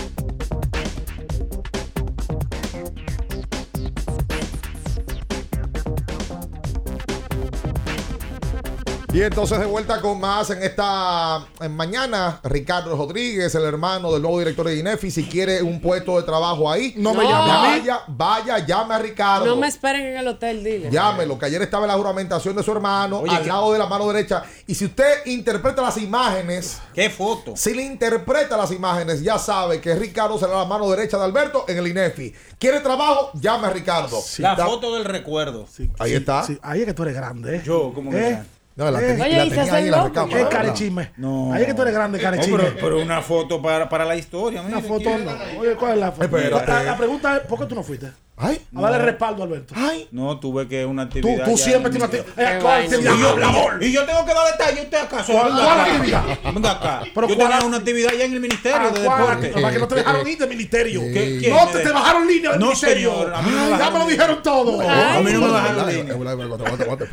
Y 9.13 9.21
entonces 9.21 9.59
de 9.59 9.65
vuelta 9.65 9.99
con 9.99 10.21
más 10.21 10.49
en 10.51 10.63
esta 10.63 11.45
en 11.59 11.75
mañana, 11.75 12.39
Ricardo 12.45 12.95
Rodríguez, 12.95 13.53
el 13.55 13.65
hermano 13.65 14.13
del 14.13 14.21
nuevo 14.21 14.39
director 14.39 14.65
de 14.65 14.77
INEFI, 14.77 15.11
si 15.11 15.25
quiere 15.25 15.61
un 15.61 15.81
puesto 15.81 16.15
de 16.15 16.23
trabajo 16.23 16.71
ahí, 16.71 16.93
No 16.95 17.13
me 17.13 17.25
llame. 17.25 17.47
Vaya, 17.51 17.99
vaya, 18.07 18.59
llame 18.65 18.93
a 18.93 18.99
Ricardo. 18.99 19.45
No 19.47 19.57
me 19.57 19.67
esperen 19.67 20.05
en 20.05 20.17
el 20.17 20.27
hotel, 20.29 20.63
dile. 20.63 20.89
Llámelo, 20.89 21.37
que 21.37 21.45
ayer 21.45 21.61
estaba 21.61 21.83
en 21.83 21.89
la 21.91 21.97
juramentación 21.97 22.55
de 22.55 22.63
su 22.63 22.71
hermano, 22.71 23.19
Oye, 23.19 23.35
al 23.35 23.41
¿qué? 23.41 23.49
lado 23.49 23.73
de 23.73 23.79
la 23.79 23.85
mano 23.85 24.07
derecha. 24.07 24.43
Y 24.65 24.75
si 24.75 24.85
usted 24.85 25.25
interpreta 25.25 25.81
las 25.81 25.97
imágenes. 25.97 26.79
¿Qué 26.93 27.09
foto? 27.09 27.53
Si 27.57 27.73
le 27.73 27.83
interpreta 27.83 28.55
las 28.55 28.71
imágenes, 28.71 29.21
ya 29.21 29.37
sabe 29.37 29.81
que 29.81 29.93
Ricardo 29.93 30.39
será 30.39 30.53
la 30.53 30.65
mano 30.65 30.89
derecha 30.89 31.17
de 31.17 31.25
Alberto 31.25 31.65
en 31.67 31.77
el 31.79 31.87
INEFI. 31.87 32.33
¿Quiere 32.57 32.79
trabajo? 32.79 33.31
Llame 33.33 33.67
a 33.67 33.71
Ricardo. 33.71 34.21
la 34.37 34.55
foto 34.55 34.95
del 34.95 35.03
recuerdo. 35.03 35.67
Ahí 35.99 36.13
está. 36.13 36.43
Sí, 36.43 36.57
ahí 36.61 36.79
es 36.79 36.85
que 36.85 36.93
tú 36.93 37.03
eres 37.03 37.15
grande, 37.15 37.57
¿eh? 37.57 37.61
Yo, 37.65 37.91
como 37.93 38.09
que 38.11 38.29
¿Eh? 38.29 38.43
No, 38.75 38.89
la, 38.89 38.99
Eh. 39.01 39.07
tenía- 39.07 39.25
Oye, 39.25 39.35
la 39.37 39.45
¿y 39.45 39.49
tenía 39.49 39.65
se 39.65 39.71
ahí 39.71 39.85
en 39.85 39.91
la 39.91 39.97
hace 39.99 40.07
recámara. 40.07 40.39
Es. 40.39 41.11
No. 41.17 41.53
Ahí 41.53 41.61
es 41.61 41.67
que 41.67 41.73
tú 41.73 41.81
eres 41.81 41.93
grande, 41.93 42.17
No, 42.17 42.23
carechisme. 42.23 42.57
pero, 42.57 42.75
pero 42.81 43.01
una 43.01 43.21
foto 43.21 43.61
para, 43.61 43.89
para 43.89 44.05
la 44.05 44.15
historia. 44.15 44.61
Una 44.61 44.79
foto 44.79 45.09
no. 45.17 45.59
Oye, 45.59 45.75
¿cuál 45.75 45.93
es 45.93 45.97
la 45.99 46.11
foto? 46.11 46.23
Espérate. 46.23 46.71
La, 46.71 46.83
la 46.83 46.97
pregunta 46.97 47.37
es, 47.37 47.43
¿por 47.43 47.59
qué 47.59 47.65
tú 47.65 47.75
no 47.75 47.83
fuiste? 47.83 48.11
Ay, 48.43 48.59
A 48.75 48.81
darle 48.81 48.97
no. 48.97 49.05
respaldo 49.05 49.43
a 49.43 49.45
Alberto. 49.45 49.73
Ay. 49.77 50.07
No, 50.11 50.39
tuve 50.39 50.67
que 50.67 50.83
una 50.85 51.07
Tú, 51.07 51.19
actividad. 51.19 51.45
tú 51.45 51.51
ya 51.57 51.63
siempre 51.63 51.91
en- 51.91 51.97
tienes 51.99 52.09
una 52.09 52.45
actividad. 52.45 52.81
Eh. 52.81 52.87
Y 53.01 53.21
yo, 53.21 53.29
hablador. 53.29 53.83
y 53.83 53.91
yo 53.91 54.05
tengo 54.05 54.25
que 54.25 54.33
dar 54.33 54.51
detalles. 54.51 54.83
¿Usted 54.85 54.97
acaso? 54.97 55.31
¿Cuál- 55.33 55.45
Venga 55.51 55.63
cuál 55.63 55.79
acá. 55.79 55.91
actividad? 55.95 56.23
Venga 56.53 56.71
acá. 56.71 57.01
Pero 57.13 57.27
yo 57.27 57.35
¿cuál 57.35 57.49
tenía 57.51 57.65
una 57.65 57.77
actividad 57.77 58.11
ya 58.17 58.25
en 58.25 58.33
el 58.33 58.39
Ministerio 58.39 58.77
Ah, 58.81 58.89
de 58.91 59.05
¿cuál 59.05 59.19
Deporte. 59.19 59.61
Para 59.61 59.71
que 59.73 59.79
no 59.79 59.87
te 59.87 59.95
dejaron 59.95 60.27
ir 60.27 60.37
del 60.37 60.49
ministerio. 60.49 61.01
¿Qué- 61.01 61.37
quién 61.39 61.53
No 61.55 61.65
me 61.67 61.71
te, 61.71 61.79
te 61.79 61.91
bajaron 61.91 62.27
línea 62.27 62.51
del 62.51 62.59
No, 62.59 62.65
ministerio. 62.67 63.11
señor, 63.13 63.33
a 63.35 63.41
mí 63.41 63.51
no 63.51 63.57
me 63.57 63.73
Ay, 63.73 63.79
Ya 63.79 63.89
me 63.91 63.99
lo 63.99 64.05
dijeron 64.07 64.43
todo. 64.43 64.81
A 64.81 65.19
mí 65.21 65.31
no 65.33 65.41
me 65.41 65.47
bajaron 65.51 65.87
línea. 65.87 66.13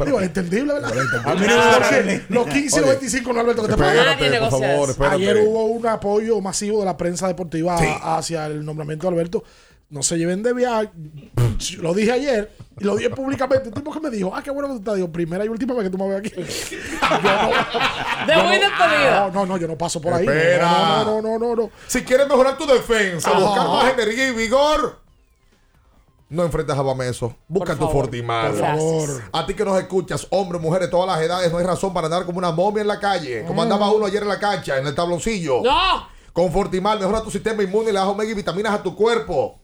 Digo, 0.04 0.20
entendible, 0.20 0.72
¿verdad? 0.74 0.90
A 1.24 1.34
mí 1.34 1.40
no 1.40 1.46
me 1.46 1.52
Ah, 1.52 1.56
bajaron 1.56 1.82
porque 1.82 2.02
línea. 2.02 2.26
Los 2.28 2.46
15 2.46 2.58
y 2.60 2.80
los 2.80 2.88
Oye, 2.88 2.98
25 2.98 3.32
no, 3.32 3.40
Alberto, 3.40 3.62
que 3.62 3.68
te 3.68 3.76
pagan. 3.76 4.08
Espérate, 4.08 4.38
por 4.50 4.50
favor. 4.96 5.12
Ayer 5.12 5.36
hubo 5.46 5.64
un 5.66 5.86
apoyo 5.86 6.40
masivo 6.40 6.80
de 6.80 6.84
la 6.86 6.96
prensa 6.96 7.28
deportiva 7.28 7.76
hacia 8.16 8.46
el 8.46 8.64
nombramiento 8.64 9.06
de 9.06 9.12
Alberto. 9.12 9.44
No 9.90 10.02
se 10.02 10.18
lleven 10.18 10.42
de 10.42 10.52
viaje. 10.52 10.90
Lo 11.78 11.94
dije 11.94 12.12
ayer 12.12 12.52
y 12.78 12.84
lo 12.84 12.94
dije 12.96 13.08
públicamente. 13.08 13.68
Un 13.68 13.74
tipo 13.74 13.90
que 13.90 14.00
me 14.00 14.10
dijo, 14.10 14.32
ah, 14.34 14.42
qué 14.42 14.50
bueno 14.50 14.68
que 14.68 14.74
tú 14.74 14.78
estás. 14.80 14.96
Digo, 14.96 15.10
primera 15.10 15.44
y 15.44 15.48
última 15.48 15.72
vez 15.74 15.84
que 15.84 15.90
tú 15.90 15.96
me 15.96 16.08
ves 16.08 16.18
aquí. 16.18 16.30
Yo 16.36 17.22
no- 17.22 18.26
De 18.26 18.34
yo 18.34 18.44
muy 18.44 18.56
no- 18.58 18.68
despedido. 18.68 19.10
No, 19.10 19.30
no, 19.32 19.46
no, 19.46 19.56
yo 19.56 19.66
no 19.66 19.78
paso 19.78 20.00
por 20.00 20.12
ahí. 20.12 20.26
Espera. 20.26 21.04
No, 21.04 21.22
no, 21.22 21.22
no, 21.22 21.38
no, 21.38 21.56
no. 21.56 21.70
Si 21.86 22.02
quieres 22.04 22.28
mejorar 22.28 22.58
tu 22.58 22.66
defensa, 22.66 23.30
Ajá. 23.30 23.38
buscar 23.40 23.66
más 23.68 23.92
energía 23.94 24.28
y 24.28 24.32
vigor, 24.32 25.00
no 26.28 26.44
enfrentes 26.44 26.76
a 26.76 26.82
Bameso. 26.82 27.34
Busca 27.48 27.74
Por 27.74 27.86
tu. 27.88 27.92
Fortimal. 27.92 28.50
Por 28.50 28.60
favor. 28.60 29.22
A 29.32 29.46
ti 29.46 29.54
que 29.54 29.64
nos 29.64 29.78
escuchas, 29.80 30.26
hombres, 30.30 30.60
mujeres, 30.60 30.90
todas 30.90 31.06
las 31.06 31.24
edades, 31.24 31.50
no 31.50 31.56
hay 31.58 31.64
razón 31.64 31.94
para 31.94 32.06
andar 32.08 32.26
como 32.26 32.36
una 32.38 32.52
momia 32.52 32.82
en 32.82 32.88
la 32.88 33.00
calle. 33.00 33.44
Como 33.46 33.62
andaba 33.62 33.90
uno 33.90 34.04
ayer 34.04 34.22
en 34.22 34.28
la 34.28 34.38
cancha, 34.38 34.76
en 34.76 34.86
el 34.86 34.94
tabloncillo. 34.94 35.62
¡No! 35.62 36.06
Con 36.34 36.52
Fortimal, 36.52 37.00
mejora 37.00 37.22
tu 37.22 37.30
sistema 37.30 37.62
inmune 37.62 37.84
y 37.90 37.92
le 37.92 37.98
das 37.98 38.06
omega 38.06 38.30
y 38.30 38.34
vitaminas 38.34 38.72
a 38.74 38.82
tu 38.82 38.94
cuerpo. 38.94 39.60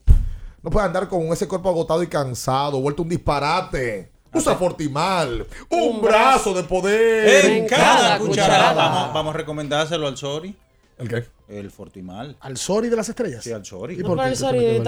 No 0.65 0.71
puedes 0.71 0.87
andar 0.87 1.09
con 1.09 1.25
ese 1.25 1.47
cuerpo 1.47 1.69
agotado 1.69 2.03
y 2.03 2.07
cansado, 2.07 2.81
vuelto 2.81 3.03
un 3.03 3.11
disparate. 3.11 4.11
Usa 4.33 4.57
Fortimal. 4.57 5.47
Un 5.69 6.01
brazo 6.01 6.55
de 6.55 6.63
poder. 6.65 7.45
En 7.45 7.69
cada 7.69 7.85
cada 7.85 8.19
cucharada. 8.19 8.71
cucharada. 8.71 8.73
Vamos, 8.73 9.15
vamos 9.15 9.35
a 9.35 9.37
recomendárselo 9.37 10.07
al 10.07 10.17
Sori. 10.17 10.57
¿El 10.97 11.09
qué? 11.09 11.25
El 11.49 11.71
Fortimal. 11.71 12.37
¿Al 12.41 12.57
Sori 12.57 12.89
de 12.89 12.97
las 12.97 13.09
estrellas? 13.09 13.45
Sí, 13.45 13.53
al 13.53 13.67
Sori. 13.67 14.01
¿Y 14.01 14.03
por 14.03 14.19
qué 14.19 14.29
el 14.29 14.37
Sori? 14.37 14.81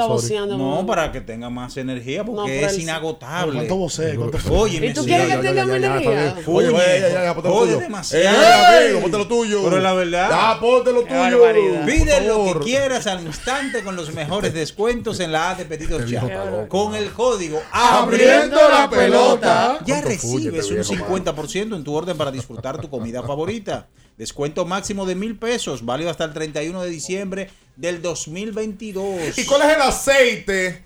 No, 0.57 0.87
para 0.87 1.13
que 1.13 1.21
tenga 1.21 1.51
más 1.51 1.77
energía, 1.77 2.25
porque 2.25 2.65
es 2.65 2.75
el- 2.75 2.83
inagotable. 2.83 3.55
¿Cuánto 3.57 3.77
vocé? 3.77 4.17
Oye, 4.51 4.87
¿Y 4.87 4.95
tú 4.95 5.05
quieres 5.05 5.27
que 5.37 5.43
tenga 5.43 5.67
más 5.67 5.77
energía? 5.77 6.37
Oye, 6.47 6.69
oye, 6.69 7.01
ya, 7.01 7.09
ya, 7.09 7.25
ya, 7.25 7.35
ponte 7.35 7.49
lo 7.51 7.55
Oye, 7.57 7.67
tuyo. 7.73 7.81
demasiado. 7.81 8.25
Eh, 8.43 8.85
amigo, 8.85 9.01
ponte 9.03 9.19
lo 9.19 9.29
tuyo. 9.29 9.65
Pero 9.65 9.81
la 9.81 9.93
verdad. 9.93 10.31
Ya, 10.31 10.61
ponte 10.61 10.93
lo 10.93 11.03
tuyo. 11.03 11.85
Pide 11.85 12.27
lo 12.27 12.45
que 12.45 12.65
quieras 12.65 13.07
al 13.07 13.27
instante 13.27 13.83
con 13.83 13.97
los 13.97 14.15
mejores 14.15 14.55
descuentos 14.55 15.21
en 15.21 15.33
la 15.33 15.51
A 15.51 15.55
de 15.57 15.63
está 15.65 16.45
loco. 16.47 16.69
Con 16.69 16.95
el 16.95 17.11
código 17.11 17.61
Abriendo 17.71 18.57
la 18.57 18.89
pelota. 18.89 19.79
Ya 19.85 20.01
¿Cuánto 20.03 20.19
fuye 20.21 20.51
recibes 20.51 20.89
un 20.91 20.97
viejo, 20.97 21.15
50% 21.25 21.77
en 21.77 21.85
tu 21.85 21.95
orden 21.95 22.17
para 22.17 22.31
disfrutar 22.31 22.81
tu 22.81 22.89
comida 22.89 23.23
favorita. 23.23 23.89
Descuento 24.17 24.65
máximo 24.65 25.05
de 25.05 25.15
mil 25.15 25.39
pesos, 25.39 25.85
válido 25.85 26.11
hasta 26.11 26.25
el 26.25 26.33
31 26.33 26.83
de 26.83 26.91
diciembre 26.91 27.51
del 27.77 28.01
2022. 28.01 29.37
¿Y 29.39 29.45
cuál 29.45 29.63
es 29.63 29.77
el 29.77 29.83
aceite 29.83 30.83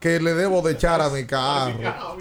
que 0.00 0.20
le 0.20 0.34
debo 0.34 0.62
de 0.62 0.72
echar 0.72 1.00
a 1.00 1.08
mi 1.08 1.24
carro? 1.26 2.16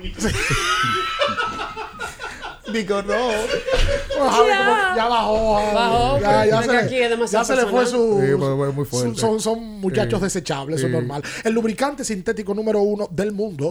Digo, 2.74 3.02
no. 3.04 3.14
Bueno, 3.14 4.32
Javi, 4.32 4.50
como- 4.50 4.96
ya 4.96 5.08
bajó. 5.08 5.54
Bajó, 5.74 6.20
Ya, 6.20 6.62
se 6.64 6.72
le, 6.72 6.78
aquí 6.80 6.96
es 6.98 7.10
demasiado 7.12 7.46
ya 7.48 7.56
se 7.56 7.62
le 7.62 7.68
fue 7.72 7.86
su. 7.86 8.20
Sí, 8.22 8.34
muy 8.74 8.86
fuerte. 8.86 8.90
son, 8.90 9.16
son, 9.16 9.40
son 9.40 9.64
muchachos 9.80 10.20
Sí. 10.20 10.24
desechables, 10.26 10.78
eso 10.80 10.88
es 10.88 10.94
normal. 10.94 11.22
El 11.44 11.54
lubricante 11.54 12.04
sintético 12.04 12.54
número 12.56 12.80
uno 12.82 13.08
del 13.12 13.32
mundo 13.34 13.70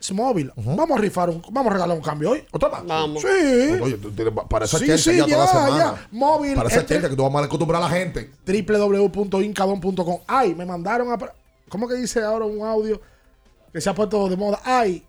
es 0.00 0.12
móvil. 0.12 0.50
Vamos 0.56 0.98
a 0.98 1.00
rifar, 1.00 1.30
un, 1.30 1.42
vamos 1.50 1.70
a 1.70 1.74
regalar 1.74 1.96
un 1.96 2.02
cambio 2.02 2.30
hoy. 2.30 2.44
¿Otra 2.50 2.68
más? 2.70 2.84
Vamos. 2.86 3.22
Sí. 3.22 3.28
Oye, 3.80 3.98
para 4.48 4.64
esa 4.64 4.78
sí, 4.78 4.86
ya 4.86 5.24
toda 5.26 5.38
la 5.38 5.46
semana. 5.46 5.78
ya. 5.78 6.08
Móvil, 6.10 6.54
Para 6.54 6.68
esa 6.68 6.84
chelcha 6.84 7.08
que 7.08 7.14
tú 7.16 7.22
vas 7.22 7.30
a 7.30 7.34
mal 7.34 7.44
acostumbrar 7.44 7.82
a 7.82 7.88
la 7.88 7.90
gente. 7.90 8.30
www.incadon.com. 8.46 10.18
Ay, 10.26 10.54
me 10.54 10.64
mandaron 10.66 11.12
a. 11.12 11.18
¿Cómo 11.68 11.88
que 11.88 11.94
dice 11.94 12.22
ahora 12.22 12.44
un 12.44 12.64
audio 12.66 13.00
que 13.72 13.80
se 13.80 13.88
ha 13.90 13.94
puesto 13.94 14.28
de 14.28 14.36
moda? 14.36 14.60
Ay. 14.64 15.04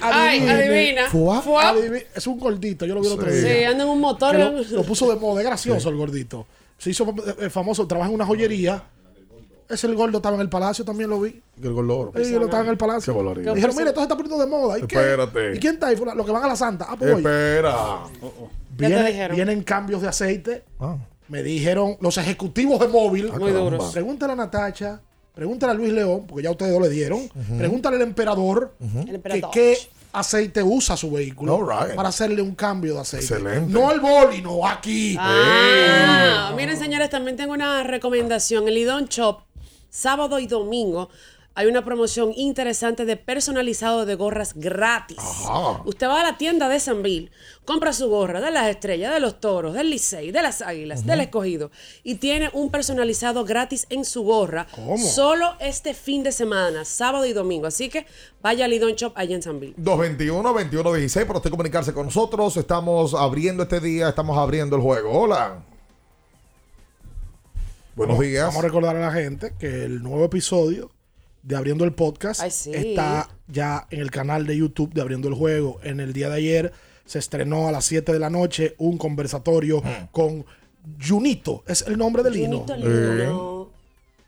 Ay, 0.00 0.48
adivina. 0.48 1.08
Fuá. 1.10 1.42
Fuá. 1.42 1.72
Adivi- 1.74 2.04
Es 2.14 2.26
un 2.26 2.38
gordito, 2.38 2.86
yo 2.86 2.94
lo 2.94 3.00
vi 3.00 3.06
el 3.08 3.12
otro 3.14 3.30
Sí, 3.30 3.38
día. 3.40 3.70
anda 3.70 3.84
en 3.84 3.90
un 3.90 4.00
motor. 4.00 4.34
Lo, 4.36 4.62
lo 4.62 4.82
puso 4.84 5.08
de 5.12 5.16
moda, 5.18 5.40
es 5.40 5.46
gracioso 5.46 5.88
el 5.88 5.96
gordito. 5.96 6.46
Se 6.78 6.90
hizo 6.90 7.12
eh, 7.40 7.50
famoso, 7.50 7.86
trabaja 7.86 8.08
en 8.08 8.14
una 8.14 8.26
joyería. 8.26 8.84
Ese 9.68 9.86
el 9.86 9.96
gordo 9.96 10.16
estaba 10.18 10.34
en 10.36 10.40
el 10.40 10.48
palacio, 10.48 10.82
también 10.84 11.10
lo 11.10 11.20
vi. 11.20 11.42
El 11.62 11.72
gordoro. 11.74 12.12
Sí, 12.24 12.32
lo 12.32 12.44
estaba 12.46 12.62
en 12.64 12.70
el 12.70 12.78
palacio. 12.78 13.12
Qué 13.34 13.40
dijeron, 13.52 13.76
mire, 13.76 13.88
esto 13.90 14.00
se 14.00 14.02
está 14.04 14.16
poniendo 14.16 14.38
de 14.42 14.46
moda. 14.50 14.78
¿Y 14.78 14.82
qué? 14.86 14.96
Espérate. 14.96 15.56
¿Y 15.56 15.58
quién 15.58 15.74
está 15.74 15.88
ahí? 15.88 15.96
Los 15.96 16.24
que 16.24 16.32
van 16.32 16.44
a 16.44 16.48
la 16.48 16.56
Santa. 16.56 16.86
Ah, 16.88 16.96
pues. 16.98 17.16
Espera. 17.16 18.04
Ya 18.14 18.30
te 18.78 18.86
Viene- 18.86 19.06
dijeron. 19.10 19.36
vienen 19.36 19.62
cambios 19.64 20.00
de 20.00 20.08
aceite. 20.08 20.64
Ah. 20.80 20.96
Me 21.28 21.42
dijeron 21.42 21.96
los 22.00 22.16
ejecutivos 22.16 22.80
de 22.80 22.88
móvil. 22.88 23.30
Muy 23.32 23.50
duros. 23.52 23.92
Pregúntale 23.92 24.32
a 24.32 24.36
Natacha, 24.36 25.02
pregúntale 25.38 25.70
a 25.70 25.74
Luis 25.76 25.92
León, 25.92 26.24
porque 26.26 26.42
ya 26.42 26.50
ustedes 26.50 26.72
dos 26.72 26.82
le 26.82 26.88
dieron. 26.88 27.30
Pregúntale 27.56 27.94
al 27.94 28.02
emperador, 28.02 28.74
El 29.06 29.22
que 29.22 29.40
qué 29.52 29.78
aceite 30.12 30.64
usa 30.64 30.96
su 30.96 31.12
vehículo 31.12 31.64
right. 31.64 31.94
para 31.94 32.08
hacerle 32.08 32.42
un 32.42 32.56
cambio 32.56 32.94
de 32.94 33.00
aceite. 33.02 33.34
Excelente. 33.34 33.72
No 33.72 33.88
al 33.88 34.00
boli, 34.00 34.42
no 34.42 34.66
aquí. 34.66 35.16
Ah, 35.16 36.52
miren, 36.56 36.76
señores, 36.76 37.08
también 37.08 37.36
tengo 37.36 37.52
una 37.52 37.84
recomendación. 37.84 38.66
El 38.66 38.74
Lidón 38.74 39.04
Shop, 39.04 39.42
sábado 39.88 40.40
y 40.40 40.48
domingo, 40.48 41.08
hay 41.58 41.66
una 41.66 41.84
promoción 41.84 42.32
interesante 42.36 43.04
de 43.04 43.16
personalizado 43.16 44.06
de 44.06 44.14
gorras 44.14 44.52
gratis. 44.54 45.18
Ajá. 45.18 45.82
Usted 45.84 46.06
va 46.06 46.20
a 46.20 46.22
la 46.22 46.38
tienda 46.38 46.68
de 46.68 46.78
Sanville, 46.78 47.32
compra 47.64 47.92
su 47.92 48.08
gorra 48.08 48.40
de 48.40 48.52
las 48.52 48.68
estrellas, 48.68 49.12
de 49.12 49.18
los 49.18 49.40
toros, 49.40 49.74
del 49.74 49.90
Licey, 49.90 50.30
de 50.30 50.40
las 50.40 50.62
águilas, 50.62 51.04
del 51.04 51.18
escogido, 51.18 51.72
y 52.04 52.14
tiene 52.14 52.48
un 52.52 52.70
personalizado 52.70 53.44
gratis 53.44 53.88
en 53.90 54.04
su 54.04 54.22
gorra. 54.22 54.68
¿Cómo? 54.72 54.98
Solo 54.98 55.56
este 55.58 55.94
fin 55.94 56.22
de 56.22 56.30
semana, 56.30 56.84
sábado 56.84 57.26
y 57.26 57.32
domingo. 57.32 57.66
Así 57.66 57.88
que 57.88 58.06
vaya 58.40 58.66
al 58.66 58.70
Lidón 58.70 58.92
Shop 58.92 59.12
allá 59.16 59.34
en 59.34 59.42
Sanville. 59.42 59.74
221-2116 59.78 61.26
para 61.26 61.38
usted 61.38 61.50
comunicarse 61.50 61.92
con 61.92 62.06
nosotros. 62.06 62.56
Estamos 62.56 63.14
abriendo 63.14 63.64
este 63.64 63.80
día, 63.80 64.10
estamos 64.10 64.38
abriendo 64.38 64.76
el 64.76 64.82
juego. 64.82 65.10
Hola. 65.10 65.64
Buenos 67.96 68.20
días. 68.20 68.44
Vamos 68.44 68.62
a 68.62 68.62
recordar 68.62 68.94
a 68.94 69.00
la 69.00 69.12
gente 69.12 69.54
que 69.58 69.86
el 69.86 70.04
nuevo 70.04 70.24
episodio 70.24 70.92
de 71.42 71.56
Abriendo 71.56 71.84
el 71.84 71.92
Podcast 71.92 72.40
Ay, 72.40 72.50
sí. 72.50 72.72
está 72.74 73.28
ya 73.46 73.86
en 73.90 74.00
el 74.00 74.10
canal 74.10 74.46
de 74.46 74.56
YouTube 74.56 74.92
de 74.92 75.00
Abriendo 75.00 75.28
el 75.28 75.34
Juego. 75.34 75.80
En 75.82 76.00
el 76.00 76.12
día 76.12 76.28
de 76.28 76.36
ayer 76.36 76.72
se 77.04 77.18
estrenó 77.18 77.68
a 77.68 77.72
las 77.72 77.84
7 77.86 78.12
de 78.12 78.18
la 78.18 78.30
noche 78.30 78.74
un 78.78 78.98
conversatorio 78.98 79.82
con 80.12 80.44
Junito, 81.06 81.64
es 81.66 81.82
el 81.82 81.98
nombre 81.98 82.22
de 82.22 82.30
Lino. 82.30 82.60
Junito 82.60 82.76
Lino. 82.76 83.70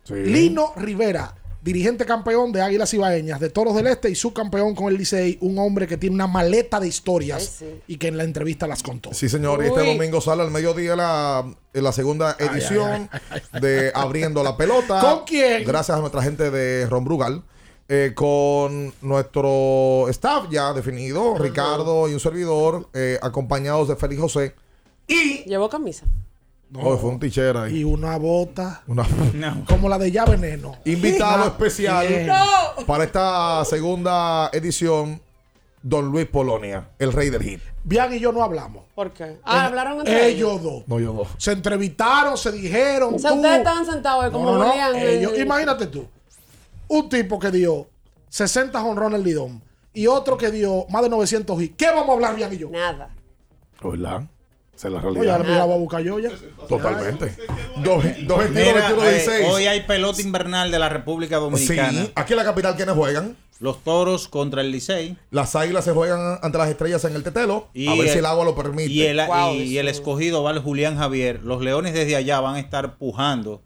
Sí. 0.05 0.15
Lino 0.15 0.73
Rivera, 0.77 1.35
dirigente 1.63 2.07
campeón 2.07 2.53
de 2.53 2.63
Águilas 2.63 2.93
Ibaeñas, 2.95 3.39
de 3.41 3.51
Toros 3.51 3.75
del 3.75 3.87
Este 3.87 4.09
y 4.11 4.15
subcampeón 4.15 4.75
con 4.75 4.89
el 4.89 4.97
Licey, 4.97 5.39
un 5.43 5.59
hombre 5.59 5.87
que 5.87 5.97
tiene 5.97 6.15
una 6.15 6.27
maleta 6.27 6.81
de 6.81 6.89
historias 6.89 7.59
Ay, 7.63 7.69
sí. 7.69 7.81
y 7.87 7.97
que 7.99 8.09
en 8.09 8.17
la 8.17 8.25
entrevista 8.25 8.67
las 8.67 8.83
contó. 8.83 9.13
Sí, 9.13 9.29
señor. 9.29 9.63
Y 9.63 9.67
este 9.69 9.85
domingo 9.85 10.21
sale 10.21 10.43
al 10.43 10.51
mediodía 10.51 10.97
la, 10.97 11.45
en 11.75 11.85
la 11.85 11.93
segunda 11.93 12.37
edición 12.39 13.11
de 13.61 13.93
Abriendo 13.95 14.43
la 14.43 14.57
Pelota. 14.57 15.01
¿Con 15.03 15.25
quién? 15.27 15.65
Gracias 15.65 15.97
a 15.97 16.01
nuestra 16.01 16.23
gente 16.23 16.51
de 16.51 16.87
Ron 16.87 17.05
Brugal. 17.05 17.43
eh, 17.89 18.13
con 18.15 18.95
nuestro 19.03 20.07
staff 20.11 20.47
ya 20.51 20.73
definido, 20.73 21.37
Ricardo 21.37 22.09
y 22.09 22.15
un 22.15 22.21
servidor, 22.21 22.89
eh, 22.95 23.19
acompañados 23.21 23.89
de 23.89 23.97
Félix 23.97 24.21
José. 24.21 24.55
Y. 25.09 25.43
Llevó 25.45 25.69
camisa. 25.69 26.07
Oh, 26.75 26.97
fue 26.99 27.11
un 27.11 27.19
ticher 27.19 27.57
ahí. 27.57 27.79
Y 27.81 27.85
una 27.85 28.17
bota 28.17 28.83
Una- 28.87 29.07
No. 29.35 29.65
como 29.67 29.89
la 29.89 29.99
de 29.99 30.11
Ya 30.13 30.25
Veneno. 30.25 30.77
Invitado 30.85 31.47
especial 31.49 32.07
bien. 32.07 32.29
para 32.87 33.05
esta 33.05 33.65
segunda 33.65 34.51
edición, 34.53 35.21
Don 35.83 36.07
Luis 36.13 36.27
Polonia, 36.27 36.91
el 36.99 37.13
rey 37.13 37.31
del 37.31 37.43
hit. 37.43 37.61
Bian 37.83 38.13
y 38.13 38.21
yo 38.21 38.31
no 38.33 38.43
hablamos. 38.45 38.85
¿Por 38.95 39.13
qué? 39.13 39.39
Ah, 39.45 39.67
hablaron 39.67 39.99
entre 40.01 40.29
ellos. 40.29 40.53
Ellos 40.53 40.63
dos. 40.63 40.83
No, 40.87 41.01
yo 41.01 41.13
dos. 41.15 41.29
Se 41.39 41.53
entrevistaron, 41.53 42.37
se 42.37 42.53
dijeron. 42.53 43.15
O 43.15 43.19
sea, 43.19 43.31
tú- 43.31 43.37
ustedes 43.37 43.59
estaban 43.59 43.87
sentados 43.87 44.25
ahí 44.25 44.31
No, 44.31 44.39
como 44.39 44.53
no, 44.53 44.59
no, 44.59 44.73
ellos- 44.95 45.33
eh, 45.33 45.41
imagínate 45.43 45.87
tú. 45.87 46.07
Un 46.89 47.09
tipo 47.09 47.39
que 47.39 47.51
dio 47.51 47.89
60 48.29 48.83
honrones 48.85 49.19
el 49.21 49.25
lidón 49.25 49.63
y 49.95 50.07
otro 50.07 50.37
que 50.37 50.51
dio 50.51 50.87
más 50.91 51.03
de 51.03 51.09
900 51.09 51.61
hits. 51.63 51.75
¿Qué 51.77 51.87
vamos 51.87 52.11
a 52.11 52.13
hablar, 52.13 52.37
Bian 52.37 52.53
y 52.53 52.59
yo? 52.59 52.69
Nada. 52.71 53.11
¿Verdad? 53.83 54.25
Esa 54.81 54.89
es 54.89 54.95
la 54.95 55.01
Oye, 55.01 55.19
ahora 55.19 55.37
realidad. 55.39 55.45
me 55.53 55.59
la 55.59 55.65
voy 55.67 55.75
a 55.75 55.79
buscar 55.79 56.01
yo 56.03 56.19
ya. 56.19 56.31
Totalmente. 56.67 57.37
Dos- 57.85 58.03
dos 58.27 58.39
veintiuno, 58.39 58.49
Mira, 58.49 58.73
veintiuno, 58.73 59.05
eh, 59.05 59.47
hoy 59.51 59.67
hay 59.67 59.81
pelota 59.83 60.23
invernal 60.23 60.71
de 60.71 60.79
la 60.79 60.89
República 60.89 61.37
Dominicana. 61.37 61.91
Sí, 62.05 62.13
aquí 62.15 62.33
en 62.33 62.37
la 62.39 62.45
capital, 62.45 62.77
¿quiénes 62.77 62.95
juegan? 62.95 63.37
Los 63.59 63.85
toros 63.85 64.27
contra 64.27 64.63
el 64.63 64.71
Licey. 64.71 65.19
Las 65.31 65.55
águilas 65.55 65.85
se 65.85 65.93
juegan 65.93 66.39
ante 66.41 66.57
las 66.57 66.71
estrellas 66.71 67.05
en 67.05 67.15
el 67.15 67.23
tetelo. 67.23 67.69
Y 67.75 67.89
a 67.89 67.91
ver 67.93 68.07
el- 68.07 68.09
si 68.11 68.19
el 68.21 68.25
agua 68.25 68.47
lo 68.47 68.55
permite. 68.55 68.91
Y 68.91 69.03
el, 69.03 69.21
Wow, 69.27 69.53
y, 69.53 69.63
y 69.65 69.77
el 69.79 69.89
escogido 69.89 70.43
va 70.43 70.49
al 70.49 70.61
Julián 70.61 70.97
Javier. 70.97 71.41
Los 71.45 71.61
leones 71.61 71.93
desde 71.93 72.17
allá 72.17 72.41
van 72.41 72.55
a 72.55 72.61
estar 72.61 72.97
pujando 72.97 73.61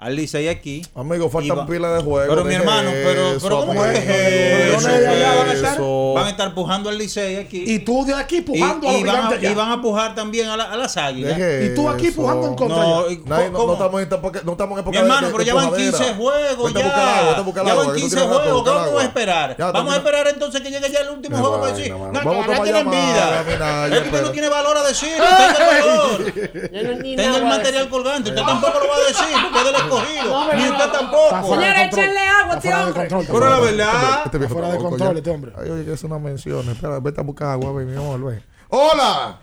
al 0.00 0.16
Licey 0.16 0.48
aquí. 0.48 0.80
Amigo, 0.94 1.26
Y 1.26 1.30
faltan 1.30 1.58
va- 1.58 1.66
pila 1.66 1.92
de 1.92 2.02
juego. 2.02 2.26
Pero 2.34 2.44
mi 2.46 2.54
hermano, 2.54 2.90
pero, 2.90 3.32
eso, 3.32 3.40
pero 3.42 3.60
¿cómo 3.60 3.72
amigo, 3.82 3.84
es 3.84 4.08
eso? 4.08 4.86
Van 4.88 5.48
a 5.48 5.52
estar- 5.52 5.74
eso. 5.74 6.12
Van 6.14 6.26
a 6.26 6.30
estar 6.30 6.54
pujando 6.54 6.88
al 6.88 6.96
Licey 6.98 7.36
aquí. 7.36 7.64
Y 7.66 7.80
tú 7.80 8.04
de 8.06 8.14
aquí 8.14 8.38
Y- 8.38 8.40
pujando 8.40 8.88
a 8.88 8.92
y 8.92 9.02
los 9.04 9.12
van, 9.12 9.16
gigantes 9.16 9.38
a, 9.38 9.42
ya. 9.42 9.50
y 9.50 9.54
van 9.54 9.72
a 9.72 9.82
pujar 9.82 10.14
también 10.14 10.48
a, 10.48 10.56
la- 10.56 10.72
a 10.72 10.76
las 10.76 10.96
águilas. 10.96 11.38
Y 11.38 11.74
tú 11.74 11.88
aquí 11.90 12.06
eso. 12.06 12.16
pujando 12.16 12.46
en 12.48 12.54
contra 12.54 12.78
No, 12.78 13.10
y- 13.10 13.18
Nadie- 13.26 13.50
no, 13.50 13.66
no 13.66 13.72
estamos 13.74 14.00
en 14.02 14.08
época, 14.12 14.40
no 14.42 14.52
estamos 14.52 14.72
en 14.78 14.80
época 14.80 14.90
Mi 14.90 14.96
hermano, 15.02 15.20
de- 15.20 15.26
de- 15.26 15.32
pero 15.32 15.38
de 15.38 15.44
ya 15.46 15.54
van 15.54 15.68
pujadera. 15.68 15.98
15 15.98 16.14
juegos. 16.14 16.70
A 16.70 16.78
ya. 16.80 17.18
agua, 17.20 17.30
a 17.30 17.66
ya 17.66 17.74
van 17.74 17.86
que 17.86 17.92
tú 17.92 17.98
15 18.00 18.16
tienes 18.16 18.30
rato, 18.30 18.42
juegos. 18.42 18.62
¿Cómo 18.64 18.80
vamos 18.80 19.02
a 19.02 19.04
esperar? 19.04 19.56
Ya, 19.58 19.70
vamos 19.72 19.92
a 19.94 19.96
esperar 19.98 20.28
entonces 20.28 20.60
que 20.62 20.70
llegue 20.70 20.90
ya 20.90 21.00
el 21.00 21.10
último 21.10 21.36
Qué 21.36 21.40
juego 21.42 21.60
para 21.60 21.72
decir. 21.76 21.92
No, 21.92 21.98
Vamos 21.98 22.16
a 22.16 22.24
no, 22.24 22.34
no 22.34 22.42
tomar 22.46 22.62
tienen 22.62 22.90
vida. 22.90 23.40
Es 23.86 23.90
que 24.00 24.08
usted 24.08 24.22
no 24.22 24.30
tiene 24.30 24.48
valor 24.48 24.76
a 24.78 24.82
decir. 24.88 25.10
Tenga 25.10 25.46
el 25.58 25.84
valor. 25.84 26.32
Tenga 26.70 27.36
el 27.36 27.42
a 27.44 27.48
material 27.48 27.88
colgante. 27.90 28.30
Usted 28.30 28.42
tampoco 28.42 28.78
lo 28.80 28.88
va 28.88 28.96
a 28.96 29.08
decir 29.08 29.36
porque 29.52 29.89
No, 29.90 30.46
pero 30.48 30.58
Ni 30.58 30.64
no. 30.64 30.70
usted 30.72 30.84
Está 30.86 30.92
tampoco. 30.98 31.40
control. 31.40 31.62
échenle 31.86 32.20
agua 32.20 32.54
este 32.56 32.68
fuera 32.68 32.78
de 32.84 32.90
hombre. 33.14 33.26
Pero 33.32 33.50
la 33.50 33.60
verdad. 33.60 34.22
Este 34.24 34.48
Fuera 34.48 34.68
de 34.72 34.78
control 34.78 35.16
este 35.18 35.30
hombre. 35.30 35.52
Ay, 35.58 35.70
oye, 35.70 35.84
que 35.84 35.92
es 35.92 36.04
una 36.04 36.18
mención. 36.18 36.68
Espera, 36.68 36.98
vete 37.00 37.20
a 37.20 37.24
buscar 37.24 37.48
agua, 37.48 37.72
mi 37.82 37.96
amor, 37.96 38.24
ve. 38.24 38.42
¡Hola! 38.68 39.38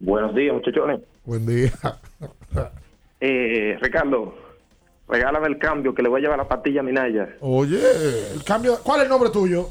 Buenos 0.00 0.34
días, 0.34 0.54
muchachones. 0.54 1.00
Buen 1.24 1.46
día. 1.46 1.72
Eh, 3.26 3.78
Ricardo, 3.80 4.34
regálame 5.08 5.46
el 5.46 5.58
cambio 5.58 5.94
que 5.94 6.02
le 6.02 6.10
voy 6.10 6.18
a 6.20 6.22
llevar 6.24 6.36
la 6.38 6.46
pastilla 6.46 6.80
a 6.80 6.82
Minaya. 6.82 7.28
Oye. 7.40 7.80
El 8.34 8.44
cambio, 8.44 8.78
¿Cuál 8.82 8.98
es 9.00 9.04
el 9.04 9.08
nombre 9.08 9.30
tuyo? 9.30 9.70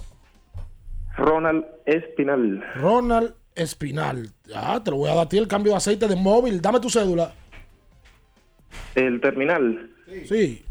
Ronald 1.17 1.63
Espinal. 1.85 2.63
Ronald 2.77 3.35
Espinal. 3.53 4.29
Ya, 4.47 4.83
te 4.83 4.89
lo 4.89 4.97
voy 4.97 5.11
a 5.11 5.15
dar 5.15 5.25
a 5.25 5.29
ti 5.29 5.37
el 5.37 5.47
cambio 5.47 5.73
de 5.73 5.77
aceite 5.77 6.07
de 6.07 6.15
móvil. 6.15 6.61
Dame 6.61 6.79
tu 6.79 6.89
cédula. 6.89 7.31
El 8.95 9.19
terminal 9.21 9.89
Sí. 10.25 10.63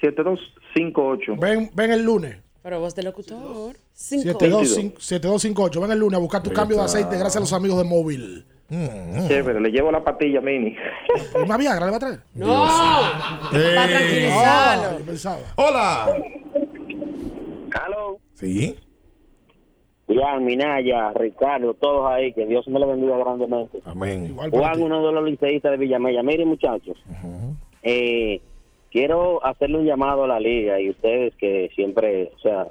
7258. 0.00 1.36
Ven, 1.36 1.70
ven 1.74 1.90
el 1.92 2.02
lunes. 2.02 2.36
Pero 2.62 2.80
voz 2.80 2.94
de 2.94 3.02
locutor. 3.02 3.76
Cinco. 3.92 4.38
7258. 4.40 5.80
Ven 5.80 5.90
el 5.92 5.98
lunes 5.98 6.16
a 6.16 6.20
buscar 6.20 6.42
tu 6.42 6.50
Ahí 6.50 6.56
cambio 6.56 6.76
de 6.78 6.84
aceite 6.84 7.16
gracias 7.16 7.36
a 7.36 7.40
los 7.40 7.52
amigos 7.52 7.78
de 7.78 7.84
móvil. 7.84 8.44
Mm. 8.68 9.28
Chévere, 9.28 9.60
le 9.60 9.70
llevo 9.70 9.92
la 9.92 10.02
patilla 10.02 10.40
mini. 10.40 10.74
¿Una 11.44 11.56
Viagra 11.56 11.84
le 11.86 11.90
va 11.90 11.96
a 11.96 12.00
traer? 12.00 12.20
No, 12.34 12.64
Eh, 13.52 13.74
para 13.76 13.88
tranquilizarlo. 13.88 14.88
Ah, 14.88 14.96
yo 14.98 15.04
pensaba. 15.04 15.38
Hola. 15.56 16.16
Hello. 17.74 18.18
Sí. 18.34 18.76
Juan, 20.06 20.44
Minaya, 20.44 21.12
Ricardo, 21.12 21.74
todos 21.74 22.10
ahí, 22.10 22.32
que 22.32 22.46
Dios 22.46 22.66
me 22.68 22.80
lo 22.80 22.88
bendiga 22.88 23.16
grandemente. 23.18 23.80
Amén. 23.84 24.36
Juan, 24.36 24.82
uno 24.82 25.06
de 25.06 25.12
los 25.12 25.24
liceístas 25.24 25.72
de 25.72 25.78
Villamella. 25.78 26.22
Miren, 26.22 26.48
muchachos, 26.48 26.96
eh, 27.82 28.40
quiero 28.90 29.44
hacerle 29.44 29.78
un 29.78 29.86
llamado 29.86 30.24
a 30.24 30.28
la 30.28 30.40
liga 30.40 30.80
y 30.80 30.90
ustedes 30.90 31.34
que 31.36 31.70
siempre, 31.74 32.32
o 32.36 32.38
sea, 32.40 32.66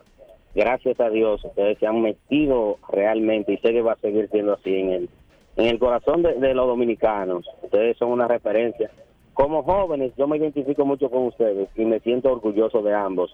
gracias 0.53 0.99
a 0.99 1.09
Dios, 1.09 1.43
ustedes 1.43 1.77
se 1.79 1.87
han 1.87 2.01
metido 2.01 2.77
realmente 2.89 3.53
y 3.53 3.57
sé 3.57 3.71
que 3.71 3.81
va 3.81 3.93
a 3.93 3.99
seguir 3.99 4.29
siendo 4.29 4.53
así 4.53 4.75
en 4.75 4.91
el, 4.91 5.09
en 5.55 5.67
el 5.67 5.79
corazón 5.79 6.23
de, 6.23 6.33
de 6.33 6.53
los 6.53 6.67
dominicanos. 6.67 7.47
Ustedes 7.63 7.97
son 7.97 8.09
una 8.09 8.27
referencia. 8.27 8.91
Como 9.33 9.63
jóvenes, 9.63 10.11
yo 10.17 10.27
me 10.27 10.37
identifico 10.37 10.85
mucho 10.85 11.09
con 11.09 11.27
ustedes 11.27 11.69
y 11.75 11.85
me 11.85 12.01
siento 12.01 12.31
orgulloso 12.31 12.81
de 12.81 12.93
ambos, 12.93 13.33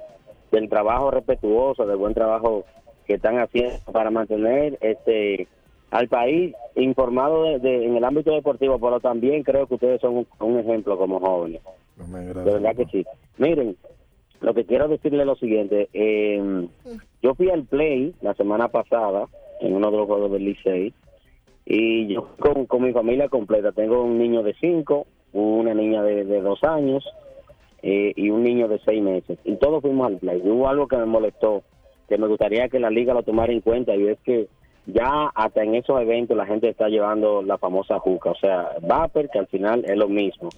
del 0.52 0.70
trabajo 0.70 1.10
respetuoso, 1.12 1.86
del 1.86 1.98
buen 1.98 2.14
trabajo 2.14 2.64
que 3.08 3.14
están 3.16 3.40
haciendo 3.40 3.76
para 3.92 4.12
mantener 4.12 4.78
este 4.82 5.48
al 5.90 6.10
país 6.10 6.54
informado 6.76 7.44
de- 7.44 7.60
de- 7.60 7.86
en 7.86 7.96
el 7.96 8.04
ámbito 8.04 8.34
deportivo, 8.34 8.78
pero 8.78 9.00
también 9.00 9.44
creo 9.44 9.66
que 9.68 9.76
ustedes 9.76 10.02
son 10.02 10.18
un, 10.18 10.28
un 10.42 10.60
ejemplo 10.60 10.98
como 10.98 11.20
jóvenes. 11.22 11.62
De 12.44 12.52
verdad 12.52 12.76
que 12.76 12.86
sí. 12.88 13.06
Miren, 13.38 13.78
lo 14.42 14.54
que 14.54 14.66
quiero 14.66 14.88
decirle 14.90 15.22
es 15.22 15.26
lo 15.26 15.36
siguiente. 15.38 15.88
eh, 15.94 16.68
yo 17.24 17.34
fui 17.36 17.50
al 17.50 17.64
Play 17.64 18.14
la 18.22 18.34
semana 18.36 18.68
pasada 18.68 19.28
en 19.62 19.74
uno 19.76 19.90
de 19.90 19.98
los 19.98 20.06
juegos 20.08 20.32
del 20.32 20.44
Licey 20.46 20.94
y 21.66 22.08
yo 22.14 22.30
con, 22.40 22.66
con 22.66 22.84
mi 22.84 22.92
familia 22.92 23.30
completa. 23.30 23.72
Tengo 23.72 24.04
un 24.04 24.18
niño 24.20 24.44
de 24.44 24.54
cinco, 24.60 25.08
una 25.34 25.74
niña 25.74 26.04
de, 26.04 26.26
de 26.26 26.42
dos 26.42 26.64
años 26.64 27.04
eh, 27.82 28.12
y 28.16 28.30
un 28.30 28.44
niño 28.44 28.68
de 28.68 28.80
seis 28.86 29.02
meses. 29.02 29.40
Y 29.46 29.56
todos 29.56 29.82
fuimos 29.82 30.08
al 30.08 30.18
Play. 30.18 30.42
Y 30.44 30.50
hubo 30.50 30.68
algo 30.68 30.88
que 30.88 30.98
me 30.98 31.06
molestó, 31.06 31.64
que 32.08 32.18
me 32.18 32.28
gustaría 32.28 32.70
que 32.70 32.80
la 32.80 32.90
liga 32.90 33.14
lo 33.14 33.24
tomara 33.24 33.52
en 33.52 33.62
cuenta 33.62 33.96
y 33.96 34.08
es 34.08 34.20
que 34.20 34.48
ya 34.86 35.28
hasta 35.36 35.64
en 35.64 35.76
esos 35.76 36.00
eventos 36.02 36.38
la 36.38 36.46
gente 36.46 36.70
está 36.70 36.88
llevando 36.88 37.42
la 37.42 37.58
famosa 37.58 38.00
juca, 38.00 38.32
o 38.32 38.36
sea, 38.36 38.72
vapor, 38.82 39.30
que 39.30 39.40
al 39.40 39.48
final 39.48 39.84
es 39.86 39.98
lo 39.98 40.08
mismo. 40.08 40.50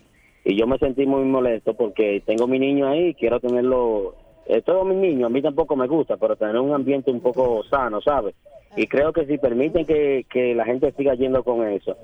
Y 0.46 0.56
yo 0.56 0.68
me 0.68 0.78
sentí 0.78 1.06
muy 1.06 1.24
molesto 1.24 1.74
porque 1.74 2.22
tengo 2.26 2.48
mi 2.48 2.60
niño 2.60 2.88
ahí, 2.88 3.14
quiero 3.16 3.40
tenerlo, 3.40 4.16
eh, 4.46 4.62
todo 4.62 4.86
mi 4.86 4.96
niño, 4.96 5.26
a 5.26 5.30
mí 5.30 5.42
tampoco 5.42 5.76
me 5.76 5.88
gusta, 5.88 6.18
pero 6.18 6.36
tener 6.36 6.58
un 6.58 6.74
ambiente 6.74 7.12
un 7.12 7.22
poco 7.22 7.64
sano, 7.64 8.02
¿sabes? 8.02 8.36
Y 8.76 8.86
creo 8.88 9.12
que 9.12 9.26
si 9.26 9.38
permiten 9.40 9.86
que, 9.86 10.26
que 10.30 10.54
la 10.54 10.66
gente 10.66 10.92
siga 10.92 11.16
yendo 11.16 11.44
con 11.44 11.68
eso, 11.68 11.98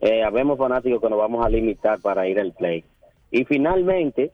eh, 0.00 0.22
habemos 0.22 0.58
fanáticos 0.58 1.00
que 1.00 1.08
nos 1.08 1.18
vamos 1.18 1.44
a 1.44 1.48
limitar 1.48 2.00
para 2.00 2.28
ir 2.28 2.38
al 2.40 2.52
play. 2.52 2.84
Y 3.30 3.44
finalmente, 3.44 4.32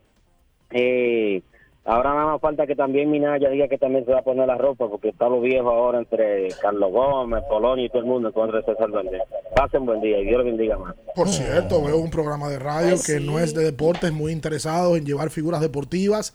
eh, 0.71 1.43
ahora 1.85 2.15
nada 2.15 2.27
más 2.33 2.41
falta 2.41 2.67
que 2.67 2.75
también 2.75 3.11
Minaya 3.11 3.49
diga 3.49 3.69
que 3.69 3.79
también 3.79 4.05
se 4.05 4.13
va 4.13 4.21
a 4.21 4.23
poner 4.23 4.47
la 4.47 4.57
ropa, 4.59 4.89
porque 4.89 5.11
está 5.11 5.29
lo 5.29 5.41
viejo 5.41 5.71
ahora 5.71 5.99
entre 5.99 6.49
Carlos 6.61 6.93
Gómez, 6.93 7.43
Polonio 7.49 7.85
y 7.85 7.89
todo 7.89 8.01
el 8.01 8.07
mundo 8.07 8.33
contra 8.33 8.63
César 8.63 8.91
Valdés. 8.91 9.23
Pasen 9.55 9.87
buen 9.87 10.01
día 10.01 10.19
y 10.21 10.25
Dios 10.25 10.39
los 10.39 10.47
bendiga 10.47 10.79
más. 10.79 10.95
Por 11.15 11.29
cierto, 11.29 11.83
veo 11.83 11.99
un 11.99 12.11
programa 12.11 12.49
de 12.49 12.59
radio 12.59 12.95
Ay, 12.95 13.03
que 13.05 13.19
sí. 13.19 13.27
no 13.27 13.39
es 13.39 13.55
de 13.55 13.65
deportes, 13.65 14.13
muy 14.13 14.33
interesado 14.33 14.97
en 14.97 15.05
llevar 15.05 15.31
figuras 15.31 15.61
deportivas 15.61 16.35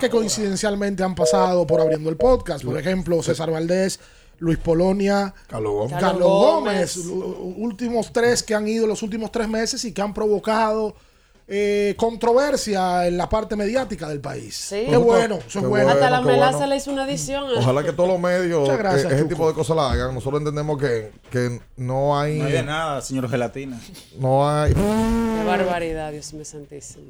que 0.00 0.10
coincidencialmente 0.10 1.02
han 1.02 1.14
pasado 1.14 1.66
por 1.66 1.80
abriendo 1.80 2.10
el 2.10 2.16
podcast. 2.16 2.64
Por 2.64 2.78
ejemplo, 2.78 3.22
César 3.22 3.50
Valdés, 3.50 4.00
Luis 4.38 4.58
Polonia, 4.58 5.32
Carlos 5.46 5.72
Gómez. 5.72 5.98
Carlos 5.98 6.28
Gómez, 6.28 6.96
Gómez. 6.96 7.06
los 7.06 7.56
últimos 7.56 8.12
tres 8.12 8.42
que 8.42 8.54
han 8.54 8.68
ido 8.68 8.86
los 8.86 9.02
últimos 9.02 9.32
tres 9.32 9.48
meses 9.48 9.84
y 9.84 9.92
que 9.92 10.02
han 10.02 10.12
provocado 10.12 10.94
eh, 11.48 11.94
controversia 11.96 13.06
en 13.06 13.16
la 13.16 13.28
parte 13.28 13.54
mediática 13.54 14.08
del 14.08 14.20
país. 14.20 14.56
Sí. 14.56 14.86
Qué 14.88 14.96
bueno, 14.96 15.38
eso 15.46 15.60
es 15.60 15.66
bueno. 15.66 15.90
Hasta 15.90 16.10
la 16.10 16.20
melaza 16.20 16.58
bueno. 16.58 16.66
le 16.66 16.76
hizo 16.76 16.90
una 16.90 17.04
edición. 17.06 17.44
Ojalá 17.56 17.84
que 17.84 17.92
todos 17.92 18.08
los 18.08 18.18
medios 18.18 18.62
Muchas 18.62 18.78
gracias, 18.78 19.04
eh, 19.04 19.08
ese 19.08 19.18
Chuco. 19.18 19.28
tipo 19.28 19.48
de 19.48 19.54
cosas 19.54 19.76
la 19.76 19.92
hagan. 19.92 20.14
Nosotros 20.14 20.40
entendemos 20.40 20.78
que, 20.80 21.12
que 21.30 21.60
no 21.76 22.18
hay. 22.18 22.38
No 22.38 22.46
hay 22.46 22.52
de 22.52 22.62
nada, 22.62 23.00
señor 23.00 23.28
Gelatina. 23.28 23.80
No 24.18 24.48
hay. 24.48 24.74
Qué 24.74 25.44
barbaridad, 25.46 26.10
Dios 26.10 26.32
mío 26.32 26.44
santísimo. 26.44 27.04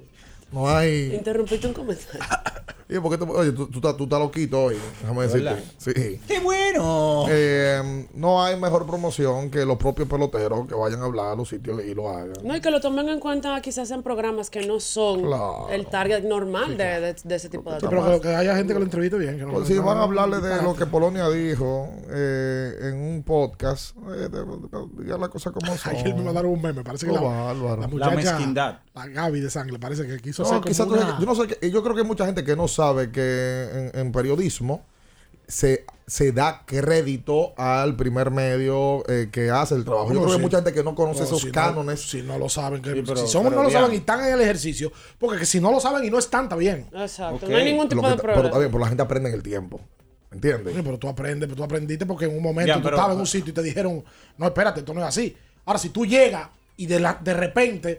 No 0.52 0.68
hay. 0.68 1.14
Interrumpiste 1.14 1.66
un 1.66 1.74
comentario. 1.74 2.20
¿Y 2.88 3.00
por 3.00 3.10
qué 3.10 3.18
tú- 3.18 3.32
oye, 3.32 3.50
tú, 3.50 3.66
tú 3.66 3.78
estás, 3.78 3.96
tú 3.96 4.04
estás 4.04 4.20
loquito 4.20 4.62
hoy. 4.66 4.76
Déjame 5.02 5.22
decirte. 5.22 5.44
¿Verdad? 5.44 5.64
Sí. 5.76 6.20
¡Qué 6.28 6.38
bueno! 6.38 7.24
Eh, 7.28 8.06
no 8.14 8.44
hay 8.44 8.54
mejor 8.60 8.86
promoción 8.86 9.50
que 9.50 9.64
los 9.64 9.76
propios 9.76 10.08
peloteros 10.08 10.68
que 10.68 10.74
vayan 10.76 11.00
a 11.02 11.06
hablar 11.06 11.32
a 11.32 11.34
los 11.34 11.48
sitios 11.48 11.82
y 11.84 11.94
lo 11.96 12.08
hagan. 12.08 12.34
No, 12.44 12.54
y 12.56 12.60
que 12.60 12.70
lo 12.70 12.80
tomen 12.80 13.08
en 13.08 13.18
cuenta 13.18 13.60
quizás 13.60 13.90
en 13.90 14.04
programas 14.04 14.48
que 14.50 14.64
no 14.68 14.78
son 14.78 15.22
Claro. 15.22 15.66
el 15.68 15.86
target 15.88 16.22
normal 16.22 16.76
de, 16.76 16.84
de- 17.00 17.16
de 17.24 17.34
ese 17.34 17.48
tipo 17.48 17.72
de 17.72 17.80
Sí, 17.80 17.86
pero 17.90 18.04
que, 18.04 18.20
que 18.28 18.36
haya 18.36 18.54
gente 18.54 18.72
que 18.72 18.78
lo 18.78 18.84
entreviste 18.84 19.18
bien. 19.18 19.36
Que 19.38 19.44
no, 19.46 19.52
Pues 19.54 19.66
si 19.66 19.76
van 19.78 19.98
a 19.98 20.04
hablarle 20.04 20.38
de 20.40 20.62
lo 20.62 20.76
que 20.76 20.86
Polonia 20.86 21.28
dijo 21.28 21.88
eh, 22.08 22.72
en 22.82 22.94
un 22.94 23.22
podcast, 23.24 23.96
eh, 24.14 24.28
de- 24.28 24.44
de- 24.44 25.02
diga 25.02 25.18
la 25.18 25.26
cosa 25.28 25.50
como 25.50 25.76
son. 25.76 25.90
Ayer 25.96 26.14
me 26.14 26.22
mandaron 26.22 26.52
un 26.52 26.62
meme. 26.62 26.84
Parece 26.84 27.06
que 27.06 27.12
Oh, 27.18 27.20
la, 27.20 27.52
la 27.52 27.88
La 27.88 28.10
mezquindad. 28.10 28.78
la 28.94 29.06
Gaby 29.08 29.40
de 29.40 29.50
sangre, 29.50 29.76
parece 29.80 30.06
que 30.06 30.20
quiso 30.20 30.35
No, 30.42 30.48
hacer 30.48 30.54
como 30.60 30.68
quizás 30.68 30.86
tú- 30.86 30.94
una- 30.94 31.18
yo 31.20 31.26
no 31.26 31.34
sé, 31.34 31.46
que- 31.46 31.70
yo 31.70 31.82
creo 31.82 31.94
que 31.94 32.00
hay 32.02 32.06
mucha 32.06 32.26
gente 32.26 32.44
que 32.44 32.56
no 32.56 32.68
sabe 32.68 33.10
que 33.10 33.90
en, 33.94 34.00
en 34.00 34.12
periodismo 34.12 34.84
se, 35.48 35.84
se 36.08 36.32
da 36.32 36.62
crédito 36.66 37.54
al 37.56 37.94
primer 37.96 38.30
medio 38.30 39.04
eh, 39.08 39.28
que 39.30 39.50
hace 39.50 39.74
el 39.76 39.84
trabajo. 39.84 40.08
Yo 40.08 40.14
No, 40.14 40.20
creo 40.20 40.26
que 40.26 40.32
sí. 40.32 40.36
hay 40.38 40.42
mucha 40.42 40.56
gente 40.58 40.72
que 40.72 40.82
no 40.82 40.94
conoce 40.94 41.20
No, 41.20 41.26
esos 41.26 41.40
si 41.40 41.46
no- 41.48 41.52
cánones. 41.52 42.00
si 42.10 42.22
no 42.22 42.38
lo 42.38 42.48
saben, 42.48 42.82
que, 42.82 42.92
Sí, 42.94 43.02
pero- 43.06 43.16
si 43.18 43.28
son 43.28 43.44
pero 43.44 43.56
no 43.56 43.62
lo 43.64 43.70
saben 43.70 43.92
y 43.92 43.96
están 43.98 44.24
en 44.26 44.34
el 44.34 44.40
ejercicio, 44.40 44.90
porque 45.18 45.38
que 45.40 45.46
si 45.46 45.60
no 45.60 45.70
lo 45.70 45.78
saben 45.80 46.04
y 46.04 46.10
no 46.10 46.18
están, 46.18 46.44
está 46.44 46.56
bien. 46.56 46.86
Exacto. 46.92 47.46
No 47.48 47.56
hay 47.56 47.64
ningún 47.64 47.88
tipo 47.88 48.02
que 48.02 48.08
de 48.08 48.16
ta- 48.16 48.22
pero 48.22 48.32
problema. 48.34 48.48
está 48.48 48.58
bien, 48.58 48.70
pero 48.72 48.80
la 48.82 48.88
gente 48.88 49.02
aprende 49.02 49.28
en 49.28 49.34
el 49.36 49.42
tiempo. 49.42 49.80
¿Entiendes? 50.32 50.74
Sí, 50.74 50.82
pero 50.84 50.98
tú 50.98 51.08
aprendes, 51.08 51.48
pero 51.48 51.56
tú 51.56 51.64
aprendiste 51.64 52.04
porque 52.04 52.24
en 52.26 52.36
un 52.36 52.42
momento 52.42 52.66
Ya, 52.68 52.74
tú 52.76 52.82
pero- 52.82 52.96
estabas 52.96 53.14
en 53.14 53.20
un 53.20 53.26
sitio 53.26 53.50
y 53.52 53.54
te 53.54 53.62
dijeron, 53.62 54.04
no, 54.36 54.46
espérate, 54.46 54.80
esto 54.80 54.92
no 54.92 55.00
es 55.00 55.06
así. 55.06 55.34
Ahora, 55.64 55.78
si 55.78 55.90
tú 55.90 56.04
llegas 56.04 56.48
y 56.76 56.86
de, 56.86 57.00
la, 57.00 57.14
de 57.22 57.32
repente 57.32 57.98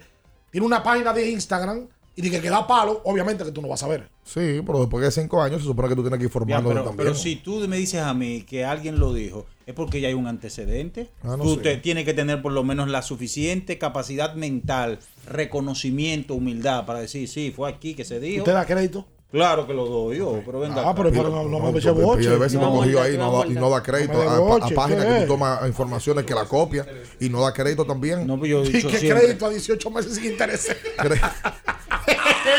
tiene 0.51 0.67
una 0.67 0.83
página 0.83 1.13
de 1.13 1.29
Instagram 1.31 1.87
y 2.17 2.21
de 2.21 2.29
que 2.31 2.41
queda 2.41 2.67
palo, 2.67 2.99
obviamente 3.05 3.45
que 3.45 3.51
tú 3.51 3.61
no 3.61 3.69
vas 3.69 3.81
a 3.83 3.87
ver. 3.87 4.09
Sí, 4.25 4.61
pero 4.65 4.79
después 4.79 5.01
de 5.05 5.11
cinco 5.11 5.41
años 5.41 5.61
se 5.61 5.67
supone 5.67 5.87
que 5.87 5.95
tú 5.95 6.01
tienes 6.01 6.17
que 6.19 6.25
ir 6.25 6.29
Ya, 6.29 6.33
formándote 6.33 6.73
pero, 6.75 6.83
también. 6.85 7.07
pero 7.07 7.15
si 7.15 7.37
tú 7.37 7.59
me 7.69 7.77
dices 7.77 8.01
a 8.01 8.13
mí 8.13 8.41
que 8.41 8.65
alguien 8.65 8.99
lo 8.99 9.13
dijo, 9.13 9.45
es 9.65 9.73
porque 9.73 10.01
ya 10.01 10.07
hay 10.09 10.13
un 10.15 10.27
antecedente. 10.27 11.09
Ah, 11.23 11.37
no 11.37 11.43
tú 11.43 11.55
sé. 11.55 11.61
te- 11.61 11.77
tienes 11.77 12.03
que 12.05 12.13
tener 12.13 12.41
por 12.41 12.51
lo 12.51 12.63
menos 12.63 12.89
la 12.89 13.01
suficiente 13.03 13.77
capacidad 13.77 14.33
mental, 14.33 14.99
reconocimiento, 15.27 16.33
humildad 16.33 16.85
para 16.85 16.99
decir, 16.99 17.27
sí, 17.29 17.53
fue 17.55 17.69
aquí 17.69 17.93
que 17.93 18.03
se 18.03 18.19
dijo. 18.19 18.39
¿Usted 18.39 18.53
da 18.53 18.65
crédito? 18.65 19.05
Claro 19.29 19.67
que 19.67 19.73
lo 19.73 19.85
doy 19.85 20.19
yo, 20.19 20.41
pero 20.45 20.61
venga. 20.61 20.89
Ah, 20.89 20.95
pero, 20.95 21.09
pero 21.11 21.29
no, 21.29 21.43
no 21.43 21.59
me 21.59 21.71
No, 21.73 21.77
eche 21.77 21.89
porque 21.91 22.01
boche. 22.05 22.29
de 22.29 22.37
veces 22.37 22.59
No, 22.61 22.71
multa, 22.71 23.03
ahí 23.03 23.17
no, 23.17 23.29
no 23.31 23.39
da- 23.39 23.47
y 23.47 23.51
no 23.55 23.69
da 23.69 23.83
crédito 23.83 24.13
No 24.13 24.21
a, 24.21 24.55
a- 24.55 24.67
a 24.67 24.69
páginas 24.69 25.05
¿qué 25.05 25.13
que 25.15 25.21
tú 25.23 25.27
tomas 25.27 25.67
informaciones 25.67 26.23
que 26.25 26.33
la 26.33 26.45
copia 26.45 26.85
y 27.19 27.27
no 27.27 27.41
da 27.41 27.51
crédito 27.53 27.83
también. 27.85 28.25
No, 28.25 28.39
pues 28.39 28.49
yo 28.49 28.63
he 28.63 28.67
Y 28.67 28.71
dicho 28.71 28.89
siempre. 28.89 29.19
crédito 29.25 29.45
a 29.45 29.49
18 29.49 29.91
meses 29.91 30.15
sin 30.15 30.31
interés. 30.31 30.73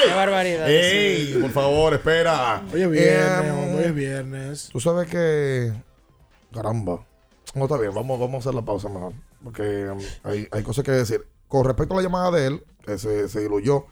Qué 0.06 0.14
barbaridad. 0.14 0.68
¡Ey! 0.68 1.38
Por 1.40 1.50
favor, 1.50 1.94
espera. 1.94 2.62
Hoy 2.72 2.82
es 2.82 2.90
viernes, 2.90 3.52
Em, 3.52 3.74
hoy 3.76 3.84
es 3.84 3.94
viernes. 3.94 4.68
Tú 4.72 4.80
sabes 4.80 5.08
que. 5.08 5.72
Caramba. 6.52 7.04
No 7.54 7.64
está 7.64 7.78
bien, 7.78 7.94
vamos, 7.94 8.18
vamos 8.20 8.34
a 8.34 8.38
hacer 8.48 8.54
la 8.54 8.64
pausa 8.64 8.88
mejor. 8.88 9.12
Porque 9.42 9.62
em, 9.86 9.98
hay, 10.24 10.48
hay 10.50 10.62
cosas 10.62 10.84
que 10.84 10.90
decir. 10.92 11.26
Con 11.48 11.64
respecto 11.64 11.94
a 11.94 11.96
la 11.96 12.02
llamada 12.02 12.30
de 12.32 12.46
él, 12.46 12.64
que 12.84 12.98
se, 12.98 13.26
se 13.28 13.40
diluyó 13.40 13.86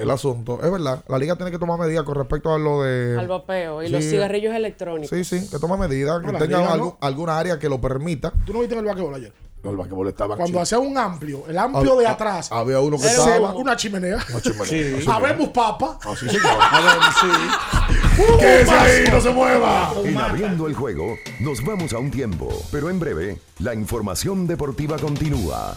el 0.00 0.10
asunto, 0.10 0.58
es 0.62 0.70
verdad, 0.70 1.04
la 1.08 1.18
liga 1.18 1.36
tiene 1.36 1.50
que 1.50 1.58
tomar 1.58 1.78
medidas 1.78 2.04
con 2.04 2.14
respecto 2.14 2.52
a 2.52 2.58
lo 2.58 2.82
de. 2.82 3.16
Al 3.18 3.28
vapeo 3.28 3.82
y 3.82 3.88
los 3.88 4.02
cigarrillos 4.04 4.54
electrónicos. 4.54 5.10
Sí, 5.16 5.24
sí, 5.24 5.48
que 5.50 5.58
tome 5.58 5.76
medidas, 5.76 6.20
que 6.20 6.26
tenga 6.32 6.46
liga 6.46 6.72
algún- 6.72 6.88
no. 6.88 6.98
alguna 7.00 7.38
área 7.38 7.58
que 7.58 7.68
lo 7.68 7.80
permita. 7.80 8.32
¿Tú 8.46 8.52
no 8.52 8.60
viste 8.60 8.74
en 8.74 8.80
el 8.80 8.86
basquetbol 8.86 9.14
ayer? 9.14 9.32
No, 9.62 9.70
el 9.72 9.76
basquetbol 9.76 10.08
estaba 10.08 10.36
Cuando 10.36 10.58
hacía 10.58 10.78
un 10.78 10.96
amplio, 10.96 11.44
el 11.46 11.58
amplio 11.58 11.94
de 11.96 12.06
Ah, 12.06 12.12
atrás, 12.12 12.48
ah, 12.50 12.60
Había 12.60 12.80
uno 12.80 12.96
que 12.98 13.06
estaba. 13.06 13.52
una 13.54 13.76
chimenea. 13.76 14.16
Una 14.30 14.40
chimenea. 14.40 14.64
Sí. 15.00 15.04
Papa. 15.52 15.98
que- 16.02 16.08
Así, 16.08 16.26
señor. 16.30 16.46
A 16.58 16.80
ver, 16.80 16.92
sí. 17.20 18.26
¡Quédese 18.38 18.70
ahí! 18.72 19.04
¡No 19.10 19.20
se 19.20 19.30
mueva! 19.30 19.92
En 20.02 20.16
abriendo 20.16 20.66
el 20.66 20.74
juego, 20.74 21.14
nos 21.40 21.62
vamos 21.64 21.92
a 21.92 21.98
un 21.98 22.10
tiempo, 22.10 22.48
pero 22.72 22.88
en 22.88 22.98
breve, 22.98 23.38
la 23.58 23.74
información 23.74 24.46
deportiva 24.46 24.96
continúa. 24.98 25.76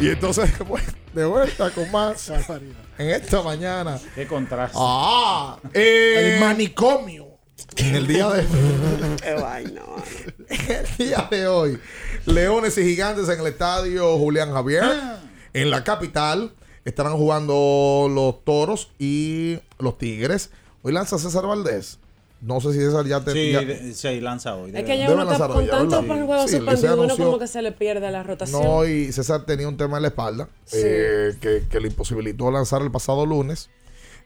Y 0.00 0.08
entonces, 0.08 0.50
de 1.14 1.24
vuelta 1.24 1.70
con 1.70 1.90
más. 1.90 2.30
en 2.30 3.10
esta 3.10 3.42
mañana. 3.42 4.00
Qué 4.14 4.26
contraste. 4.26 4.76
Ah, 4.80 5.58
eh, 5.72 6.34
el 6.34 6.40
manicomio. 6.40 7.28
En 7.76 7.94
el 7.94 8.06
día 8.06 8.28
de 8.28 8.40
en 9.22 9.38
el 10.68 10.96
día 10.98 11.28
de 11.30 11.46
hoy, 11.46 11.78
Leones 12.26 12.76
y 12.76 12.82
Gigantes 12.82 13.28
en 13.28 13.40
el 13.40 13.46
estadio 13.46 14.18
Julián 14.18 14.52
Javier, 14.52 14.84
en 15.52 15.70
la 15.70 15.84
capital, 15.84 16.52
estarán 16.84 17.16
jugando 17.16 18.08
los 18.10 18.44
Toros 18.44 18.90
y 18.98 19.58
los 19.78 19.96
Tigres. 19.98 20.50
Hoy 20.82 20.92
lanza 20.92 21.18
César 21.18 21.46
Valdés. 21.46 21.98
No 22.42 22.60
sé 22.60 22.72
si 22.72 22.78
César 22.80 23.06
ya 23.06 23.20
te. 23.24 23.32
Sí, 23.32 23.52
ya- 23.52 23.60
de- 23.60 23.94
sí, 23.94 24.20
lanza 24.20 24.56
hoy. 24.56 24.72
Es 24.74 24.84
que 24.84 24.98
ya 24.98 25.08
Debe 25.08 25.14
uno 25.14 25.22
está 25.22 25.38
lanzar 25.38 25.48
con 25.50 25.58
hoy, 25.58 25.66
ya, 25.66 25.70
tanto 25.70 26.02
¿verdad? 26.02 26.06
por 26.08 26.26
juego 26.26 26.48
Sí, 26.48 26.56
uno 26.98 27.16
como 27.16 27.38
que 27.38 27.46
se 27.46 27.62
le 27.62 27.70
pierde 27.72 28.10
la 28.10 28.22
rotación. 28.24 28.60
No, 28.62 28.84
y 28.84 29.12
César 29.12 29.46
tenía 29.46 29.68
un 29.68 29.76
tema 29.76 29.98
en 29.98 30.02
la 30.02 30.08
espalda 30.08 30.48
Sí. 30.64 30.78
eh, 30.82 31.36
que, 31.40 31.62
que 31.70 31.80
le 31.80 31.86
imposibilitó 31.88 32.50
lanzar 32.50 32.82
el 32.82 32.90
pasado 32.90 33.24
lunes. 33.26 33.70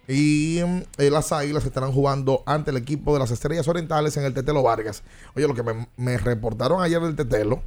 Y 0.08 0.60
mm, 0.64 0.82
eh, 0.98 1.10
las 1.10 1.30
Águilas 1.32 1.64
estarán 1.66 1.92
jugando 1.92 2.42
ante 2.46 2.70
el 2.70 2.76
equipo 2.78 3.12
de 3.12 3.18
las 3.18 3.30
Estrellas 3.32 3.68
Orientales 3.68 4.16
en 4.16 4.24
el 4.24 4.32
Tetelo 4.32 4.62
Vargas. 4.62 5.02
Oye, 5.34 5.46
lo 5.46 5.54
que 5.54 5.62
me, 5.62 5.86
me 5.96 6.16
reportaron 6.16 6.80
ayer 6.80 7.00
del 7.02 7.16
Tetelo 7.16 7.60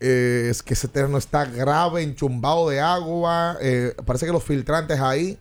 eh, 0.00 0.48
es 0.50 0.62
que 0.62 0.74
ese 0.74 0.88
terreno 0.88 1.18
está 1.18 1.44
grave, 1.46 2.02
enchumbado 2.02 2.68
de 2.68 2.80
agua. 2.80 3.56
eh, 3.60 3.94
parece 4.04 4.26
que 4.26 4.32
los 4.32 4.44
filtrantes 4.44 5.00
ahí 5.00 5.38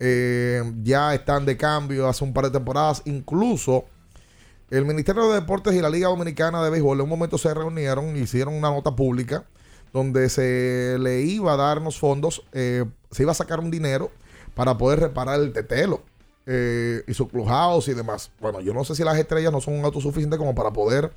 eh, 0.00 0.62
ya 0.82 1.14
están 1.14 1.46
de 1.46 1.56
cambio 1.56 2.08
hace 2.08 2.24
un 2.24 2.32
par 2.32 2.44
de 2.44 2.50
temporadas. 2.50 3.02
Incluso 3.04 3.84
el 4.70 4.84
Ministerio 4.84 5.28
de 5.28 5.40
Deportes 5.40 5.74
y 5.74 5.80
la 5.80 5.90
Liga 5.90 6.08
Dominicana 6.08 6.62
de 6.62 6.70
Béisbol 6.70 6.98
en 6.98 7.04
un 7.04 7.10
momento 7.10 7.38
se 7.38 7.52
reunieron 7.52 8.16
y 8.16 8.20
hicieron 8.20 8.54
una 8.54 8.70
nota 8.70 8.96
pública 8.96 9.44
donde 9.92 10.28
se 10.28 10.96
le 10.98 11.20
iba 11.20 11.52
a 11.52 11.56
darnos 11.56 11.98
fondos, 11.98 12.44
eh, 12.52 12.84
se 13.12 13.22
iba 13.22 13.30
a 13.30 13.34
sacar 13.36 13.60
un 13.60 13.70
dinero 13.70 14.10
para 14.54 14.76
poder 14.76 14.98
reparar 14.98 15.38
el 15.38 15.52
tetelo 15.52 16.02
eh, 16.46 17.02
y 17.06 17.14
su 17.14 17.28
clubhouse 17.28 17.88
y 17.88 17.94
demás. 17.94 18.32
Bueno, 18.40 18.60
yo 18.60 18.74
no 18.74 18.84
sé 18.84 18.96
si 18.96 19.04
las 19.04 19.16
estrellas 19.16 19.52
no 19.52 19.60
son 19.60 19.84
autosuficientes 19.84 20.38
como 20.38 20.54
para 20.54 20.72
poder 20.72 21.12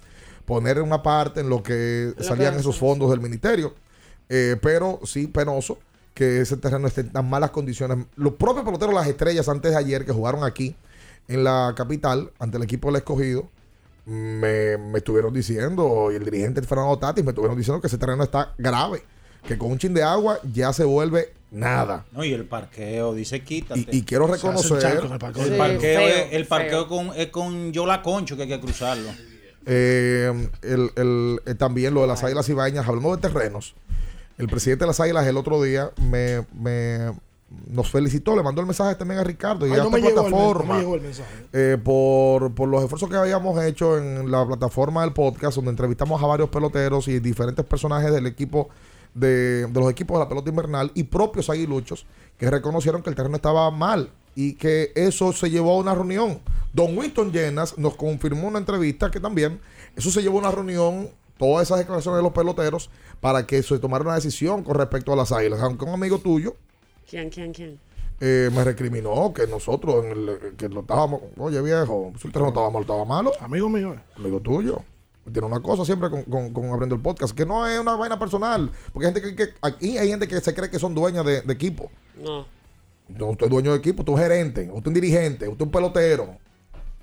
poner 0.45 0.81
una 0.81 1.01
parte 1.01 1.41
en 1.41 1.49
lo 1.49 1.63
que 1.63 2.13
salían 2.19 2.53
esos 2.53 2.77
fondos 2.77 3.09
del 3.09 3.19
ministerio, 3.19 3.73
eh, 4.29 4.55
pero 4.61 4.99
sí 5.03 5.27
penoso 5.27 5.79
que 6.18 6.41
ese 6.41 6.57
terreno 6.57 6.88
esté 6.88 7.02
en 7.02 7.11
tan 7.11 7.30
malas 7.30 7.52
condiciones. 7.52 8.07
Los 8.15 8.34
propios 8.34 8.65
peloteros, 8.65 8.95
las 8.95 9.06
estrellas, 9.06 9.48
antes 9.48 9.72
de 9.72 9.77
ayer, 9.77 10.03
que 10.03 10.11
jugaron 10.11 10.44
aquí 10.44 10.76
en 11.27 11.44
la 11.44 11.76
capital, 11.77 12.31
ante 12.39 12.57
el 12.57 12.64
equipo 12.64 12.88
del 12.88 12.95
escogido, 12.95 13.48
me, 14.06 14.77
me 14.80 14.98
estuvieron 14.98 15.31
diciendo, 15.31 16.10
y 16.11 16.15
el 16.15 16.26
dirigente 16.26 16.64
Fernando 16.64 16.98
Tatis 16.98 17.23
me 17.23 17.30
estuvieron 17.31 17.56
diciendo 17.56 17.80
que 17.80 17.85
ese 17.85 17.99
terreno 17.99 18.23
está 18.23 18.56
grave, 18.57 19.03
que 19.48 19.60
con 19.60 19.69
un 19.69 19.77
chin 19.77 19.94
de 19.94 20.02
agua 20.02 20.39
ya 20.52 20.73
se 20.73 20.85
vuelve 20.85 21.34
nada. 21.52 22.03
No, 22.11 22.23
y 22.23 22.34
el 22.34 22.45
parqueo, 22.45 23.14
dice 23.14 23.44
quítate. 23.44 23.81
Y, 23.91 23.98
y 23.98 24.02
quiero 24.02 24.26
reconocer. 24.26 24.77
El 25.03 25.19
parqueo, 25.19 25.44
el 25.45 25.56
parqueo, 25.56 25.99
es, 25.99 26.27
el 26.31 26.48
parqueo 26.48 26.88
con, 26.88 27.11
es 27.15 27.27
con 27.27 27.72
Yola 27.72 28.02
Concho 28.02 28.35
que 28.35 28.41
hay 28.44 28.49
que 28.49 28.60
cruzarlo. 28.60 29.10
Eh, 29.68 30.49
el, 30.64 30.91
el, 30.95 31.41
eh, 31.45 31.53
también 31.53 31.94
lo 31.94 32.02
de 32.02 32.07
las 32.07 32.23
águilas 32.23 32.49
ibañas, 32.49 32.88
hablando 32.88 33.15
de 33.15 33.22
terrenos. 33.22 33.76
El 34.38 34.47
presidente 34.47 34.84
de 34.84 34.88
las 34.88 34.99
águilas 34.99 35.26
el 35.26 35.38
otro 35.38 35.61
día 35.61 35.91
me, 36.01 36.45
me 36.53 37.11
nos 37.68 37.89
felicitó, 37.89 38.35
le 38.35 38.43
mandó 38.43 38.61
el 38.61 38.68
mensaje 38.68 38.95
también 38.95 39.19
a 39.19 39.23
Ricardo 39.23 39.65
y 39.65 39.72
Ay, 39.72 39.80
a 39.80 39.84
no 39.84 39.95
esta 39.95 39.97
el 39.97 40.14
plataforma 40.14 40.81
no 40.81 40.99
eh, 41.53 41.77
por, 41.81 42.53
por 42.53 42.68
los 42.68 42.84
esfuerzos 42.84 43.09
que 43.09 43.15
habíamos 43.15 43.64
hecho 43.64 43.97
en 43.97 44.30
la 44.30 44.45
plataforma 44.45 45.01
del 45.01 45.14
podcast, 45.14 45.55
donde 45.55 45.72
entrevistamos 45.72 46.22
a 46.22 46.27
varios 46.27 46.49
peloteros 46.49 47.07
y 47.07 47.19
diferentes 47.19 47.65
personajes 47.65 48.11
del 48.11 48.27
equipo 48.27 48.69
de, 49.14 49.65
de 49.65 49.80
los 49.80 49.89
equipos 49.89 50.18
de 50.18 50.26
la 50.26 50.30
pelota 50.30 50.49
invernal 50.49 50.91
y 50.93 51.03
propios 51.03 51.49
aguiluchos 51.49 52.05
que 52.38 52.49
reconocieron 52.49 53.01
que 53.01 53.09
el 53.09 53.15
terreno 53.15 53.38
estaba 53.38 53.72
mal 53.72 54.11
y 54.35 54.53
que 54.53 54.91
eso 54.95 55.34
se 55.34 55.49
llevó 55.49 55.72
a 55.72 55.77
una 55.77 55.95
reunión. 55.95 56.39
Don 56.73 56.95
Winston 56.95 57.31
Llenas 57.31 57.77
nos 57.77 57.95
confirmó 57.95 58.47
una 58.47 58.59
entrevista 58.59 59.09
que 59.09 59.19
también 59.19 59.59
eso 59.95 60.11
se 60.11 60.22
llevó 60.22 60.38
a 60.38 60.41
una 60.41 60.51
reunión, 60.51 61.09
todas 61.38 61.68
esas 61.68 61.80
declaraciones 61.80 62.18
de 62.19 62.23
los 62.23 62.34
peloteros, 62.34 62.89
para 63.22 63.45
que 63.47 63.61
se 63.64 63.80
tomara 63.80 64.03
una 64.03 64.15
decisión 64.15 64.64
con 64.64 64.76
respecto 64.76 65.14
a 65.14 65.15
las 65.15 65.31
águilas. 65.31 65.59
Aunque 65.61 65.85
un 65.85 65.91
amigo 65.91 66.19
tuyo 66.19 66.55
¿Quién, 67.09 67.30
quién, 67.30 67.53
quién? 67.53 67.80
eh, 68.19 68.49
me 68.53 68.64
recriminó 68.64 69.34
que 69.34 69.47
nosotros 69.47 70.03
en 70.05 70.11
el- 70.11 70.55
que 70.57 70.68
lo 70.69 70.81
estábamos, 70.81 71.22
oye 71.38 71.61
viejo, 71.61 72.11
si 72.19 72.27
el 72.27 72.34
terreno 72.34 72.49
estaba 72.49 72.69
malo, 72.69 72.81
estaba 72.81 73.05
malo. 73.05 73.31
Amigo 73.39 73.69
mío. 73.69 73.93
eh. 73.93 73.99
Amigo 74.15 74.39
tuyo. 74.39 74.81
Tiene 75.31 75.45
una 75.45 75.59
cosa 75.59 75.84
siempre 75.84 76.09
con, 76.09 76.23
con, 76.23 76.53
con 76.53 76.65
abriendo 76.72 76.95
el 76.95 77.01
podcast, 77.01 77.35
que 77.35 77.45
no 77.45 77.68
es 77.68 77.77
una 77.80 77.95
vaina 77.97 78.18
personal. 78.18 78.72
Porque 78.93 79.07
hay 79.07 79.14
gente 79.14 79.30
que, 79.30 79.35
que- 79.35 79.53
aquí 79.61 79.97
hay 79.97 80.07
gente 80.09 80.27
que 80.27 80.39
se 80.39 80.53
cree 80.53 80.69
que 80.69 80.80
son 80.80 80.95
dueñas 80.95 81.26
de, 81.26 81.41
de 81.41 81.53
equipo. 81.53 81.91
No. 82.23 82.45
No, 83.09 83.27
usted 83.27 83.45
es 83.47 83.51
dueño 83.51 83.72
de 83.72 83.77
equipo, 83.77 84.01
usted 84.01 84.14
es 84.14 84.19
gerente, 84.19 84.61
usted 84.64 84.81
es 84.81 84.88
un 84.88 84.93
dirigente, 84.93 85.47
usted 85.47 85.61
es 85.61 85.65
un 85.65 85.72
pelotero, 85.72 86.38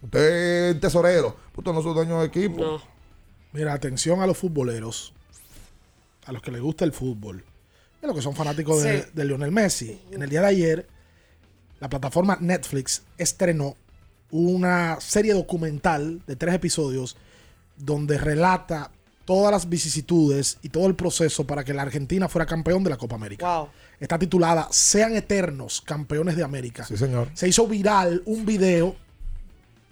usted 0.03 0.69
es 0.69 0.75
un 0.75 0.81
tesorero. 0.81 1.37
Usted 1.57 1.73
no 1.73 1.79
es 1.79 1.85
dueño 1.85 2.21
de 2.21 2.27
equipo. 2.27 2.81
Mira, 3.55 3.73
atención 3.73 4.21
a 4.21 4.27
los 4.27 4.37
futboleros, 4.37 5.13
a 6.27 6.33
los 6.33 6.43
que 6.43 6.51
les 6.51 6.61
gusta 6.61 6.85
el 6.85 6.93
fútbol, 6.93 7.43
a 8.03 8.07
los 8.07 8.17
que 8.17 8.23
son 8.23 8.35
fanáticos 8.35 8.83
de, 8.83 9.03
Sí. 9.03 9.09
de 9.15 9.25
Lionel 9.25 9.53
Messi. 9.53 9.99
En 10.11 10.23
el 10.23 10.29
día 10.29 10.41
de 10.43 10.49
ayer, 10.49 10.87
la 11.81 11.89
plataforma 11.89 12.37
Netflix 12.41 13.03
estrenó 13.17 13.77
una 14.31 15.01
serie 15.01 15.33
documental 15.35 16.21
de 16.27 16.35
tres 16.37 16.55
episodios 16.55 17.17
donde 17.77 18.19
relata 18.19 18.91
todas 19.25 19.53
las 19.53 19.69
vicisitudes 19.69 20.59
y 20.63 20.69
todo 20.69 20.87
el 20.87 20.97
proceso 20.97 21.47
para 21.47 21.65
que 21.65 21.73
la 21.73 21.83
Argentina 21.83 22.29
fuera 22.29 22.47
campeón 22.47 22.83
de 22.85 22.91
la 22.91 22.97
Copa 22.97 23.15
América. 23.15 23.67
Está 24.01 24.19
titulada 24.19 24.67
Sean 24.71 25.15
eternos 25.15 25.81
campeones 25.81 26.37
de 26.37 26.43
América. 26.43 26.85
Sí, 26.85 26.97
señor. 26.97 27.31
Se 27.35 27.49
hizo 27.49 27.67
viral 27.69 28.23
un 28.27 28.45
video 28.45 28.97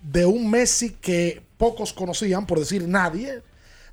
de 0.03 0.27
un 0.27 0.51
Messi 0.51 0.91
que 0.91 1.41
pocos 1.57 1.93
conocían, 1.93 2.45
por 2.45 2.59
decir 2.59 2.87
nadie, 2.89 3.41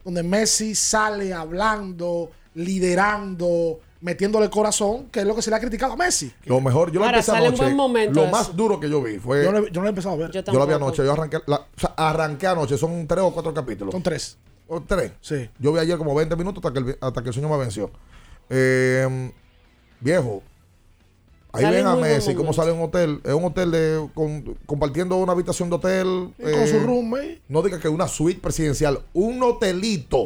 donde 0.09 0.23
Messi 0.23 0.75
sale 0.75 1.33
hablando, 1.33 2.31
liderando, 2.55 3.79
metiéndole 4.01 4.49
corazón, 4.49 5.07
que 5.11 5.19
es 5.21 5.25
lo 5.25 5.35
que 5.35 5.41
se 5.41 5.49
le 5.49 5.55
ha 5.55 5.59
criticado 5.59 5.93
a 5.93 5.95
Messi. 5.95 6.31
Lo 6.45 6.59
mejor, 6.61 6.91
yo 6.91 6.99
lo 6.99 7.05
empecé 7.05 7.31
anoche. 7.31 7.71
Lo 8.11 8.23
eso. 8.23 8.31
más 8.31 8.55
duro 8.55 8.79
que 8.79 8.89
yo 8.89 9.01
vi 9.01 9.19
fue. 9.19 9.43
Yo 9.43 9.51
no, 9.51 9.67
yo 9.67 9.73
no 9.73 9.81
lo 9.81 9.87
he 9.87 9.89
empezado 9.89 10.15
a 10.15 10.17
ver. 10.17 10.31
Yo 10.31 10.41
Yo 10.41 10.53
lo 10.53 10.67
vi 10.67 10.73
anoche, 10.73 11.03
yo 11.03 11.11
arranqué, 11.13 11.39
la- 11.45 11.57
o 11.57 11.79
sea, 11.79 11.93
arranqué 11.95 12.47
anoche, 12.47 12.77
son 12.77 13.07
tres 13.07 13.23
o 13.23 13.31
cuatro 13.31 13.53
capítulos. 13.53 13.91
Son 13.91 14.01
tres. 14.03 14.37
¿O 14.67 14.81
tres? 14.81 15.11
Sí. 15.21 15.49
Yo 15.59 15.73
vi 15.73 15.79
ayer 15.79 15.97
como 15.97 16.13
20 16.15 16.35
minutos 16.35 16.63
hasta 16.63 16.73
que 16.73 16.89
el, 16.91 16.97
hasta 17.01 17.21
que 17.21 17.27
el 17.29 17.33
sueño 17.33 17.49
me 17.49 17.57
venció. 17.57 17.91
Eh, 18.49 19.31
viejo, 19.99 20.43
ahí 21.51 21.63
Sale 21.63 21.77
ven 21.77 21.87
a 21.87 21.95
Messi 21.95 22.35
cómo 22.35 22.53
sale 22.53 22.71
en 22.71 22.77
un 22.77 22.83
hotel, 22.83 23.21
es 23.23 23.33
un 23.33 23.43
hotel 23.45 23.71
de 23.71 24.07
con- 24.13 24.57
compartiendo 24.65 25.15
una 25.17 25.31
habitación 25.33 25.69
de 25.69 25.75
hotel. 25.75 26.33
Y 26.37 26.51
con 26.51 26.67
su 26.67 26.79
roommate. 26.79 27.41
No 27.47 27.61
diga 27.61 27.79
que 27.79 27.89
una 27.89 28.07
suite 28.07 28.39
presidencial, 28.41 28.99
un 29.13 29.41
hotelito. 29.43 30.23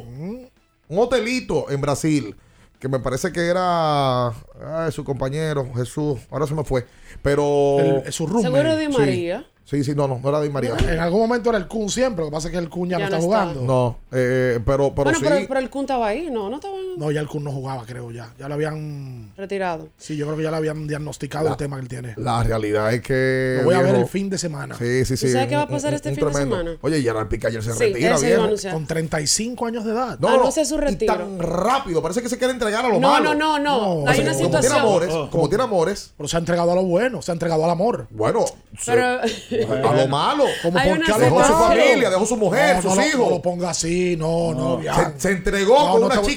Un 0.89 0.99
hotelito 0.99 1.69
en 1.71 1.81
Brasil. 1.81 2.35
Que 2.79 2.89
me 2.89 2.99
parece 2.99 3.31
que 3.31 3.39
era 3.47 4.27
ay, 4.27 4.91
su 4.91 5.05
compañero, 5.05 5.65
Jesús. 5.73 6.19
Ahora 6.29 6.45
se 6.45 6.53
me 6.53 6.63
fue. 6.65 6.85
Pero. 7.21 7.77
El- 8.05 8.11
su 8.11 8.27
roommate. 8.27 8.47
Seguro 8.57 8.75
Di 8.77 8.85
Sí. 8.87 8.97
María. 8.99 9.45
Sí, 9.65 9.81
sí, 9.85 9.95
no, 9.95 10.09
no, 10.09 10.19
no 10.21 10.27
era 10.27 10.41
Di 10.41 10.49
María. 10.49 10.75
En 10.89 10.99
algún 10.99 11.21
momento 11.21 11.49
era 11.49 11.57
el 11.57 11.69
Kun 11.69 11.89
siempre, 11.89 12.25
lo 12.25 12.29
que 12.29 12.33
pasa 12.35 12.49
es 12.49 12.51
que 12.51 12.57
el 12.57 12.69
Kun 12.69 12.89
ya, 12.89 12.99
Ya 12.99 13.05
no 13.05 13.11
no 13.11 13.17
está 13.17 13.25
está. 13.25 13.43
jugando. 13.53 13.61
No, 13.73 13.97
eh, 14.11 14.59
pero, 14.65 14.89
pero 14.93 15.05
bueno, 15.05 15.19
sí. 15.19 15.25
pero, 15.25 15.47
pero 15.47 15.59
el 15.61 15.69
Kun 15.69 15.81
estaba 15.83 16.07
ahí, 16.07 16.29
no, 16.29 16.49
no 16.49 16.57
estaba 16.57 16.72
No, 16.97 17.11
ya 17.11 17.21
el 17.21 17.27
Kun 17.27 17.43
no 17.43 17.51
jugaba, 17.51 17.85
creo 17.85 18.11
ya. 18.11 18.33
Ya 18.39 18.47
lo 18.47 18.53
habían. 18.55 19.31
retirado. 19.37 19.89
Sí, 19.97 20.15
yo 20.15 20.25
creo 20.25 20.37
que 20.37 20.43
ya 20.43 20.51
le 20.51 20.57
habían 20.57 20.87
diagnosticado 20.87 21.49
el 21.49 21.57
tema 21.57 21.77
que 21.77 21.81
él 21.83 21.87
tiene. 21.87 22.13
La 22.17 22.43
realidad 22.43 22.93
es 22.93 23.01
que. 23.01 23.57
Lo 23.59 23.65
voy 23.65 23.75
a 23.75 23.77
ver 23.79 23.87
viejo, 23.91 24.01
el 24.03 24.07
fin 24.09 24.29
de 24.29 24.37
semana. 24.37 24.75
Sí, 24.77 25.05
sí, 25.05 25.17
sí. 25.17 25.27
¿Tú 25.27 25.31
sabes 25.33 25.47
qué 25.47 25.55
va 25.55 25.63
a 25.63 25.67
pasar 25.67 25.89
un- 25.91 25.95
este 25.95 26.09
un 26.09 26.15
fin 26.15 26.25
de 26.25 26.31
tremendo. 26.31 26.57
semana? 26.57 26.77
Oye, 26.81 27.01
Gerard 27.01 27.27
Piqué 27.27 27.47
ayer 27.47 27.63
se 27.63 27.73
Sí, 27.73 27.79
retira, 27.85 28.17
viejo. 28.17 28.49
Con 28.71 28.85
35 28.87 29.65
años 29.65 29.85
de 29.85 29.91
edad. 29.91 30.19
No, 30.19 30.27
Anuncia 30.29 30.65
su 30.65 30.75
y 30.75 30.79
retiro. 30.79 31.13
tan 31.15 31.39
rápido, 31.39 32.01
parece 32.01 32.21
que 32.21 32.29
se 32.29 32.37
quiere 32.37 32.53
entregar 32.53 32.85
a 32.85 32.89
lo 32.89 32.99
No, 32.99 33.09
malo. 33.09 33.33
no, 33.33 33.59
no, 33.59 33.59
no. 33.59 33.77
O 34.03 34.07
Hay 34.07 34.15
sea, 34.15 34.23
una 34.23 34.33
como 34.33 34.37
tiene 34.49 34.61
situación. 34.61 34.79
amores, 34.79 35.09
como 35.31 35.49
tiene 35.49 35.63
amores, 35.63 36.13
Pero 36.17 36.27
se 36.29 36.35
ha 36.35 36.39
entregado 36.39 36.71
a 36.71 36.75
lo 36.75 36.83
bueno, 36.83 37.21
se 37.21 37.31
ha 37.31 37.33
entregado 37.33 37.63
al 37.65 37.69
amor. 37.71 38.07
bueno, 38.11 38.45
Pero 38.85 39.19
se- 39.27 39.63
a 39.65 39.93
lo 39.93 40.07
malo. 40.07 40.45
Como 40.61 40.77
Hay 40.79 40.89
por 40.89 40.97
una 40.97 41.05
qué 41.05 41.11
a 41.11 41.17
lo 41.17 41.23
Dejó 41.23 41.43
su 41.45 41.53
familia, 41.53 42.09
dejó 42.09 42.25
su 42.25 42.37
mujer, 42.37 42.75
No, 42.77 42.81
sus 42.81 42.91
no, 42.91 42.95
lo- 43.01 43.07
hijos. 43.07 43.19
No 43.19 43.29
lo 43.29 43.41
ponga 43.41 43.69
así, 43.69 44.15
no, 44.17 44.53
no, 44.53 44.77
viejo. 44.77 44.99
Se, 45.17 45.31
entregó 45.31 45.73
No, 45.79 45.91
con 45.91 45.99
no 46.01 46.05
una 46.07 46.15
te 46.15 46.21
voy- 46.21 46.29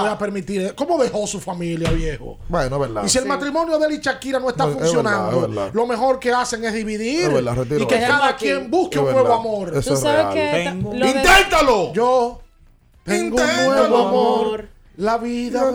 voy 0.00 0.08
a 0.10 0.18
permitir. 0.18 0.74
¿Cómo 0.74 0.98
dejó 1.02 1.26
su 1.26 1.40
familia, 1.40 1.90
viejo? 1.90 2.38
Bueno, 2.48 2.76
es 2.76 2.80
verdad. 2.80 3.04
Y 3.04 3.08
si 3.08 3.18
el 3.18 3.26
matrimonio 3.26 3.78
de 3.78 3.86
él 3.86 3.92
y 3.94 3.98
Shakira 4.00 4.38
no 4.38 4.48
está 4.50 4.64
No, 4.64 4.70
es 4.72 4.76
funcionando, 4.78 5.26
verdad, 5.40 5.48
es 5.50 5.54
verdad. 5.56 5.70
lo 5.74 5.86
mejor 5.86 6.18
que 6.18 6.32
hacen 6.32 6.64
es 6.64 6.72
dividir. 6.74 7.22
Es 7.28 7.34
verdad, 7.34 7.54
retiro 7.56 7.82
y 7.82 7.86
que 7.86 7.98
cada 8.00 8.28
Aquí. 8.28 8.44
quien 8.46 8.70
busque 8.70 8.98
un 8.98 9.10
nuevo 9.12 9.32
amor. 9.34 9.68
Eso 9.76 9.90
Tú 9.90 9.94
es 9.94 10.00
sabes 10.00 10.34
real. 10.34 10.82
que 10.82 11.06
¡Inténtalo! 11.08 11.92
Yo 11.92 12.40
tengo 13.04 13.36
un 13.36 13.42
Inténtalo. 13.42 13.68
nuevo 13.88 13.96
amor. 14.08 14.46
amor. 14.46 14.68
La 14.96 15.18
vida. 15.18 15.70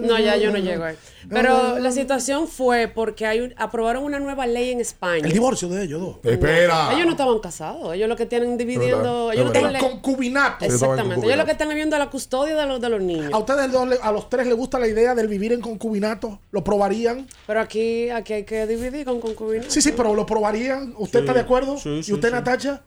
No, 0.00 0.18
ya 0.18 0.36
yo 0.36 0.50
no 0.50 0.58
llego 0.58 0.82
ahí. 0.84 0.96
Pero 1.28 1.78
la 1.78 1.90
situación 1.92 2.48
fue 2.48 2.88
porque 2.88 3.24
hay 3.24 3.40
un- 3.40 3.54
aprobaron 3.56 4.02
una 4.04 4.18
nueva 4.18 4.46
ley 4.46 4.70
en 4.72 4.80
España. 4.80 5.24
El 5.24 5.32
divorcio 5.32 5.68
de 5.68 5.84
ellos 5.84 6.00
dos. 6.00 6.16
Espera. 6.24 6.92
Ellos 6.92 7.06
no 7.06 7.12
estaban 7.12 7.38
casados, 7.38 7.94
ellos 7.94 8.08
lo 8.08 8.16
que 8.16 8.26
tienen 8.26 8.58
dividiendo, 8.58 9.30
Es 9.32 9.38
ellos 9.38 9.52
no 9.54 9.68
El 9.68 9.78
concubinato. 9.78 10.64
Exactamente, 10.64 11.24
ellos 11.26 11.38
lo 11.38 11.44
que 11.44 11.52
están 11.52 11.68
viendo 11.74 11.96
la 11.98 12.10
custodia 12.10 12.56
de 12.56 12.66
los, 12.66 12.80
de 12.80 12.88
los 12.88 13.00
niños. 13.00 13.32
¿A 13.32 13.38
ustedes 13.38 13.70
dos, 13.70 13.88
a 14.02 14.12
los 14.12 14.28
tres 14.28 14.46
les 14.46 14.56
gusta 14.56 14.78
la 14.78 14.88
idea 14.88 15.14
del 15.14 15.28
vivir 15.28 15.52
en 15.52 15.60
concubinato? 15.60 16.40
¿Lo 16.50 16.62
probarían? 16.64 17.26
Pero 17.46 17.60
aquí, 17.60 18.10
aquí 18.10 18.32
hay 18.32 18.44
que 18.44 18.66
dividir 18.66 19.04
con 19.04 19.20
concubinato. 19.20 19.70
Sí, 19.70 19.80
sí, 19.80 19.92
pero 19.96 20.14
¿lo 20.14 20.26
probarían? 20.26 20.94
¿Usted 20.98 21.20
Sí, 21.20 21.24
está 21.24 21.32
de 21.32 21.40
acuerdo? 21.40 21.78
sí, 21.78 22.02
sí, 22.02 22.10
¿Y 22.10 22.14
usted, 22.14 22.28
sí. 22.28 22.34
Natacha? 22.34 22.82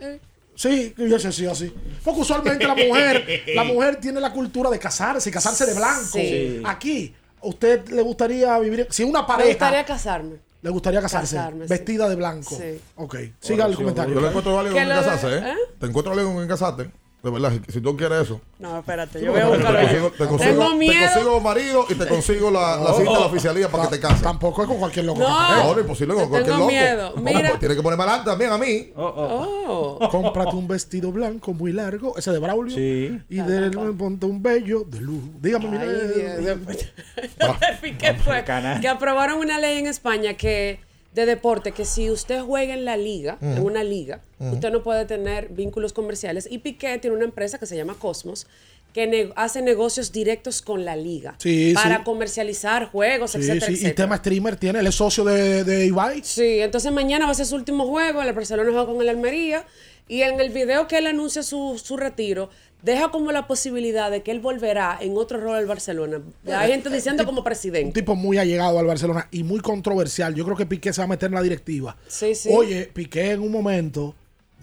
Eh. 0.00 0.20
Sí, 0.54 0.94
yo 0.96 1.18
sé, 1.18 1.32
sí, 1.32 1.46
así. 1.46 1.74
Porque 2.04 2.20
usualmente 2.20 2.66
la 2.66 2.74
mujer, 2.74 3.42
la 3.54 3.64
mujer 3.64 3.96
tiene 3.96 4.20
la 4.20 4.32
cultura 4.32 4.70
de 4.70 4.78
casarse 4.78 5.28
y 5.28 5.32
casarse 5.32 5.66
de 5.66 5.74
blanco. 5.74 6.04
Sí. 6.12 6.62
Aquí, 6.64 7.14
¿a 7.42 7.46
usted 7.46 7.88
le 7.88 8.02
gustaría 8.02 8.58
vivir? 8.60 8.86
Si 8.90 9.02
una 9.02 9.22
Me 9.22 9.26
pareja 9.28 9.48
gustaría 9.50 9.84
casarme. 9.84 10.36
le 10.62 10.70
gustaría 10.70 11.00
casarse, 11.00 11.36
Casarme, 11.36 11.64
sí. 11.66 11.70
vestida 11.70 12.08
de 12.08 12.14
blanco. 12.14 12.56
Sí. 12.56 12.80
Ok, 12.96 13.16
siga 13.40 13.66
el 13.66 13.74
comentario. 13.74 14.14
Yo 14.14 14.20
le 14.20 14.28
encuentro 14.28 14.62
Que 14.72 14.78
en 14.80 14.88
casarse, 14.88 15.28
¿eh? 15.36 15.38
¿eh? 15.44 15.54
Te 15.78 15.86
encuentro 15.86 16.14
válido 16.14 16.40
en 16.42 16.48
casarte. 16.48 16.90
De 17.24 17.30
verdad, 17.30 17.52
si- 17.66 17.72
si 17.72 17.80
tú 17.80 17.96
quieres 17.96 18.22
eso. 18.24 18.40
No, 18.58 18.78
espérate, 18.78 19.18
Te 19.18 19.24
yo 19.24 19.32
voy 19.32 19.40
a 19.40 19.48
buscarlo. 19.48 19.80
consigo, 19.80 20.10
te 20.10 20.26
consigo, 20.26 20.50
Tengo 20.52 20.68
te 20.70 20.76
miedo. 20.76 21.10
consigo 21.14 21.40
marido 21.40 21.86
y 21.88 21.94
te 21.94 22.06
consigo 22.06 22.50
la, 22.50 22.76
la 22.76 22.92
cita 22.92 23.10
de 23.12 23.18
la 23.20 23.26
oficialía 23.26 23.68
para 23.70 23.84
que 23.84 23.96
te 23.96 24.00
cases. 24.00 24.20
Tampoco 24.22 24.62
es 24.62 24.68
con 24.68 24.76
cualquier 24.78 25.06
loco. 25.06 25.20
No. 25.20 25.28
No, 25.56 25.74
no, 25.74 25.80
imposible 25.80 26.14
con 26.14 26.24
Te 26.24 26.28
cualquier 26.28 26.52
tengo 26.54 26.58
loco. 26.70 26.70
miedo. 26.70 27.12
No, 27.16 27.22
Mira. 27.22 27.48
pues 27.48 27.60
tiene 27.60 27.74
que 27.76 27.82
ponerme 27.82 28.04
adelante 28.04 28.30
también 28.30 28.52
a 28.52 28.58
mí. 28.58 28.92
Oh. 28.96 29.98
Cómprate 30.10 30.54
un 30.54 30.68
vestido 30.68 31.10
blanco 31.12 31.54
muy 31.54 31.72
largo, 31.72 32.16
ese 32.18 32.30
de 32.30 32.38
Braulio. 32.38 32.74
Sí. 32.76 33.18
Y 33.30 33.36
de, 33.40 33.70
ponte 33.96 34.26
un 34.26 34.42
bello 34.42 34.84
de 34.86 35.00
luz. 35.00 35.22
Dígame, 35.40 35.68
mira. 35.68 35.82
Ay, 35.82 36.42
Dios. 36.42 36.58
Ah. 37.40 37.58
¿Qué 37.98 38.14
fue? 38.14 38.44
Canal. 38.44 38.80
Que 38.80 38.88
aprobaron 38.88 39.38
una 39.38 39.58
ley 39.58 39.78
en 39.78 39.86
España 39.86 40.34
que 40.34 40.80
de 41.14 41.26
deporte 41.26 41.72
que 41.72 41.84
si 41.84 42.10
usted 42.10 42.40
juega 42.42 42.74
en 42.74 42.84
la 42.84 42.96
liga, 42.96 43.38
en 43.40 43.60
una 43.62 43.84
liga, 43.84 44.20
usted 44.40 44.70
no 44.72 44.82
puede 44.82 45.04
tener 45.04 45.48
vínculos 45.48 45.92
comerciales. 45.92 46.48
Y 46.50 46.58
Piqué 46.58 46.98
tiene 46.98 47.16
una 47.16 47.24
empresa 47.24 47.58
que 47.58 47.66
se 47.66 47.76
llama 47.76 47.94
Cosmos 47.98 48.46
que 48.92 49.06
ne- 49.08 49.32
hace 49.34 49.60
negocios 49.60 50.12
directos 50.12 50.62
con 50.62 50.84
la 50.84 50.94
liga 50.94 51.34
Sí, 51.38 51.72
para 51.74 51.98
sí. 51.98 52.02
comercializar 52.04 52.90
juegos, 52.92 53.32
Sí, 53.32 53.38
etcétera, 53.38 53.66
sí, 53.66 53.72
y 53.72 53.74
etcétera. 53.76 53.94
tema 53.94 54.16
streamer 54.18 54.56
tiene, 54.56 54.78
él 54.78 54.86
es 54.86 54.94
socio 54.94 55.24
de, 55.24 55.64
de 55.64 55.86
Ibai. 55.86 56.22
Sí, 56.22 56.60
entonces 56.60 56.92
mañana 56.92 57.26
va 57.26 57.32
a 57.32 57.34
ser 57.34 57.46
su 57.46 57.56
último 57.56 57.86
juego, 57.88 58.22
el 58.22 58.32
Barcelona 58.32 58.70
juega 58.70 58.86
con 58.86 59.00
el 59.02 59.08
Almería 59.08 59.64
y 60.06 60.22
en 60.22 60.38
el 60.40 60.50
video 60.50 60.86
que 60.86 60.98
él 60.98 61.08
anuncia 61.08 61.42
su, 61.42 61.80
su 61.82 61.96
retiro, 61.96 62.50
deja 62.84 63.10
como 63.10 63.32
la 63.32 63.46
posibilidad 63.46 64.10
de 64.10 64.22
que 64.22 64.30
él 64.30 64.40
volverá 64.40 64.98
en 65.00 65.16
otro 65.16 65.40
rol 65.40 65.56
al 65.56 65.66
Barcelona. 65.66 66.20
Hay 66.46 66.70
gente 66.70 66.90
diciendo 66.90 67.24
como 67.24 67.38
Un 67.38 67.44
presidente. 67.44 67.98
tipo 68.00 68.14
muy 68.14 68.36
allegado 68.38 68.78
al 68.78 68.86
Barcelona 68.86 69.26
y 69.30 69.42
muy 69.42 69.60
controversial. 69.60 70.34
Yo 70.34 70.44
creo 70.44 70.56
que 70.56 70.66
Piqué 70.66 70.92
se 70.92 71.00
va 71.00 71.04
a 71.06 71.08
meter 71.08 71.28
en 71.28 71.34
la 71.34 71.42
directiva. 71.42 71.96
Sí, 72.06 72.34
sí. 72.34 72.50
Oye, 72.52 72.90
Piqué 72.92 73.32
en 73.32 73.40
un 73.40 73.50
momento, 73.50 74.14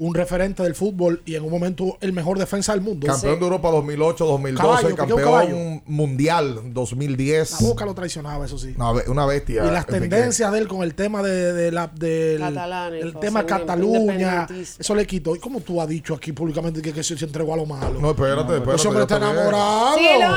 un 0.03 0.15
referente 0.15 0.63
del 0.63 0.73
fútbol 0.73 1.21
y 1.27 1.35
en 1.35 1.43
un 1.43 1.51
momento 1.51 1.95
el 2.01 2.11
mejor 2.11 2.39
defensa 2.39 2.71
del 2.73 2.81
mundo. 2.81 3.05
Campeón 3.05 3.37
de 3.37 3.45
Europa 3.45 3.69
2008, 3.69 4.25
2012, 4.25 4.67
Caballo, 4.95 4.95
campeón 4.95 5.83
mundial 5.85 6.59
2010. 6.73 7.61
La 7.61 7.67
boca 7.67 7.85
lo 7.85 7.93
traicionaba, 7.93 8.45
eso 8.45 8.57
sí. 8.57 8.73
Una, 8.75 8.93
be- 8.93 9.03
una 9.09 9.25
bestia. 9.27 9.63
Y 9.63 9.69
las 9.69 9.85
tendencias 9.85 10.51
de 10.51 10.57
él 10.57 10.67
con 10.67 10.81
el 10.81 10.95
tema 10.95 11.21
de, 11.21 11.53
de 11.53 11.71
la, 11.71 11.85
del 11.87 12.39
Catalán 12.39 12.95
y 12.95 12.99
el 12.99 13.15
tema 13.19 13.45
Cataluña, 13.45 14.47
eso 14.79 14.95
le 14.95 15.05
quitó. 15.05 15.35
¿Y 15.35 15.39
cómo 15.39 15.59
tú 15.59 15.79
has 15.79 15.87
dicho 15.87 16.15
aquí 16.15 16.31
públicamente 16.31 16.81
que, 16.81 16.91
que 16.93 17.03
se, 17.03 17.15
se 17.15 17.25
entregó 17.25 17.53
a 17.53 17.57
lo 17.57 17.67
malo? 17.67 17.99
No, 17.99 18.09
espérate, 18.09 18.53
espérate. 18.55 18.75
Ese 18.77 18.87
hombre 18.87 19.03
está 19.03 19.19
bien. 19.19 19.31
enamorado. 19.31 19.97
Sí, 19.97 20.05
no, 20.19 20.27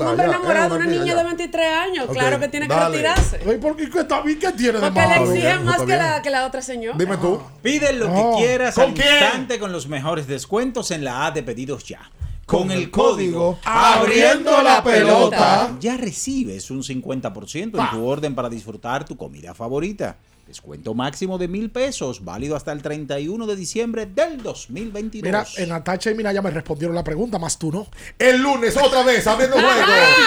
un 0.00 0.06
hombre 0.08 0.16
ya, 0.26 0.32
enamorado 0.34 0.70
de 0.70 0.76
una 0.76 0.86
niña 0.86 1.06
ya. 1.06 1.16
de 1.16 1.24
23 1.24 1.66
años, 1.72 2.06
claro 2.10 2.40
que 2.40 2.48
tiene 2.48 2.66
que 2.66 2.74
retirarse. 2.74 3.40
Oye, 3.46 3.58
¿por 3.58 3.76
qué, 3.76 3.88
qué, 3.88 4.00
está- 4.00 4.22
qué 4.24 4.52
tiene 4.52 4.80
de 4.80 4.80
Porque 4.80 4.90
malo? 5.00 5.26
le 5.26 5.30
exigen 5.38 5.64
más 5.64 5.78
que 5.78 5.86
bien. 5.86 5.98
la, 5.98 6.22
que 6.22 6.30
la 6.30 6.46
otra 6.46 6.60
señora. 6.60 6.96
Dime 6.98 7.16
tú. 7.18 7.40
Pide 7.62 7.92
lo 7.92 8.06
que 8.12 8.32
quieras 8.38 8.74
constante 8.96 9.58
con 9.58 9.72
los 9.72 9.88
mejores 9.88 10.26
descuentos 10.26 10.90
en 10.90 11.04
la 11.04 11.26
A 11.26 11.30
de 11.30 11.42
pedidos 11.42 11.84
ya. 11.84 12.10
Con, 12.46 12.70
el, 12.70 12.92
código 12.92 13.58
Abriendo 13.64 14.62
la 14.62 14.84
Pelota 14.84 15.76
ya 15.80 15.96
recibes 15.96 16.70
un 16.70 16.84
50% 16.84 17.56
en 17.56 17.90
tu 17.90 18.06
orden 18.06 18.36
para 18.36 18.48
disfrutar 18.48 19.04
tu 19.04 19.16
comida 19.16 19.52
favorita. 19.52 20.16
Descuento 20.46 20.94
máximo 20.94 21.38
de 21.38 21.48
mil 21.48 21.70
pesos, 21.70 22.24
válido 22.24 22.54
hasta 22.54 22.70
el 22.70 22.80
31 22.80 23.48
de 23.48 23.56
diciembre 23.56 24.06
del 24.06 24.44
2022. 24.44 25.24
Mira, 25.24 25.44
en 25.56 25.72
Atacha 25.72 26.12
y 26.12 26.14
Mira 26.14 26.32
ya 26.32 26.40
me 26.40 26.50
respondieron 26.50 26.94
la 26.94 27.02
pregunta, 27.02 27.40
más 27.40 27.58
tú 27.58 27.72
no. 27.72 27.88
El 28.16 28.40
lunes, 28.40 28.76
otra 28.76 29.02
vez, 29.02 29.26
abriendo 29.26 29.56
juego. 29.56 29.72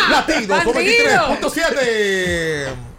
Latidos 0.09 0.65
23.7. 0.65 2.98